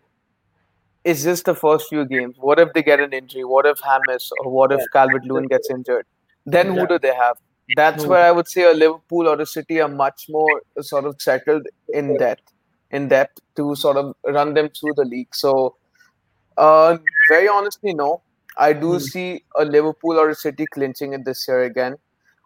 it's 1.04 1.24
just 1.24 1.46
the 1.46 1.56
first 1.56 1.88
few 1.90 2.06
games. 2.06 2.36
What 2.40 2.60
if 2.60 2.74
they 2.74 2.84
get 2.84 3.00
an 3.00 3.14
injury? 3.14 3.44
What 3.44 3.66
if 3.66 3.80
James 3.80 4.32
or 4.40 4.52
what 4.52 4.72
if 4.72 4.82
Calvert 4.92 5.26
Lewin 5.26 5.48
gets 5.48 5.70
injured? 5.70 6.06
Then 6.46 6.76
who 6.76 6.88
do 6.88 7.00
they 7.00 7.14
have? 7.14 7.38
That's 7.76 8.06
where 8.06 8.26
I 8.26 8.32
would 8.32 8.48
say 8.48 8.64
a 8.64 8.74
Liverpool 8.74 9.28
or 9.28 9.40
a 9.40 9.46
City 9.46 9.80
are 9.80 9.88
much 9.88 10.26
more 10.30 10.62
sort 10.82 11.06
of 11.06 11.22
settled 11.22 11.68
in 11.90 12.18
depth, 12.18 12.52
in 12.92 13.08
depth 13.08 13.40
to 13.56 13.76
sort 13.76 13.98
of 13.98 14.16
run 14.26 14.54
them 14.54 14.70
through 14.70 14.94
the 14.96 15.06
league. 15.06 15.34
So, 15.34 15.76
uh, 16.58 16.98
very 17.30 17.48
honestly, 17.48 17.94
no. 17.94 18.22
I 18.58 18.74
do 18.74 18.94
hmm. 18.94 19.00
see 19.00 19.44
a 19.56 19.64
Liverpool 19.64 20.20
or 20.20 20.30
a 20.30 20.36
City 20.36 20.66
clinching 20.74 21.14
it 21.14 21.26
this 21.26 21.48
year 21.48 21.64
again 21.64 21.98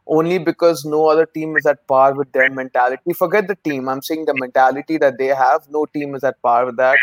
only 0.07 0.37
because 0.37 0.83
no 0.85 1.07
other 1.07 1.25
team 1.25 1.55
is 1.57 1.65
at 1.65 1.85
par 1.87 2.13
with 2.13 2.31
their 2.31 2.49
mentality. 2.49 3.13
Forget 3.13 3.47
the 3.47 3.55
team. 3.55 3.87
I'm 3.87 4.01
saying 4.01 4.25
the 4.25 4.33
mentality 4.33 4.97
that 4.97 5.17
they 5.17 5.27
have. 5.27 5.67
No 5.69 5.85
team 5.85 6.15
is 6.15 6.23
at 6.23 6.41
par 6.41 6.65
with 6.65 6.77
that. 6.77 6.97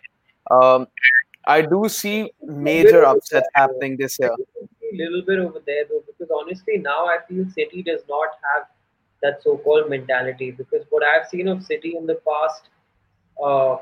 Um, 0.51 0.87
I 1.47 1.63
do 1.63 1.89
see 1.89 2.31
major 2.43 3.05
upsets 3.05 3.49
happening 3.55 3.97
this 3.97 4.19
year. 4.19 4.33
A 4.33 4.97
little 4.97 5.23
bit 5.23 5.39
over 5.39 5.61
there 5.67 5.85
though, 5.89 6.03
because 6.07 6.31
honestly, 6.35 6.79
now 6.79 7.07
I 7.07 7.19
feel 7.29 7.47
City 7.51 7.83
does 7.83 8.03
not 8.09 8.29
have 8.53 8.67
that 9.23 9.43
so-called 9.43 9.89
mentality. 9.89 10.51
Because 10.51 10.85
what 10.91 11.03
I've 11.03 11.27
seen 11.29 11.49
of 11.49 11.63
City 11.65 11.97
in 11.97 12.07
the 12.07 12.21
past, 12.27 12.69
uh, 13.45 13.79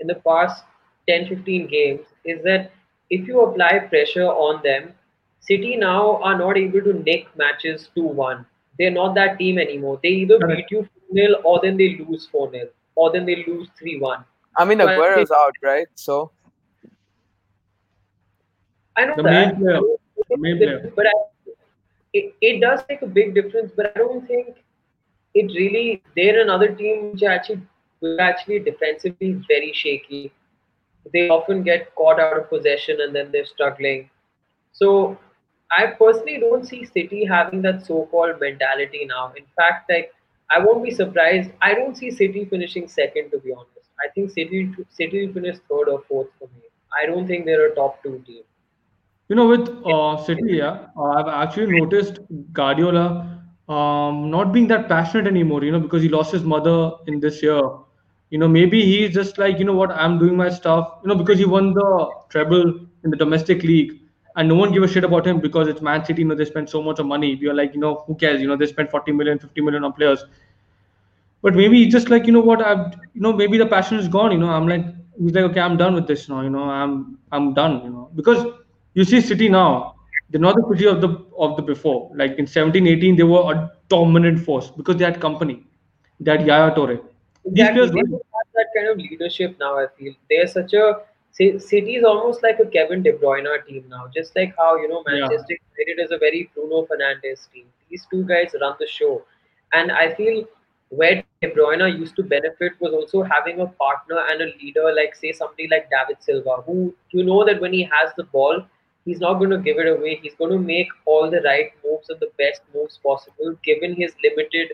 in 0.00 0.06
the 0.06 0.16
past 0.26 0.64
10, 1.08 1.28
15 1.28 1.66
games, 1.68 2.06
is 2.24 2.42
that 2.44 2.72
if 3.10 3.26
you 3.26 3.40
apply 3.40 3.78
pressure 3.90 4.26
on 4.26 4.62
them, 4.62 4.94
City 5.40 5.74
now 5.76 6.16
are 6.22 6.38
not 6.38 6.58
able 6.58 6.82
to 6.82 6.92
nick 6.92 7.26
matches 7.36 7.88
2 7.94 8.02
1. 8.02 8.44
They're 8.78 8.90
not 8.90 9.14
that 9.14 9.38
team 9.38 9.58
anymore. 9.58 9.98
They 10.02 10.10
either 10.10 10.38
beat 10.46 10.66
you 10.70 10.88
4 11.08 11.14
0 11.14 11.40
or 11.44 11.60
then 11.62 11.76
they 11.76 11.98
lose 11.98 12.28
4 12.30 12.50
0 12.50 12.68
or 12.94 13.12
then 13.12 13.26
they 13.26 13.44
lose 13.46 13.68
3 13.78 13.98
1. 13.98 14.24
I 14.56 14.64
mean, 14.64 14.80
Aguero's 14.80 15.30
out, 15.30 15.54
right? 15.62 15.86
So. 15.94 16.30
I 18.96 19.06
know 19.06 19.16
the 19.16 19.22
that. 19.22 19.58
Main 19.58 19.60
player. 19.60 19.80
The 20.28 20.36
main 20.36 20.58
player. 20.58 20.92
But 20.94 21.06
I, 21.06 21.12
it, 22.12 22.34
it 22.40 22.60
does 22.60 22.80
make 22.88 23.02
a 23.02 23.06
big 23.06 23.34
difference, 23.34 23.72
but 23.74 23.92
I 23.94 23.98
don't 23.98 24.26
think 24.26 24.56
it 25.34 25.46
really. 25.54 26.02
They're 26.16 26.42
another 26.42 26.74
team 26.74 27.12
which 27.12 27.22
actually, 27.22 27.62
which 28.00 28.20
actually 28.20 28.60
defensively 28.60 29.40
very 29.48 29.72
shaky. 29.72 30.32
They 31.12 31.28
often 31.28 31.62
get 31.62 31.94
caught 31.96 32.20
out 32.20 32.36
of 32.38 32.48
possession 32.50 32.98
and 33.00 33.14
then 33.14 33.30
they're 33.32 33.46
struggling. 33.46 34.10
So 34.72 35.18
I 35.70 35.86
personally 35.98 36.38
don't 36.40 36.66
see 36.66 36.84
City 36.84 37.24
having 37.24 37.62
that 37.62 37.86
so-called 37.86 38.40
mentality 38.40 39.06
now. 39.06 39.32
In 39.36 39.44
fact, 39.56 39.90
like 39.90 40.12
I 40.50 40.58
won't 40.60 40.84
be 40.84 40.90
surprised. 40.90 41.50
I 41.62 41.74
don't 41.74 41.96
see 41.96 42.10
City 42.10 42.44
finishing 42.44 42.88
second, 42.88 43.30
to 43.30 43.38
be 43.38 43.52
honest. 43.52 43.88
I 44.04 44.08
think 44.14 44.30
City 44.30 44.70
City 44.90 45.26
will 45.26 45.34
finish 45.34 45.56
third 45.70 45.88
or 45.88 46.02
fourth 46.08 46.28
for 46.38 46.46
me. 46.56 46.62
I 47.00 47.06
don't 47.06 47.26
think 47.26 47.44
they're 47.46 47.72
a 47.72 47.74
top 47.74 48.02
two 48.02 48.22
team. 48.26 48.42
You 49.28 49.36
know, 49.36 49.46
with 49.48 49.68
uh, 49.86 50.16
City, 50.24 50.56
yeah, 50.58 50.86
uh, 50.96 51.04
I've 51.18 51.28
actually 51.28 51.78
noticed 51.80 52.18
Guardiola 52.52 53.42
um, 53.68 54.30
not 54.30 54.52
being 54.52 54.66
that 54.68 54.88
passionate 54.88 55.26
anymore. 55.26 55.64
You 55.64 55.72
know, 55.72 55.80
because 55.80 56.02
he 56.02 56.08
lost 56.08 56.32
his 56.32 56.42
mother 56.42 56.92
in 57.06 57.20
this 57.20 57.42
year. 57.42 57.60
You 58.30 58.38
know, 58.38 58.48
maybe 58.48 58.80
he's 58.82 59.12
just 59.12 59.38
like, 59.38 59.58
you 59.58 59.64
know 59.64 59.74
what, 59.74 59.90
I'm 59.90 60.18
doing 60.18 60.36
my 60.36 60.48
stuff. 60.48 60.98
You 61.02 61.08
know, 61.08 61.16
because 61.16 61.38
he 61.38 61.44
won 61.44 61.74
the 61.74 62.10
treble 62.28 62.80
in 63.04 63.10
the 63.10 63.16
domestic 63.16 63.62
league 63.62 64.00
and 64.36 64.48
no 64.48 64.54
one 64.54 64.72
give 64.72 64.82
a 64.82 64.88
shit 64.88 65.04
about 65.04 65.26
him 65.26 65.40
because 65.40 65.68
it's 65.68 65.80
Man 65.80 66.04
City. 66.04 66.22
You 66.22 66.28
know, 66.28 66.34
they 66.34 66.44
spend 66.44 66.68
so 66.68 66.82
much 66.82 66.98
of 66.98 67.06
money. 67.06 67.34
We 67.36 67.48
are 67.48 67.54
like, 67.54 67.74
you 67.74 67.80
know, 67.80 68.04
who 68.06 68.14
cares? 68.14 68.40
You 68.40 68.48
know, 68.48 68.56
they 68.56 68.66
spend 68.66 68.90
40 68.90 69.12
million, 69.12 69.38
50 69.38 69.60
million 69.60 69.84
on 69.84 69.92
players. 69.92 70.24
But 71.42 71.54
maybe 71.54 71.86
just 71.86 72.10
like, 72.10 72.26
you 72.26 72.32
know 72.32 72.40
what, 72.40 72.62
I've, 72.62 72.94
you 73.14 73.20
know, 73.20 73.32
maybe 73.32 73.58
the 73.58 73.66
passion 73.66 73.98
is 73.98 74.08
gone. 74.08 74.30
You 74.30 74.38
know, 74.38 74.50
I'm 74.50 74.68
like, 74.68 74.84
he's 75.18 75.32
like, 75.32 75.44
okay, 75.44 75.60
I'm 75.60 75.76
done 75.76 75.94
with 75.94 76.06
this 76.06 76.28
now. 76.28 76.42
You 76.42 76.50
know, 76.50 76.64
I'm, 76.64 77.18
I'm 77.32 77.54
done. 77.54 77.82
You 77.84 77.90
know, 77.90 78.10
because 78.14 78.46
you 78.94 79.04
see 79.04 79.20
City 79.20 79.48
now, 79.48 79.96
they're 80.28 80.40
not 80.40 80.54
the 80.54 80.64
City 80.70 80.86
of 80.86 81.00
the 81.00 81.26
of 81.36 81.56
the 81.56 81.62
before. 81.62 82.10
Like 82.14 82.38
in 82.38 82.46
17, 82.46 82.86
18, 82.86 83.16
they 83.16 83.22
were 83.24 83.52
a 83.52 83.72
dominant 83.88 84.44
force 84.44 84.70
because 84.70 84.96
they 84.96 85.04
had 85.04 85.18
Kompany. 85.18 85.64
Had 86.24 86.46
Yaya 86.46 86.72
Toure. 86.74 87.00
Players 87.42 87.90
have 87.90 88.48
that 88.54 88.66
kind 88.76 88.88
of 88.88 88.98
leadership 88.98 89.56
now. 89.58 89.78
I 89.78 89.86
feel 89.98 90.14
they're 90.28 90.46
such 90.46 90.74
a 90.74 91.00
City 91.32 91.94
is 91.94 92.04
almost 92.04 92.42
like 92.42 92.58
a 92.58 92.66
Kevin 92.66 93.02
De 93.02 93.12
Bruyne 93.12 93.46
team 93.66 93.84
now, 93.88 94.10
just 94.14 94.34
like 94.36 94.54
how 94.58 94.76
you 94.76 94.88
know 94.88 95.02
Manchester 95.06 95.54
yeah. 95.54 95.56
United 95.78 96.04
is 96.04 96.10
a 96.10 96.18
very 96.18 96.50
Bruno 96.54 96.86
Fernandes 96.86 97.50
team. 97.52 97.66
These 97.88 98.06
two 98.10 98.24
guys 98.24 98.54
run 98.60 98.74
the 98.78 98.86
show, 98.86 99.22
and 99.72 99.90
I 99.92 100.12
feel 100.14 100.44
where 100.90 101.22
De 101.40 101.50
Bruyne 101.50 101.98
used 101.98 102.16
to 102.16 102.24
benefit 102.24 102.72
was 102.80 102.92
also 102.92 103.22
having 103.22 103.60
a 103.60 103.66
partner 103.66 104.18
and 104.28 104.42
a 104.42 104.52
leader, 104.60 104.92
like 104.94 105.14
say 105.14 105.32
somebody 105.32 105.68
like 105.68 105.88
David 105.88 106.20
Silva, 106.20 106.62
who 106.66 106.94
you 107.10 107.24
know 107.24 107.44
that 107.44 107.60
when 107.60 107.72
he 107.72 107.84
has 107.84 108.12
the 108.16 108.24
ball, 108.24 108.62
he's 109.04 109.20
not 109.20 109.34
going 109.34 109.50
to 109.50 109.58
give 109.58 109.78
it 109.78 109.86
away. 109.86 110.16
He's 110.22 110.34
going 110.34 110.50
to 110.50 110.58
make 110.58 110.88
all 111.06 111.30
the 111.30 111.40
right 111.42 111.72
moves 111.84 112.10
and 112.10 112.20
the 112.20 112.30
best 112.38 112.62
moves 112.74 112.98
possible, 113.02 113.56
given 113.64 113.94
his 113.94 114.12
limited 114.22 114.72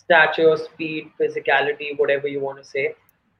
stature, 0.00 0.56
speed, 0.56 1.10
physicality, 1.20 1.98
whatever 1.98 2.28
you 2.28 2.40
want 2.40 2.58
to 2.58 2.64
say. 2.64 2.94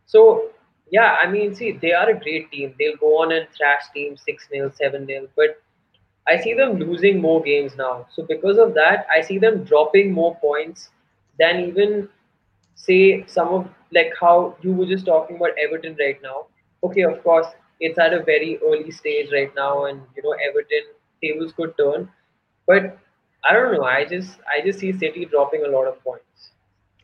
So 0.07 0.51
yeah, 0.91 1.17
I 1.23 1.31
mean, 1.31 1.55
see, 1.55 1.73
they 1.73 1.93
are 1.93 2.11
a 2.11 2.19
great 2.19 2.51
team. 2.51 2.75
They'll 2.79 2.97
go 2.97 3.23
on 3.23 3.33
and 3.33 3.47
thrash 3.57 3.83
teams 3.95 4.23
6 4.25 4.49
0, 4.51 4.73
7 4.75 5.07
0. 5.07 5.29
But 5.37 5.61
I 6.27 6.37
see 6.41 6.55
them 6.55 6.79
losing 6.79 7.21
more 7.21 7.43
games 7.43 7.73
now. 7.77 8.07
So 8.15 8.25
because 8.25 8.59
of 8.59 8.75
that, 8.75 9.07
I 9.11 9.21
see 9.23 9.39
them 9.39 9.65
dropping 9.65 10.13
more 10.13 10.37
points 10.37 10.91
than 11.39 11.61
even 11.61 12.09
say 12.75 13.25
some 13.27 13.49
of 13.49 13.69
like 13.93 14.13
how 14.21 14.57
you 14.63 14.73
were 14.73 14.87
just 14.87 15.07
talking 15.07 15.37
about 15.37 15.59
Everton 15.63 15.97
right 15.99 16.21
now. 16.23 16.47
Okay, 16.83 17.03
of 17.03 17.23
course, 17.23 17.47
it's 17.81 17.99
at 17.99 18.13
a 18.13 18.23
very 18.23 18.59
early 18.65 18.91
stage 18.91 19.31
right 19.33 19.53
now, 19.57 19.87
and 19.87 20.01
you 20.17 20.23
know 20.23 20.35
Everton 20.47 20.85
tables 21.23 21.53
could 21.53 21.77
turn, 21.79 22.09
but 22.67 22.99
I 23.49 23.53
don't 23.55 23.73
know. 23.75 23.85
I 23.85 24.05
just 24.05 24.39
I 24.53 24.65
just 24.65 24.79
see 24.79 24.93
City 24.93 25.25
dropping 25.25 25.65
a 25.65 25.69
lot 25.69 25.87
of 25.87 26.03
points. 26.05 26.28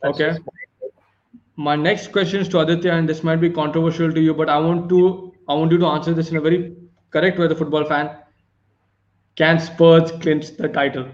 That's 0.01 0.19
okay. 0.19 0.37
My 1.57 1.75
next 1.75 2.11
question 2.11 2.41
is 2.41 2.49
to 2.49 2.59
Aditya, 2.59 2.91
and 2.91 3.07
this 3.07 3.23
might 3.23 3.37
be 3.37 3.49
controversial 3.49 4.11
to 4.11 4.21
you, 4.21 4.33
but 4.33 4.49
I 4.49 4.59
want 4.59 4.89
to 4.89 5.33
I 5.47 5.53
want 5.53 5.71
you 5.71 5.77
to 5.77 5.85
answer 5.85 6.13
this 6.13 6.29
in 6.29 6.37
a 6.37 6.41
very 6.41 6.75
correct 7.11 7.39
way, 7.39 7.47
the 7.47 7.55
football 7.55 7.85
fan. 7.85 8.09
Can 9.35 9.59
Spurs 9.59 10.11
clinch 10.21 10.57
the 10.57 10.67
title? 10.67 11.07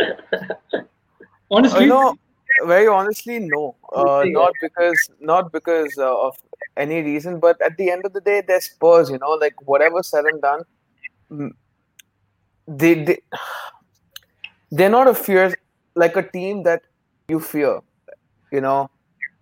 honestly, 1.50 1.84
uh, 1.84 1.94
no, 1.94 2.16
very 2.64 2.86
honestly, 2.86 3.40
no. 3.40 3.76
Uh, 3.92 4.24
not 4.26 4.52
because 4.60 5.10
not 5.20 5.52
because 5.52 5.98
uh, 5.98 6.26
of 6.26 6.36
any 6.76 7.02
reason, 7.02 7.40
but 7.40 7.60
at 7.60 7.76
the 7.76 7.90
end 7.90 8.04
of 8.06 8.12
the 8.12 8.20
day, 8.20 8.42
they're 8.46 8.60
Spurs. 8.60 9.10
You 9.10 9.18
know, 9.18 9.32
like 9.32 9.54
whatever 9.62 10.02
said 10.02 10.24
and 10.24 10.42
done, 10.42 11.54
they 12.68 12.94
they 13.04 13.18
they're 14.70 14.90
not 14.90 15.08
a 15.08 15.14
fear 15.14 15.54
like 15.94 16.16
a 16.16 16.22
team 16.22 16.62
that 16.64 16.82
you 17.28 17.40
fear. 17.40 17.80
You 18.50 18.60
know, 18.60 18.90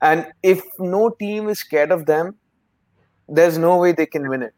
and 0.01 0.27
if 0.43 0.63
no 0.79 1.11
team 1.11 1.49
is 1.49 1.61
scared 1.61 1.91
of 1.91 2.07
them, 2.07 2.37
there's 3.29 3.59
no 3.59 3.77
way 3.79 3.93
they 3.93 4.07
can 4.07 4.29
win 4.29 4.43
it. 4.43 4.55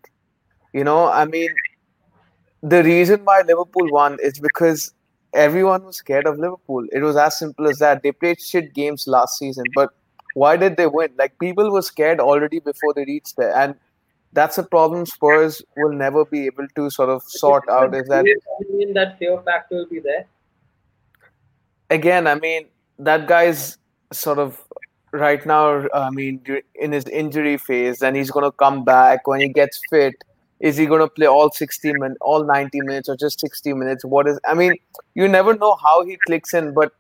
You 0.72 0.84
know, 0.84 1.08
I 1.08 1.24
mean, 1.24 1.50
the 2.62 2.82
reason 2.82 3.24
why 3.24 3.42
Liverpool 3.46 3.90
won 3.90 4.18
is 4.22 4.38
because 4.38 4.92
everyone 5.34 5.84
was 5.84 5.96
scared 5.96 6.26
of 6.26 6.38
Liverpool. 6.38 6.86
It 6.92 7.00
was 7.02 7.16
as 7.16 7.38
simple 7.38 7.68
as 7.68 7.78
that. 7.78 8.02
They 8.02 8.12
played 8.12 8.40
shit 8.40 8.74
games 8.74 9.06
last 9.06 9.38
season, 9.38 9.64
but 9.74 9.90
why 10.34 10.56
did 10.56 10.76
they 10.76 10.86
win? 10.86 11.12
Like 11.16 11.38
people 11.38 11.72
were 11.72 11.82
scared 11.82 12.20
already 12.20 12.58
before 12.58 12.92
they 12.94 13.04
reached 13.04 13.36
there, 13.36 13.54
and 13.56 13.74
that's 14.32 14.58
a 14.58 14.62
problem 14.62 15.06
Spurs 15.06 15.62
will 15.76 15.92
never 15.92 16.24
be 16.24 16.46
able 16.46 16.68
to 16.74 16.90
sort 16.90 17.08
of 17.08 17.22
sort 17.22 17.68
out. 17.68 17.94
Is 17.94 18.06
that 18.08 18.24
mean 18.70 18.92
that 18.94 19.18
fear 19.18 19.40
factor 19.42 19.76
will 19.76 19.86
be 19.86 20.00
there? 20.00 20.26
Again, 21.88 22.26
I 22.26 22.34
mean 22.34 22.66
that 22.98 23.26
guy's 23.26 23.78
sort 24.12 24.38
of 24.38 24.62
right 25.12 25.44
now, 25.46 25.86
I 25.94 26.10
mean, 26.10 26.40
in 26.74 26.92
his 26.92 27.06
injury 27.06 27.56
phase, 27.56 28.02
and 28.02 28.16
he's 28.16 28.30
going 28.30 28.44
to 28.44 28.52
come 28.52 28.84
back 28.84 29.26
when 29.26 29.40
he 29.40 29.48
gets 29.48 29.80
fit. 29.90 30.14
Is 30.58 30.76
he 30.76 30.86
going 30.86 31.00
to 31.00 31.08
play 31.08 31.26
all 31.26 31.50
60 31.50 31.92
minutes, 31.92 32.18
all 32.22 32.44
90 32.44 32.80
minutes, 32.80 33.08
or 33.08 33.16
just 33.16 33.40
60 33.40 33.74
minutes? 33.74 34.04
What 34.04 34.26
is, 34.26 34.40
I 34.48 34.54
mean, 34.54 34.74
you 35.14 35.28
never 35.28 35.54
know 35.54 35.76
how 35.76 36.04
he 36.04 36.16
clicks 36.26 36.54
in, 36.54 36.72
but 36.72 36.92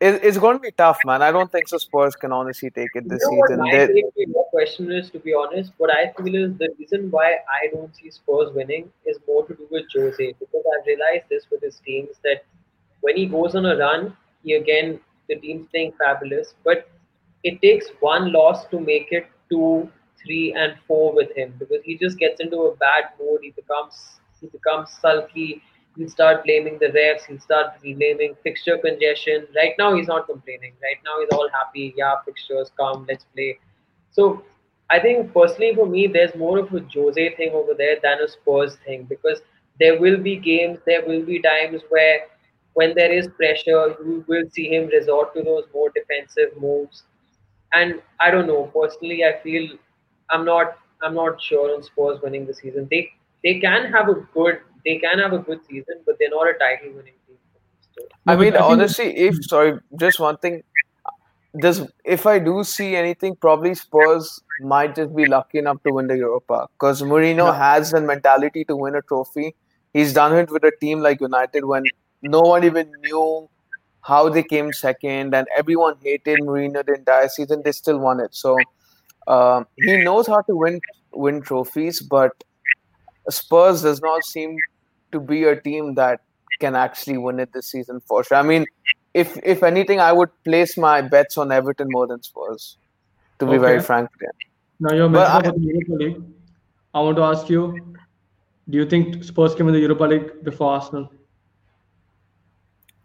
it, 0.00 0.20
it's 0.22 0.38
going 0.38 0.56
to 0.56 0.60
be 0.60 0.70
tough, 0.70 0.98
man. 1.04 1.22
I 1.22 1.32
don't 1.32 1.50
think 1.52 1.68
so. 1.68 1.76
Spurs 1.76 2.14
can 2.14 2.32
honestly 2.32 2.70
take 2.70 2.90
it 2.94 3.08
this 3.08 3.20
you 3.30 3.36
know 3.36 3.46
season. 3.46 3.58
My 3.58 3.70
take 3.70 4.36
question 4.50 4.90
is, 4.90 5.10
to 5.10 5.18
be 5.18 5.34
honest, 5.34 5.72
what 5.76 5.90
I 5.94 6.12
feel 6.16 6.34
is 6.34 6.56
the 6.56 6.70
reason 6.78 7.10
why 7.10 7.32
I 7.32 7.68
don't 7.72 7.94
see 7.94 8.10
Spurs 8.10 8.52
winning 8.54 8.90
is 9.04 9.18
more 9.26 9.46
to 9.46 9.54
do 9.54 9.66
with 9.70 9.84
Jose 9.94 10.34
because 10.38 10.64
I've 10.72 10.86
realized 10.86 11.24
this 11.28 11.44
with 11.50 11.62
his 11.62 11.80
teams 11.84 12.16
that 12.24 12.44
when 13.00 13.16
he 13.16 13.26
goes 13.26 13.54
on 13.54 13.66
a 13.66 13.76
run, 13.76 14.16
he 14.42 14.54
again 14.54 15.00
the 15.28 15.36
team's 15.36 15.68
playing 15.70 15.92
fabulous, 15.98 16.54
but 16.64 16.88
it 17.44 17.60
takes 17.62 17.88
one 18.00 18.32
loss 18.32 18.66
to 18.68 18.80
make 18.80 19.08
it 19.10 19.26
two, 19.50 19.88
three, 20.24 20.54
and 20.56 20.74
four 20.86 21.14
with 21.14 21.34
him 21.36 21.54
because 21.58 21.82
he 21.84 21.96
just 21.96 22.18
gets 22.18 22.40
into 22.40 22.56
a 22.62 22.76
bad 22.76 23.04
mood. 23.20 23.40
He 23.42 23.50
becomes 23.50 24.20
he 24.40 24.46
becomes 24.48 24.90
sulky. 25.00 25.62
He'll 25.96 26.08
start 26.08 26.44
blaming 26.44 26.78
the 26.78 26.86
refs. 26.86 27.26
He'll 27.28 27.40
start 27.40 27.80
blaming 27.82 28.34
fixture 28.42 28.78
congestion. 28.78 29.46
Right 29.56 29.74
now, 29.78 29.94
he's 29.96 30.06
not 30.08 30.26
complaining. 30.26 30.72
Right 30.82 30.98
now, 31.04 31.18
he's 31.20 31.30
all 31.32 31.48
happy. 31.52 31.94
Yeah, 31.96 32.14
fixtures 32.24 32.70
come. 32.78 33.06
Let's 33.08 33.24
play. 33.34 33.58
So 34.10 34.42
I 34.90 34.98
think 35.00 35.32
personally 35.34 35.74
for 35.74 35.86
me, 35.86 36.06
there's 36.06 36.34
more 36.34 36.58
of 36.58 36.72
a 36.72 36.80
Jose 36.94 37.34
thing 37.36 37.50
over 37.52 37.74
there 37.76 37.96
than 38.02 38.20
a 38.20 38.28
Spurs 38.28 38.76
thing 38.86 39.04
because 39.08 39.40
there 39.80 40.00
will 40.00 40.18
be 40.18 40.36
games, 40.36 40.78
there 40.86 41.04
will 41.06 41.22
be 41.24 41.40
times 41.40 41.82
where 41.88 42.20
when 42.78 42.94
there 42.94 43.12
is 43.12 43.28
pressure, 43.36 43.96
you 44.06 44.24
will 44.28 44.44
see 44.56 44.68
him 44.72 44.86
resort 44.96 45.34
to 45.34 45.42
those 45.42 45.64
more 45.74 45.90
defensive 45.94 46.50
moves. 46.64 47.02
And 47.72 48.00
I 48.20 48.30
don't 48.30 48.46
know. 48.46 48.70
Personally, 48.74 49.24
I 49.24 49.32
feel 49.42 49.68
I'm 50.30 50.44
not 50.44 50.78
I'm 51.02 51.14
not 51.14 51.42
sure 51.42 51.74
on 51.74 51.82
Spurs 51.82 52.20
winning 52.22 52.46
the 52.46 52.54
season. 52.54 52.88
They 52.92 53.02
they 53.42 53.58
can 53.66 53.92
have 53.92 54.08
a 54.08 54.14
good 54.38 54.60
they 54.84 54.96
can 54.98 55.18
have 55.18 55.32
a 55.32 55.42
good 55.50 55.60
season, 55.68 56.02
but 56.06 56.16
they're 56.20 56.34
not 56.36 56.48
a 56.54 56.56
title 56.64 56.96
winning 56.96 57.14
team. 57.26 58.06
I 58.26 58.36
mean, 58.36 58.56
honestly, 58.56 59.12
if 59.26 59.44
sorry, 59.52 59.78
just 60.06 60.20
one 60.28 60.38
thing. 60.38 60.62
Does 61.60 61.78
if 62.16 62.26
I 62.30 62.38
do 62.38 62.62
see 62.62 62.88
anything, 62.96 63.36
probably 63.44 63.74
Spurs 63.74 64.40
might 64.72 64.94
just 64.94 65.16
be 65.16 65.26
lucky 65.26 65.58
enough 65.58 65.82
to 65.84 65.92
win 65.92 66.06
the 66.06 66.16
Europa 66.16 66.68
because 66.74 67.02
Mourinho 67.02 67.46
yeah. 67.46 67.62
has 67.68 67.90
the 67.90 68.00
mentality 68.00 68.64
to 68.66 68.76
win 68.76 68.94
a 68.94 69.02
trophy. 69.02 69.54
He's 69.94 70.12
done 70.12 70.36
it 70.42 70.52
with 70.56 70.64
a 70.64 70.72
team 70.82 71.00
like 71.00 71.20
United 71.20 71.64
when 71.64 71.82
no 72.22 72.40
one 72.40 72.64
even 72.64 72.90
knew 73.02 73.48
how 74.02 74.28
they 74.28 74.42
came 74.42 74.72
second, 74.72 75.34
and 75.34 75.46
everyone 75.56 75.96
hated 76.02 76.40
Mourinho 76.40 76.84
the 76.84 76.94
entire 76.94 77.28
season. 77.28 77.62
They 77.64 77.72
still 77.72 77.98
won 77.98 78.20
it, 78.20 78.34
so 78.34 78.56
um, 79.26 79.66
he 79.76 79.98
knows 79.98 80.26
how 80.26 80.40
to 80.42 80.56
win 80.56 80.80
win 81.12 81.42
trophies. 81.42 82.00
But 82.00 82.32
Spurs 83.28 83.82
does 83.82 84.00
not 84.00 84.24
seem 84.24 84.56
to 85.12 85.20
be 85.20 85.44
a 85.44 85.60
team 85.60 85.94
that 85.94 86.20
can 86.60 86.74
actually 86.74 87.18
win 87.18 87.38
it 87.38 87.52
this 87.52 87.70
season 87.70 88.00
for 88.00 88.24
sure. 88.24 88.38
I 88.38 88.42
mean, 88.42 88.66
if 89.14 89.38
if 89.42 89.62
anything, 89.62 90.00
I 90.00 90.12
would 90.12 90.30
place 90.44 90.76
my 90.76 91.00
bets 91.02 91.38
on 91.38 91.52
Everton 91.52 91.88
more 91.90 92.06
than 92.06 92.22
Spurs. 92.22 92.76
To 93.38 93.46
be 93.46 93.52
okay. 93.52 93.58
very 93.58 93.80
frank, 93.80 94.10
now 94.80 94.94
you're 94.94 95.08
mentioning 95.08 95.46
about 95.46 95.54
the 95.54 95.60
Europa 95.60 95.92
League. 95.92 96.22
I 96.94 97.00
want 97.00 97.16
to 97.16 97.22
ask 97.22 97.48
you: 97.48 97.94
Do 98.68 98.78
you 98.78 98.86
think 98.86 99.22
Spurs 99.22 99.54
can 99.54 99.66
win 99.66 99.74
the 99.74 99.80
Europa 99.80 100.04
League 100.04 100.44
before 100.44 100.72
Arsenal? 100.72 101.12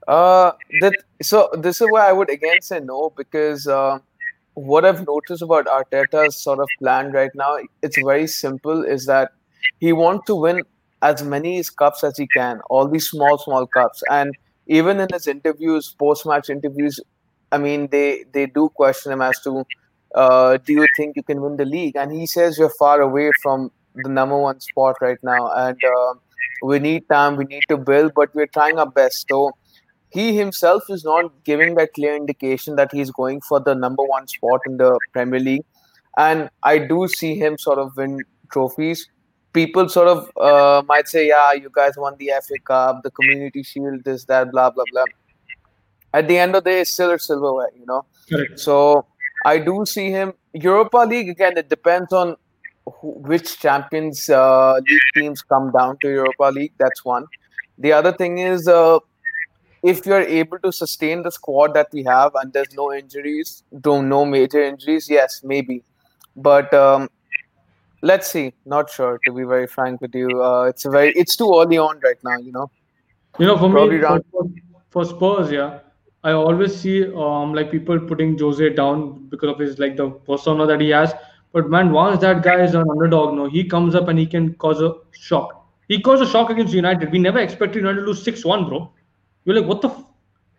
Uh, 0.07 0.51
that 0.81 0.93
so 1.21 1.49
this 1.57 1.79
is 1.79 1.87
why 1.89 2.09
I 2.09 2.11
would 2.11 2.29
again 2.29 2.61
say 2.61 2.79
no 2.79 3.11
because 3.15 3.67
uh, 3.67 3.99
what 4.55 4.85
I've 4.85 5.05
noticed 5.07 5.41
about 5.41 5.65
Arteta's 5.67 6.35
sort 6.41 6.59
of 6.59 6.67
plan 6.79 7.11
right 7.11 7.31
now, 7.35 7.57
it's 7.81 7.97
very 8.03 8.27
simple. 8.27 8.83
Is 8.83 9.05
that 9.05 9.31
he 9.79 9.93
wants 9.93 10.25
to 10.27 10.35
win 10.35 10.63
as 11.01 11.23
many 11.23 11.63
cups 11.77 12.03
as 12.03 12.17
he 12.17 12.27
can, 12.27 12.61
all 12.69 12.87
these 12.87 13.07
small 13.09 13.37
small 13.37 13.65
cups, 13.65 14.03
and 14.09 14.33
even 14.67 14.99
in 14.99 15.07
his 15.13 15.27
interviews, 15.27 15.95
post 15.97 16.25
match 16.25 16.49
interviews, 16.49 16.99
I 17.51 17.57
mean 17.57 17.87
they 17.89 18.25
they 18.33 18.45
do 18.47 18.69
question 18.69 19.13
him 19.13 19.21
as 19.21 19.39
to 19.41 19.65
uh, 20.15 20.57
do 20.57 20.73
you 20.73 20.87
think 20.97 21.15
you 21.15 21.23
can 21.23 21.41
win 21.41 21.55
the 21.57 21.65
league, 21.65 21.95
and 21.95 22.11
he 22.11 22.27
says 22.27 22.57
you're 22.57 22.75
far 22.77 23.01
away 23.01 23.31
from 23.41 23.71
the 23.95 24.09
number 24.09 24.37
one 24.37 24.59
spot 24.59 24.95
right 25.01 25.17
now, 25.23 25.49
and 25.53 25.77
uh, 25.83 26.13
we 26.63 26.79
need 26.79 27.07
time, 27.09 27.35
we 27.37 27.45
need 27.45 27.63
to 27.69 27.77
build, 27.77 28.11
but 28.15 28.33
we're 28.35 28.47
trying 28.47 28.77
our 28.79 28.89
best. 28.89 29.25
So 29.29 29.51
he 30.13 30.37
himself 30.37 30.83
is 30.89 31.03
not 31.03 31.31
giving 31.43 31.75
that 31.75 31.93
clear 31.93 32.15
indication 32.15 32.75
that 32.75 32.91
he's 32.91 33.09
going 33.11 33.41
for 33.41 33.59
the 33.59 33.73
number 33.73 34.03
one 34.03 34.27
spot 34.27 34.61
in 34.67 34.77
the 34.77 34.97
Premier 35.11 35.39
League. 35.39 35.65
And 36.17 36.49
I 36.61 36.77
do 36.77 37.07
see 37.07 37.35
him 37.35 37.57
sort 37.57 37.79
of 37.79 37.97
win 37.97 38.19
trophies. 38.51 39.09
People 39.53 39.89
sort 39.89 40.07
of 40.07 40.29
uh, 40.37 40.83
might 40.87 41.07
say, 41.07 41.27
yeah, 41.27 41.53
you 41.53 41.69
guys 41.73 41.93
won 41.97 42.15
the 42.19 42.31
FA 42.47 42.59
Cup, 42.63 43.01
the 43.03 43.11
Community 43.11 43.63
Shield, 43.63 44.03
this, 44.03 44.25
that, 44.25 44.51
blah, 44.51 44.69
blah, 44.69 44.83
blah. 44.91 45.05
At 46.13 46.27
the 46.27 46.37
end 46.37 46.55
of 46.55 46.63
the 46.63 46.69
day, 46.69 46.81
it's 46.81 46.91
still 46.91 47.11
a 47.11 47.17
silverware, 47.17 47.71
you 47.79 47.85
know? 47.87 48.05
Correct. 48.29 48.59
So 48.59 49.07
I 49.45 49.57
do 49.57 49.83
see 49.85 50.11
him. 50.11 50.33
Europa 50.53 50.97
League, 50.97 51.29
again, 51.29 51.57
it 51.57 51.69
depends 51.69 52.13
on 52.13 52.35
who, 52.85 53.09
which 53.13 53.59
Champions 53.59 54.29
uh, 54.29 54.75
League 54.75 54.99
teams 55.15 55.41
come 55.41 55.71
down 55.71 55.97
to 56.01 56.09
Europa 56.09 56.51
League. 56.53 56.73
That's 56.77 57.03
one. 57.03 57.25
The 57.79 57.93
other 57.93 58.11
thing 58.11 58.37
is, 58.37 58.67
uh, 58.67 58.99
if 59.83 60.05
you're 60.05 60.21
able 60.21 60.59
to 60.59 60.71
sustain 60.71 61.23
the 61.23 61.31
squad 61.31 61.73
that 61.73 61.89
we 61.91 62.03
have 62.03 62.33
and 62.35 62.53
there's 62.53 62.73
no 62.73 62.93
injuries, 62.93 63.63
no, 63.85 64.01
no 64.01 64.25
major 64.25 64.63
injuries, 64.63 65.09
yes, 65.09 65.41
maybe. 65.43 65.83
But 66.37 66.73
um, 66.73 67.09
let's 68.01 68.31
see. 68.31 68.53
Not 68.65 68.89
sure 68.89 69.19
to 69.25 69.33
be 69.33 69.43
very 69.43 69.67
frank 69.67 70.01
with 70.01 70.15
you. 70.15 70.41
Uh, 70.41 70.63
it's 70.63 70.85
a 70.85 70.89
very 70.89 71.11
it's 71.13 71.35
too 71.35 71.51
early 71.59 71.77
on 71.77 71.99
right 71.99 72.17
now. 72.23 72.37
You 72.37 72.51
know. 72.53 72.71
You 73.39 73.47
know, 73.47 73.57
for 73.57 73.69
Probably 73.69 73.97
me, 73.97 74.03
for, 74.03 74.45
for, 74.91 75.05
Spurs, 75.05 75.51
yeah, 75.51 75.79
I 76.23 76.33
always 76.33 76.75
see 76.79 77.05
um 77.13 77.53
like 77.53 77.71
people 77.71 77.99
putting 77.99 78.37
Jose 78.37 78.69
down 78.69 79.27
because 79.29 79.49
of 79.49 79.59
his 79.59 79.79
like 79.79 79.97
the 79.97 80.09
persona 80.09 80.65
that 80.67 80.79
he 80.79 80.89
has. 80.89 81.13
But 81.51 81.69
man, 81.69 81.91
once 81.91 82.21
that 82.21 82.41
guy 82.43 82.61
is 82.63 82.73
an 82.73 82.89
underdog, 82.89 83.35
no, 83.35 83.49
he 83.49 83.63
comes 83.63 83.95
up 83.95 84.07
and 84.07 84.17
he 84.17 84.25
can 84.25 84.53
cause 84.55 84.81
a 84.81 84.93
shock. 85.11 85.67
He 85.87 85.99
caused 85.99 86.23
a 86.23 86.27
shock 86.27 86.49
against 86.49 86.73
United. 86.73 87.11
We 87.11 87.19
never 87.19 87.39
expected 87.39 87.79
United 87.79 88.01
to 88.01 88.07
lose 88.07 88.23
six 88.23 88.45
one, 88.45 88.69
bro. 88.69 88.91
You're 89.45 89.55
like, 89.55 89.65
what 89.65 89.81
the, 89.81 89.89
f- 89.89 90.05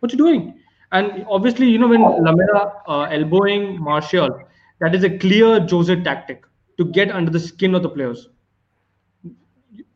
what 0.00 0.12
you 0.12 0.18
doing? 0.18 0.60
And 0.92 1.24
obviously, 1.28 1.68
you 1.68 1.78
know, 1.78 1.88
when 1.88 2.02
Lamela 2.02 2.82
uh, 2.86 3.02
elbowing 3.10 3.82
Martial, 3.82 4.40
that 4.80 4.94
is 4.94 5.04
a 5.04 5.18
clear 5.18 5.60
Jose 5.66 6.02
tactic 6.02 6.44
to 6.78 6.84
get 6.84 7.10
under 7.10 7.30
the 7.30 7.40
skin 7.40 7.74
of 7.74 7.82
the 7.82 7.88
players. 7.88 8.28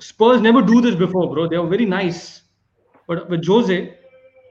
Spurs 0.01 0.41
never 0.41 0.63
do 0.63 0.81
this 0.81 0.95
before, 0.95 1.33
bro. 1.33 1.49
They 1.49 1.57
are 1.57 1.67
very 1.67 1.85
nice. 1.85 2.43
But 3.07 3.29
with 3.29 3.47
Jose, 3.47 3.97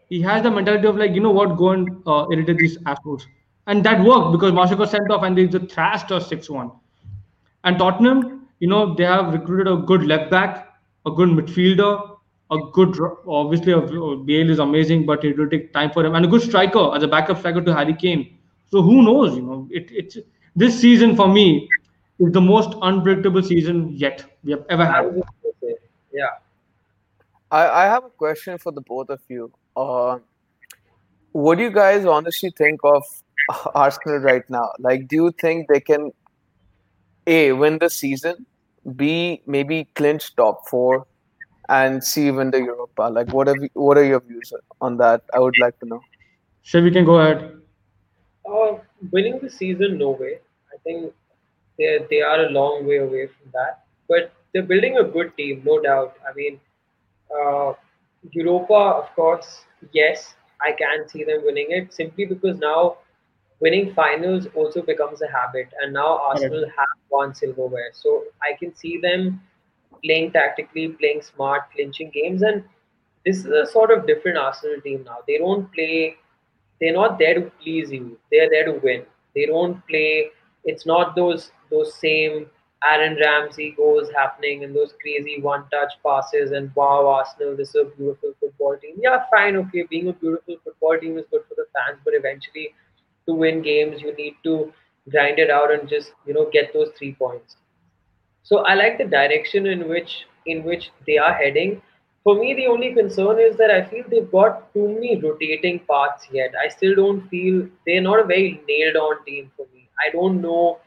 he 0.09 0.22
has 0.22 0.43
the 0.43 0.51
mentality 0.51 0.88
of 0.88 0.97
like, 0.97 1.14
you 1.14 1.22
know 1.22 1.31
what, 1.31 1.57
go 1.57 1.69
and 1.72 2.01
uh, 2.05 2.27
irritate 2.31 2.57
these 2.57 2.77
assholes. 2.85 3.26
And 3.68 3.84
that 3.84 4.03
worked 4.03 4.31
because 4.31 4.53
Martial 4.53 4.77
got 4.77 4.89
sent 4.89 5.11
off 5.11 5.23
and 5.23 5.38
they 5.38 5.47
just 5.47 5.72
thrashed 5.72 6.11
us 6.11 6.30
6 6.30 6.49
1. 6.49 6.72
And 7.65 7.77
Tottenham, 7.77 8.47
you 8.59 8.68
know, 8.68 8.93
they 8.93 9.03
have 9.03 9.34
recruited 9.34 9.68
a 9.68 9.77
good 9.77 10.03
left 10.05 10.31
back, 10.31 10.69
a 11.05 11.11
good 11.11 11.30
midfielder, 11.30 12.16
a 12.49 12.57
good, 12.71 12.97
obviously, 13.27 13.73
Bale 13.73 14.49
is 14.49 14.59
amazing, 14.59 15.05
but 15.05 15.23
it 15.23 15.37
will 15.37 15.49
take 15.49 15.73
time 15.73 15.91
for 15.91 16.05
him, 16.05 16.15
and 16.15 16.25
a 16.25 16.27
good 16.27 16.41
striker 16.41 16.95
as 16.95 17.03
a 17.03 17.07
backup 17.07 17.39
striker 17.39 17.61
to 17.61 17.73
Harry 17.73 17.93
Kane. 17.93 18.37
So 18.69 18.81
who 18.81 19.03
knows? 19.03 19.35
You 19.35 19.41
know, 19.41 19.67
it, 19.71 19.89
it's 19.91 20.17
this 20.55 20.79
season 20.79 21.15
for 21.15 21.27
me 21.27 21.69
is 22.19 22.31
the 22.31 22.41
most 22.41 22.77
unpredictable 22.81 23.43
season 23.43 23.91
yet 23.93 24.25
we 24.43 24.51
have 24.51 24.65
ever 24.69 24.85
had. 24.85 25.21
Yeah. 26.11 26.25
I, 27.51 27.67
I 27.67 27.83
have 27.85 28.05
a 28.05 28.09
question 28.09 28.57
for 28.57 28.71
the 28.71 28.81
both 28.81 29.09
of 29.09 29.21
you. 29.29 29.51
Uh, 29.75 30.19
what 31.31 31.57
do 31.57 31.63
you 31.63 31.71
guys 31.71 32.05
honestly 32.05 32.51
think 32.57 32.79
of 32.83 33.03
Arsenal 33.75 34.19
right 34.19 34.49
now? 34.49 34.71
Like, 34.79 35.07
do 35.07 35.15
you 35.15 35.31
think 35.31 35.67
they 35.67 35.79
can 35.79 36.11
a 37.27 37.51
win 37.51 37.77
the 37.77 37.89
season, 37.89 38.45
b 38.95 39.41
maybe 39.45 39.85
clinch 39.95 40.35
top 40.35 40.67
four, 40.67 41.05
and 41.69 42.03
C 42.03 42.31
win 42.31 42.52
the 42.52 42.60
Europa? 42.60 43.03
Like, 43.03 43.31
what 43.34 43.48
are 43.48 43.56
what 43.73 43.98
are 43.98 44.03
your 44.03 44.19
views 44.22 44.53
on 44.81 44.98
that? 44.98 45.22
I 45.34 45.39
would 45.39 45.56
like 45.61 45.80
to 45.80 45.85
know. 45.85 46.02
Sure, 46.64 46.81
we 46.81 46.91
can 46.91 47.06
go 47.06 47.19
ahead. 47.19 47.53
Uh, 48.49 48.77
winning 49.11 49.39
the 49.41 49.49
season, 49.49 49.98
no 49.98 50.11
way. 50.11 50.39
I 50.73 50.77
think 50.84 51.14
they 51.77 51.99
they 52.10 52.22
are 52.22 52.45
a 52.45 52.49
long 52.49 52.85
way 52.85 52.98
away 52.98 53.27
from 53.27 53.52
that, 53.53 53.85
but 54.10 54.31
they're 54.53 54.64
building 54.64 54.98
a 54.98 55.03
good 55.03 55.35
team, 55.38 55.61
no 55.65 55.81
doubt. 55.81 56.15
I 56.30 56.34
mean, 56.35 56.60
uh, 57.35 57.73
Europa, 58.31 58.73
of 58.73 59.14
course, 59.15 59.65
yes, 59.91 60.35
I 60.61 60.72
can 60.72 61.07
see 61.07 61.23
them 61.23 61.44
winning 61.44 61.68
it 61.69 61.94
simply 61.94 62.26
because 62.26 62.57
now 62.57 62.98
winning 63.60 63.94
finals 63.94 64.48
also 64.56 64.81
becomes 64.81 65.22
a 65.22 65.27
habit, 65.27 65.68
and 65.81 65.94
now 65.94 66.18
Arsenal 66.18 66.65
have 66.77 66.98
won 67.10 67.34
silverware, 67.34 67.91
so 67.94 68.23
I 68.41 68.57
can 68.57 68.76
see 68.76 68.99
them 68.99 69.41
playing 70.03 70.31
tactically, 70.31 70.89
playing 70.89 71.21
smart, 71.21 71.63
clinching 71.73 72.11
games, 72.13 72.41
and 72.41 72.63
this 73.25 73.37
is 73.39 73.45
a 73.45 73.65
sort 73.65 73.91
of 73.91 74.07
different 74.07 74.37
Arsenal 74.37 74.81
team 74.81 75.03
now. 75.05 75.17
They 75.27 75.37
don't 75.37 75.71
play. 75.73 76.17
They're 76.79 76.93
not 76.93 77.19
there 77.19 77.33
to 77.35 77.51
please 77.61 77.91
you. 77.91 78.17
They're 78.31 78.49
there 78.49 78.65
to 78.65 78.79
win. 78.83 79.03
They 79.35 79.45
don't 79.45 79.85
play. 79.87 80.31
It's 80.63 80.85
not 80.85 81.15
those 81.15 81.51
those 81.69 81.93
same 81.95 82.47
Aaron 82.85 83.17
Ramsey 83.19 83.73
goals 83.75 84.09
happening 84.15 84.63
and 84.63 84.75
those 84.75 84.93
crazy 85.01 85.41
one-touch 85.41 85.93
passes 86.05 86.51
and 86.51 86.71
wow, 86.75 87.07
Arsenal, 87.07 87.57
this 87.57 87.69
is 87.69 87.75
a 87.75 87.85
beautiful 87.85 88.33
football 88.39 88.77
team. 88.77 88.95
Yeah, 89.01 89.23
fine, 89.31 89.55
okay, 89.57 89.83
being 89.89 90.09
a 90.09 90.13
beautiful 90.13 90.57
football 90.63 90.97
team 90.99 91.17
is 91.17 91.25
good 91.31 91.41
for 91.49 91.55
the 91.55 91.65
fans, 91.73 91.99
but 92.05 92.13
eventually, 92.13 92.75
to 93.25 93.33
win 93.33 93.61
games, 93.61 94.01
you 94.01 94.15
need 94.15 94.35
to 94.43 94.71
grind 95.09 95.39
it 95.39 95.49
out 95.49 95.71
and 95.71 95.89
just 95.89 96.11
you 96.25 96.33
know 96.33 96.49
get 96.51 96.73
those 96.73 96.89
three 96.97 97.13
points. 97.13 97.55
So 98.47 98.59
I 98.65 98.73
like 98.75 98.97
the 98.97 99.05
direction 99.05 99.67
in 99.67 99.87
which 99.89 100.25
in 100.45 100.63
which 100.63 100.91
they 101.05 101.17
are 101.17 101.33
heading. 101.33 101.81
For 102.23 102.35
me, 102.35 102.53
the 102.53 102.67
only 102.67 102.93
concern 102.93 103.39
is 103.39 103.57
that 103.57 103.71
I 103.71 103.83
feel 103.89 104.03
they've 104.09 104.31
got 104.31 104.73
too 104.73 104.87
many 104.87 105.17
rotating 105.19 105.79
parts 105.79 106.27
yet. 106.31 106.53
I 106.63 106.67
still 106.69 106.95
don't 106.95 107.27
feel 107.29 107.67
they're 107.85 108.01
not 108.01 108.19
a 108.19 108.25
very 108.25 108.61
nailed 108.69 108.95
on 108.97 109.23
team 109.25 109.51
for 109.55 109.65
me. 109.73 109.89
I 110.05 110.11
don't 110.11 110.41
know 110.41 110.79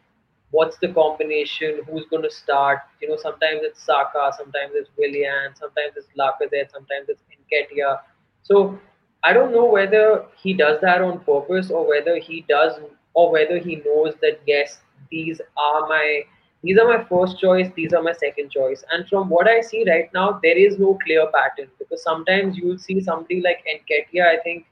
what's 0.51 0.79
the 0.79 0.89
combination, 0.89 1.81
who's 1.89 2.07
going 2.11 2.23
to 2.23 2.31
start. 2.31 2.81
You 3.01 3.09
know, 3.11 3.17
sometimes 3.17 3.61
it's 3.63 3.83
Saka, 3.85 4.33
sometimes 4.37 4.73
it's 4.75 4.91
Willian, 4.99 5.55
sometimes 5.55 5.95
it's 5.97 6.09
Lacazette, 6.19 6.71
sometimes 6.73 7.09
it's 7.09 7.23
Nketiah. 7.33 7.99
So 8.43 8.79
I 9.25 9.33
don't 9.33 9.53
know 9.53 9.67
whether 9.67 10.25
he 10.37 10.55
does 10.55 10.81
that 10.83 11.03
on 11.03 11.21
purpose 11.21 11.71
or 11.71 11.87
whether 11.89 12.17
he 12.19 12.45
does 12.49 12.81
or 13.15 13.31
whether 13.33 13.59
he 13.59 13.77
knows 13.87 14.15
that 14.23 14.41
yes, 14.47 14.79
these 15.11 15.41
are 15.57 15.89
my 15.89 16.23
these 16.63 16.79
are 16.79 16.87
my 16.87 17.05
first 17.05 17.39
choice, 17.41 17.71
these 17.75 17.93
are 17.93 18.03
my 18.03 18.13
second 18.13 18.51
choice. 18.51 18.85
And 18.93 19.09
from 19.09 19.29
what 19.29 19.49
I 19.49 19.61
see 19.61 19.85
right 19.89 20.11
now, 20.13 20.39
there 20.43 20.59
is 20.59 20.79
no 20.79 20.99
clear 21.05 21.27
pattern 21.33 21.71
because 21.79 22.03
sometimes 22.03 22.57
you'll 22.57 22.79
see 22.79 23.01
somebody 23.01 23.41
like 23.41 23.65
Nketiah, 23.67 24.27
I 24.27 24.39
think 24.43 24.67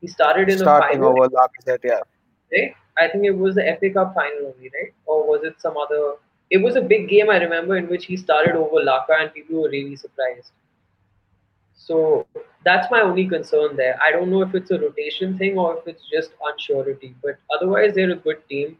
he 0.00 0.06
started 0.06 0.48
in 0.48 0.58
Starting 0.58 1.00
the 1.00 1.06
final. 1.06 1.22
over 1.22 1.28
Lacazette, 1.28 1.84
yeah. 1.84 2.00
Right? 2.52 2.74
I 3.00 3.08
think 3.08 3.24
it 3.24 3.36
was 3.36 3.54
the 3.54 3.76
FA 3.78 3.90
Cup 3.90 4.14
final 4.14 4.52
only, 4.54 4.70
right? 4.74 4.92
Or 5.06 5.28
was 5.28 5.44
it 5.44 5.60
some 5.60 5.76
other? 5.76 6.14
It 6.50 6.58
was 6.58 6.76
a 6.76 6.80
big 6.80 7.08
game, 7.08 7.30
I 7.30 7.36
remember, 7.36 7.76
in 7.76 7.88
which 7.88 8.06
he 8.06 8.16
started 8.16 8.56
over 8.56 8.76
Laka, 8.76 9.20
and 9.20 9.32
people 9.32 9.62
were 9.62 9.68
really 9.68 9.96
surprised. 9.96 10.50
So 11.74 12.26
that's 12.64 12.90
my 12.90 13.00
only 13.02 13.26
concern 13.28 13.76
there. 13.76 13.98
I 14.04 14.10
don't 14.10 14.30
know 14.30 14.42
if 14.42 14.54
it's 14.54 14.70
a 14.70 14.78
rotation 14.78 15.38
thing 15.38 15.58
or 15.58 15.78
if 15.78 15.86
it's 15.86 16.02
just 16.10 16.30
unsurety. 16.40 17.14
But 17.22 17.38
otherwise, 17.54 17.94
they're 17.94 18.10
a 18.10 18.16
good 18.16 18.46
team. 18.48 18.76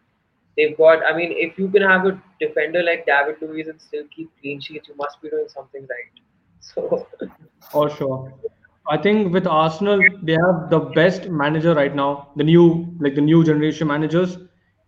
They've 0.59 0.77
got, 0.77 1.05
I 1.09 1.17
mean, 1.17 1.33
if 1.37 1.57
you 1.57 1.69
can 1.69 1.83
have 1.83 2.05
a 2.05 2.21
defender 2.41 2.83
like 2.83 3.07
David 3.07 3.37
Luiz 3.41 3.69
and 3.69 3.81
still 3.81 4.03
keep 4.15 4.29
clean 4.41 4.61
sheets, 4.61 4.89
you 4.89 4.97
must 4.97 5.23
be 5.23 5.31
doing 5.31 5.47
something 5.49 5.83
right. 5.83 6.23
So, 6.61 7.07
For 7.71 7.89
sure. 7.89 8.35
I 8.91 8.97
think 8.97 9.33
with 9.33 9.47
Arsenal, 9.47 10.01
they 10.23 10.33
have 10.33 10.69
the 10.71 10.81
best 10.97 11.29
manager 11.29 11.75
right 11.75 11.95
now. 11.95 12.33
The 12.35 12.43
new, 12.43 12.93
like 12.99 13.15
the 13.15 13.21
new 13.21 13.45
generation 13.45 13.87
managers. 13.87 14.37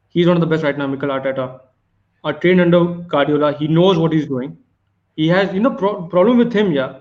He's 0.08 0.26
one 0.26 0.36
of 0.36 0.40
the 0.40 0.46
best 0.46 0.64
right 0.64 0.76
now, 0.76 0.88
Mikel 0.88 1.10
Arteta. 1.10 1.60
Uh, 2.24 2.32
trained 2.32 2.60
under 2.60 2.84
Guardiola, 2.84 3.56
he 3.56 3.68
knows 3.68 3.96
what 3.96 4.12
he's 4.12 4.26
doing. 4.26 4.58
He 5.14 5.28
has, 5.28 5.54
you 5.54 5.60
know, 5.60 5.70
pro- 5.70 6.06
problem 6.08 6.38
with 6.38 6.52
him, 6.52 6.72
yeah. 6.72 6.98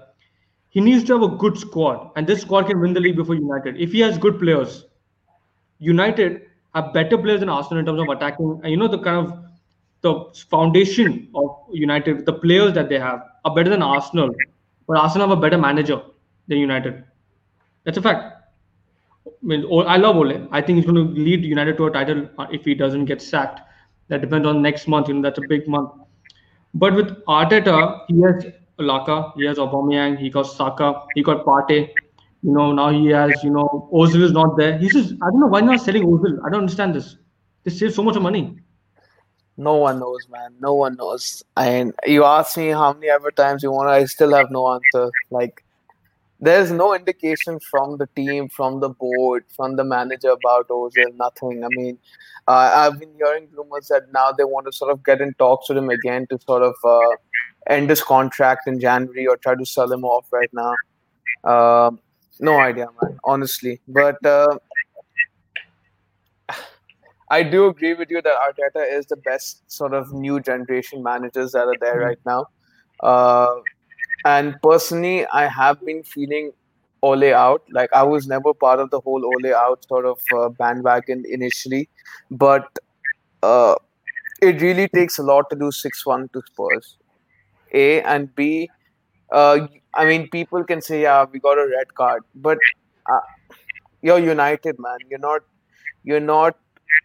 He 0.69 0.79
needs 0.79 1.03
to 1.05 1.13
have 1.13 1.23
a 1.23 1.35
good 1.35 1.57
squad, 1.57 2.11
and 2.15 2.27
this 2.27 2.41
squad 2.41 2.67
can 2.67 2.79
win 2.79 2.93
the 2.93 2.99
league 2.99 3.15
before 3.15 3.35
United. 3.35 3.81
If 3.81 3.91
he 3.91 3.99
has 4.01 4.17
good 4.19 4.39
players, 4.39 4.85
United 5.79 6.43
have 6.75 6.93
better 6.93 7.17
players 7.17 7.39
than 7.39 7.49
Arsenal 7.49 7.79
in 7.79 7.85
terms 7.85 8.01
of 8.01 8.09
attacking. 8.09 8.61
You 8.63 8.77
know, 8.77 8.87
the 8.87 8.99
kind 8.99 9.27
of 9.27 9.45
the 10.01 10.45
foundation 10.49 11.29
of 11.35 11.57
United, 11.71 12.25
the 12.25 12.33
players 12.33 12.73
that 12.73 12.89
they 12.89 12.99
have 12.99 13.23
are 13.45 13.53
better 13.53 13.69
than 13.69 13.81
Arsenal. 13.81 14.29
But 14.87 14.97
Arsenal 14.97 15.29
have 15.29 15.37
a 15.37 15.41
better 15.41 15.57
manager 15.57 16.01
than 16.47 16.57
United. 16.57 17.03
That's 17.83 17.97
a 17.97 18.01
fact. 18.01 18.35
I, 19.25 19.31
mean, 19.41 19.65
I 19.87 19.97
love 19.97 20.15
Ole. 20.15 20.47
I 20.51 20.61
think 20.61 20.77
he's 20.77 20.85
going 20.85 20.95
to 20.95 21.21
lead 21.21 21.43
United 21.43 21.77
to 21.77 21.85
a 21.85 21.91
title 21.91 22.27
uh, 22.37 22.47
if 22.51 22.65
he 22.65 22.73
doesn't 22.73 23.05
get 23.05 23.21
sacked. 23.21 23.61
That 24.07 24.21
depends 24.21 24.47
on 24.47 24.61
next 24.61 24.87
month. 24.87 25.07
You 25.07 25.15
know, 25.15 25.21
that's 25.21 25.37
a 25.37 25.47
big 25.47 25.67
month. 25.67 25.91
But 26.73 26.95
with 26.95 27.23
Arteta, 27.25 28.01
he 28.07 28.21
has 28.21 28.45
Laka, 28.79 29.33
he 29.35 29.45
has 29.45 29.57
Aubameyang, 29.57 30.17
he 30.17 30.29
got 30.29 30.43
Saka, 30.43 31.03
he 31.15 31.23
got 31.23 31.45
Partey. 31.45 31.89
You 32.41 32.53
know, 32.53 32.72
now 32.72 32.90
he 32.90 33.07
has, 33.07 33.44
you 33.44 33.49
know, 33.49 33.90
Ozil 33.94 34.22
is 34.22 34.32
not 34.32 34.56
there. 34.57 34.78
He's 34.78 34.94
just, 34.94 35.14
I 35.22 35.30
don't 35.30 35.41
know 35.41 35.48
why 35.48 35.60
not 35.60 35.82
selling 35.82 36.06
Ozil. 36.06 36.40
I 36.45 36.49
don't 36.49 36.61
understand 36.61 36.95
this. 36.95 37.18
They 37.64 37.72
save 37.72 37.94
so 37.94 38.02
much 38.02 38.18
money. 38.18 38.57
No 39.57 39.76
one 39.76 39.99
knows, 39.99 40.26
man. 40.30 40.56
No 40.61 40.74
one 40.74 40.95
knows. 40.95 41.44
And 41.57 41.94
you 42.06 42.24
ask 42.24 42.56
me 42.56 42.70
how 42.70 42.94
many 42.94 43.10
ever 43.10 43.30
times 43.32 43.61
you 43.61 43.72
want, 43.72 43.90
I 43.90 44.06
still 44.06 44.34
have 44.34 44.52
no 44.52 44.72
answer. 44.72 45.11
Like, 45.32 45.66
there's 46.40 46.72
no 46.72 46.95
indication 46.95 47.60
from 47.60 47.98
the 47.98 48.07
team, 48.16 48.48
from 48.48 48.80
the 48.80 48.88
board, 48.88 49.44
from 49.53 49.76
the 49.76 49.84
manager 49.84 50.30
about 50.30 50.70
Ozil. 50.70 51.14
Nothing. 51.18 51.66
I 51.66 51.68
mean, 51.72 51.98
uh, 52.48 52.72
I've 52.74 53.02
been 53.02 53.14
hearing 53.18 53.49
rumors 53.53 53.90
that 53.90 54.14
now 54.14 54.32
they 54.32 54.45
want 54.45 54.66
to 54.68 54.72
sort 54.72 54.91
of 54.91 55.03
get 55.03 55.20
in 55.20 55.34
talks 55.34 55.68
with 55.68 55.78
him 55.78 55.90
again 55.90 56.26
to 56.28 56.40
sort 56.40 56.64
of 56.64 56.76
uh, 56.86 57.18
end 57.68 57.90
his 57.90 58.02
contract 58.02 58.66
in 58.66 58.80
January 58.80 59.28
or 59.28 59.36
try 59.36 59.56
to 59.56 59.66
sell 59.66 59.91
him 59.91 60.06
off 60.06 60.26
right 60.32 60.49
now. 60.53 60.74
Um 61.44 61.99
no 62.40 62.60
idea, 62.60 62.88
man. 63.02 63.20
Honestly, 63.24 63.80
but. 63.88 64.24
Uh, 64.26 64.57
I 67.32 67.44
do 67.44 67.68
agree 67.68 67.94
with 67.94 68.10
you 68.10 68.22
that 68.22 68.34
Arteta 68.34 68.91
is 68.91 69.06
the 69.06 69.16
best 69.18 69.72
sort 69.72 69.94
of 69.94 70.11
new 70.14 70.40
generation 70.40 71.03
managers 71.03 71.52
that 71.52 71.68
are 71.68 71.76
there 71.80 71.99
right 71.99 72.18
now. 72.26 72.48
Uh, 73.02 73.56
and 74.26 74.56
personally, 74.64 75.26
I 75.28 75.48
have 75.48 75.80
been 75.86 76.03
feeling 76.03 76.52
Ole 77.03 77.34
out. 77.34 77.64
Like 77.72 77.91
I 77.94 78.03
was 78.03 78.28
never 78.28 78.53
part 78.53 78.80
of 78.80 78.90
the 78.90 78.99
whole 78.99 79.24
Ole 79.24 79.53
out 79.53 79.86
sort 79.88 80.06
of 80.06 80.20
uh, 80.36 80.49
bandwagon 80.49 81.24
initially, 81.30 81.88
but 82.32 82.68
uh, 83.44 83.76
it 84.41 84.61
really 84.61 84.88
takes 84.88 85.20
a 85.20 85.24
lot 85.24 85.49
to 85.52 85.56
do 85.56 85.72
six 85.72 86.06
one 86.06 86.30
to 86.34 86.41
Spurs. 86.48 86.98
A 87.74 88.02
and 88.02 88.34
B. 88.36 88.70
Uh, 89.31 89.68
I 89.93 90.06
mean, 90.06 90.30
people 90.30 90.64
can 90.64 90.81
say, 90.81 91.01
"Yeah, 91.03 91.26
we 91.31 91.39
got 91.39 91.57
a 91.57 91.68
red 91.68 91.93
card," 91.95 92.23
but 92.35 92.57
uh, 93.11 93.19
you're 94.01 94.19
United, 94.19 94.80
man. 94.80 94.97
You're 95.10 95.19
not. 95.27 95.41
You're 96.03 96.22
not 96.22 96.57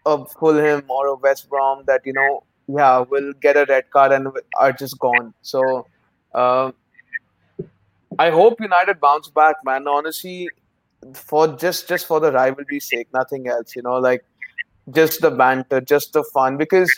a 0.05 0.25
Fulham 0.25 0.83
or 0.89 1.07
a 1.07 1.15
West 1.15 1.49
Brom 1.49 1.83
that 1.87 2.01
you 2.05 2.13
know, 2.13 2.43
yeah, 2.67 2.99
will 2.99 3.33
get 3.33 3.57
a 3.57 3.65
red 3.69 3.89
card 3.91 4.11
and 4.11 4.27
are 4.59 4.73
just 4.73 4.99
gone. 4.99 5.33
So, 5.41 5.87
uh, 6.33 6.71
I 8.17 8.29
hope 8.29 8.59
United 8.61 8.99
bounce 8.99 9.27
back, 9.29 9.55
man. 9.65 9.87
Honestly, 9.87 10.49
for 11.13 11.47
just 11.47 11.87
just 11.87 12.05
for 12.07 12.19
the 12.19 12.31
rivalry's 12.31 12.87
sake, 12.89 13.07
nothing 13.13 13.47
else. 13.47 13.75
You 13.75 13.81
know, 13.81 13.95
like 13.97 14.23
just 14.91 15.21
the 15.21 15.31
banter, 15.31 15.81
just 15.81 16.13
the 16.13 16.23
fun. 16.33 16.57
Because 16.57 16.91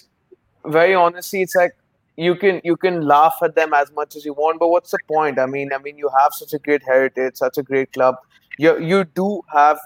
very 0.66 0.96
honestly, 0.96 1.42
it's 1.42 1.56
like 1.56 1.76
you 2.18 2.36
can 2.36 2.60
you 2.64 2.76
can 2.76 3.02
laugh 3.08 3.36
at 3.44 3.56
them 3.56 3.74
as 3.74 3.92
much 3.92 4.16
as 4.16 4.26
you 4.26 4.34
want, 4.34 4.60
but 4.60 4.70
what's 4.70 4.92
the 4.92 5.00
point? 5.08 5.40
I 5.40 5.46
mean, 5.46 5.72
I 5.72 5.78
mean, 5.78 5.98
you 5.98 6.10
have 6.20 6.34
such 6.34 6.54
a 6.54 6.60
great 6.60 6.84
heritage, 6.84 7.36
such 7.36 7.58
a 7.58 7.64
great 7.64 7.94
club. 7.94 8.16
You 8.58 8.80
you 8.80 9.04
do 9.06 9.42
have, 9.54 9.80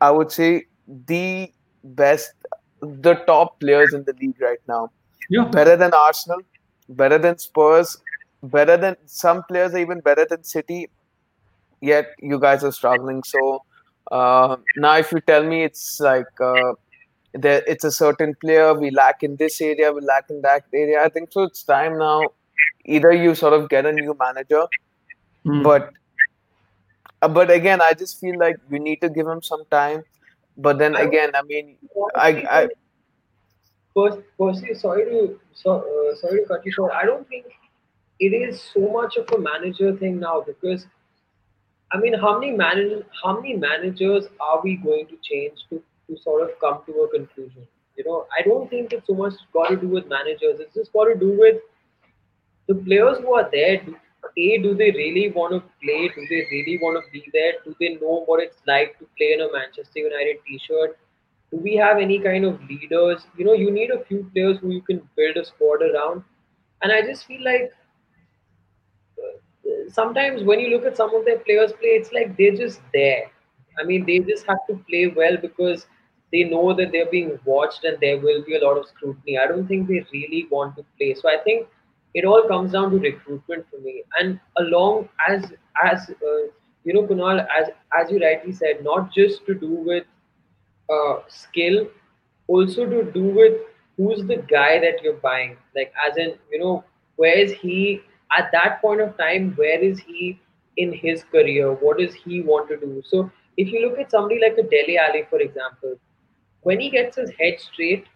I 0.00 0.10
would 0.10 0.32
say, 0.32 0.66
the 1.06 1.52
best, 1.84 2.32
the 2.80 3.14
top 3.26 3.60
players 3.60 3.94
in 3.94 4.04
the 4.04 4.14
league 4.20 4.40
right 4.40 4.58
now. 4.68 4.90
Yeah. 5.30 5.44
Better 5.44 5.76
than 5.76 5.94
Arsenal, 5.94 6.40
better 6.88 7.18
than 7.18 7.38
Spurs, 7.38 7.96
better 8.42 8.76
than 8.76 8.96
some 9.06 9.44
players 9.44 9.74
are 9.74 9.78
even 9.78 10.00
better 10.00 10.26
than 10.28 10.42
City. 10.44 10.90
Yet 11.80 12.06
you 12.20 12.40
guys 12.40 12.64
are 12.64 12.72
struggling. 12.72 13.22
So 13.22 13.62
uh, 14.10 14.56
now, 14.76 14.96
if 14.96 15.12
you 15.12 15.20
tell 15.20 15.44
me 15.44 15.62
it's 15.62 16.00
like 16.00 16.40
uh, 16.40 16.72
there, 17.36 17.62
it's 17.66 17.84
a 17.84 17.90
certain 17.90 18.34
player 18.40 18.74
we 18.74 18.90
lack 18.90 19.22
in 19.22 19.36
this 19.36 19.60
area, 19.60 19.92
we 19.92 20.00
lack 20.02 20.30
in 20.30 20.42
that 20.42 20.64
area. 20.74 21.02
I 21.02 21.08
think 21.08 21.32
so. 21.32 21.42
It's 21.42 21.62
time 21.62 21.98
now. 21.98 22.22
Either 22.84 23.12
you 23.12 23.34
sort 23.34 23.52
of 23.52 23.68
get 23.68 23.86
a 23.86 23.92
new 23.92 24.16
manager, 24.18 24.66
Mm. 25.46 25.62
but 25.62 25.92
uh, 27.22 27.28
but 27.28 27.50
again, 27.50 27.80
I 27.80 27.92
just 27.94 28.20
feel 28.20 28.38
like 28.38 28.56
we 28.68 28.78
need 28.78 29.00
to 29.00 29.08
give 29.08 29.26
him 29.26 29.42
some 29.42 29.64
time. 29.70 30.02
But 30.56 30.78
then 30.78 30.96
again, 30.96 31.30
I 31.34 31.42
mean, 31.42 31.76
I, 32.14 32.28
I 32.58 32.68
First, 33.94 34.18
firstly, 34.38 34.74
sorry 34.74 35.04
to 35.06 35.40
so, 35.54 35.76
uh, 35.78 36.14
sorry 36.16 36.40
to 36.42 36.46
cut 36.46 36.64
you 36.66 36.72
short. 36.72 36.92
I 36.92 37.06
don't 37.06 37.26
think 37.28 37.46
it 38.20 38.32
is 38.34 38.62
so 38.74 38.80
much 38.92 39.16
of 39.16 39.30
a 39.32 39.38
manager 39.38 39.96
thing 39.96 40.20
now 40.20 40.42
because 40.46 40.86
I 41.92 41.98
mean, 41.98 42.14
how 42.14 42.38
many 42.38 42.52
managers 42.52 43.04
how 43.22 43.34
many 43.40 43.54
managers 43.54 44.26
are 44.40 44.60
we 44.62 44.76
going 44.76 45.06
to 45.06 45.16
change 45.22 45.64
to 45.70 45.82
to 46.08 46.16
sort 46.18 46.42
of 46.42 46.58
come 46.60 46.80
to 46.86 46.92
a 47.02 47.08
conclusion? 47.08 47.66
You 47.96 48.04
know, 48.04 48.26
I 48.38 48.42
don't 48.42 48.68
think 48.68 48.92
it's 48.92 49.06
so 49.06 49.14
much 49.14 49.34
got 49.52 49.68
to 49.68 49.76
do 49.76 49.88
with 49.88 50.08
managers. 50.08 50.60
It's 50.60 50.74
just 50.74 50.92
got 50.92 51.04
to 51.04 51.14
do 51.14 51.36
with 51.38 51.56
the 52.68 52.74
players 52.74 53.18
who 53.18 53.34
are 53.34 53.48
there. 53.50 53.82
Do, 53.82 53.96
a, 54.36 54.58
do 54.58 54.74
they 54.74 54.90
really 54.90 55.30
want 55.30 55.54
to 55.54 55.60
play? 55.82 56.08
Do 56.14 56.26
they 56.28 56.46
really 56.50 56.78
want 56.82 57.02
to 57.02 57.10
be 57.12 57.24
there? 57.32 57.54
Do 57.64 57.74
they 57.80 57.94
know 57.94 58.24
what 58.26 58.42
it's 58.42 58.58
like 58.66 58.98
to 58.98 59.06
play 59.16 59.32
in 59.32 59.40
a 59.40 59.52
Manchester 59.52 60.00
United 60.00 60.38
t-shirt? 60.46 60.98
do 61.50 61.58
we 61.58 61.76
have 61.76 61.98
any 61.98 62.18
kind 62.18 62.44
of 62.44 62.60
leaders? 62.68 63.26
You 63.36 63.44
know, 63.44 63.52
you 63.52 63.70
need 63.70 63.90
a 63.90 64.04
few 64.04 64.28
players 64.32 64.58
who 64.58 64.70
you 64.70 64.82
can 64.82 65.08
build 65.16 65.36
a 65.36 65.44
squad 65.44 65.82
around. 65.82 66.24
And 66.82 66.92
I 66.92 67.02
just 67.02 67.26
feel 67.26 67.42
like 67.44 67.72
uh, 69.18 69.90
sometimes 69.90 70.42
when 70.42 70.60
you 70.60 70.70
look 70.70 70.84
at 70.84 70.96
some 70.96 71.14
of 71.14 71.24
their 71.24 71.38
players 71.38 71.72
play, 71.72 71.90
it's 72.00 72.12
like 72.12 72.36
they're 72.36 72.56
just 72.56 72.80
there. 72.92 73.30
I 73.78 73.84
mean, 73.84 74.04
they 74.06 74.18
just 74.20 74.46
have 74.46 74.58
to 74.68 74.76
play 74.88 75.12
well 75.14 75.36
because 75.36 75.86
they 76.36 76.44
know 76.44 76.74
that 76.74 76.92
they're 76.92 77.10
being 77.12 77.38
watched 77.46 77.84
and 77.84 77.98
there 78.02 78.18
will 78.18 78.42
be 78.46 78.56
a 78.56 78.64
lot 78.64 78.78
of 78.78 78.86
scrutiny. 78.88 79.38
I 79.38 79.46
don't 79.48 79.66
think 79.68 79.88
they 79.88 80.04
really 80.12 80.46
want 80.50 80.76
to 80.76 80.84
play. 80.98 81.14
So 81.14 81.28
I 81.28 81.38
think 81.44 81.66
it 82.14 82.24
all 82.26 82.42
comes 82.48 82.72
down 82.72 82.90
to 82.92 82.98
recruitment 82.98 83.66
for 83.70 83.80
me. 83.80 84.04
And 84.20 84.40
along 84.58 85.08
as 85.28 85.44
as 85.84 86.10
uh, 86.10 86.44
you 86.84 86.94
know, 86.94 87.04
Kunal, 87.06 87.46
as 87.60 87.70
as 88.00 88.10
you 88.10 88.20
rightly 88.20 88.52
said, 88.52 88.84
not 88.84 89.12
just 89.14 89.46
to 89.46 89.54
do 89.54 89.70
with 89.92 90.04
uh, 90.90 91.16
skill 91.28 91.86
also 92.48 92.86
to 92.86 93.04
do 93.12 93.24
with 93.40 93.54
who's 93.96 94.26
the 94.26 94.36
guy 94.50 94.78
that 94.80 95.02
you're 95.02 95.20
buying 95.28 95.56
like 95.76 95.92
as 96.08 96.16
in 96.16 96.34
you 96.52 96.58
know 96.60 96.84
where 97.16 97.38
is 97.38 97.52
he 97.62 98.00
at 98.38 98.50
that 98.52 98.80
point 98.82 99.00
of 99.00 99.16
time 99.18 99.52
where 99.56 99.80
is 99.90 99.98
he 100.00 100.38
in 100.76 100.92
his 100.92 101.24
career 101.24 101.72
what 101.84 101.98
does 101.98 102.14
he 102.14 102.42
want 102.42 102.68
to 102.68 102.76
do 102.76 103.02
so 103.06 103.30
if 103.56 103.72
you 103.72 103.80
look 103.88 103.98
at 103.98 104.10
somebody 104.10 104.40
like 104.42 104.58
a 104.58 104.68
Dele 104.74 104.98
Alli 105.06 105.24
for 105.30 105.40
example 105.40 105.94
when 106.68 106.80
he 106.80 106.90
gets 106.90 107.16
his 107.22 107.30
head 107.40 107.60
straight 107.66 108.06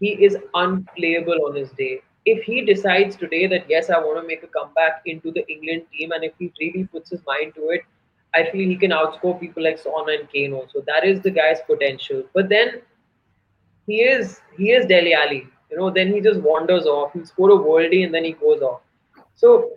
he 0.00 0.10
is 0.28 0.36
unplayable 0.62 1.46
on 1.48 1.56
his 1.56 1.70
day 1.82 1.92
if 2.34 2.42
he 2.50 2.62
decides 2.72 3.16
today 3.16 3.46
that 3.54 3.74
yes 3.74 3.90
i 3.90 3.98
want 4.06 4.20
to 4.20 4.26
make 4.32 4.42
a 4.48 4.52
comeback 4.58 5.02
into 5.14 5.32
the 5.38 5.44
england 5.56 5.82
team 5.92 6.12
and 6.18 6.24
if 6.30 6.32
he 6.38 6.52
really 6.60 6.84
puts 6.96 7.10
his 7.16 7.22
mind 7.32 7.54
to 7.54 7.70
it 7.78 7.90
I 8.34 8.50
feel 8.50 8.68
he 8.68 8.76
can 8.76 8.90
outscore 8.90 9.38
people 9.38 9.62
like 9.62 9.78
Son 9.78 10.08
and 10.08 10.28
Kane 10.30 10.52
also. 10.52 10.82
That 10.86 11.04
is 11.04 11.20
the 11.20 11.30
guy's 11.30 11.60
potential. 11.66 12.24
But 12.34 12.48
then 12.48 12.82
he 13.86 14.00
is 14.02 14.40
he 14.56 14.72
is 14.72 14.86
Dele 14.86 15.14
Alli. 15.14 15.46
You 15.70 15.78
know, 15.78 15.90
then 15.90 16.12
he 16.12 16.20
just 16.20 16.40
wanders 16.40 16.86
off. 16.86 17.12
He 17.12 17.24
score 17.24 17.50
a 17.50 17.58
worldie 17.58 18.04
and 18.04 18.14
then 18.14 18.24
he 18.24 18.32
goes 18.32 18.60
off. 18.60 18.80
So 19.36 19.70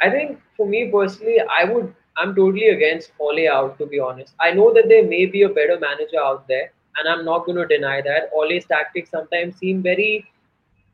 I 0.00 0.10
think 0.10 0.40
for 0.56 0.66
me 0.66 0.90
personally, 0.90 1.38
I 1.58 1.64
would 1.64 1.94
I'm 2.16 2.34
totally 2.34 2.68
against 2.68 3.12
Ole 3.20 3.48
out 3.48 3.78
to 3.78 3.86
be 3.86 4.00
honest. 4.00 4.34
I 4.40 4.50
know 4.50 4.72
that 4.74 4.88
there 4.88 5.06
may 5.06 5.26
be 5.26 5.42
a 5.42 5.48
better 5.48 5.78
manager 5.78 6.20
out 6.22 6.48
there, 6.48 6.72
and 6.98 7.08
I'm 7.08 7.24
not 7.24 7.46
going 7.46 7.56
to 7.56 7.66
deny 7.66 8.00
that. 8.02 8.30
Ole's 8.34 8.66
tactics 8.66 9.10
sometimes 9.10 9.56
seem 9.56 9.82
very 9.82 10.26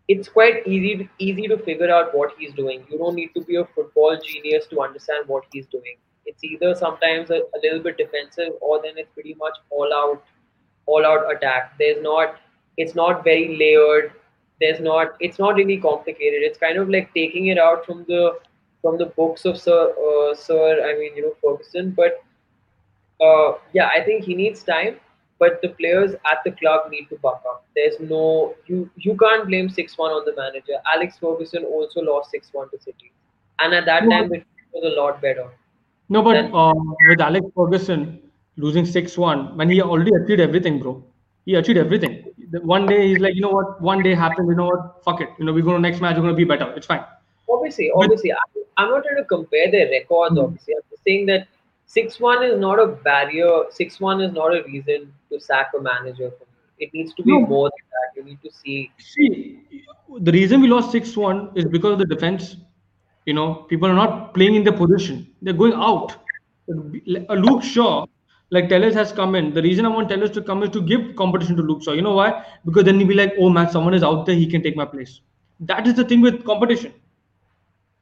it's 0.08 0.28
quite 0.28 0.66
easy 0.66 0.96
to, 0.96 1.08
easy 1.18 1.46
to 1.48 1.58
figure 1.58 1.90
out 1.90 2.16
what 2.16 2.32
he's 2.38 2.54
doing. 2.54 2.84
You 2.90 2.98
don't 2.98 3.14
need 3.14 3.34
to 3.34 3.42
be 3.42 3.56
a 3.56 3.64
football 3.66 4.18
genius 4.24 4.66
to 4.68 4.80
understand 4.80 5.28
what 5.28 5.44
he's 5.52 5.66
doing. 5.66 5.96
It's 6.24 6.42
either 6.42 6.74
sometimes 6.74 7.30
a, 7.30 7.40
a 7.40 7.58
little 7.62 7.80
bit 7.80 7.98
defensive 7.98 8.54
or 8.60 8.80
then 8.82 8.92
it's 8.96 9.10
pretty 9.12 9.34
much 9.34 9.56
all 9.70 9.92
out 9.94 10.24
all 10.86 11.04
out 11.04 11.30
attack. 11.34 11.74
There's 11.78 12.02
not 12.02 12.36
it's 12.78 12.94
not 12.94 13.22
very 13.22 13.56
layered. 13.58 14.12
There's 14.60 14.80
not 14.80 15.14
it's 15.20 15.38
not 15.38 15.56
really 15.56 15.76
complicated. 15.76 16.42
It's 16.42 16.58
kind 16.58 16.78
of 16.78 16.88
like 16.88 17.12
taking 17.14 17.48
it 17.48 17.58
out 17.58 17.84
from 17.84 18.04
the 18.08 18.38
from 18.80 18.96
the 18.96 19.06
books 19.06 19.44
of 19.44 19.58
Sir 19.58 19.92
uh, 19.92 20.34
Sir 20.34 20.88
I 20.88 20.98
mean 20.98 21.16
you 21.16 21.22
know 21.22 21.34
Ferguson. 21.42 21.90
But 21.90 22.24
uh, 23.20 23.58
yeah, 23.74 23.90
I 23.94 24.02
think 24.04 24.24
he 24.24 24.34
needs 24.34 24.62
time. 24.62 24.96
But 25.38 25.60
the 25.62 25.68
players 25.68 26.12
at 26.30 26.38
the 26.44 26.50
club 26.52 26.90
need 26.90 27.08
to 27.10 27.16
buck 27.16 27.42
up. 27.48 27.64
There's 27.76 28.00
no 28.00 28.54
you 28.66 28.90
you 28.96 29.16
can't 29.16 29.46
blame 29.46 29.68
six 29.68 29.96
one 29.96 30.10
on 30.10 30.24
the 30.24 30.34
manager. 30.36 30.78
Alex 30.92 31.18
Ferguson 31.18 31.64
also 31.64 32.00
lost 32.00 32.30
six 32.30 32.48
one 32.52 32.68
to 32.70 32.78
City, 32.78 33.12
and 33.60 33.74
at 33.74 33.86
that 33.86 34.00
time 34.00 34.32
it 34.32 34.44
was 34.72 34.92
a 34.92 35.00
lot 35.00 35.22
better. 35.22 35.48
No, 36.08 36.22
but 36.22 36.32
Then- 36.32 36.54
uh, 36.54 36.72
with 37.08 37.20
Alex 37.20 37.46
Ferguson 37.54 38.20
losing 38.58 38.84
6 38.84 39.16
1, 39.16 39.56
when 39.56 39.70
he 39.70 39.80
already 39.80 40.10
achieved 40.14 40.40
everything, 40.40 40.80
bro. 40.80 41.02
He 41.46 41.54
achieved 41.54 41.78
everything. 41.78 42.24
One 42.62 42.86
day 42.86 43.08
he's 43.08 43.18
like, 43.18 43.34
you 43.34 43.40
know 43.40 43.50
what? 43.50 43.80
One 43.80 44.02
day 44.02 44.14
happened. 44.14 44.48
You 44.48 44.54
know 44.54 44.66
what? 44.66 45.02
Fuck 45.04 45.20
it. 45.22 45.30
You 45.38 45.46
know, 45.46 45.52
we're 45.52 45.62
going 45.62 45.82
to 45.82 45.88
next 45.88 46.00
match. 46.02 46.16
We're 46.16 46.22
going 46.22 46.34
to 46.34 46.36
be 46.36 46.44
better. 46.44 46.70
It's 46.74 46.86
fine. 46.86 47.04
Obviously, 47.48 47.90
obviously, 47.94 48.32
I, 48.32 48.36
I'm 48.76 48.90
not 48.90 49.04
trying 49.04 49.16
to 49.16 49.24
compare 49.24 49.70
their 49.70 49.88
records. 49.88 50.32
Hmm. 50.34 50.40
Obviously, 50.40 50.74
I'm 50.74 50.82
just 50.90 51.02
saying 51.04 51.26
that 51.26 51.48
six 51.86 52.20
one 52.20 52.42
is 52.42 52.58
not 52.58 52.78
a 52.78 52.88
barrier. 52.88 53.64
Six 53.70 53.98
one 53.98 54.20
is 54.20 54.32
not 54.32 54.54
a 54.54 54.62
reason 54.64 55.12
to 55.32 55.40
sack 55.40 55.68
a 55.78 55.82
manager. 55.82 56.30
For 56.38 56.44
me, 56.44 56.86
it 56.86 56.94
needs 56.94 57.14
to 57.14 57.22
be 57.22 57.32
No. 57.32 57.46
more 57.46 57.70
than 57.70 57.86
that. 57.96 58.16
You 58.16 58.24
need 58.24 58.40
to 58.42 58.50
see. 58.52 58.90
See, 58.98 59.60
the 60.20 60.32
reason 60.32 60.60
we 60.60 60.68
lost 60.68 60.92
6 60.92 61.16
1 61.16 61.52
is 61.54 61.64
because 61.66 61.92
of 61.92 61.98
the 61.98 62.06
defense. 62.06 62.56
You 63.26 63.34
know, 63.34 63.54
people 63.68 63.88
are 63.88 63.94
not 63.94 64.34
playing 64.34 64.54
in 64.54 64.64
their 64.64 64.72
position, 64.72 65.26
they're 65.42 65.52
going 65.54 65.74
out. 65.74 66.16
A 67.30 67.34
Luke 67.34 67.62
Shaw, 67.62 68.06
like 68.50 68.68
Telles 68.68 68.94
has 68.94 69.12
come 69.12 69.34
in. 69.34 69.52
The 69.52 69.62
reason 69.62 69.84
I 69.86 69.88
want 69.88 70.08
Telles 70.08 70.30
to 70.30 70.42
come 70.42 70.62
is 70.62 70.70
to 70.70 70.80
give 70.82 71.14
competition 71.16 71.56
to 71.56 71.62
Luke 71.62 71.82
Shaw. 71.82 71.92
You 71.92 72.02
know 72.02 72.14
why? 72.14 72.44
Because 72.64 72.84
then 72.84 72.98
he'll 72.98 73.08
be 73.08 73.14
like, 73.14 73.34
oh 73.38 73.50
man, 73.50 73.70
someone 73.70 73.94
is 73.94 74.02
out 74.02 74.24
there, 74.26 74.34
he 74.34 74.46
can 74.46 74.62
take 74.62 74.76
my 74.76 74.84
place. 74.86 75.20
That 75.60 75.86
is 75.86 75.94
the 75.94 76.04
thing 76.04 76.20
with 76.20 76.44
competition. 76.44 76.92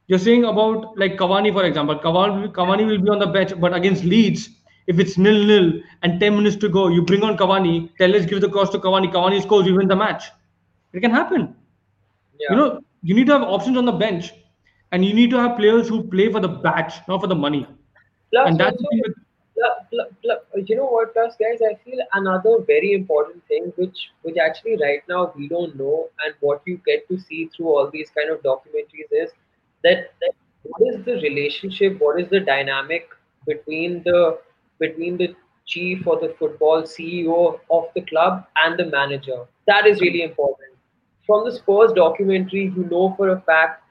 You're 0.07 0.19
saying 0.19 0.45
about 0.45 0.97
like 0.97 1.17
Cavani, 1.17 1.51
for 1.51 1.65
example. 1.65 1.99
Cavani, 1.99 2.51
Cavani 2.53 2.85
will 2.87 3.01
be 3.01 3.09
on 3.09 3.19
the 3.19 3.27
bench, 3.27 3.51
but 3.59 3.73
against 3.73 4.05
Leeds, 4.05 4.49
if 4.87 4.99
it's 4.99 5.17
nil 5.17 5.45
nil 5.45 5.81
and 6.01 6.19
10 6.19 6.35
minutes 6.35 6.55
to 6.57 6.69
go, 6.69 6.87
you 6.87 7.01
bring 7.01 7.23
on 7.23 7.37
Cavani, 7.37 7.89
Telles 7.97 8.25
give 8.25 8.41
the 8.41 8.49
cross 8.49 8.69
to 8.71 8.79
Cavani, 8.79 9.11
Cavani 9.11 9.41
scores, 9.41 9.67
you 9.67 9.75
win 9.75 9.87
the 9.87 9.95
match. 9.95 10.25
It 10.93 11.01
can 11.01 11.11
happen. 11.11 11.55
Yeah. 12.39 12.47
You 12.51 12.55
know, 12.57 12.79
you 13.03 13.13
need 13.15 13.27
to 13.27 13.33
have 13.33 13.41
options 13.43 13.77
on 13.77 13.85
the 13.85 13.91
bench, 13.91 14.31
and 14.91 15.03
you 15.03 15.13
need 15.13 15.29
to 15.31 15.37
have 15.39 15.57
players 15.57 15.87
who 15.89 16.03
play 16.03 16.31
for 16.31 16.39
the 16.39 16.47
badge, 16.47 16.93
not 17.07 17.21
for 17.21 17.27
the 17.27 17.35
money. 17.35 17.67
Plus, 18.31 18.49
And 18.49 18.57
that's 18.57 18.71
also, 18.71 18.83
the 18.83 18.89
thing 18.89 19.01
with 19.05 19.15
pl- 19.89 20.09
pl- 20.23 20.41
pl- 20.53 20.63
you 20.65 20.75
know 20.75 20.85
what, 20.85 21.13
plus 21.13 21.35
guys, 21.39 21.59
I 21.61 21.75
feel 21.83 21.99
another 22.13 22.59
very 22.65 22.93
important 22.93 23.45
thing, 23.47 23.73
which 23.75 24.09
which 24.21 24.37
actually 24.37 24.77
right 24.77 25.03
now 25.09 25.33
we 25.35 25.47
don't 25.47 25.75
know, 25.75 26.09
and 26.25 26.33
what 26.39 26.61
you 26.65 26.79
get 26.85 27.07
to 27.09 27.19
see 27.19 27.49
through 27.55 27.69
all 27.75 27.89
these 27.91 28.09
kind 28.17 28.29
of 28.29 28.41
documentaries 28.41 29.11
is 29.11 29.31
that, 29.83 30.11
that 30.21 30.33
what 30.63 30.93
is 30.93 31.03
the 31.05 31.15
relationship, 31.29 31.99
what 31.99 32.19
is 32.19 32.29
the 32.29 32.39
dynamic 32.39 33.09
between 33.45 34.03
the 34.03 34.37
between 34.79 35.17
the 35.17 35.35
chief 35.65 36.05
or 36.07 36.19
the 36.19 36.33
football 36.39 36.83
CEO 36.83 37.59
of 37.69 37.85
the 37.95 38.01
club 38.01 38.45
and 38.63 38.77
the 38.79 38.85
manager. 38.85 39.45
That 39.67 39.85
is 39.85 39.99
really 40.01 40.23
important. 40.23 40.73
From 41.25 41.43
the 41.45 41.51
Spurs 41.51 41.91
documentary, 41.93 42.65
you 42.75 42.87
know 42.89 43.13
for 43.17 43.29
a 43.29 43.41
fact 43.41 43.83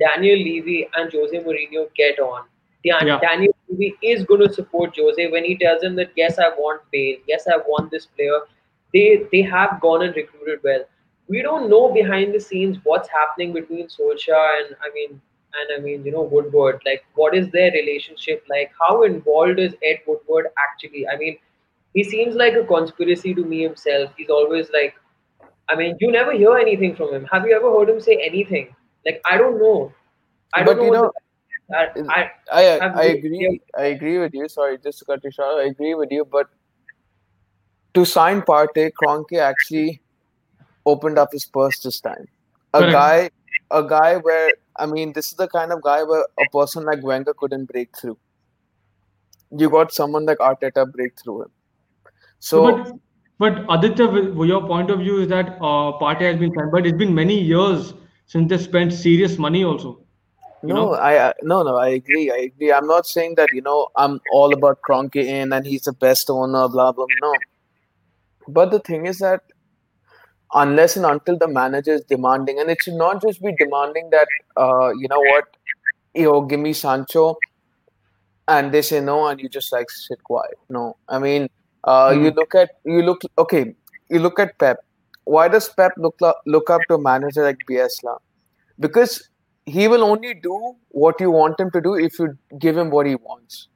Daniel 0.00 0.38
Levy 0.38 0.88
and 0.96 1.10
Jose 1.12 1.38
Mourinho 1.38 1.86
get 1.96 2.18
on. 2.20 2.42
Dan- 2.84 3.06
Yeah. 3.06 3.18
Daniel 3.20 3.54
Levy 3.68 3.94
is 4.02 4.24
going 4.24 4.40
to 4.46 4.52
support 4.52 4.94
Jose 4.98 5.30
when 5.30 5.44
he 5.44 5.56
tells 5.56 5.82
him 5.82 5.96
that 5.96 6.10
yes, 6.16 6.38
I 6.38 6.48
want 6.58 6.82
Bale, 6.92 7.18
yes, 7.26 7.46
I 7.46 7.58
want 7.68 7.90
this 7.90 8.06
player. 8.06 8.40
They 8.92 9.26
they 9.32 9.42
have 9.42 9.80
gone 9.80 10.02
and 10.02 10.14
recruited 10.16 10.60
well. 10.64 10.84
We 11.28 11.42
don't 11.42 11.70
know 11.70 11.90
behind 11.92 12.34
the 12.34 12.40
scenes 12.40 12.78
what's 12.84 13.08
happening 13.08 13.52
between 13.52 13.86
Solskjaer 13.86 14.48
and 14.60 14.76
I 14.86 14.90
mean 14.94 15.20
and 15.60 15.78
I 15.78 15.82
mean, 15.82 16.04
you 16.04 16.12
know, 16.12 16.22
Woodward. 16.22 16.80
Like, 16.86 17.04
what 17.14 17.34
is 17.34 17.50
their 17.50 17.70
relationship 17.72 18.44
like? 18.48 18.70
How 18.80 19.02
involved 19.04 19.58
is 19.58 19.74
Ed 19.82 20.00
Woodward 20.06 20.46
actually? 20.58 21.06
I 21.08 21.16
mean, 21.16 21.38
he 21.94 22.04
seems 22.04 22.34
like 22.34 22.54
a 22.54 22.64
conspiracy 22.64 23.34
to 23.34 23.44
me 23.44 23.62
himself. 23.62 24.10
He's 24.16 24.30
always 24.30 24.68
like, 24.72 24.94
I 25.68 25.76
mean, 25.76 25.96
you 26.00 26.10
never 26.12 26.32
hear 26.32 26.56
anything 26.56 26.96
from 26.96 27.12
him. 27.14 27.24
Have 27.30 27.46
you 27.46 27.54
ever 27.56 27.70
heard 27.70 27.88
him 27.90 28.00
say 28.00 28.16
anything? 28.22 28.74
Like, 29.06 29.20
I 29.30 29.36
don't 29.38 29.58
know. 29.60 29.92
I 30.54 30.62
don't 30.62 30.76
But 30.76 30.76
know. 30.78 30.84
you 30.84 30.92
know, 30.92 31.12
I, 31.74 31.86
I, 32.08 32.30
I 32.52 32.78
I 32.78 33.02
you- 33.04 33.18
agree. 33.18 33.60
I 33.76 33.84
agree 33.84 34.18
with 34.18 34.34
you. 34.34 34.48
Sorry, 34.48 34.78
just 34.78 34.98
to 35.00 35.04
cut 35.04 35.24
you 35.24 35.30
short. 35.30 35.60
I 35.64 35.68
agree 35.68 35.94
with 35.94 36.10
you, 36.10 36.24
but 36.24 36.48
to 37.94 38.04
sign 38.04 38.42
Partey, 38.42 38.90
Kroenke 38.92 39.38
actually 39.40 40.02
opened 40.86 41.18
up 41.18 41.30
his 41.32 41.46
purse 41.46 41.80
this 41.80 42.00
time. 42.00 42.26
A 42.74 42.80
Correct. 42.80 42.92
guy, 42.92 43.30
a 43.72 43.82
guy 43.86 44.16
where 44.16 44.52
I 44.76 44.86
mean, 44.86 45.12
this 45.12 45.28
is 45.28 45.34
the 45.34 45.48
kind 45.48 45.72
of 45.72 45.82
guy 45.82 46.02
where 46.02 46.26
a 46.38 46.50
person 46.50 46.84
like 46.84 47.02
Wenger 47.02 47.34
couldn't 47.34 47.66
break 47.66 47.96
through. 48.00 48.18
You 49.50 49.68
got 49.70 49.92
someone 49.92 50.24
like 50.24 50.38
Arteta 50.38 50.90
break 50.90 51.18
through 51.22 51.42
him. 51.42 51.50
So 52.38 52.62
but, 52.62 52.92
but 53.38 53.64
Aditya, 53.68 54.06
your 54.44 54.66
point 54.66 54.90
of 54.90 55.00
view 55.00 55.20
is 55.20 55.28
that 55.28 55.56
uh, 55.60 55.92
Partey 55.98 56.22
has 56.22 56.38
been 56.38 56.54
signed, 56.54 56.72
but 56.72 56.86
it's 56.86 56.96
been 56.96 57.14
many 57.14 57.38
years 57.38 57.94
since 58.26 58.48
they 58.48 58.58
spent 58.58 58.92
serious 58.92 59.38
money 59.38 59.64
also. 59.64 60.02
you 60.62 60.68
no, 60.68 60.74
know? 60.74 60.94
I, 60.94 61.28
I 61.28 61.32
no 61.42 61.62
no 61.62 61.76
I 61.76 61.88
agree. 61.88 62.30
I 62.30 62.36
agree. 62.36 62.72
I'm 62.72 62.86
not 62.86 63.06
saying 63.06 63.34
that 63.36 63.52
you 63.52 63.62
know 63.62 63.88
I'm 63.96 64.20
all 64.32 64.52
about 64.52 64.80
Kroenke 64.88 65.16
in 65.16 65.52
and 65.52 65.66
he's 65.66 65.82
the 65.82 65.92
best 65.92 66.30
owner. 66.30 66.68
Blah 66.68 66.92
blah. 66.92 67.06
No, 67.20 67.34
but 68.48 68.70
the 68.70 68.80
thing 68.80 69.06
is 69.06 69.18
that 69.18 69.42
unless 70.54 70.96
and 70.96 71.06
until 71.06 71.38
the 71.38 71.48
manager 71.48 71.92
is 71.92 72.02
demanding, 72.02 72.58
and 72.60 72.70
it 72.70 72.78
should 72.82 72.94
not 72.94 73.22
just 73.22 73.42
be 73.42 73.54
demanding 73.58 74.10
that 74.10 74.28
uh, 74.56 74.90
you 74.98 75.08
know 75.08 75.20
what, 75.20 75.44
you 76.14 76.24
know, 76.24 76.42
give 76.42 76.60
me 76.60 76.72
Sancho, 76.72 77.36
and 78.48 78.72
they 78.72 78.82
say 78.82 79.00
no, 79.00 79.26
and 79.26 79.40
you 79.40 79.48
just 79.48 79.72
like 79.72 79.90
sit 79.90 80.22
quiet. 80.24 80.56
No, 80.68 80.96
I 81.08 81.18
mean, 81.18 81.48
uh, 81.84 82.14
you 82.18 82.30
Hmm. 82.30 82.36
look 82.36 82.54
at 82.54 82.70
you 82.84 83.02
look 83.02 83.22
okay. 83.38 83.74
You 84.10 84.20
look 84.20 84.38
at 84.38 84.58
Pep. 84.58 84.78
Why 85.24 85.48
does 85.48 85.68
Pep 85.68 85.92
look 85.96 86.16
lo- 86.20 86.40
look 86.46 86.70
up 86.70 86.86
to 86.88 86.94
a 86.94 87.00
manager 87.00 87.42
like 87.42 87.58
Bielsa? 87.68 88.18
Because 88.78 89.28
he 89.66 89.88
will 89.88 90.04
only 90.04 90.34
do 90.34 90.74
what 90.90 91.20
you 91.20 91.30
want 91.30 91.60
him 91.60 91.70
to 91.72 91.80
do 91.80 91.94
if 91.94 92.18
you 92.18 92.36
give 92.58 92.76
him 92.76 92.90
what 92.90 93.06
he 93.06 93.14
wants. 93.16 93.68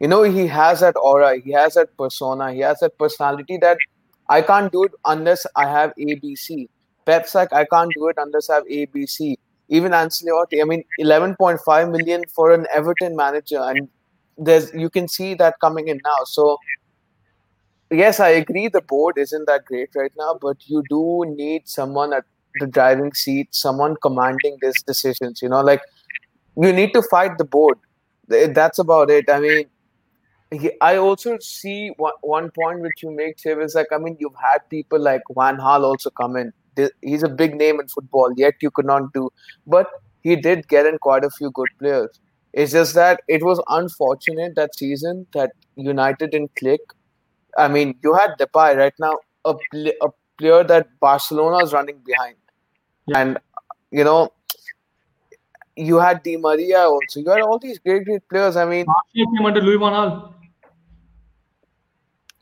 You 0.00 0.08
know, 0.08 0.22
he 0.22 0.46
has 0.48 0.80
that 0.80 0.96
aura, 0.96 1.38
he 1.40 1.52
has 1.52 1.74
that 1.74 1.96
persona, 1.96 2.52
he 2.52 2.60
has 2.60 2.80
that 2.80 2.98
personality 2.98 3.58
that 3.62 3.78
I 4.28 4.42
can't 4.42 4.70
do 4.72 4.84
it 4.84 4.92
unless 5.04 5.46
I 5.56 5.68
have 5.68 5.92
ABC. 5.98 6.68
Pep's 7.06 7.34
like, 7.34 7.52
I 7.52 7.64
can't 7.64 7.90
do 7.94 8.08
it 8.08 8.16
unless 8.18 8.50
I 8.50 8.56
have 8.56 8.64
ABC. 8.64 9.36
Even 9.70 9.92
Ancelotti, 9.92 10.60
I 10.60 10.64
mean, 10.64 10.84
11.5 11.00 11.90
million 11.90 12.22
for 12.34 12.52
an 12.52 12.66
Everton 12.72 13.16
manager, 13.16 13.60
and 13.60 13.88
there's 14.38 14.72
you 14.72 14.88
can 14.88 15.08
see 15.08 15.34
that 15.34 15.56
coming 15.60 15.88
in 15.88 16.00
now. 16.04 16.24
So, 16.24 16.56
yes, 17.90 18.20
I 18.20 18.28
agree 18.30 18.68
the 18.68 18.80
board 18.80 19.18
isn't 19.18 19.46
that 19.46 19.64
great 19.66 19.90
right 19.94 20.12
now, 20.16 20.38
but 20.40 20.56
you 20.66 20.82
do 20.88 21.24
need 21.26 21.68
someone 21.68 22.12
at 22.14 22.24
the 22.60 22.66
driving 22.66 23.12
seat, 23.12 23.54
someone 23.54 23.96
commanding 24.00 24.56
these 24.62 24.82
decisions. 24.82 25.42
You 25.42 25.50
know, 25.50 25.60
like 25.60 25.82
you 26.56 26.72
need 26.72 26.92
to 26.94 27.02
fight 27.02 27.36
the 27.38 27.44
board. 27.44 27.78
That's 28.28 28.78
about 28.78 29.10
it. 29.10 29.28
I 29.30 29.40
mean, 29.40 29.64
I 30.80 30.96
also 30.96 31.36
see 31.40 31.90
one, 31.98 32.14
one 32.22 32.50
point 32.50 32.80
which 32.80 33.02
you 33.02 33.10
make, 33.10 33.38
Shiv, 33.38 33.60
is 33.60 33.74
like, 33.74 33.88
I 33.92 33.98
mean, 33.98 34.16
you've 34.18 34.34
had 34.42 34.60
people 34.70 34.98
like 34.98 35.20
Van 35.36 35.58
Gaal 35.58 35.84
also 35.84 36.10
come 36.10 36.36
in. 36.36 36.52
He's 37.02 37.22
a 37.22 37.28
big 37.28 37.54
name 37.54 37.80
in 37.80 37.88
football, 37.88 38.32
yet 38.36 38.54
you 38.62 38.70
could 38.70 38.86
not 38.86 39.12
do. 39.12 39.30
But 39.66 39.90
he 40.22 40.36
did 40.36 40.68
get 40.68 40.86
in 40.86 40.98
quite 40.98 41.24
a 41.24 41.30
few 41.30 41.50
good 41.50 41.68
players. 41.78 42.18
It's 42.54 42.72
just 42.72 42.94
that 42.94 43.20
it 43.28 43.44
was 43.44 43.60
unfortunate 43.68 44.54
that 44.54 44.74
season 44.74 45.26
that 45.34 45.52
United 45.76 46.30
didn't 46.30 46.54
click. 46.56 46.80
I 47.58 47.68
mean, 47.68 47.94
you 48.02 48.14
had 48.14 48.30
Depay 48.38 48.76
right 48.76 48.94
now, 48.98 49.18
a, 49.44 49.54
pl- 49.70 49.92
a 50.00 50.08
player 50.38 50.64
that 50.64 50.88
Barcelona 50.98 51.62
is 51.64 51.72
running 51.72 51.98
behind. 52.06 52.36
Yeah. 53.06 53.18
And, 53.18 53.38
you 53.90 54.04
know, 54.04 54.32
you 55.76 55.98
had 55.98 56.22
Di 56.22 56.36
Maria 56.36 56.80
also. 56.80 57.20
You 57.20 57.28
had 57.30 57.42
all 57.42 57.58
these 57.58 57.78
great, 57.78 58.04
great 58.04 58.26
players. 58.28 58.56
I 58.56 58.64
mean, 58.64 58.86
came 59.14 59.44
under 59.44 59.60
Louis 59.60 59.78
van 59.78 59.92
Gaal. 59.92 60.34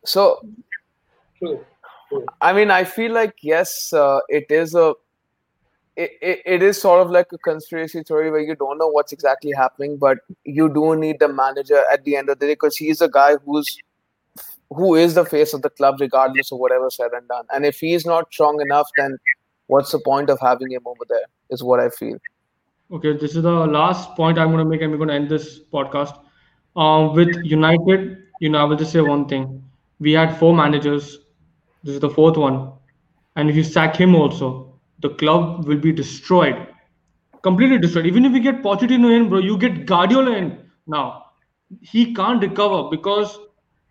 So. 0.06 0.40
I 2.40 2.52
mean, 2.52 2.70
I 2.70 2.84
feel 2.84 3.12
like 3.12 3.34
yes, 3.42 3.92
uh, 3.92 4.20
it 4.28 4.46
is 4.48 4.74
a, 4.74 4.94
it, 5.96 6.12
it, 6.22 6.42
it 6.46 6.62
is 6.62 6.80
sort 6.80 7.04
of 7.04 7.10
like 7.10 7.26
a 7.32 7.38
conspiracy 7.38 8.02
theory 8.02 8.30
where 8.30 8.40
you 8.40 8.54
don't 8.54 8.78
know 8.78 8.86
what's 8.86 9.12
exactly 9.12 9.52
happening, 9.56 9.96
but 9.96 10.18
you 10.44 10.72
do 10.72 10.94
need 10.94 11.18
the 11.18 11.28
manager 11.28 11.84
at 11.92 12.04
the 12.04 12.16
end 12.16 12.28
of 12.28 12.38
the 12.38 12.46
day 12.46 12.52
because 12.52 12.76
he's 12.76 13.00
a 13.00 13.08
guy 13.08 13.36
who's 13.44 13.78
who 14.70 14.94
is 14.94 15.14
the 15.14 15.24
face 15.24 15.52
of 15.52 15.62
the 15.62 15.70
club 15.70 15.96
regardless 16.00 16.52
of 16.52 16.58
whatever 16.58 16.90
said 16.90 17.10
and 17.12 17.26
done. 17.28 17.44
And 17.52 17.64
if 17.64 17.78
he's 17.78 18.04
not 18.04 18.32
strong 18.32 18.60
enough, 18.60 18.88
then 18.96 19.16
what's 19.66 19.92
the 19.92 20.00
point 20.00 20.30
of 20.30 20.38
having 20.40 20.70
him 20.70 20.82
over 20.86 21.04
there? 21.08 21.26
Is 21.50 21.62
what 21.62 21.80
I 21.80 21.90
feel. 21.90 22.18
Okay, 22.92 23.16
this 23.16 23.34
is 23.34 23.42
the 23.42 23.50
last 23.50 24.14
point 24.14 24.38
I'm 24.38 24.52
going 24.52 24.58
to 24.58 24.64
make, 24.64 24.80
and 24.80 24.90
we're 24.92 24.98
going 24.98 25.08
to 25.08 25.14
end 25.14 25.28
this 25.28 25.60
podcast. 25.72 26.18
Um, 26.76 27.14
with 27.14 27.34
United, 27.44 28.18
you 28.40 28.48
know, 28.48 28.58
I 28.58 28.64
will 28.64 28.76
just 28.76 28.92
say 28.92 29.00
one 29.00 29.26
thing. 29.26 29.62
We 29.98 30.12
had 30.12 30.38
four 30.38 30.54
managers. 30.54 31.18
This 31.82 31.94
is 31.94 32.00
the 32.00 32.10
fourth 32.10 32.36
one. 32.36 32.72
And 33.36 33.50
if 33.50 33.56
you 33.56 33.64
sack 33.64 33.96
him 33.96 34.14
also, 34.14 34.78
the 35.00 35.10
club 35.10 35.66
will 35.66 35.78
be 35.78 35.92
destroyed. 35.92 36.66
Completely 37.42 37.78
destroyed. 37.78 38.06
Even 38.06 38.24
if 38.24 38.32
we 38.32 38.40
get 38.40 38.62
Pochettino 38.62 39.14
in, 39.14 39.28
bro, 39.28 39.38
you 39.38 39.56
get 39.58 39.86
Guardiola 39.86 40.32
in 40.32 40.58
now. 40.86 41.24
He 41.80 42.14
can't 42.14 42.40
recover 42.42 42.88
because 42.90 43.38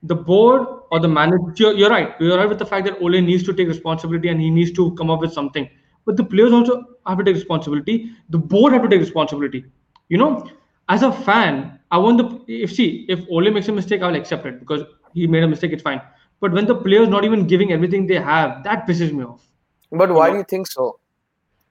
the 0.04 0.16
board 0.16 0.68
or 0.92 1.00
the 1.00 1.08
manager, 1.08 1.74
you're, 1.74 1.90
right. 1.90 2.16
You're 2.20 2.38
right 2.38 2.50
with 2.50 2.60
the 2.60 2.66
fact 2.66 2.86
that 2.86 3.02
Ole 3.02 3.22
needs 3.22 3.44
to 3.44 3.54
take 3.54 3.68
responsibility 3.68 4.30
and 4.30 4.40
he 4.40 4.50
needs 4.50 4.72
to 4.74 4.94
come 4.96 5.10
up 5.10 5.20
with 5.20 5.34
something. 5.34 5.70
But 6.06 6.18
the 6.18 6.24
players 6.24 6.54
also 6.54 6.84
have 7.08 7.18
to 7.18 7.24
take 7.24 7.36
responsibility. 7.36 8.12
The 8.30 8.38
board 8.38 8.74
have 8.74 8.84
to 8.84 8.90
take 8.90 9.00
responsibility. 9.00 9.66
You 10.10 10.18
know, 10.18 10.48
as 10.90 11.02
a 11.02 11.12
fan, 11.12 11.75
I 11.92 11.98
want 11.98 12.18
the 12.18 12.54
if 12.64 12.74
see 12.74 13.06
if 13.10 13.26
Ole 13.30 13.52
makes 13.52 13.68
a 13.68 13.72
mistake, 13.72 14.02
I'll 14.02 14.16
accept 14.16 14.46
it 14.46 14.60
because 14.60 14.84
he 15.14 15.28
made 15.28 15.44
a 15.44 15.48
mistake. 15.48 15.72
It's 15.72 15.84
fine. 15.84 16.02
But 16.40 16.52
when 16.52 16.66
the 16.66 16.76
players 16.76 17.08
not 17.08 17.24
even 17.24 17.48
giving 17.48 17.72
everything 17.72 18.08
they 18.08 18.20
have, 18.20 18.64
that 18.64 18.88
pisses 18.88 19.12
me 19.12 19.24
off. 19.24 19.46
But 19.92 20.12
why 20.12 20.32
do 20.32 20.38
you 20.38 20.44
think 20.44 20.68
so? 20.68 21.00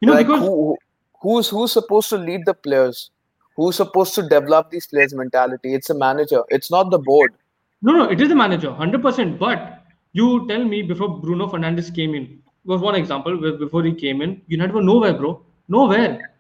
You 0.01 0.09
know, 0.09 0.15
like 0.15 0.27
because 0.27 0.41
who, 0.41 0.77
who's 1.21 1.49
who's 1.49 1.73
supposed 1.73 2.09
to 2.11 2.19
lead 2.19 2.47
the 2.47 2.55
players? 2.55 3.11
Who's 3.57 3.77
supposed 3.77 4.15
to 4.17 4.23
develop 4.23 4.71
these 4.71 4.87
players' 4.87 5.15
mentality? 5.15 5.75
It's 5.75 5.91
a 5.91 5.95
manager. 5.95 6.43
It's 6.49 6.71
not 6.71 6.91
the 6.91 6.99
board. 6.99 7.35
No, 7.83 7.93
no, 7.93 8.11
it 8.11 8.21
is 8.21 8.29
the 8.29 8.35
manager, 8.35 8.71
100%. 8.71 9.39
But 9.39 9.85
you 10.13 10.47
tell 10.49 10.65
me 10.65 10.83
before 10.83 11.21
Bruno 11.21 11.47
Fernandes 11.47 11.95
came 11.95 12.15
in, 12.15 12.41
was 12.65 12.81
one 12.81 12.95
example 12.95 13.41
where 13.41 13.53
before 13.53 13.85
he 13.85 13.93
came 13.93 14.23
in, 14.23 14.41
United 14.49 14.75
were 14.75 14.83
nowhere, 14.83 15.15
bro. 15.15 15.43
Nowhere. 15.69 16.34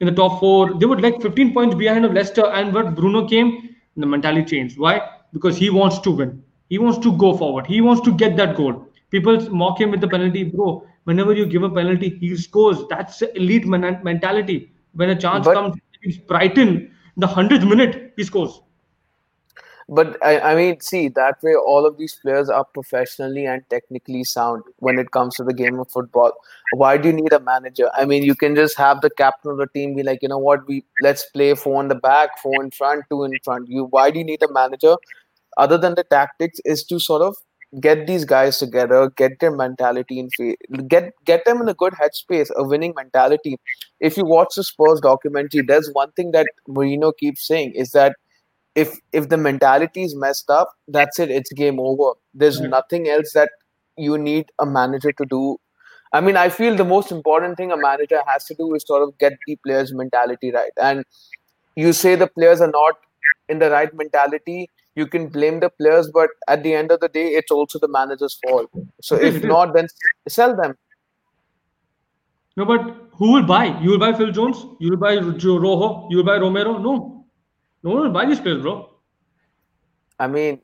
In 0.00 0.06
the 0.06 0.12
top 0.12 0.40
four, 0.40 0.74
they 0.78 0.86
were 0.86 0.98
like 0.98 1.20
15 1.20 1.52
points 1.52 1.74
behind 1.74 2.04
of 2.04 2.12
Leicester. 2.14 2.46
And 2.46 2.72
when 2.72 2.94
Bruno 2.94 3.28
came, 3.28 3.76
the 3.96 4.06
mentality 4.06 4.44
changed. 4.56 4.78
Why? 4.78 5.00
Because 5.32 5.56
he 5.56 5.68
wants 5.70 5.98
to 6.00 6.10
win. 6.10 6.42
He 6.68 6.78
wants 6.78 6.98
to 6.98 7.12
go 7.16 7.36
forward. 7.36 7.66
He 7.66 7.80
wants 7.80 8.00
to 8.02 8.12
get 8.14 8.36
that 8.36 8.56
goal. 8.56 8.86
People 9.10 9.38
mock 9.50 9.80
him 9.80 9.90
with 9.90 10.00
the 10.00 10.08
penalty, 10.08 10.44
bro. 10.44 10.86
Whenever 11.04 11.34
you 11.34 11.44
give 11.46 11.62
a 11.64 11.70
penalty, 11.70 12.16
he 12.20 12.36
scores. 12.36 12.78
That's 12.88 13.20
elite 13.22 13.66
men- 13.66 14.00
mentality. 14.02 14.72
When 14.94 15.10
a 15.10 15.16
chance 15.16 15.44
But- 15.46 15.54
comes, 15.54 15.76
Brighton, 16.26 16.90
the 17.16 17.26
100th 17.26 17.68
minute, 17.68 18.14
he 18.16 18.24
scores. 18.24 18.62
But 19.92 20.24
I, 20.24 20.38
I 20.38 20.54
mean, 20.54 20.80
see, 20.80 21.08
that 21.08 21.42
way 21.42 21.54
all 21.56 21.84
of 21.84 21.98
these 21.98 22.14
players 22.14 22.48
are 22.48 22.64
professionally 22.64 23.44
and 23.44 23.68
technically 23.70 24.22
sound 24.22 24.62
when 24.76 25.00
it 25.00 25.10
comes 25.10 25.34
to 25.34 25.42
the 25.42 25.52
game 25.52 25.80
of 25.80 25.90
football. 25.90 26.30
Why 26.76 26.96
do 26.96 27.08
you 27.08 27.14
need 27.14 27.32
a 27.32 27.40
manager? 27.40 27.90
I 27.94 28.04
mean, 28.04 28.22
you 28.22 28.36
can 28.36 28.54
just 28.54 28.78
have 28.78 29.00
the 29.00 29.10
captain 29.10 29.50
of 29.50 29.58
the 29.58 29.66
team 29.66 29.96
be 29.96 30.04
like, 30.04 30.20
you 30.22 30.28
know 30.28 30.38
what, 30.38 30.66
we 30.68 30.84
let's 31.02 31.26
play 31.30 31.56
four 31.56 31.82
in 31.82 31.88
the 31.88 31.96
back, 31.96 32.38
four 32.40 32.62
in 32.62 32.70
front, 32.70 33.04
two 33.10 33.24
in 33.24 33.32
front. 33.42 33.68
You 33.68 33.86
why 33.86 34.12
do 34.12 34.20
you 34.20 34.24
need 34.24 34.44
a 34.44 34.52
manager? 34.52 34.94
Other 35.58 35.76
than 35.76 35.96
the 35.96 36.04
tactics, 36.04 36.60
is 36.64 36.84
to 36.84 37.00
sort 37.00 37.22
of 37.22 37.34
get 37.80 38.06
these 38.06 38.24
guys 38.24 38.58
together, 38.58 39.10
get 39.16 39.40
their 39.40 39.50
mentality 39.50 40.20
in 40.20 40.28
get 40.86 41.12
get 41.24 41.44
them 41.44 41.60
in 41.60 41.68
a 41.68 41.74
good 41.74 41.94
headspace, 41.94 42.50
a 42.54 42.62
winning 42.62 42.94
mentality. 42.96 43.58
If 43.98 44.16
you 44.16 44.24
watch 44.24 44.54
the 44.54 44.62
Spurs 44.62 45.00
documentary, 45.00 45.62
there's 45.62 45.90
one 45.92 46.12
thing 46.12 46.30
that 46.30 46.46
Mourinho 46.68 47.12
keeps 47.18 47.44
saying 47.44 47.72
is 47.74 47.90
that 47.90 48.14
if 48.74 48.98
if 49.12 49.28
the 49.28 49.36
mentality 49.36 50.02
is 50.02 50.14
messed 50.16 50.50
up, 50.50 50.70
that's 50.88 51.18
it. 51.18 51.30
It's 51.30 51.52
game 51.52 51.80
over. 51.80 52.12
There's 52.34 52.60
Right. 52.60 52.70
nothing 52.70 53.08
else 53.08 53.32
that 53.34 53.50
you 53.96 54.18
need 54.18 54.50
a 54.58 54.66
manager 54.66 55.12
to 55.12 55.24
do. 55.26 55.58
I 56.12 56.20
mean, 56.20 56.36
I 56.36 56.48
feel 56.48 56.76
the 56.76 56.84
most 56.84 57.12
important 57.12 57.56
thing 57.56 57.72
a 57.72 57.76
manager 57.76 58.22
has 58.26 58.44
to 58.46 58.54
do 58.54 58.74
is 58.74 58.84
sort 58.86 59.02
of 59.02 59.16
get 59.18 59.34
the 59.46 59.56
players' 59.66 59.92
mentality 59.94 60.50
right. 60.52 60.72
And 60.76 61.04
you 61.76 61.92
say 61.92 62.14
the 62.16 62.26
players 62.26 62.60
are 62.60 62.70
not 62.70 62.96
in 63.48 63.58
the 63.58 63.70
right 63.70 63.92
mentality, 63.94 64.68
you 64.94 65.06
can 65.06 65.28
blame 65.28 65.60
the 65.60 65.70
players, 65.70 66.10
but 66.12 66.30
at 66.48 66.62
the 66.62 66.74
end 66.74 66.90
of 66.92 67.00
the 67.00 67.08
day, 67.08 67.28
it's 67.28 67.50
also 67.50 67.78
the 67.78 67.88
manager's 67.88 68.38
fault. 68.46 68.70
So 69.02 69.16
if 69.16 69.42
not, 69.54 69.74
then 69.74 69.88
sell 70.28 70.56
them. 70.56 70.76
No, 72.56 72.64
but 72.64 72.80
who 73.14 73.32
will 73.32 73.42
buy? 73.44 73.78
You 73.80 73.90
will 73.90 73.98
buy 73.98 74.12
Phil 74.12 74.30
Jones? 74.32 74.64
You 74.80 74.90
will 74.90 74.96
buy 74.98 75.16
Rojo? 75.16 76.08
You 76.10 76.18
will 76.18 76.24
buy 76.24 76.36
Romero? 76.38 76.78
No. 76.78 77.19
No 77.82 77.90
one 77.90 78.02
will 78.02 78.10
buy 78.10 78.26
these 78.26 78.40
players, 78.40 78.62
bro. 78.62 78.90
I 80.18 80.26
mean, 80.26 80.60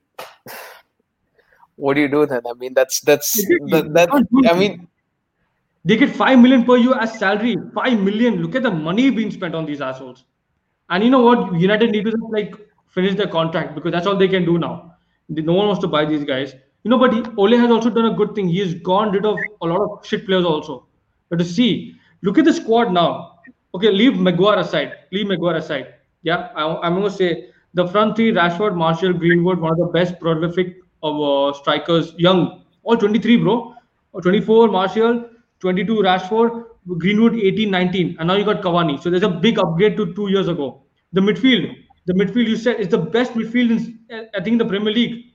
what 1.77 1.95
do 1.95 2.01
you 2.01 2.09
do 2.09 2.27
then? 2.27 2.43
I 2.49 2.53
mean, 2.55 2.75
that's 2.75 3.01
that's 3.01 3.33
that, 3.71 3.91
that 3.95 4.09
I 4.51 4.59
mean, 4.59 4.87
they 5.85 5.97
get 5.97 6.11
five 6.11 6.39
million 6.39 6.65
per 6.65 6.77
year 6.77 6.99
as 6.99 7.19
salary. 7.19 7.57
Five 7.75 8.01
million. 8.01 8.43
Look 8.43 8.55
at 8.55 8.63
the 8.63 8.71
money 8.71 9.11
being 9.11 9.31
spent 9.31 9.55
on 9.55 9.65
these 9.65 9.81
assholes. 9.81 10.25
And 10.91 11.03
you 11.03 11.11
know 11.11 11.21
what? 11.21 11.59
United 11.59 11.91
need 11.91 12.05
to 12.05 12.17
like 12.31 12.55
finish 12.89 13.15
their 13.15 13.29
contract 13.29 13.75
because 13.75 13.93
that's 13.93 14.07
all 14.07 14.17
they 14.17 14.29
can 14.29 14.45
do 14.45 14.59
now. 14.59 14.95
No 15.29 15.55
one 15.55 15.67
wants 15.67 15.81
to 15.83 15.89
buy 15.89 16.05
these 16.05 16.25
guys. 16.25 16.55
You 16.85 16.91
know, 16.91 16.99
but 16.99 17.13
he, 17.13 17.23
Ole 17.37 17.57
has 17.59 17.71
also 17.71 17.91
done 17.91 18.07
a 18.07 18.15
good 18.15 18.35
thing. 18.35 18.49
He 18.49 18.61
has 18.61 18.75
gone 18.75 19.11
rid 19.11 19.27
of 19.27 19.37
a 19.61 19.67
lot 19.67 19.81
of 19.81 20.07
shit 20.07 20.25
players 20.25 20.45
also. 20.45 20.87
But 21.29 21.41
to 21.41 21.45
see, 21.45 21.97
look 22.23 22.39
at 22.39 22.45
the 22.45 22.53
squad 22.53 22.93
now. 22.93 23.41
Okay, 23.75 23.91
leave 23.91 24.17
Maguire 24.19 24.61
aside. 24.61 24.93
Leave 25.11 25.27
Maguire 25.27 25.57
aside. 25.57 25.95
Yeah, 26.27 26.49
I, 26.57 26.89
am 26.89 26.95
going 26.95 27.05
to 27.05 27.11
say 27.17 27.51
the 27.75 27.87
front 27.87 28.17
three: 28.17 28.33
Rashford, 28.33 28.75
Martial, 28.75 29.13
Greenwood, 29.13 29.61
one 29.61 29.71
of 29.71 29.79
the 29.79 29.93
best 29.97 30.19
prolific 30.19 30.79
of 31.05 31.21
uh, 31.23 31.57
strikers. 31.57 32.15
Young, 32.19 32.65
all 32.83 32.97
23, 32.97 33.37
bro. 33.37 33.75
24, 34.21 34.67
Martial, 34.69 35.25
22, 35.61 35.95
Rashford, 36.03 36.65
Greenwood, 36.99 37.37
18, 37.37 37.71
19, 37.71 38.17
and 38.19 38.27
now 38.27 38.35
you 38.35 38.45
got 38.45 38.61
Cavani. 38.61 39.01
So 39.01 39.09
there's 39.09 39.23
a 39.23 39.29
big 39.29 39.61
upgrade 39.61 39.97
to 39.99 40.15
two 40.15 40.29
years 40.29 40.49
ago. 40.49 40.83
The 41.13 41.21
midfield, 41.21 41.77
the 42.07 42.15
midfield 42.15 42.49
you 42.49 42.57
said 42.57 42.81
is 42.81 42.89
the 42.89 42.99
best 42.99 43.35
midfield 43.35 43.71
in 43.71 44.29
I 44.35 44.43
think 44.43 44.59
the 44.59 44.65
Premier 44.65 44.93
League. 44.93 45.27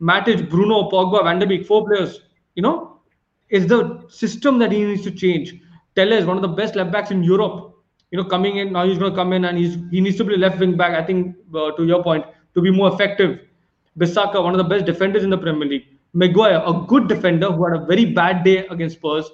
Matic, 0.00 0.48
Bruno, 0.48 0.88
Pogba, 0.90 1.24
Van 1.24 1.40
der 1.40 1.46
Beek, 1.46 1.66
four 1.66 1.86
players. 1.86 2.20
You 2.54 2.62
know, 2.62 3.00
is 3.48 3.66
the 3.66 4.04
system 4.08 4.60
that 4.60 4.70
he 4.70 4.84
needs 4.84 5.02
to 5.02 5.10
change. 5.10 5.54
Telles, 5.96 6.24
one 6.24 6.36
of 6.36 6.42
the 6.42 6.56
best 6.62 6.76
left 6.76 6.92
backs 6.92 7.10
in 7.10 7.24
Europe. 7.24 7.75
You 8.10 8.18
know, 8.18 8.24
coming 8.24 8.58
in 8.58 8.72
now, 8.72 8.86
he's 8.86 8.98
going 8.98 9.10
to 9.10 9.16
come 9.16 9.32
in 9.32 9.44
and 9.44 9.58
he's 9.58 9.76
he 9.90 10.00
needs 10.00 10.16
to 10.16 10.24
be 10.24 10.36
left 10.36 10.58
wing 10.60 10.76
back. 10.76 10.94
I 10.94 11.04
think 11.04 11.36
uh, 11.54 11.72
to 11.72 11.84
your 11.84 12.02
point, 12.02 12.24
to 12.54 12.60
be 12.60 12.70
more 12.70 12.92
effective. 12.92 13.40
Bissaka, 13.98 14.42
one 14.42 14.52
of 14.52 14.58
the 14.58 14.64
best 14.64 14.84
defenders 14.84 15.24
in 15.24 15.30
the 15.30 15.38
Premier 15.38 15.68
League. 15.68 15.86
Maguire, 16.12 16.62
a 16.64 16.72
good 16.86 17.08
defender 17.08 17.50
who 17.50 17.64
had 17.64 17.82
a 17.82 17.84
very 17.84 18.04
bad 18.04 18.44
day 18.44 18.66
against 18.68 18.96
Spurs. 18.96 19.28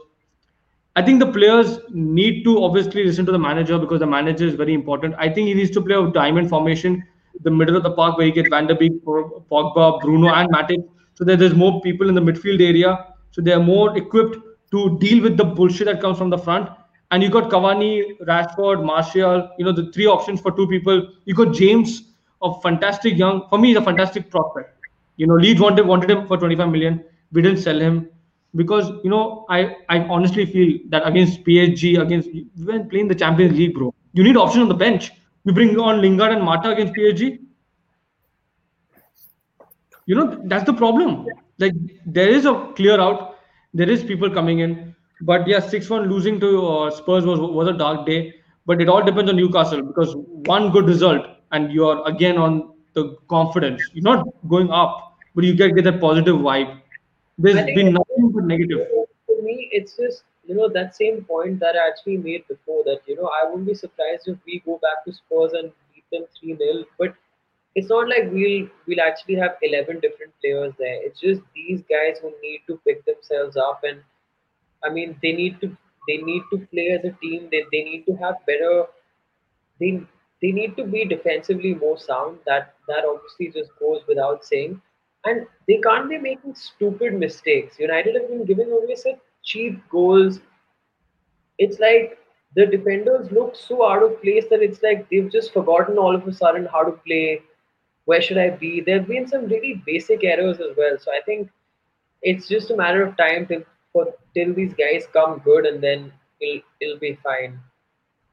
I 0.94 1.02
think 1.02 1.20
the 1.20 1.30
players 1.32 1.78
need 1.90 2.44
to 2.44 2.62
obviously 2.62 3.04
listen 3.04 3.24
to 3.26 3.32
the 3.32 3.38
manager 3.38 3.78
because 3.78 4.00
the 4.00 4.06
manager 4.06 4.46
is 4.46 4.54
very 4.54 4.74
important. 4.74 5.14
I 5.18 5.28
think 5.28 5.48
he 5.48 5.54
needs 5.54 5.70
to 5.72 5.80
play 5.80 5.96
a 5.96 6.06
diamond 6.10 6.48
formation, 6.48 7.02
the 7.42 7.50
middle 7.50 7.76
of 7.76 7.82
the 7.82 7.92
park 7.92 8.18
where 8.18 8.26
he 8.26 8.32
gets 8.32 8.48
Van 8.50 8.66
der 8.66 8.74
Beek, 8.74 9.04
Pogba, 9.04 10.00
Bruno, 10.00 10.28
and 10.28 10.52
Matic, 10.52 10.84
so 11.14 11.24
that 11.24 11.38
there's 11.38 11.54
more 11.54 11.80
people 11.80 12.08
in 12.08 12.14
the 12.14 12.20
midfield 12.20 12.60
area, 12.60 13.06
so 13.30 13.40
they 13.40 13.52
are 13.52 13.62
more 13.62 13.96
equipped 13.96 14.36
to 14.70 14.98
deal 14.98 15.22
with 15.22 15.36
the 15.36 15.44
bullshit 15.44 15.86
that 15.86 16.00
comes 16.00 16.18
from 16.18 16.30
the 16.30 16.38
front. 16.38 16.68
And 17.12 17.22
you 17.22 17.28
got 17.28 17.50
Cavani, 17.50 18.18
Rashford, 18.22 18.84
Martial, 18.84 19.48
you 19.58 19.64
know, 19.64 19.72
the 19.72 19.92
three 19.92 20.06
options 20.06 20.40
for 20.40 20.50
two 20.50 20.66
people. 20.66 21.08
You 21.26 21.34
got 21.34 21.54
James, 21.54 22.02
a 22.42 22.60
fantastic 22.60 23.16
young, 23.16 23.46
for 23.48 23.58
me, 23.58 23.68
he's 23.68 23.76
a 23.76 23.82
fantastic 23.82 24.30
prospect. 24.30 24.76
You 25.16 25.26
know, 25.26 25.34
Leeds 25.34 25.60
wanted 25.60 25.86
wanted 25.86 26.10
him 26.10 26.26
for 26.26 26.36
25 26.36 26.70
million. 26.70 27.04
We 27.32 27.42
didn't 27.42 27.58
sell 27.58 27.78
him 27.78 28.08
because 28.54 28.90
you 29.04 29.10
know 29.10 29.46
I 29.48 29.76
I 29.88 30.00
honestly 30.00 30.46
feel 30.46 30.78
that 30.88 31.06
against 31.06 31.44
PSG 31.44 32.00
against 32.00 32.28
when 32.56 32.88
playing 32.88 33.08
the 33.08 33.14
Champions 33.14 33.56
League, 33.56 33.74
bro, 33.74 33.94
you 34.14 34.22
need 34.22 34.36
option 34.36 34.62
on 34.62 34.68
the 34.68 34.74
bench. 34.74 35.12
We 35.44 35.52
bring 35.52 35.78
on 35.78 36.00
Lingard 36.00 36.32
and 36.32 36.42
Mata 36.42 36.70
against 36.70 36.94
PSG. 36.94 37.38
You 40.06 40.14
know 40.14 40.40
that's 40.44 40.64
the 40.64 40.72
problem. 40.72 41.26
Like 41.58 41.74
there 42.06 42.28
is 42.28 42.46
a 42.46 42.72
clear 42.74 43.00
out. 43.00 43.36
There 43.74 43.88
is 43.88 44.02
people 44.02 44.30
coming 44.30 44.58
in, 44.58 44.91
but 45.22 45.46
yeah, 45.46 45.60
six 45.60 45.90
one 45.90 46.08
losing 46.08 46.38
to 46.40 46.66
uh, 46.66 46.90
Spurs 46.90 47.24
was 47.24 47.40
was 47.40 47.68
a 47.68 47.72
dark 47.72 48.06
day. 48.06 48.34
But 48.64 48.80
it 48.80 48.88
all 48.88 49.02
depends 49.02 49.28
on 49.30 49.36
Newcastle 49.36 49.82
because 49.82 50.14
one 50.52 50.70
good 50.70 50.86
result 50.86 51.26
and 51.50 51.72
you 51.72 51.88
are 51.88 52.06
again 52.06 52.38
on 52.38 52.74
the 52.94 53.16
confidence. 53.28 53.82
You're 53.92 54.04
not 54.04 54.24
going 54.48 54.70
up, 54.70 55.16
but 55.34 55.44
you 55.44 55.54
get 55.54 55.74
get 55.74 55.84
that 55.84 56.00
positive 56.00 56.36
vibe 56.36 56.78
there's 57.38 57.64
been 57.74 57.92
nothing 57.92 58.30
but 58.32 58.44
negative. 58.44 58.86
For 59.26 59.42
me, 59.42 59.68
it's 59.72 59.96
just 59.96 60.24
you 60.44 60.54
know 60.54 60.68
that 60.68 60.94
same 60.94 61.24
point 61.24 61.60
that 61.60 61.74
I 61.76 61.88
actually 61.88 62.16
made 62.18 62.46
before 62.48 62.82
that 62.84 63.00
you 63.06 63.16
know 63.16 63.30
I 63.40 63.48
wouldn't 63.48 63.66
be 63.66 63.74
surprised 63.74 64.28
if 64.28 64.38
we 64.46 64.62
go 64.64 64.78
back 64.82 65.04
to 65.06 65.12
Spurs 65.12 65.52
and 65.52 65.72
beat 65.94 66.04
them 66.10 66.26
three 66.38 66.56
0 66.56 66.84
but 66.98 67.14
it's 67.74 67.88
not 67.88 68.08
like 68.08 68.28
we'll 68.32 68.68
we'll 68.86 69.00
actually 69.00 69.36
have 69.36 69.52
11 69.62 70.00
different 70.00 70.32
players 70.40 70.72
there 70.78 70.98
it's 71.06 71.20
just 71.20 71.40
these 71.54 71.82
guys 71.88 72.18
who 72.20 72.32
need 72.42 72.60
to 72.66 72.78
pick 72.84 73.04
themselves 73.04 73.56
up 73.56 73.82
and 73.84 74.00
i 74.84 74.90
mean 74.96 75.16
they 75.22 75.32
need 75.32 75.60
to 75.60 75.68
they 76.08 76.16
need 76.30 76.42
to 76.52 76.58
play 76.72 76.88
as 76.96 77.04
a 77.04 77.14
team 77.22 77.48
they, 77.50 77.62
they 77.72 77.82
need 77.90 78.04
to 78.06 78.14
have 78.24 78.36
better 78.46 78.84
they 79.80 80.00
they 80.42 80.50
need 80.52 80.76
to 80.76 80.84
be 80.84 81.04
defensively 81.04 81.74
more 81.74 81.98
sound 81.98 82.38
that 82.46 82.74
that 82.88 83.04
obviously 83.12 83.48
just 83.58 83.70
goes 83.80 84.00
without 84.08 84.44
saying 84.44 84.80
and 85.24 85.46
they 85.68 85.78
can't 85.86 86.08
be 86.08 86.18
making 86.18 86.54
stupid 86.54 87.14
mistakes. 87.14 87.78
United 87.78 88.14
have 88.16 88.28
been 88.28 88.44
giving 88.44 88.70
away 88.72 88.94
such 88.96 89.18
cheap 89.44 89.78
goals. 89.90 90.40
It's 91.58 91.78
like 91.78 92.18
the 92.56 92.66
defenders 92.66 93.30
look 93.30 93.54
so 93.56 93.88
out 93.88 94.02
of 94.02 94.20
place 94.22 94.44
that 94.50 94.62
it's 94.62 94.82
like 94.82 95.08
they've 95.10 95.30
just 95.30 95.52
forgotten 95.52 95.98
all 95.98 96.14
of 96.14 96.26
a 96.26 96.32
sudden 96.32 96.66
how 96.66 96.82
to 96.84 96.92
play. 97.06 97.40
Where 98.04 98.20
should 98.20 98.38
I 98.38 98.50
be? 98.50 98.80
There 98.80 98.98
have 98.98 99.08
been 99.08 99.26
some 99.28 99.46
really 99.46 99.82
basic 99.86 100.24
errors 100.24 100.60
as 100.60 100.76
well. 100.76 100.96
So 100.98 101.10
I 101.12 101.20
think 101.24 101.48
it's 102.22 102.48
just 102.48 102.70
a 102.70 102.76
matter 102.76 103.02
of 103.02 103.16
time 103.16 103.46
till 103.46 103.62
for 103.92 104.06
till 104.34 104.54
these 104.54 104.74
guys 104.74 105.06
come 105.12 105.40
good, 105.44 105.66
and 105.66 105.82
then 105.82 106.12
it'll 106.40 106.62
it'll 106.80 106.98
be 106.98 107.18
fine. 107.22 107.58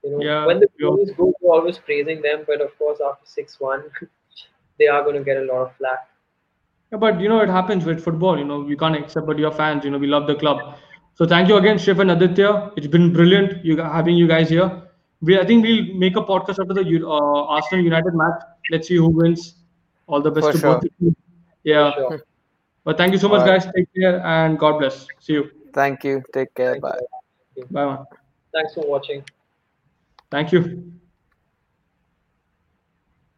You 0.04 0.12
know, 0.12 0.22
yeah, 0.22 0.46
when 0.46 0.60
the 0.60 0.68
players 0.80 1.12
go, 1.18 1.34
we're 1.42 1.56
always 1.56 1.78
praising 1.78 2.22
them, 2.22 2.44
but 2.48 2.62
of 2.62 2.78
course 2.78 3.00
after 3.06 3.26
six 3.26 3.60
one, 3.60 3.84
they 4.80 4.88
are 4.88 5.04
going 5.04 5.16
to 5.16 5.24
get 5.24 5.38
a 5.38 5.46
lot 5.46 5.62
of 5.68 5.76
flack. 5.78 6.08
Yeah, 6.92 6.98
but 6.98 7.20
you 7.22 7.30
know, 7.30 7.42
it 7.42 7.50
happens 7.50 7.86
with 7.86 8.04
football. 8.04 8.38
You 8.38 8.46
know, 8.46 8.60
we 8.62 8.76
can't 8.76 8.96
accept, 8.96 9.28
but 9.28 9.38
you're 9.38 9.52
fans. 9.52 9.84
You 9.84 9.92
know, 9.92 9.98
we 9.98 10.08
love 10.08 10.28
the 10.28 10.36
club. 10.36 10.78
So 11.16 11.26
thank 11.26 11.50
you 11.50 11.58
again, 11.58 11.78
Shiv 11.78 12.00
and 12.00 12.12
Aditya. 12.12 12.72
It's 12.78 12.88
been 12.88 13.12
brilliant 13.12 13.64
you 13.66 13.78
having 13.78 14.16
you 14.16 14.28
guys 14.28 14.50
here. 14.50 14.84
We, 15.22 15.38
I 15.38 15.46
think 15.46 15.66
we'll 15.66 15.94
make 15.96 16.16
a 16.16 16.22
podcast 16.22 16.60
after 16.62 16.74
the 16.74 17.06
uh, 17.06 17.44
Arsenal 17.44 17.84
United 17.84 18.14
match. 18.14 18.42
Let's 18.72 18.88
see 18.88 18.96
who 18.96 19.10
wins. 19.10 19.56
All 20.08 20.22
the 20.22 20.32
best 20.32 20.48
For 20.48 20.54
to 20.54 20.58
sure. 20.60 20.82
both. 20.82 21.14
Yeah. 21.64 21.94
Sure. 21.94 22.24
But 22.90 22.98
thank 22.98 23.14
you 23.14 23.20
so 23.20 23.30
much, 23.30 23.46
guys. 23.46 23.72
Take 23.76 23.88
care 23.94 24.20
and 24.26 24.58
God 24.58 24.80
bless. 24.80 25.06
See 25.20 25.34
you. 25.34 25.52
Thank 25.76 26.04
you. 26.04 26.24
Take 26.34 26.56
care. 26.56 26.82
Bye. 26.82 26.98
Bye, 27.70 27.86
man. 27.86 28.06
Thanks 28.52 28.74
for 28.74 28.84
watching. 28.84 29.24
Thank 30.32 30.52
you. 30.52 30.92